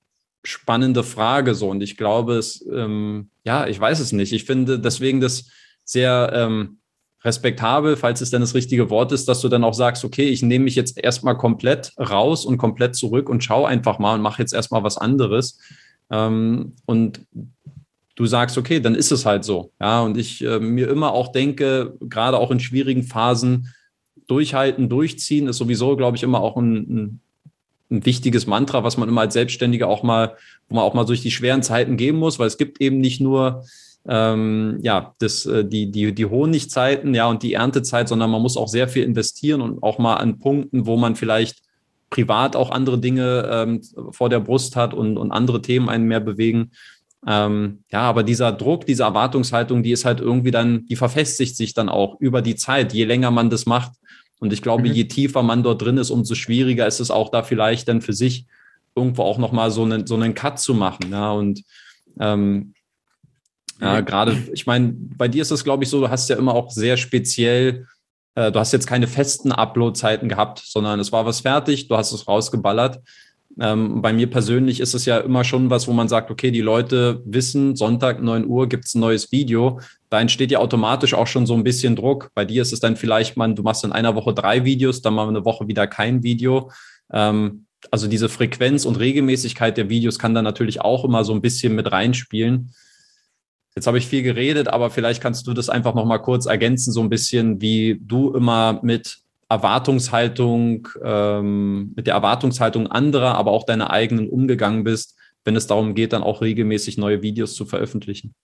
spannende 0.45 1.03
Frage 1.03 1.53
so. 1.53 1.69
Und 1.69 1.83
ich 1.83 1.97
glaube, 1.97 2.35
es, 2.35 2.65
ähm, 2.73 3.29
ja, 3.43 3.67
ich 3.67 3.77
weiß 3.77 3.99
es 3.99 4.13
nicht. 4.13 4.31
Ich 4.31 4.45
finde 4.45 4.79
deswegen 4.79 5.19
das 5.19 5.49
sehr 5.83 6.31
ähm, 6.33 6.77
respektabel, 7.23 7.95
falls 7.95 8.21
es 8.21 8.31
denn 8.31 8.41
das 8.41 8.53
richtige 8.53 8.89
Wort 8.89 9.11
ist, 9.11 9.27
dass 9.27 9.41
du 9.41 9.47
dann 9.47 9.63
auch 9.63 9.73
sagst, 9.73 10.03
okay, 10.03 10.25
ich 10.25 10.41
nehme 10.41 10.65
mich 10.65 10.75
jetzt 10.75 10.97
erstmal 10.97 11.37
komplett 11.37 11.93
raus 11.97 12.45
und 12.45 12.57
komplett 12.57 12.95
zurück 12.95 13.29
und 13.29 13.43
schau 13.43 13.65
einfach 13.65 13.99
mal 13.99 14.15
und 14.15 14.21
mache 14.21 14.41
jetzt 14.41 14.53
erstmal 14.53 14.83
was 14.83 14.97
anderes. 14.97 15.59
Ähm, 16.11 16.73
und 16.85 17.21
du 18.15 18.25
sagst, 18.25 18.57
okay, 18.57 18.79
dann 18.79 18.95
ist 18.95 19.11
es 19.11 19.25
halt 19.25 19.45
so. 19.45 19.71
Ja, 19.79 20.01
und 20.01 20.17
ich 20.17 20.43
äh, 20.43 20.59
mir 20.59 20.89
immer 20.89 21.13
auch 21.13 21.31
denke, 21.31 21.95
gerade 22.01 22.37
auch 22.37 22.51
in 22.51 22.59
schwierigen 22.59 23.03
Phasen, 23.03 23.73
durchhalten, 24.27 24.89
durchziehen 24.89 25.47
ist 25.47 25.57
sowieso, 25.57 25.95
glaube 25.95 26.17
ich, 26.17 26.23
immer 26.23 26.41
auch 26.41 26.57
ein, 26.57 26.75
ein, 26.75 27.19
ein 27.91 28.05
wichtiges 28.05 28.47
Mantra, 28.47 28.83
was 28.83 28.97
man 28.97 29.09
immer 29.09 29.21
als 29.21 29.33
Selbstständiger 29.33 29.87
auch 29.87 30.03
mal, 30.03 30.35
wo 30.69 30.75
man 30.75 30.83
auch 30.83 30.93
mal 30.93 31.05
durch 31.05 31.21
die 31.21 31.31
schweren 31.31 31.63
Zeiten 31.63 31.97
gehen 31.97 32.15
muss, 32.15 32.39
weil 32.39 32.47
es 32.47 32.57
gibt 32.57 32.81
eben 32.81 32.99
nicht 32.99 33.21
nur 33.21 33.65
ähm, 34.07 34.79
ja, 34.81 35.13
das, 35.19 35.45
äh, 35.45 35.63
die, 35.63 35.89
die, 35.91 36.13
die 36.13 36.25
Honigzeiten 36.25 37.13
ja, 37.13 37.27
und 37.27 37.43
die 37.43 37.53
Erntezeit, 37.53 38.09
sondern 38.09 38.31
man 38.31 38.41
muss 38.41 38.57
auch 38.57 38.67
sehr 38.67 38.87
viel 38.87 39.03
investieren 39.03 39.61
und 39.61 39.81
auch 39.81 39.97
mal 39.97 40.15
an 40.15 40.39
Punkten, 40.39 40.85
wo 40.85 40.97
man 40.97 41.15
vielleicht 41.15 41.61
privat 42.09 42.55
auch 42.55 42.69
andere 42.69 42.99
Dinge 42.99 43.49
ähm, 43.51 43.81
vor 44.11 44.29
der 44.29 44.39
Brust 44.39 44.75
hat 44.75 44.93
und, 44.93 45.17
und 45.17 45.31
andere 45.31 45.61
Themen 45.61 45.89
einen 45.89 46.05
mehr 46.05 46.19
bewegen. 46.19 46.71
Ähm, 47.25 47.83
ja, 47.91 48.01
aber 48.01 48.23
dieser 48.23 48.51
Druck, 48.51 48.85
diese 48.85 49.03
Erwartungshaltung, 49.03 49.81
die 49.81 49.91
ist 49.91 50.05
halt 50.05 50.19
irgendwie 50.19 50.51
dann, 50.51 50.85
die 50.85 50.97
verfestigt 50.97 51.55
sich 51.55 51.73
dann 51.73 51.89
auch 51.89 52.19
über 52.19 52.41
die 52.41 52.55
Zeit, 52.55 52.93
je 52.93 53.05
länger 53.05 53.31
man 53.31 53.49
das 53.49 53.65
macht. 53.65 53.93
Und 54.39 54.51
ich 54.51 54.61
glaube, 54.61 54.89
mhm. 54.89 54.93
je 54.93 55.05
tiefer 55.05 55.41
man 55.41 55.63
dort 55.63 55.81
drin 55.81 55.97
ist, 55.97 56.09
umso 56.09 56.35
schwieriger 56.35 56.85
ist 56.85 56.99
es 56.99 57.09
auch 57.09 57.29
da 57.29 57.43
vielleicht 57.43 57.87
dann 57.87 58.01
für 58.01 58.13
sich 58.13 58.45
irgendwo 58.93 59.23
auch 59.23 59.37
nochmal 59.37 59.71
so 59.71 59.83
einen, 59.83 60.05
so 60.05 60.15
einen 60.15 60.33
Cut 60.33 60.59
zu 60.59 60.73
machen. 60.73 61.11
Ja, 61.11 61.31
und 61.31 61.63
ähm, 62.19 62.73
ja, 63.81 64.01
gerade, 64.01 64.37
ich 64.53 64.65
meine, 64.65 64.93
bei 65.17 65.27
dir 65.27 65.41
ist 65.41 65.51
es, 65.51 65.63
glaube 65.63 65.83
ich, 65.83 65.89
so, 65.89 65.99
du 65.99 66.09
hast 66.09 66.29
ja 66.29 66.37
immer 66.37 66.53
auch 66.53 66.71
sehr 66.71 66.97
speziell, 66.97 67.87
äh, 68.35 68.51
du 68.51 68.59
hast 68.59 68.71
jetzt 68.71 68.87
keine 68.87 69.07
festen 69.07 69.51
Upload-Zeiten 69.51 70.29
gehabt, 70.29 70.61
sondern 70.65 70.99
es 70.99 71.11
war 71.11 71.25
was 71.25 71.41
fertig, 71.41 71.87
du 71.87 71.97
hast 71.97 72.11
es 72.11 72.27
rausgeballert. 72.27 72.99
Ähm, 73.59 74.01
bei 74.01 74.13
mir 74.13 74.29
persönlich 74.29 74.79
ist 74.79 74.95
es 74.95 75.05
ja 75.05 75.19
immer 75.19 75.43
schon 75.43 75.69
was, 75.69 75.87
wo 75.87 75.93
man 75.93 76.07
sagt, 76.07 76.31
okay, 76.31 76.49
die 76.49 76.61
Leute 76.61 77.21
wissen, 77.25 77.75
Sonntag 77.75 78.21
9 78.21 78.47
Uhr 78.47 78.67
gibt 78.67 78.85
es 78.85 78.95
ein 78.95 78.99
neues 78.99 79.31
Video. 79.31 79.79
Da 80.09 80.19
entsteht 80.19 80.51
ja 80.51 80.59
automatisch 80.59 81.13
auch 81.13 81.27
schon 81.27 81.45
so 81.45 81.53
ein 81.53 81.63
bisschen 81.63 81.95
Druck. 81.95 82.31
Bei 82.33 82.45
dir 82.45 82.63
ist 82.63 82.73
es 82.73 82.79
dann 82.79 82.95
vielleicht, 82.95 83.37
man, 83.37 83.55
du 83.55 83.61
machst 83.61 83.83
in 83.83 83.91
einer 83.91 84.15
Woche 84.15 84.33
drei 84.33 84.65
Videos, 84.65 85.01
dann 85.01 85.13
mal 85.13 85.27
eine 85.27 85.45
Woche 85.45 85.67
wieder 85.67 85.85
kein 85.85 86.23
Video. 86.23 86.71
Ähm, 87.11 87.65
also 87.91 88.07
diese 88.07 88.29
Frequenz 88.29 88.85
und 88.85 88.97
Regelmäßigkeit 88.97 89.77
der 89.77 89.89
Videos 89.89 90.17
kann 90.17 90.33
dann 90.33 90.45
natürlich 90.45 90.81
auch 90.81 91.03
immer 91.05 91.23
so 91.23 91.33
ein 91.33 91.41
bisschen 91.41 91.75
mit 91.75 91.91
reinspielen. 91.91 92.73
Jetzt 93.75 93.87
habe 93.87 93.97
ich 93.97 94.07
viel 94.07 94.21
geredet, 94.21 94.67
aber 94.67 94.91
vielleicht 94.91 95.21
kannst 95.21 95.47
du 95.47 95.53
das 95.53 95.69
einfach 95.69 95.95
noch 95.95 96.05
mal 96.05 96.19
kurz 96.19 96.45
ergänzen, 96.45 96.91
so 96.91 97.01
ein 97.01 97.09
bisschen, 97.09 97.59
wie 97.59 97.99
du 97.99 98.33
immer 98.33 98.79
mit 98.83 99.17
Erwartungshaltung, 99.49 100.87
ähm, 101.03 101.93
mit 101.95 102.07
der 102.07 102.13
Erwartungshaltung 102.13 102.87
anderer, 102.87 103.35
aber 103.35 103.51
auch 103.51 103.65
deiner 103.65 103.89
eigenen 103.89 104.29
umgegangen 104.29 104.83
bist, 104.83 105.15
wenn 105.43 105.55
es 105.55 105.67
darum 105.67 105.95
geht, 105.95 106.13
dann 106.13 106.23
auch 106.23 106.41
regelmäßig 106.41 106.97
neue 106.97 107.21
Videos 107.21 107.55
zu 107.55 107.65
veröffentlichen. 107.65 108.35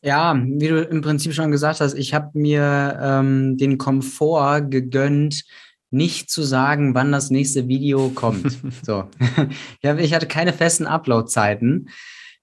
Ja, 0.00 0.40
wie 0.46 0.68
du 0.68 0.82
im 0.82 1.00
Prinzip 1.00 1.34
schon 1.34 1.50
gesagt 1.50 1.80
hast, 1.80 1.94
ich 1.94 2.14
habe 2.14 2.30
mir 2.38 2.98
ähm, 3.02 3.56
den 3.56 3.78
Komfort 3.78 4.70
gegönnt, 4.70 5.44
nicht 5.90 6.30
zu 6.30 6.42
sagen, 6.42 6.94
wann 6.94 7.12
das 7.12 7.30
nächste 7.30 7.68
Video 7.68 8.10
kommt. 8.10 8.58
so. 8.82 9.04
ich 9.80 10.14
hatte 10.14 10.26
keine 10.26 10.52
festen 10.52 10.86
Upload-Zeiten. 10.86 11.88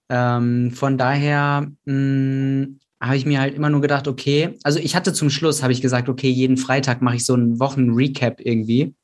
Ähm, 0.09 0.71
von 0.71 0.97
daher 0.97 1.71
hm, 1.85 2.79
habe 3.01 3.17
ich 3.17 3.25
mir 3.25 3.39
halt 3.39 3.55
immer 3.55 3.69
nur 3.69 3.81
gedacht, 3.81 4.07
okay, 4.07 4.57
also 4.63 4.79
ich 4.79 4.95
hatte 4.95 5.13
zum 5.13 5.29
Schluss, 5.29 5.63
habe 5.63 5.73
ich 5.73 5.81
gesagt, 5.81 6.09
okay, 6.09 6.29
jeden 6.29 6.57
Freitag 6.57 7.01
mache 7.01 7.17
ich 7.17 7.25
so 7.25 7.33
einen 7.33 7.59
Wochen-Recap 7.59 8.39
irgendwie. 8.41 8.95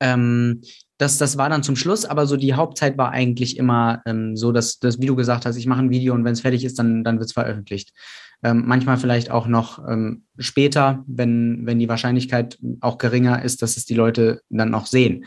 Ähm, 0.00 0.62
das, 0.98 1.16
das 1.16 1.38
war 1.38 1.48
dann 1.48 1.62
zum 1.62 1.76
Schluss, 1.76 2.04
aber 2.04 2.26
so 2.26 2.36
die 2.36 2.54
Hauptzeit 2.54 2.98
war 2.98 3.10
eigentlich 3.10 3.56
immer 3.56 4.02
ähm, 4.04 4.36
so, 4.36 4.52
dass, 4.52 4.80
wie 4.82 5.06
du 5.06 5.16
gesagt 5.16 5.46
hast, 5.46 5.56
ich 5.56 5.66
mache 5.66 5.80
ein 5.80 5.90
Video 5.90 6.12
und 6.12 6.24
wenn 6.24 6.32
es 6.32 6.40
fertig 6.40 6.64
ist, 6.64 6.78
dann, 6.78 7.04
dann 7.04 7.18
wird 7.18 7.28
es 7.28 7.32
veröffentlicht. 7.32 7.92
Ähm, 8.42 8.64
manchmal 8.66 8.98
vielleicht 8.98 9.30
auch 9.30 9.46
noch 9.46 9.78
ähm, 9.88 10.24
später, 10.38 11.04
wenn, 11.06 11.66
wenn 11.66 11.78
die 11.78 11.88
Wahrscheinlichkeit 11.88 12.58
auch 12.80 12.98
geringer 12.98 13.42
ist, 13.42 13.62
dass 13.62 13.76
es 13.76 13.84
die 13.84 13.94
Leute 13.94 14.42
dann 14.48 14.70
noch 14.70 14.86
sehen. 14.86 15.24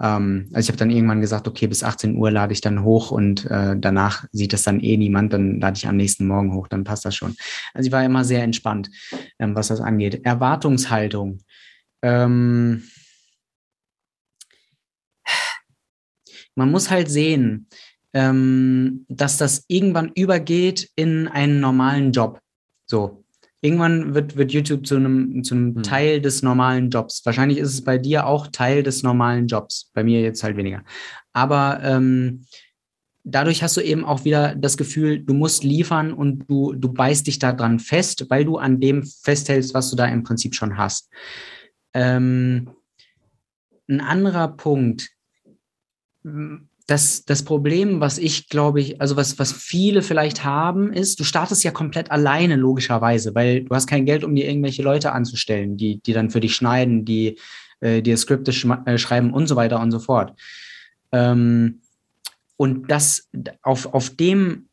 Ähm, 0.00 0.48
also 0.52 0.66
ich 0.66 0.68
habe 0.68 0.78
dann 0.78 0.90
irgendwann 0.90 1.20
gesagt, 1.20 1.46
okay, 1.46 1.66
bis 1.66 1.84
18 1.84 2.16
Uhr 2.16 2.30
lade 2.30 2.52
ich 2.52 2.60
dann 2.60 2.84
hoch 2.84 3.10
und 3.10 3.46
äh, 3.50 3.76
danach 3.78 4.26
sieht 4.32 4.52
das 4.52 4.62
dann 4.62 4.80
eh 4.80 4.96
niemand, 4.96 5.32
dann 5.32 5.60
lade 5.60 5.76
ich 5.76 5.86
am 5.86 5.96
nächsten 5.96 6.26
Morgen 6.26 6.54
hoch, 6.54 6.68
dann 6.68 6.84
passt 6.84 7.04
das 7.04 7.14
schon. 7.14 7.34
Also 7.74 7.88
ich 7.88 7.92
war 7.92 8.04
immer 8.04 8.24
sehr 8.24 8.42
entspannt, 8.42 8.90
ähm, 9.38 9.54
was 9.54 9.68
das 9.68 9.80
angeht. 9.80 10.24
Erwartungshaltung. 10.24 11.40
Ähm, 12.02 12.84
man 16.60 16.70
muss 16.70 16.90
halt 16.90 17.10
sehen, 17.10 17.68
ähm, 18.12 19.06
dass 19.08 19.38
das 19.38 19.64
irgendwann 19.66 20.12
übergeht 20.14 20.90
in 20.94 21.26
einen 21.26 21.58
normalen 21.58 22.12
Job. 22.12 22.38
So. 22.84 23.24
Irgendwann 23.62 24.14
wird, 24.14 24.36
wird 24.36 24.52
YouTube 24.52 24.86
zu 24.86 24.96
einem, 24.96 25.42
zu 25.42 25.54
einem 25.54 25.76
hm. 25.76 25.82
Teil 25.82 26.20
des 26.20 26.42
normalen 26.42 26.90
Jobs. 26.90 27.24
Wahrscheinlich 27.24 27.56
ist 27.56 27.72
es 27.72 27.82
bei 27.82 27.96
dir 27.96 28.26
auch 28.26 28.48
Teil 28.48 28.82
des 28.82 29.02
normalen 29.02 29.46
Jobs. 29.46 29.90
Bei 29.94 30.04
mir 30.04 30.20
jetzt 30.20 30.42
halt 30.42 30.58
weniger. 30.58 30.82
Aber 31.32 31.80
ähm, 31.82 32.44
dadurch 33.24 33.62
hast 33.62 33.78
du 33.78 33.80
eben 33.80 34.04
auch 34.04 34.26
wieder 34.26 34.54
das 34.54 34.76
Gefühl, 34.76 35.20
du 35.20 35.32
musst 35.32 35.64
liefern 35.64 36.12
und 36.12 36.44
du, 36.50 36.74
du 36.74 36.92
beißt 36.92 37.26
dich 37.26 37.38
daran 37.38 37.78
fest, 37.78 38.26
weil 38.28 38.44
du 38.44 38.58
an 38.58 38.80
dem 38.80 39.02
festhältst, 39.02 39.72
was 39.72 39.88
du 39.88 39.96
da 39.96 40.04
im 40.04 40.24
Prinzip 40.24 40.54
schon 40.54 40.76
hast. 40.76 41.08
Ähm, 41.94 42.68
ein 43.88 44.02
anderer 44.02 44.48
Punkt, 44.48 45.10
das, 46.86 47.24
das 47.24 47.44
Problem, 47.44 48.00
was 48.00 48.18
ich 48.18 48.48
glaube 48.48 48.80
ich, 48.80 49.00
also 49.00 49.16
was, 49.16 49.38
was 49.38 49.52
viele 49.52 50.02
vielleicht 50.02 50.44
haben, 50.44 50.92
ist, 50.92 51.20
du 51.20 51.24
startest 51.24 51.62
ja 51.62 51.70
komplett 51.70 52.10
alleine, 52.10 52.56
logischerweise, 52.56 53.34
weil 53.34 53.64
du 53.64 53.74
hast 53.74 53.86
kein 53.86 54.06
Geld, 54.06 54.24
um 54.24 54.34
dir 54.34 54.48
irgendwelche 54.48 54.82
Leute 54.82 55.12
anzustellen, 55.12 55.76
die, 55.76 56.00
die 56.00 56.12
dann 56.12 56.30
für 56.30 56.40
dich 56.40 56.54
schneiden, 56.54 57.04
die 57.04 57.38
äh, 57.80 58.02
dir 58.02 58.16
Skripte 58.16 58.52
sch 58.52 58.66
äh, 58.86 58.98
schreiben 58.98 59.32
und 59.32 59.46
so 59.46 59.56
weiter 59.56 59.80
und 59.80 59.92
so 59.92 60.00
fort. 60.00 60.38
Ähm, 61.12 61.80
und 62.56 62.90
das 62.90 63.28
auf, 63.62 63.94
auf 63.94 64.10
dem 64.10 64.66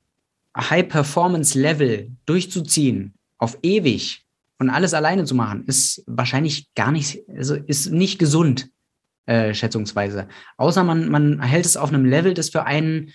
High-Performance-Level 0.58 2.12
durchzuziehen, 2.26 3.14
auf 3.38 3.60
ewig 3.62 4.26
und 4.58 4.72
alles 4.72 4.96
alleine 4.96 5.24
zu 5.26 5.36
machen, 5.36 5.66
ist 5.68 6.04
wahrscheinlich 6.08 6.74
gar 6.74 6.92
nicht, 6.92 7.20
also 7.30 7.54
ist 7.56 7.92
nicht 7.92 8.18
gesund 8.18 8.70
äh, 9.28 9.54
schätzungsweise. 9.54 10.28
Außer 10.58 10.84
man, 10.84 11.10
man 11.10 11.42
hält 11.42 11.66
es 11.66 11.78
auf 11.78 11.90
einem 11.90 12.06
Level, 12.06 12.34
das 12.34 12.50
für 12.50 12.66
einen 12.66 13.14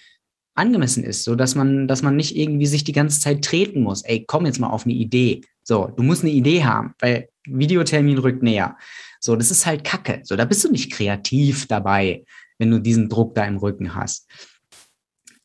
angemessen 0.54 1.02
ist, 1.02 1.24
so 1.24 1.34
dass 1.34 1.54
man, 1.54 1.88
dass 1.88 2.02
man 2.02 2.14
nicht 2.14 2.36
irgendwie 2.36 2.66
sich 2.66 2.84
die 2.84 2.92
ganze 2.92 3.20
Zeit 3.20 3.42
treten 3.42 3.82
muss. 3.82 4.02
Ey, 4.04 4.24
komm 4.26 4.46
jetzt 4.46 4.60
mal 4.60 4.70
auf 4.70 4.84
eine 4.84 4.94
Idee. 4.94 5.40
So, 5.62 5.86
du 5.86 6.02
musst 6.02 6.22
eine 6.22 6.32
Idee 6.32 6.64
haben, 6.64 6.94
weil 7.00 7.28
Videotermin 7.46 8.18
rückt 8.18 8.42
näher. 8.42 8.76
So, 9.20 9.36
das 9.36 9.50
ist 9.50 9.66
halt 9.66 9.84
Kacke. 9.84 10.20
So, 10.24 10.36
da 10.36 10.44
bist 10.44 10.64
du 10.64 10.70
nicht 10.70 10.92
kreativ 10.92 11.66
dabei, 11.66 12.24
wenn 12.58 12.70
du 12.70 12.80
diesen 12.80 13.08
Druck 13.08 13.34
da 13.34 13.44
im 13.44 13.56
Rücken 13.56 13.94
hast. 13.94 14.28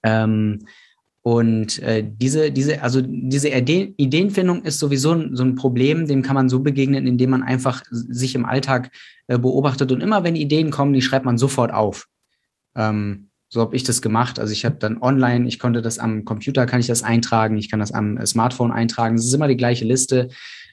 Ähm, 0.03 0.59
und 1.27 1.79
äh, 1.79 2.05
diese, 2.09 2.51
diese, 2.51 2.81
also 2.81 3.01
diese 3.01 3.49
Ideenfindung 3.49 4.63
ist 4.63 4.79
sowieso 4.79 5.35
so 5.35 5.43
ein 5.43 5.55
Problem, 5.55 6.07
dem 6.07 6.21
kann 6.21 6.35
man 6.35 6.47
so 6.47 6.61
begegnen, 6.61 7.05
indem 7.05 7.31
man 7.31 7.43
einfach 7.43 7.83
sich 7.91 8.33
im 8.33 8.45
Alltag 8.45 8.91
äh, 9.27 9.37
beobachtet 9.37 9.91
und 9.91 9.99
immer 9.99 10.23
wenn 10.23 10.37
Ideen 10.37 10.71
kommen, 10.71 10.93
die 10.93 11.01
schreibt 11.01 11.25
man 11.25 11.37
sofort 11.37 11.73
auf. 11.73 12.07
Ähm, 12.77 13.27
so 13.49 13.59
habe 13.59 13.75
ich 13.75 13.83
das 13.83 14.01
gemacht. 14.01 14.39
Also 14.39 14.53
ich 14.53 14.63
habe 14.63 14.77
dann 14.77 15.01
online, 15.01 15.49
ich 15.49 15.59
konnte 15.59 15.81
das 15.81 15.99
am 15.99 16.23
Computer, 16.23 16.65
kann 16.65 16.79
ich 16.79 16.87
das 16.87 17.03
eintragen, 17.03 17.57
ich 17.57 17.69
kann 17.69 17.81
das 17.81 17.91
am 17.91 18.25
Smartphone 18.25 18.71
eintragen. 18.71 19.15
Es 19.15 19.25
ist 19.25 19.33
immer 19.33 19.49
die 19.49 19.57
gleiche 19.57 19.83
Liste, 19.83 20.29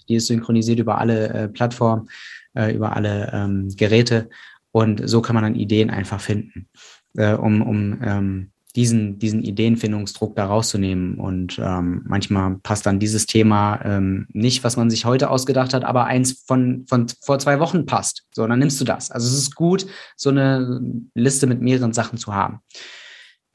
die 0.09 0.14
ist 0.14 0.28
synchronisiert 0.28 0.78
über 0.78 0.98
alle 0.98 1.31
äh, 1.31 1.48
Plattformen, 1.48 2.09
äh, 2.55 2.72
über 2.72 2.94
alle 2.94 3.28
ähm, 3.32 3.74
Geräte 3.76 4.28
und 4.70 5.02
so 5.09 5.20
kann 5.20 5.35
man 5.35 5.43
dann 5.43 5.56
Ideen 5.56 5.90
einfach 5.90 6.20
finden, 6.20 6.68
äh, 7.16 7.35
um, 7.35 7.60
um 7.60 7.98
ähm, 8.05 8.51
diesen, 8.77 9.19
diesen 9.21 9.43
Ideenfindungsdruck 9.43 10.35
da 10.35 10.47
rauszunehmen. 10.47 11.19
Und 11.19 11.59
ähm, 11.63 12.03
manchmal 12.07 12.57
passt 12.63 12.87
dann 12.87 12.99
dieses 12.99 13.27
Thema 13.27 13.81
ähm, 13.85 14.27
nicht, 14.33 14.65
was 14.65 14.77
man 14.77 14.91
sich 14.91 15.05
heute 15.05 15.31
ausgedacht 15.31 15.75
hat, 15.75 15.85
aber 15.85 16.07
eins 16.07 16.45
von, 16.47 16.85
von 16.89 17.07
vor 17.21 17.39
zwei 17.39 17.61
Wochen 17.61 17.87
passt. 17.87 18.25
So, 18.35 18.47
dann 18.47 18.59
nimmst 18.59 18.81
du 18.81 18.85
das. 18.85 19.11
Also 19.11 19.29
es 19.29 19.35
ist 19.35 19.55
gut, 19.55 19.87
so 20.17 20.31
eine 20.31 20.81
Liste 21.15 21.47
mit 21.47 21.61
mehreren 21.61 21.93
Sachen 21.93 22.19
zu 22.19 22.35
haben. 22.35 22.61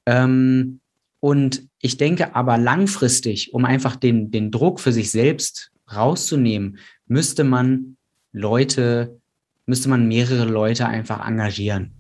Ähm, 0.06 0.80
und 1.20 1.64
ich 1.82 1.98
denke 1.98 2.34
aber 2.36 2.58
langfristig, 2.58 3.54
um 3.54 3.66
einfach 3.66 3.98
den, 3.98 4.32
den 4.32 4.52
Druck 4.52 4.80
für 4.80 4.94
sich 4.94 5.12
selbst 5.12 5.72
rauszunehmen, 5.94 6.78
müsste 7.08 7.44
man 7.44 7.98
Leute, 8.32 9.20
müsste 9.66 9.90
man 9.90 10.08
mehrere 10.08 10.46
Leute 10.46 10.88
einfach 10.88 11.28
engagieren. 11.28 11.92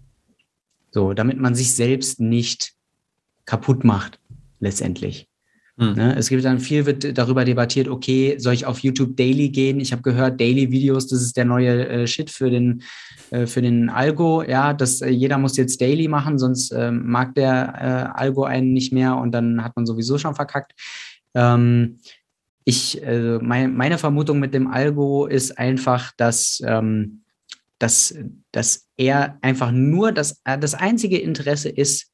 So, 0.91 1.14
damit 1.14 1.38
man 1.38 1.54
sich 1.54 1.76
selbst 1.76 2.22
nicht 2.22 2.74
kaputt 3.49 3.84
macht, 3.84 4.19
letztendlich. 4.59 5.27
Hm. 5.80 5.93
Ne? 5.93 6.15
Es 6.15 6.30
gibt 6.30 6.45
dann 6.45 6.59
viel 6.59 6.85
wird 6.85 7.17
darüber 7.17 7.45
debattiert, 7.45 7.88
okay, 7.88 8.35
soll 8.38 8.53
ich 8.53 8.67
auf 8.67 8.80
YouTube 8.80 9.17
Daily 9.17 9.49
gehen? 9.49 9.80
Ich 9.80 9.91
habe 9.91 10.03
gehört, 10.03 10.39
Daily-Videos, 10.39 11.07
das 11.07 11.21
ist 11.23 11.35
der 11.35 11.45
neue 11.45 11.88
äh, 11.88 12.05
Shit 12.05 12.30
für 12.30 12.51
den, 12.51 12.84
äh, 13.31 13.47
für 13.47 13.63
den 13.63 13.89
Algo. 13.89 14.43
Ja, 14.43 14.73
dass 14.73 15.01
äh, 15.01 15.09
jeder 15.09 15.39
muss 15.39 15.57
jetzt 15.57 15.81
Daily 15.81 16.07
machen, 16.07 16.38
sonst 16.38 16.71
ähm, 16.71 17.07
mag 17.07 17.34
der 17.34 18.13
äh, 18.15 18.19
Algo 18.21 18.43
einen 18.43 18.71
nicht 18.71 18.93
mehr 18.93 19.17
und 19.17 19.31
dann 19.31 19.63
hat 19.63 19.76
man 19.76 19.88
sowieso 19.88 20.19
schon 20.19 20.35
verkackt. 20.35 20.73
Ähm, 21.34 21.97
ich, 22.65 23.01
äh, 23.01 23.39
mein, 23.41 23.76
meine 23.76 23.97
Vermutung 23.97 24.39
mit 24.39 24.53
dem 24.53 24.67
Algo 24.67 25.26
ist 25.26 25.57
einfach, 25.57 26.11
dass, 26.17 26.61
ähm, 26.63 27.23
dass, 27.80 28.13
dass 28.51 28.88
er 28.95 29.39
einfach 29.41 29.71
nur 29.71 30.11
das, 30.11 30.39
äh, 30.43 30.59
das 30.59 30.76
einzige 30.76 31.17
Interesse 31.17 31.69
ist, 31.69 32.09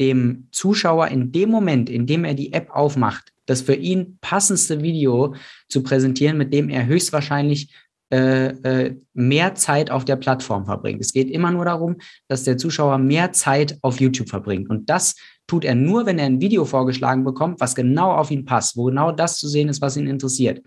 dem 0.00 0.48
Zuschauer 0.52 1.08
in 1.08 1.32
dem 1.32 1.50
Moment, 1.50 1.90
in 1.90 2.06
dem 2.06 2.24
er 2.24 2.34
die 2.34 2.52
App 2.52 2.70
aufmacht, 2.70 3.32
das 3.46 3.62
für 3.62 3.74
ihn 3.74 4.18
passendste 4.20 4.82
Video 4.82 5.34
zu 5.68 5.82
präsentieren, 5.82 6.36
mit 6.36 6.52
dem 6.52 6.68
er 6.68 6.86
höchstwahrscheinlich 6.86 7.72
äh, 8.10 8.46
äh, 8.46 8.96
mehr 9.12 9.54
Zeit 9.54 9.90
auf 9.90 10.04
der 10.04 10.16
Plattform 10.16 10.64
verbringt. 10.64 11.00
Es 11.00 11.12
geht 11.12 11.30
immer 11.30 11.50
nur 11.50 11.66
darum, 11.66 11.96
dass 12.26 12.44
der 12.44 12.56
Zuschauer 12.56 12.96
mehr 12.96 13.32
Zeit 13.32 13.78
auf 13.82 14.00
YouTube 14.00 14.30
verbringt. 14.30 14.70
Und 14.70 14.88
das 14.88 15.14
tut 15.46 15.64
er 15.64 15.74
nur, 15.74 16.06
wenn 16.06 16.18
er 16.18 16.26
ein 16.26 16.40
Video 16.40 16.64
vorgeschlagen 16.64 17.22
bekommt, 17.24 17.60
was 17.60 17.74
genau 17.74 18.12
auf 18.12 18.30
ihn 18.30 18.46
passt, 18.46 18.78
wo 18.78 18.84
genau 18.84 19.12
das 19.12 19.38
zu 19.38 19.46
sehen 19.46 19.68
ist, 19.68 19.82
was 19.82 19.96
ihn 19.98 20.06
interessiert. 20.06 20.62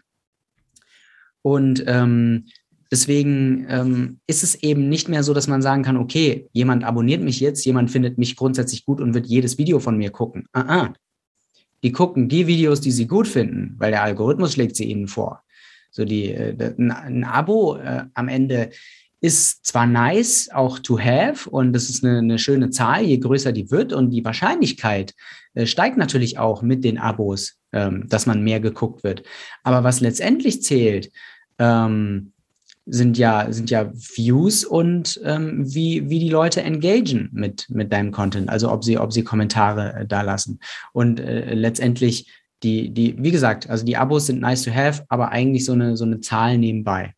Und 1.41 1.83
ähm, 1.87 2.45
Deswegen 2.91 3.65
ähm, 3.69 4.19
ist 4.27 4.43
es 4.43 4.55
eben 4.55 4.89
nicht 4.89 5.07
mehr 5.07 5.23
so, 5.23 5.33
dass 5.33 5.47
man 5.47 5.61
sagen 5.61 5.81
kann, 5.81 5.95
okay, 5.95 6.49
jemand 6.51 6.83
abonniert 6.83 7.23
mich 7.23 7.39
jetzt, 7.39 7.63
jemand 7.65 7.89
findet 7.89 8.17
mich 8.17 8.35
grundsätzlich 8.35 8.85
gut 8.85 8.99
und 8.99 9.13
wird 9.13 9.27
jedes 9.27 9.57
Video 9.57 9.79
von 9.79 9.97
mir 9.97 10.11
gucken. 10.11 10.45
Ah, 10.51 10.65
ah. 10.67 10.93
Die 11.83 11.93
gucken 11.93 12.27
die 12.27 12.47
Videos, 12.47 12.81
die 12.81 12.91
sie 12.91 13.07
gut 13.07 13.27
finden, 13.27 13.75
weil 13.77 13.91
der 13.91 14.03
Algorithmus 14.03 14.53
schlägt 14.53 14.75
sie 14.75 14.83
ihnen 14.83 15.07
vor. 15.07 15.41
So 15.89 16.03
die, 16.03 16.31
äh, 16.31 16.73
ein, 16.77 16.91
ein, 16.91 17.23
Abo 17.23 17.77
äh, 17.77 18.03
am 18.13 18.27
Ende 18.27 18.71
ist 19.21 19.65
zwar 19.65 19.85
nice, 19.85 20.49
auch 20.51 20.79
to 20.79 20.99
have, 20.99 21.49
und 21.49 21.73
das 21.73 21.89
ist 21.89 22.03
eine, 22.03 22.17
eine 22.17 22.39
schöne 22.39 22.71
Zahl, 22.71 23.03
je 23.03 23.19
größer 23.19 23.53
die 23.53 23.71
wird, 23.71 23.93
und 23.93 24.09
die 24.09 24.25
Wahrscheinlichkeit 24.25 25.13
äh, 25.53 25.65
steigt 25.65 25.97
natürlich 25.97 26.39
auch 26.39 26.61
mit 26.61 26.83
den 26.83 26.97
Abos, 26.97 27.57
ähm, 27.71 28.09
dass 28.09 28.25
man 28.25 28.43
mehr 28.43 28.59
geguckt 28.59 29.03
wird. 29.03 29.23
Aber 29.63 29.83
was 29.83 30.01
letztendlich 30.01 30.61
zählt, 30.61 31.11
ähm, 31.57 32.30
sind 32.93 33.17
ja, 33.17 33.47
sind 33.51 33.69
ja 33.69 33.89
Views 33.93 34.65
und 34.65 35.19
ähm, 35.23 35.63
wie, 35.63 36.09
wie 36.09 36.19
die 36.19 36.29
Leute 36.29 36.61
engagen 36.61 37.29
mit, 37.31 37.65
mit 37.69 37.93
deinem 37.93 38.11
Content, 38.11 38.49
also 38.49 38.69
ob 38.69 38.83
sie, 38.83 38.97
ob 38.97 39.13
sie 39.13 39.23
Kommentare 39.23 39.93
äh, 39.93 40.05
da 40.05 40.21
lassen. 40.21 40.59
Und 40.91 41.21
äh, 41.21 41.53
letztendlich 41.53 42.29
die, 42.63 42.93
die, 42.93 43.15
wie 43.17 43.31
gesagt, 43.31 43.69
also 43.69 43.85
die 43.85 43.95
Abos 43.95 44.25
sind 44.25 44.41
nice 44.41 44.63
to 44.63 44.71
have, 44.71 45.05
aber 45.07 45.29
eigentlich 45.29 45.63
so 45.63 45.71
eine, 45.71 45.95
so 45.95 46.03
eine 46.03 46.19
Zahl 46.19 46.57
nebenbei. 46.57 47.13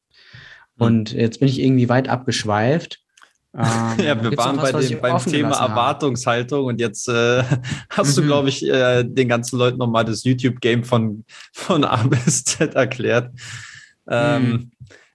Hm. 0.77 0.85
Und 0.85 1.11
jetzt 1.11 1.39
bin 1.39 1.49
ich 1.49 1.59
irgendwie 1.59 1.89
weit 1.89 2.07
abgeschweift. 2.07 2.99
Ähm, 3.55 4.03
ja, 4.03 4.19
wir 4.19 4.35
waren 4.35 4.57
was, 4.57 4.71
bei 4.71 4.81
dem, 4.81 4.99
beim 4.99 5.23
Thema 5.23 5.55
Erwartungshaltung 5.59 6.65
und 6.65 6.81
jetzt 6.81 7.07
äh, 7.07 7.43
hast 7.91 8.17
mhm. 8.17 8.21
du, 8.21 8.27
glaube 8.27 8.49
ich, 8.49 8.67
äh, 8.67 9.03
den 9.03 9.29
ganzen 9.29 9.59
Leuten 9.59 9.77
nochmal 9.77 10.05
das 10.05 10.23
YouTube-Game 10.23 10.83
von, 10.83 11.23
von 11.53 11.83
A 11.83 11.97
bis 12.07 12.45
Z 12.45 12.73
erklärt. 12.73 13.29
Ähm, 14.09 14.49
mhm. 14.49 14.71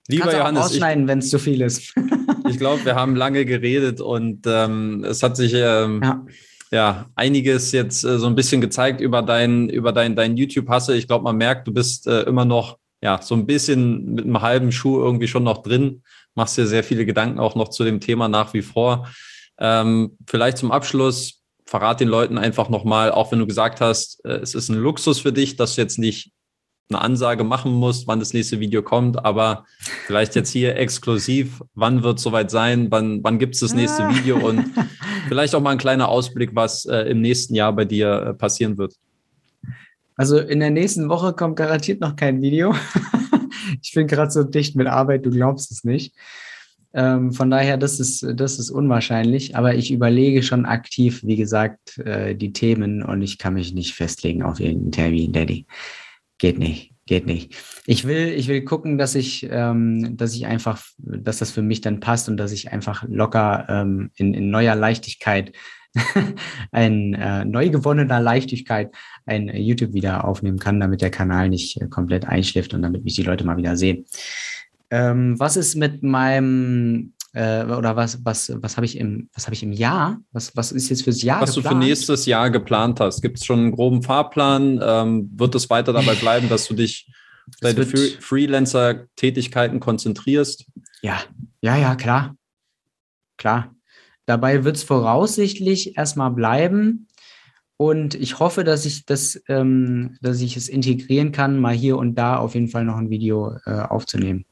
Lieber 0.08 0.24
Kannst 0.24 0.38
Johannes, 0.38 0.60
auch 0.60 0.66
ausschneiden, 0.66 1.06
wenn 1.06 1.18
es 1.18 1.28
zu 1.30 1.38
viel 1.38 1.60
ist. 1.60 1.94
ich 2.48 2.58
glaube, 2.58 2.84
wir 2.84 2.94
haben 2.94 3.14
lange 3.14 3.44
geredet 3.44 4.00
und 4.00 4.46
ähm, 4.46 5.04
es 5.04 5.22
hat 5.22 5.36
sich 5.36 5.52
ähm, 5.54 6.00
ja. 6.02 6.26
ja. 6.70 7.06
einiges 7.14 7.72
jetzt 7.72 8.04
äh, 8.04 8.18
so 8.18 8.26
ein 8.26 8.34
bisschen 8.34 8.62
gezeigt 8.62 9.02
über 9.02 9.20
dein 9.20 9.68
über 9.68 9.92
dein 9.92 10.16
dein 10.16 10.36
YouTube-Hasse. 10.36 10.96
Ich 10.96 11.06
glaube, 11.06 11.24
man 11.24 11.36
merkt, 11.36 11.68
du 11.68 11.74
bist 11.74 12.06
äh, 12.06 12.22
immer 12.22 12.46
noch 12.46 12.78
ja 13.02 13.20
so 13.20 13.34
ein 13.34 13.46
bisschen 13.46 14.14
mit 14.14 14.24
einem 14.24 14.40
halben 14.40 14.72
Schuh 14.72 14.98
irgendwie 14.98 15.28
schon 15.28 15.44
noch 15.44 15.62
drin. 15.62 16.02
Machst 16.34 16.56
dir 16.56 16.66
sehr 16.66 16.84
viele 16.84 17.04
Gedanken 17.04 17.38
auch 17.38 17.54
noch 17.54 17.68
zu 17.68 17.84
dem 17.84 18.00
Thema 18.00 18.28
nach 18.28 18.54
wie 18.54 18.62
vor. 18.62 19.08
Ähm, 19.60 20.16
vielleicht 20.26 20.56
zum 20.56 20.72
Abschluss 20.72 21.42
verrat 21.66 22.00
den 22.00 22.08
Leuten 22.08 22.38
einfach 22.38 22.70
nochmal, 22.70 23.12
auch 23.12 23.30
wenn 23.30 23.40
du 23.40 23.46
gesagt 23.46 23.82
hast, 23.82 24.24
äh, 24.24 24.38
es 24.38 24.54
ist 24.54 24.70
ein 24.70 24.76
Luxus 24.76 25.20
für 25.20 25.34
dich, 25.34 25.56
dass 25.56 25.74
du 25.74 25.82
jetzt 25.82 25.98
nicht 25.98 26.32
eine 26.90 27.00
Ansage 27.02 27.44
machen 27.44 27.72
musst, 27.72 28.06
wann 28.06 28.18
das 28.18 28.32
nächste 28.32 28.60
Video 28.60 28.82
kommt, 28.82 29.24
aber 29.24 29.66
vielleicht 30.06 30.34
jetzt 30.34 30.50
hier 30.50 30.76
exklusiv, 30.76 31.62
wann 31.74 32.02
wird 32.02 32.18
es 32.18 32.24
soweit 32.24 32.50
sein, 32.50 32.90
wann, 32.90 33.22
wann 33.22 33.38
gibt 33.38 33.54
es 33.54 33.60
das 33.60 33.74
nächste 33.74 34.04
ah. 34.04 34.14
Video 34.14 34.38
und 34.38 34.64
vielleicht 35.28 35.54
auch 35.54 35.60
mal 35.60 35.70
ein 35.70 35.78
kleiner 35.78 36.08
Ausblick, 36.08 36.50
was 36.54 36.86
äh, 36.86 37.10
im 37.10 37.20
nächsten 37.20 37.54
Jahr 37.54 37.74
bei 37.74 37.84
dir 37.84 38.28
äh, 38.28 38.34
passieren 38.34 38.78
wird. 38.78 38.94
Also 40.16 40.38
in 40.38 40.60
der 40.60 40.70
nächsten 40.70 41.08
Woche 41.08 41.32
kommt 41.32 41.56
garantiert 41.56 42.00
noch 42.00 42.16
kein 42.16 42.40
Video. 42.40 42.74
ich 43.82 43.92
bin 43.92 44.06
gerade 44.06 44.30
so 44.30 44.42
dicht 44.42 44.74
mit 44.74 44.86
Arbeit, 44.86 45.26
du 45.26 45.30
glaubst 45.30 45.70
es 45.70 45.84
nicht. 45.84 46.14
Ähm, 46.94 47.32
von 47.32 47.50
daher, 47.50 47.76
das 47.76 48.00
ist, 48.00 48.26
das 48.34 48.58
ist 48.58 48.70
unwahrscheinlich, 48.70 49.54
aber 49.56 49.74
ich 49.74 49.92
überlege 49.92 50.42
schon 50.42 50.64
aktiv, 50.64 51.20
wie 51.22 51.36
gesagt, 51.36 51.98
äh, 51.98 52.34
die 52.34 52.54
Themen 52.54 53.02
und 53.02 53.20
ich 53.20 53.36
kann 53.36 53.54
mich 53.54 53.74
nicht 53.74 53.94
festlegen 53.94 54.42
auf 54.42 54.58
irgendeinen 54.58 54.92
Termin, 54.92 55.32
Daddy 55.32 55.66
geht 56.38 56.58
nicht, 56.58 56.94
geht 57.06 57.26
nicht. 57.26 57.54
Ich 57.86 58.06
will, 58.06 58.28
ich 58.28 58.48
will 58.48 58.64
gucken, 58.64 58.98
dass 58.98 59.14
ich, 59.14 59.46
ähm, 59.50 60.16
dass 60.16 60.34
ich 60.34 60.46
einfach, 60.46 60.82
dass 60.98 61.38
das 61.38 61.50
für 61.50 61.62
mich 61.62 61.80
dann 61.80 62.00
passt 62.00 62.28
und 62.28 62.36
dass 62.36 62.52
ich 62.52 62.72
einfach 62.72 63.04
locker 63.08 63.66
ähm, 63.68 64.10
in, 64.16 64.34
in 64.34 64.50
neuer 64.50 64.74
Leichtigkeit, 64.74 65.52
ein 66.70 67.14
äh, 67.14 67.44
neu 67.44 67.70
gewonnener 67.70 68.20
Leichtigkeit 68.20 68.94
ein 69.26 69.48
YouTube 69.48 69.94
wieder 69.94 70.24
aufnehmen 70.26 70.58
kann, 70.58 70.80
damit 70.80 71.00
der 71.00 71.10
Kanal 71.10 71.48
nicht 71.48 71.80
äh, 71.80 71.88
komplett 71.88 72.26
einschläft 72.26 72.74
und 72.74 72.82
damit 72.82 73.04
mich 73.04 73.14
die 73.14 73.22
Leute 73.22 73.44
mal 73.44 73.56
wieder 73.56 73.76
sehen. 73.76 74.04
Ähm, 74.90 75.38
was 75.38 75.56
ist 75.56 75.74
mit 75.74 76.02
meinem 76.02 77.12
äh, 77.32 77.64
oder 77.64 77.96
was, 77.96 78.24
was, 78.24 78.52
was 78.62 78.76
habe 78.76 78.86
ich 78.86 78.96
im, 78.96 79.28
was 79.34 79.46
habe 79.46 79.54
ich 79.54 79.62
im 79.62 79.72
Jahr? 79.72 80.20
Was, 80.32 80.56
was 80.56 80.72
ist 80.72 80.88
jetzt 80.88 81.02
fürs 81.02 81.22
Jahr? 81.22 81.40
Was 81.42 81.54
geplant? 81.54 81.74
du 81.74 81.80
für 81.80 81.88
nächstes 81.88 82.26
Jahr 82.26 82.50
geplant 82.50 83.00
hast. 83.00 83.20
Gibt 83.20 83.38
es 83.38 83.44
schon 83.44 83.60
einen 83.60 83.72
groben 83.72 84.02
Fahrplan? 84.02 84.80
Ähm, 84.82 85.30
wird 85.34 85.54
es 85.54 85.68
weiter 85.70 85.92
dabei 85.92 86.14
bleiben, 86.20 86.48
dass 86.48 86.66
du 86.66 86.74
dich 86.74 87.10
auf 87.48 87.54
deine 87.60 87.86
Freelancer-Tätigkeiten 87.86 89.80
konzentrierst? 89.80 90.66
Ja, 91.02 91.20
ja, 91.60 91.76
ja, 91.76 91.94
klar. 91.96 92.34
Klar. 93.36 93.74
Dabei 94.26 94.64
wird 94.64 94.76
es 94.76 94.82
voraussichtlich 94.82 95.96
erstmal 95.96 96.30
bleiben. 96.30 97.08
Und 97.76 98.16
ich 98.16 98.40
hoffe, 98.40 98.64
dass 98.64 98.84
ich 98.84 99.06
das, 99.06 99.40
ähm, 99.48 100.16
dass 100.20 100.40
ich 100.40 100.56
es 100.56 100.68
integrieren 100.68 101.30
kann, 101.30 101.60
mal 101.60 101.74
hier 101.74 101.96
und 101.96 102.16
da 102.16 102.36
auf 102.36 102.54
jeden 102.54 102.68
Fall 102.68 102.84
noch 102.84 102.96
ein 102.96 103.08
Video 103.08 103.56
äh, 103.66 103.70
aufzunehmen. 103.70 104.44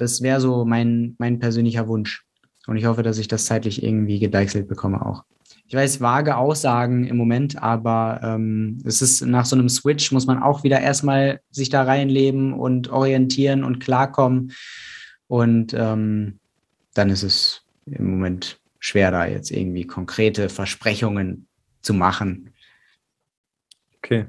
Das 0.00 0.22
wäre 0.22 0.40
so 0.40 0.64
mein, 0.64 1.14
mein 1.18 1.38
persönlicher 1.38 1.86
Wunsch. 1.88 2.24
Und 2.66 2.76
ich 2.76 2.86
hoffe, 2.86 3.02
dass 3.02 3.18
ich 3.18 3.28
das 3.28 3.46
zeitlich 3.46 3.82
irgendwie 3.82 4.18
gedeichselt 4.18 4.68
bekomme 4.68 5.04
auch. 5.04 5.24
Ich 5.66 5.74
weiß, 5.74 6.00
vage 6.00 6.36
Aussagen 6.36 7.06
im 7.06 7.16
Moment, 7.16 7.62
aber 7.62 8.20
ähm, 8.22 8.78
es 8.84 9.02
ist 9.02 9.20
nach 9.22 9.44
so 9.44 9.56
einem 9.56 9.68
Switch 9.68 10.10
muss 10.10 10.26
man 10.26 10.42
auch 10.42 10.64
wieder 10.64 10.80
erstmal 10.80 11.40
sich 11.50 11.68
da 11.68 11.82
reinleben 11.82 12.52
und 12.52 12.90
orientieren 12.90 13.62
und 13.62 13.78
klarkommen. 13.78 14.52
Und 15.28 15.74
ähm, 15.74 16.40
dann 16.94 17.10
ist 17.10 17.22
es 17.22 17.62
im 17.86 18.10
Moment 18.10 18.58
schwer, 18.78 19.10
da 19.10 19.26
jetzt 19.26 19.50
irgendwie 19.50 19.86
konkrete 19.86 20.48
Versprechungen 20.48 21.46
zu 21.82 21.94
machen. 21.94 22.52
Okay. 23.98 24.26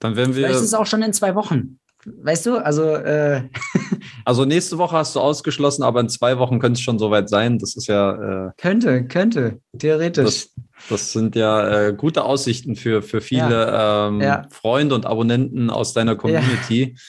Dann 0.00 0.16
werden 0.16 0.34
wir. 0.34 0.46
Vielleicht 0.46 0.60
ist 0.60 0.66
es 0.66 0.74
auch 0.74 0.86
schon 0.86 1.02
in 1.02 1.12
zwei 1.12 1.34
Wochen. 1.34 1.78
Weißt 2.06 2.46
du, 2.46 2.56
also. 2.56 2.94
Äh 2.94 3.42
also 4.24 4.44
nächste 4.44 4.78
Woche 4.78 4.96
hast 4.96 5.16
du 5.16 5.20
ausgeschlossen, 5.20 5.82
aber 5.82 6.00
in 6.00 6.08
zwei 6.08 6.38
Wochen 6.38 6.58
könnte 6.58 6.78
es 6.78 6.80
schon 6.80 6.98
soweit 6.98 7.28
sein. 7.28 7.58
Das 7.58 7.76
ist 7.76 7.86
ja. 7.86 8.48
Äh, 8.48 8.52
könnte, 8.56 9.06
könnte, 9.06 9.60
theoretisch. 9.78 10.24
Das, 10.24 10.54
das 10.88 11.12
sind 11.12 11.36
ja 11.36 11.86
äh, 11.88 11.94
gute 11.94 12.24
Aussichten 12.24 12.76
für, 12.76 13.02
für 13.02 13.20
viele 13.20 13.50
ja. 13.50 14.08
Ähm, 14.08 14.20
ja. 14.20 14.42
Freunde 14.50 14.94
und 14.94 15.06
Abonnenten 15.06 15.70
aus 15.70 15.92
deiner 15.92 16.16
Community. 16.16 16.94
Ja. 16.94 17.00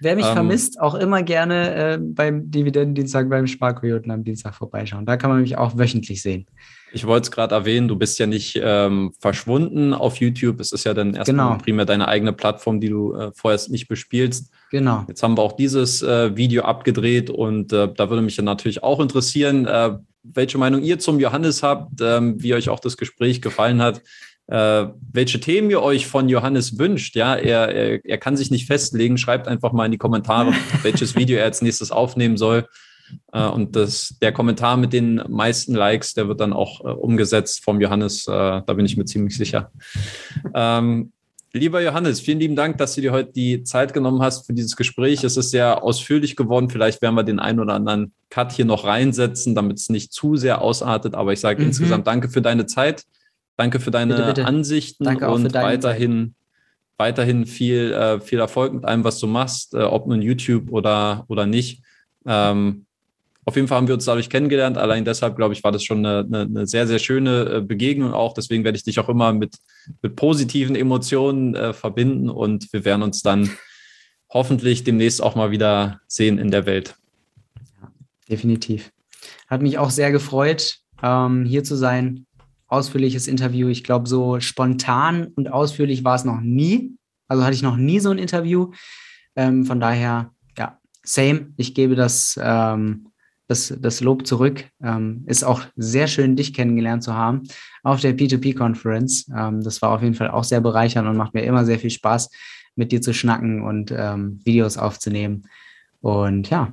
Wer 0.00 0.16
mich 0.16 0.26
ähm, 0.26 0.34
vermisst, 0.34 0.80
auch 0.80 0.94
immer 0.94 1.22
gerne 1.22 1.74
äh, 1.74 1.98
beim 2.00 2.50
Dividendendienstag 2.50 3.28
beim 3.28 3.46
Sparkoyoten 3.46 4.10
am 4.10 4.24
Dienstag 4.24 4.54
vorbeischauen. 4.54 5.06
Da 5.06 5.16
kann 5.16 5.30
man 5.30 5.40
mich 5.40 5.58
auch 5.58 5.76
wöchentlich 5.76 6.22
sehen. 6.22 6.46
Ich 6.92 7.06
wollte 7.06 7.24
es 7.24 7.30
gerade 7.30 7.54
erwähnen, 7.54 7.88
du 7.88 7.96
bist 7.96 8.18
ja 8.18 8.26
nicht 8.26 8.58
ähm, 8.62 9.12
verschwunden 9.20 9.94
auf 9.94 10.16
YouTube. 10.16 10.60
Es 10.60 10.72
ist 10.72 10.84
ja 10.84 10.94
dann 10.94 11.14
erstmal 11.14 11.48
genau. 11.50 11.62
primär 11.62 11.84
deine 11.84 12.08
eigene 12.08 12.32
Plattform, 12.32 12.80
die 12.80 12.88
du 12.88 13.14
äh, 13.14 13.30
vorher 13.34 13.60
nicht 13.68 13.88
bespielst. 13.88 14.50
Genau. 14.70 15.04
Jetzt 15.08 15.22
haben 15.22 15.36
wir 15.36 15.42
auch 15.42 15.52
dieses 15.52 16.02
äh, 16.02 16.36
Video 16.36 16.62
abgedreht 16.62 17.30
und 17.30 17.72
äh, 17.72 17.92
da 17.92 18.10
würde 18.10 18.22
mich 18.22 18.36
dann 18.36 18.44
natürlich 18.44 18.82
auch 18.82 19.00
interessieren, 19.00 19.66
äh, 19.66 19.98
welche 20.22 20.58
Meinung 20.58 20.82
ihr 20.82 20.98
zum 20.98 21.20
Johannes 21.20 21.62
habt, 21.62 22.00
ähm, 22.00 22.42
wie 22.42 22.54
euch 22.54 22.68
auch 22.68 22.80
das 22.80 22.96
Gespräch 22.96 23.40
gefallen 23.42 23.80
hat. 23.80 24.02
Äh, 24.46 24.86
welche 25.12 25.40
Themen 25.40 25.70
ihr 25.70 25.82
euch 25.82 26.06
von 26.06 26.28
Johannes 26.30 26.78
wünscht. 26.78 27.16
Ja, 27.16 27.34
er, 27.34 27.68
er, 27.68 28.04
er 28.04 28.18
kann 28.18 28.36
sich 28.36 28.50
nicht 28.50 28.66
festlegen. 28.66 29.18
Schreibt 29.18 29.46
einfach 29.46 29.72
mal 29.72 29.84
in 29.84 29.92
die 29.92 29.98
Kommentare, 29.98 30.54
welches 30.82 31.14
Video 31.16 31.38
er 31.38 31.44
als 31.44 31.60
nächstes 31.60 31.90
aufnehmen 31.90 32.38
soll. 32.38 32.66
Äh, 33.32 33.46
und 33.46 33.76
das, 33.76 34.16
der 34.20 34.32
Kommentar 34.32 34.76
mit 34.76 34.92
den 34.92 35.22
meisten 35.28 35.74
Likes, 35.74 36.14
der 36.14 36.28
wird 36.28 36.40
dann 36.40 36.52
auch 36.52 36.80
äh, 36.80 36.88
umgesetzt 36.88 37.64
vom 37.64 37.80
Johannes. 37.80 38.26
Äh, 38.26 38.32
da 38.32 38.74
bin 38.74 38.86
ich 38.86 38.96
mir 38.96 39.04
ziemlich 39.04 39.36
sicher. 39.36 39.70
Ähm, 40.54 41.12
lieber 41.52 41.82
Johannes, 41.82 42.20
vielen 42.20 42.40
lieben 42.40 42.56
Dank, 42.56 42.78
dass 42.78 42.94
du 42.94 43.00
dir 43.00 43.12
heute 43.12 43.32
die 43.32 43.62
Zeit 43.64 43.92
genommen 43.92 44.22
hast 44.22 44.46
für 44.46 44.52
dieses 44.52 44.76
Gespräch. 44.76 45.24
Es 45.24 45.36
ist 45.36 45.50
sehr 45.50 45.82
ausführlich 45.82 46.36
geworden. 46.36 46.70
Vielleicht 46.70 47.02
werden 47.02 47.14
wir 47.14 47.24
den 47.24 47.40
einen 47.40 47.60
oder 47.60 47.74
anderen 47.74 48.12
Cut 48.30 48.52
hier 48.52 48.64
noch 48.64 48.84
reinsetzen, 48.84 49.54
damit 49.54 49.78
es 49.78 49.88
nicht 49.88 50.12
zu 50.12 50.36
sehr 50.36 50.62
ausartet. 50.62 51.14
Aber 51.14 51.32
ich 51.32 51.40
sage 51.40 51.60
mhm. 51.60 51.68
insgesamt 51.68 52.06
danke 52.06 52.28
für 52.28 52.42
deine 52.42 52.66
Zeit. 52.66 53.04
Danke 53.56 53.80
für 53.80 53.90
deine 53.90 54.14
bitte, 54.14 54.26
bitte. 54.28 54.44
Ansichten 54.46 55.04
danke 55.04 55.28
und 55.28 55.52
weiterhin, 55.52 56.36
weiterhin 56.96 57.44
viel, 57.44 57.92
äh, 57.92 58.20
viel 58.20 58.38
Erfolg 58.38 58.72
mit 58.72 58.84
allem, 58.84 59.02
was 59.02 59.18
du 59.18 59.26
machst, 59.26 59.74
äh, 59.74 59.78
ob 59.78 60.06
nun 60.06 60.22
YouTube 60.22 60.70
oder, 60.70 61.24
oder 61.26 61.44
nicht. 61.44 61.82
Ähm, 62.24 62.86
auf 63.48 63.56
jeden 63.56 63.66
Fall 63.66 63.78
haben 63.78 63.88
wir 63.88 63.94
uns 63.94 64.04
dadurch 64.04 64.28
kennengelernt. 64.28 64.76
Allein 64.76 65.06
deshalb, 65.06 65.34
glaube 65.34 65.54
ich, 65.54 65.64
war 65.64 65.72
das 65.72 65.82
schon 65.82 66.04
eine, 66.04 66.18
eine, 66.18 66.40
eine, 66.42 66.66
sehr, 66.66 66.86
sehr 66.86 66.98
schöne 66.98 67.44
äh, 67.44 67.60
Begegnung 67.62 68.12
auch. 68.12 68.34
Deswegen 68.34 68.62
werde 68.62 68.76
ich 68.76 68.84
dich 68.84 69.00
auch 69.00 69.08
immer 69.08 69.32
mit, 69.32 69.56
mit 70.02 70.16
positiven 70.16 70.76
Emotionen 70.76 71.54
äh, 71.54 71.72
verbinden 71.72 72.28
und 72.28 72.70
wir 72.74 72.84
werden 72.84 73.02
uns 73.02 73.22
dann 73.22 73.48
hoffentlich 74.28 74.84
demnächst 74.84 75.22
auch 75.22 75.34
mal 75.34 75.50
wieder 75.50 75.98
sehen 76.06 76.36
in 76.36 76.50
der 76.50 76.66
Welt. 76.66 76.94
Ja, 77.80 77.90
definitiv. 78.28 78.92
Hat 79.46 79.62
mich 79.62 79.78
auch 79.78 79.88
sehr 79.88 80.12
gefreut, 80.12 80.80
ähm, 81.02 81.46
hier 81.46 81.64
zu 81.64 81.74
sein. 81.74 82.26
Ausführliches 82.66 83.28
Interview. 83.28 83.68
Ich 83.68 83.82
glaube, 83.82 84.10
so 84.10 84.40
spontan 84.40 85.28
und 85.36 85.50
ausführlich 85.50 86.04
war 86.04 86.16
es 86.16 86.26
noch 86.26 86.42
nie. 86.42 86.98
Also 87.28 87.44
hatte 87.44 87.54
ich 87.54 87.62
noch 87.62 87.78
nie 87.78 87.98
so 87.98 88.10
ein 88.10 88.18
Interview. 88.18 88.72
Ähm, 89.36 89.64
von 89.64 89.80
daher, 89.80 90.32
ja, 90.58 90.78
same. 91.02 91.54
Ich 91.56 91.74
gebe 91.74 91.94
das 91.94 92.38
ähm, 92.42 93.07
das, 93.48 93.74
das 93.80 94.00
Lob 94.00 94.26
zurück. 94.26 94.64
Ähm, 94.82 95.24
ist 95.26 95.42
auch 95.42 95.62
sehr 95.74 96.06
schön, 96.06 96.36
dich 96.36 96.54
kennengelernt 96.54 97.02
zu 97.02 97.14
haben 97.14 97.42
auf 97.82 98.00
der 98.00 98.16
P2P-Conference. 98.16 99.30
Ähm, 99.36 99.62
das 99.62 99.82
war 99.82 99.90
auf 99.90 100.02
jeden 100.02 100.14
Fall 100.14 100.30
auch 100.30 100.44
sehr 100.44 100.60
bereichernd 100.60 101.08
und 101.08 101.16
macht 101.16 101.34
mir 101.34 101.42
immer 101.42 101.64
sehr 101.64 101.78
viel 101.78 101.90
Spaß, 101.90 102.30
mit 102.76 102.92
dir 102.92 103.00
zu 103.02 103.12
schnacken 103.12 103.62
und 103.62 103.90
ähm, 103.90 104.40
Videos 104.44 104.76
aufzunehmen. 104.76 105.48
Und 106.00 106.48
ja, 106.50 106.72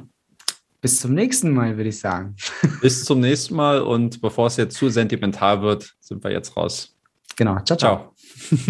bis 0.82 1.00
zum 1.00 1.16
nächsten 1.16 1.52
Mal, 1.52 1.78
würde 1.78 1.90
ich 1.90 2.00
sagen. 2.00 2.36
Bis 2.82 3.06
zum 3.06 3.20
nächsten 3.20 3.56
Mal 3.56 3.82
und 3.82 4.22
bevor 4.22 4.46
es 4.46 4.58
jetzt 4.58 4.78
zu 4.78 4.90
sentimental 4.90 5.64
wird, 5.64 5.96
sind 6.00 6.24
wir 6.24 6.32
jetzt 6.32 6.56
raus. 6.56 6.96
Genau. 7.36 7.56
Ciao, 7.62 7.76
ciao. 7.76 8.14
ciao. 8.48 8.60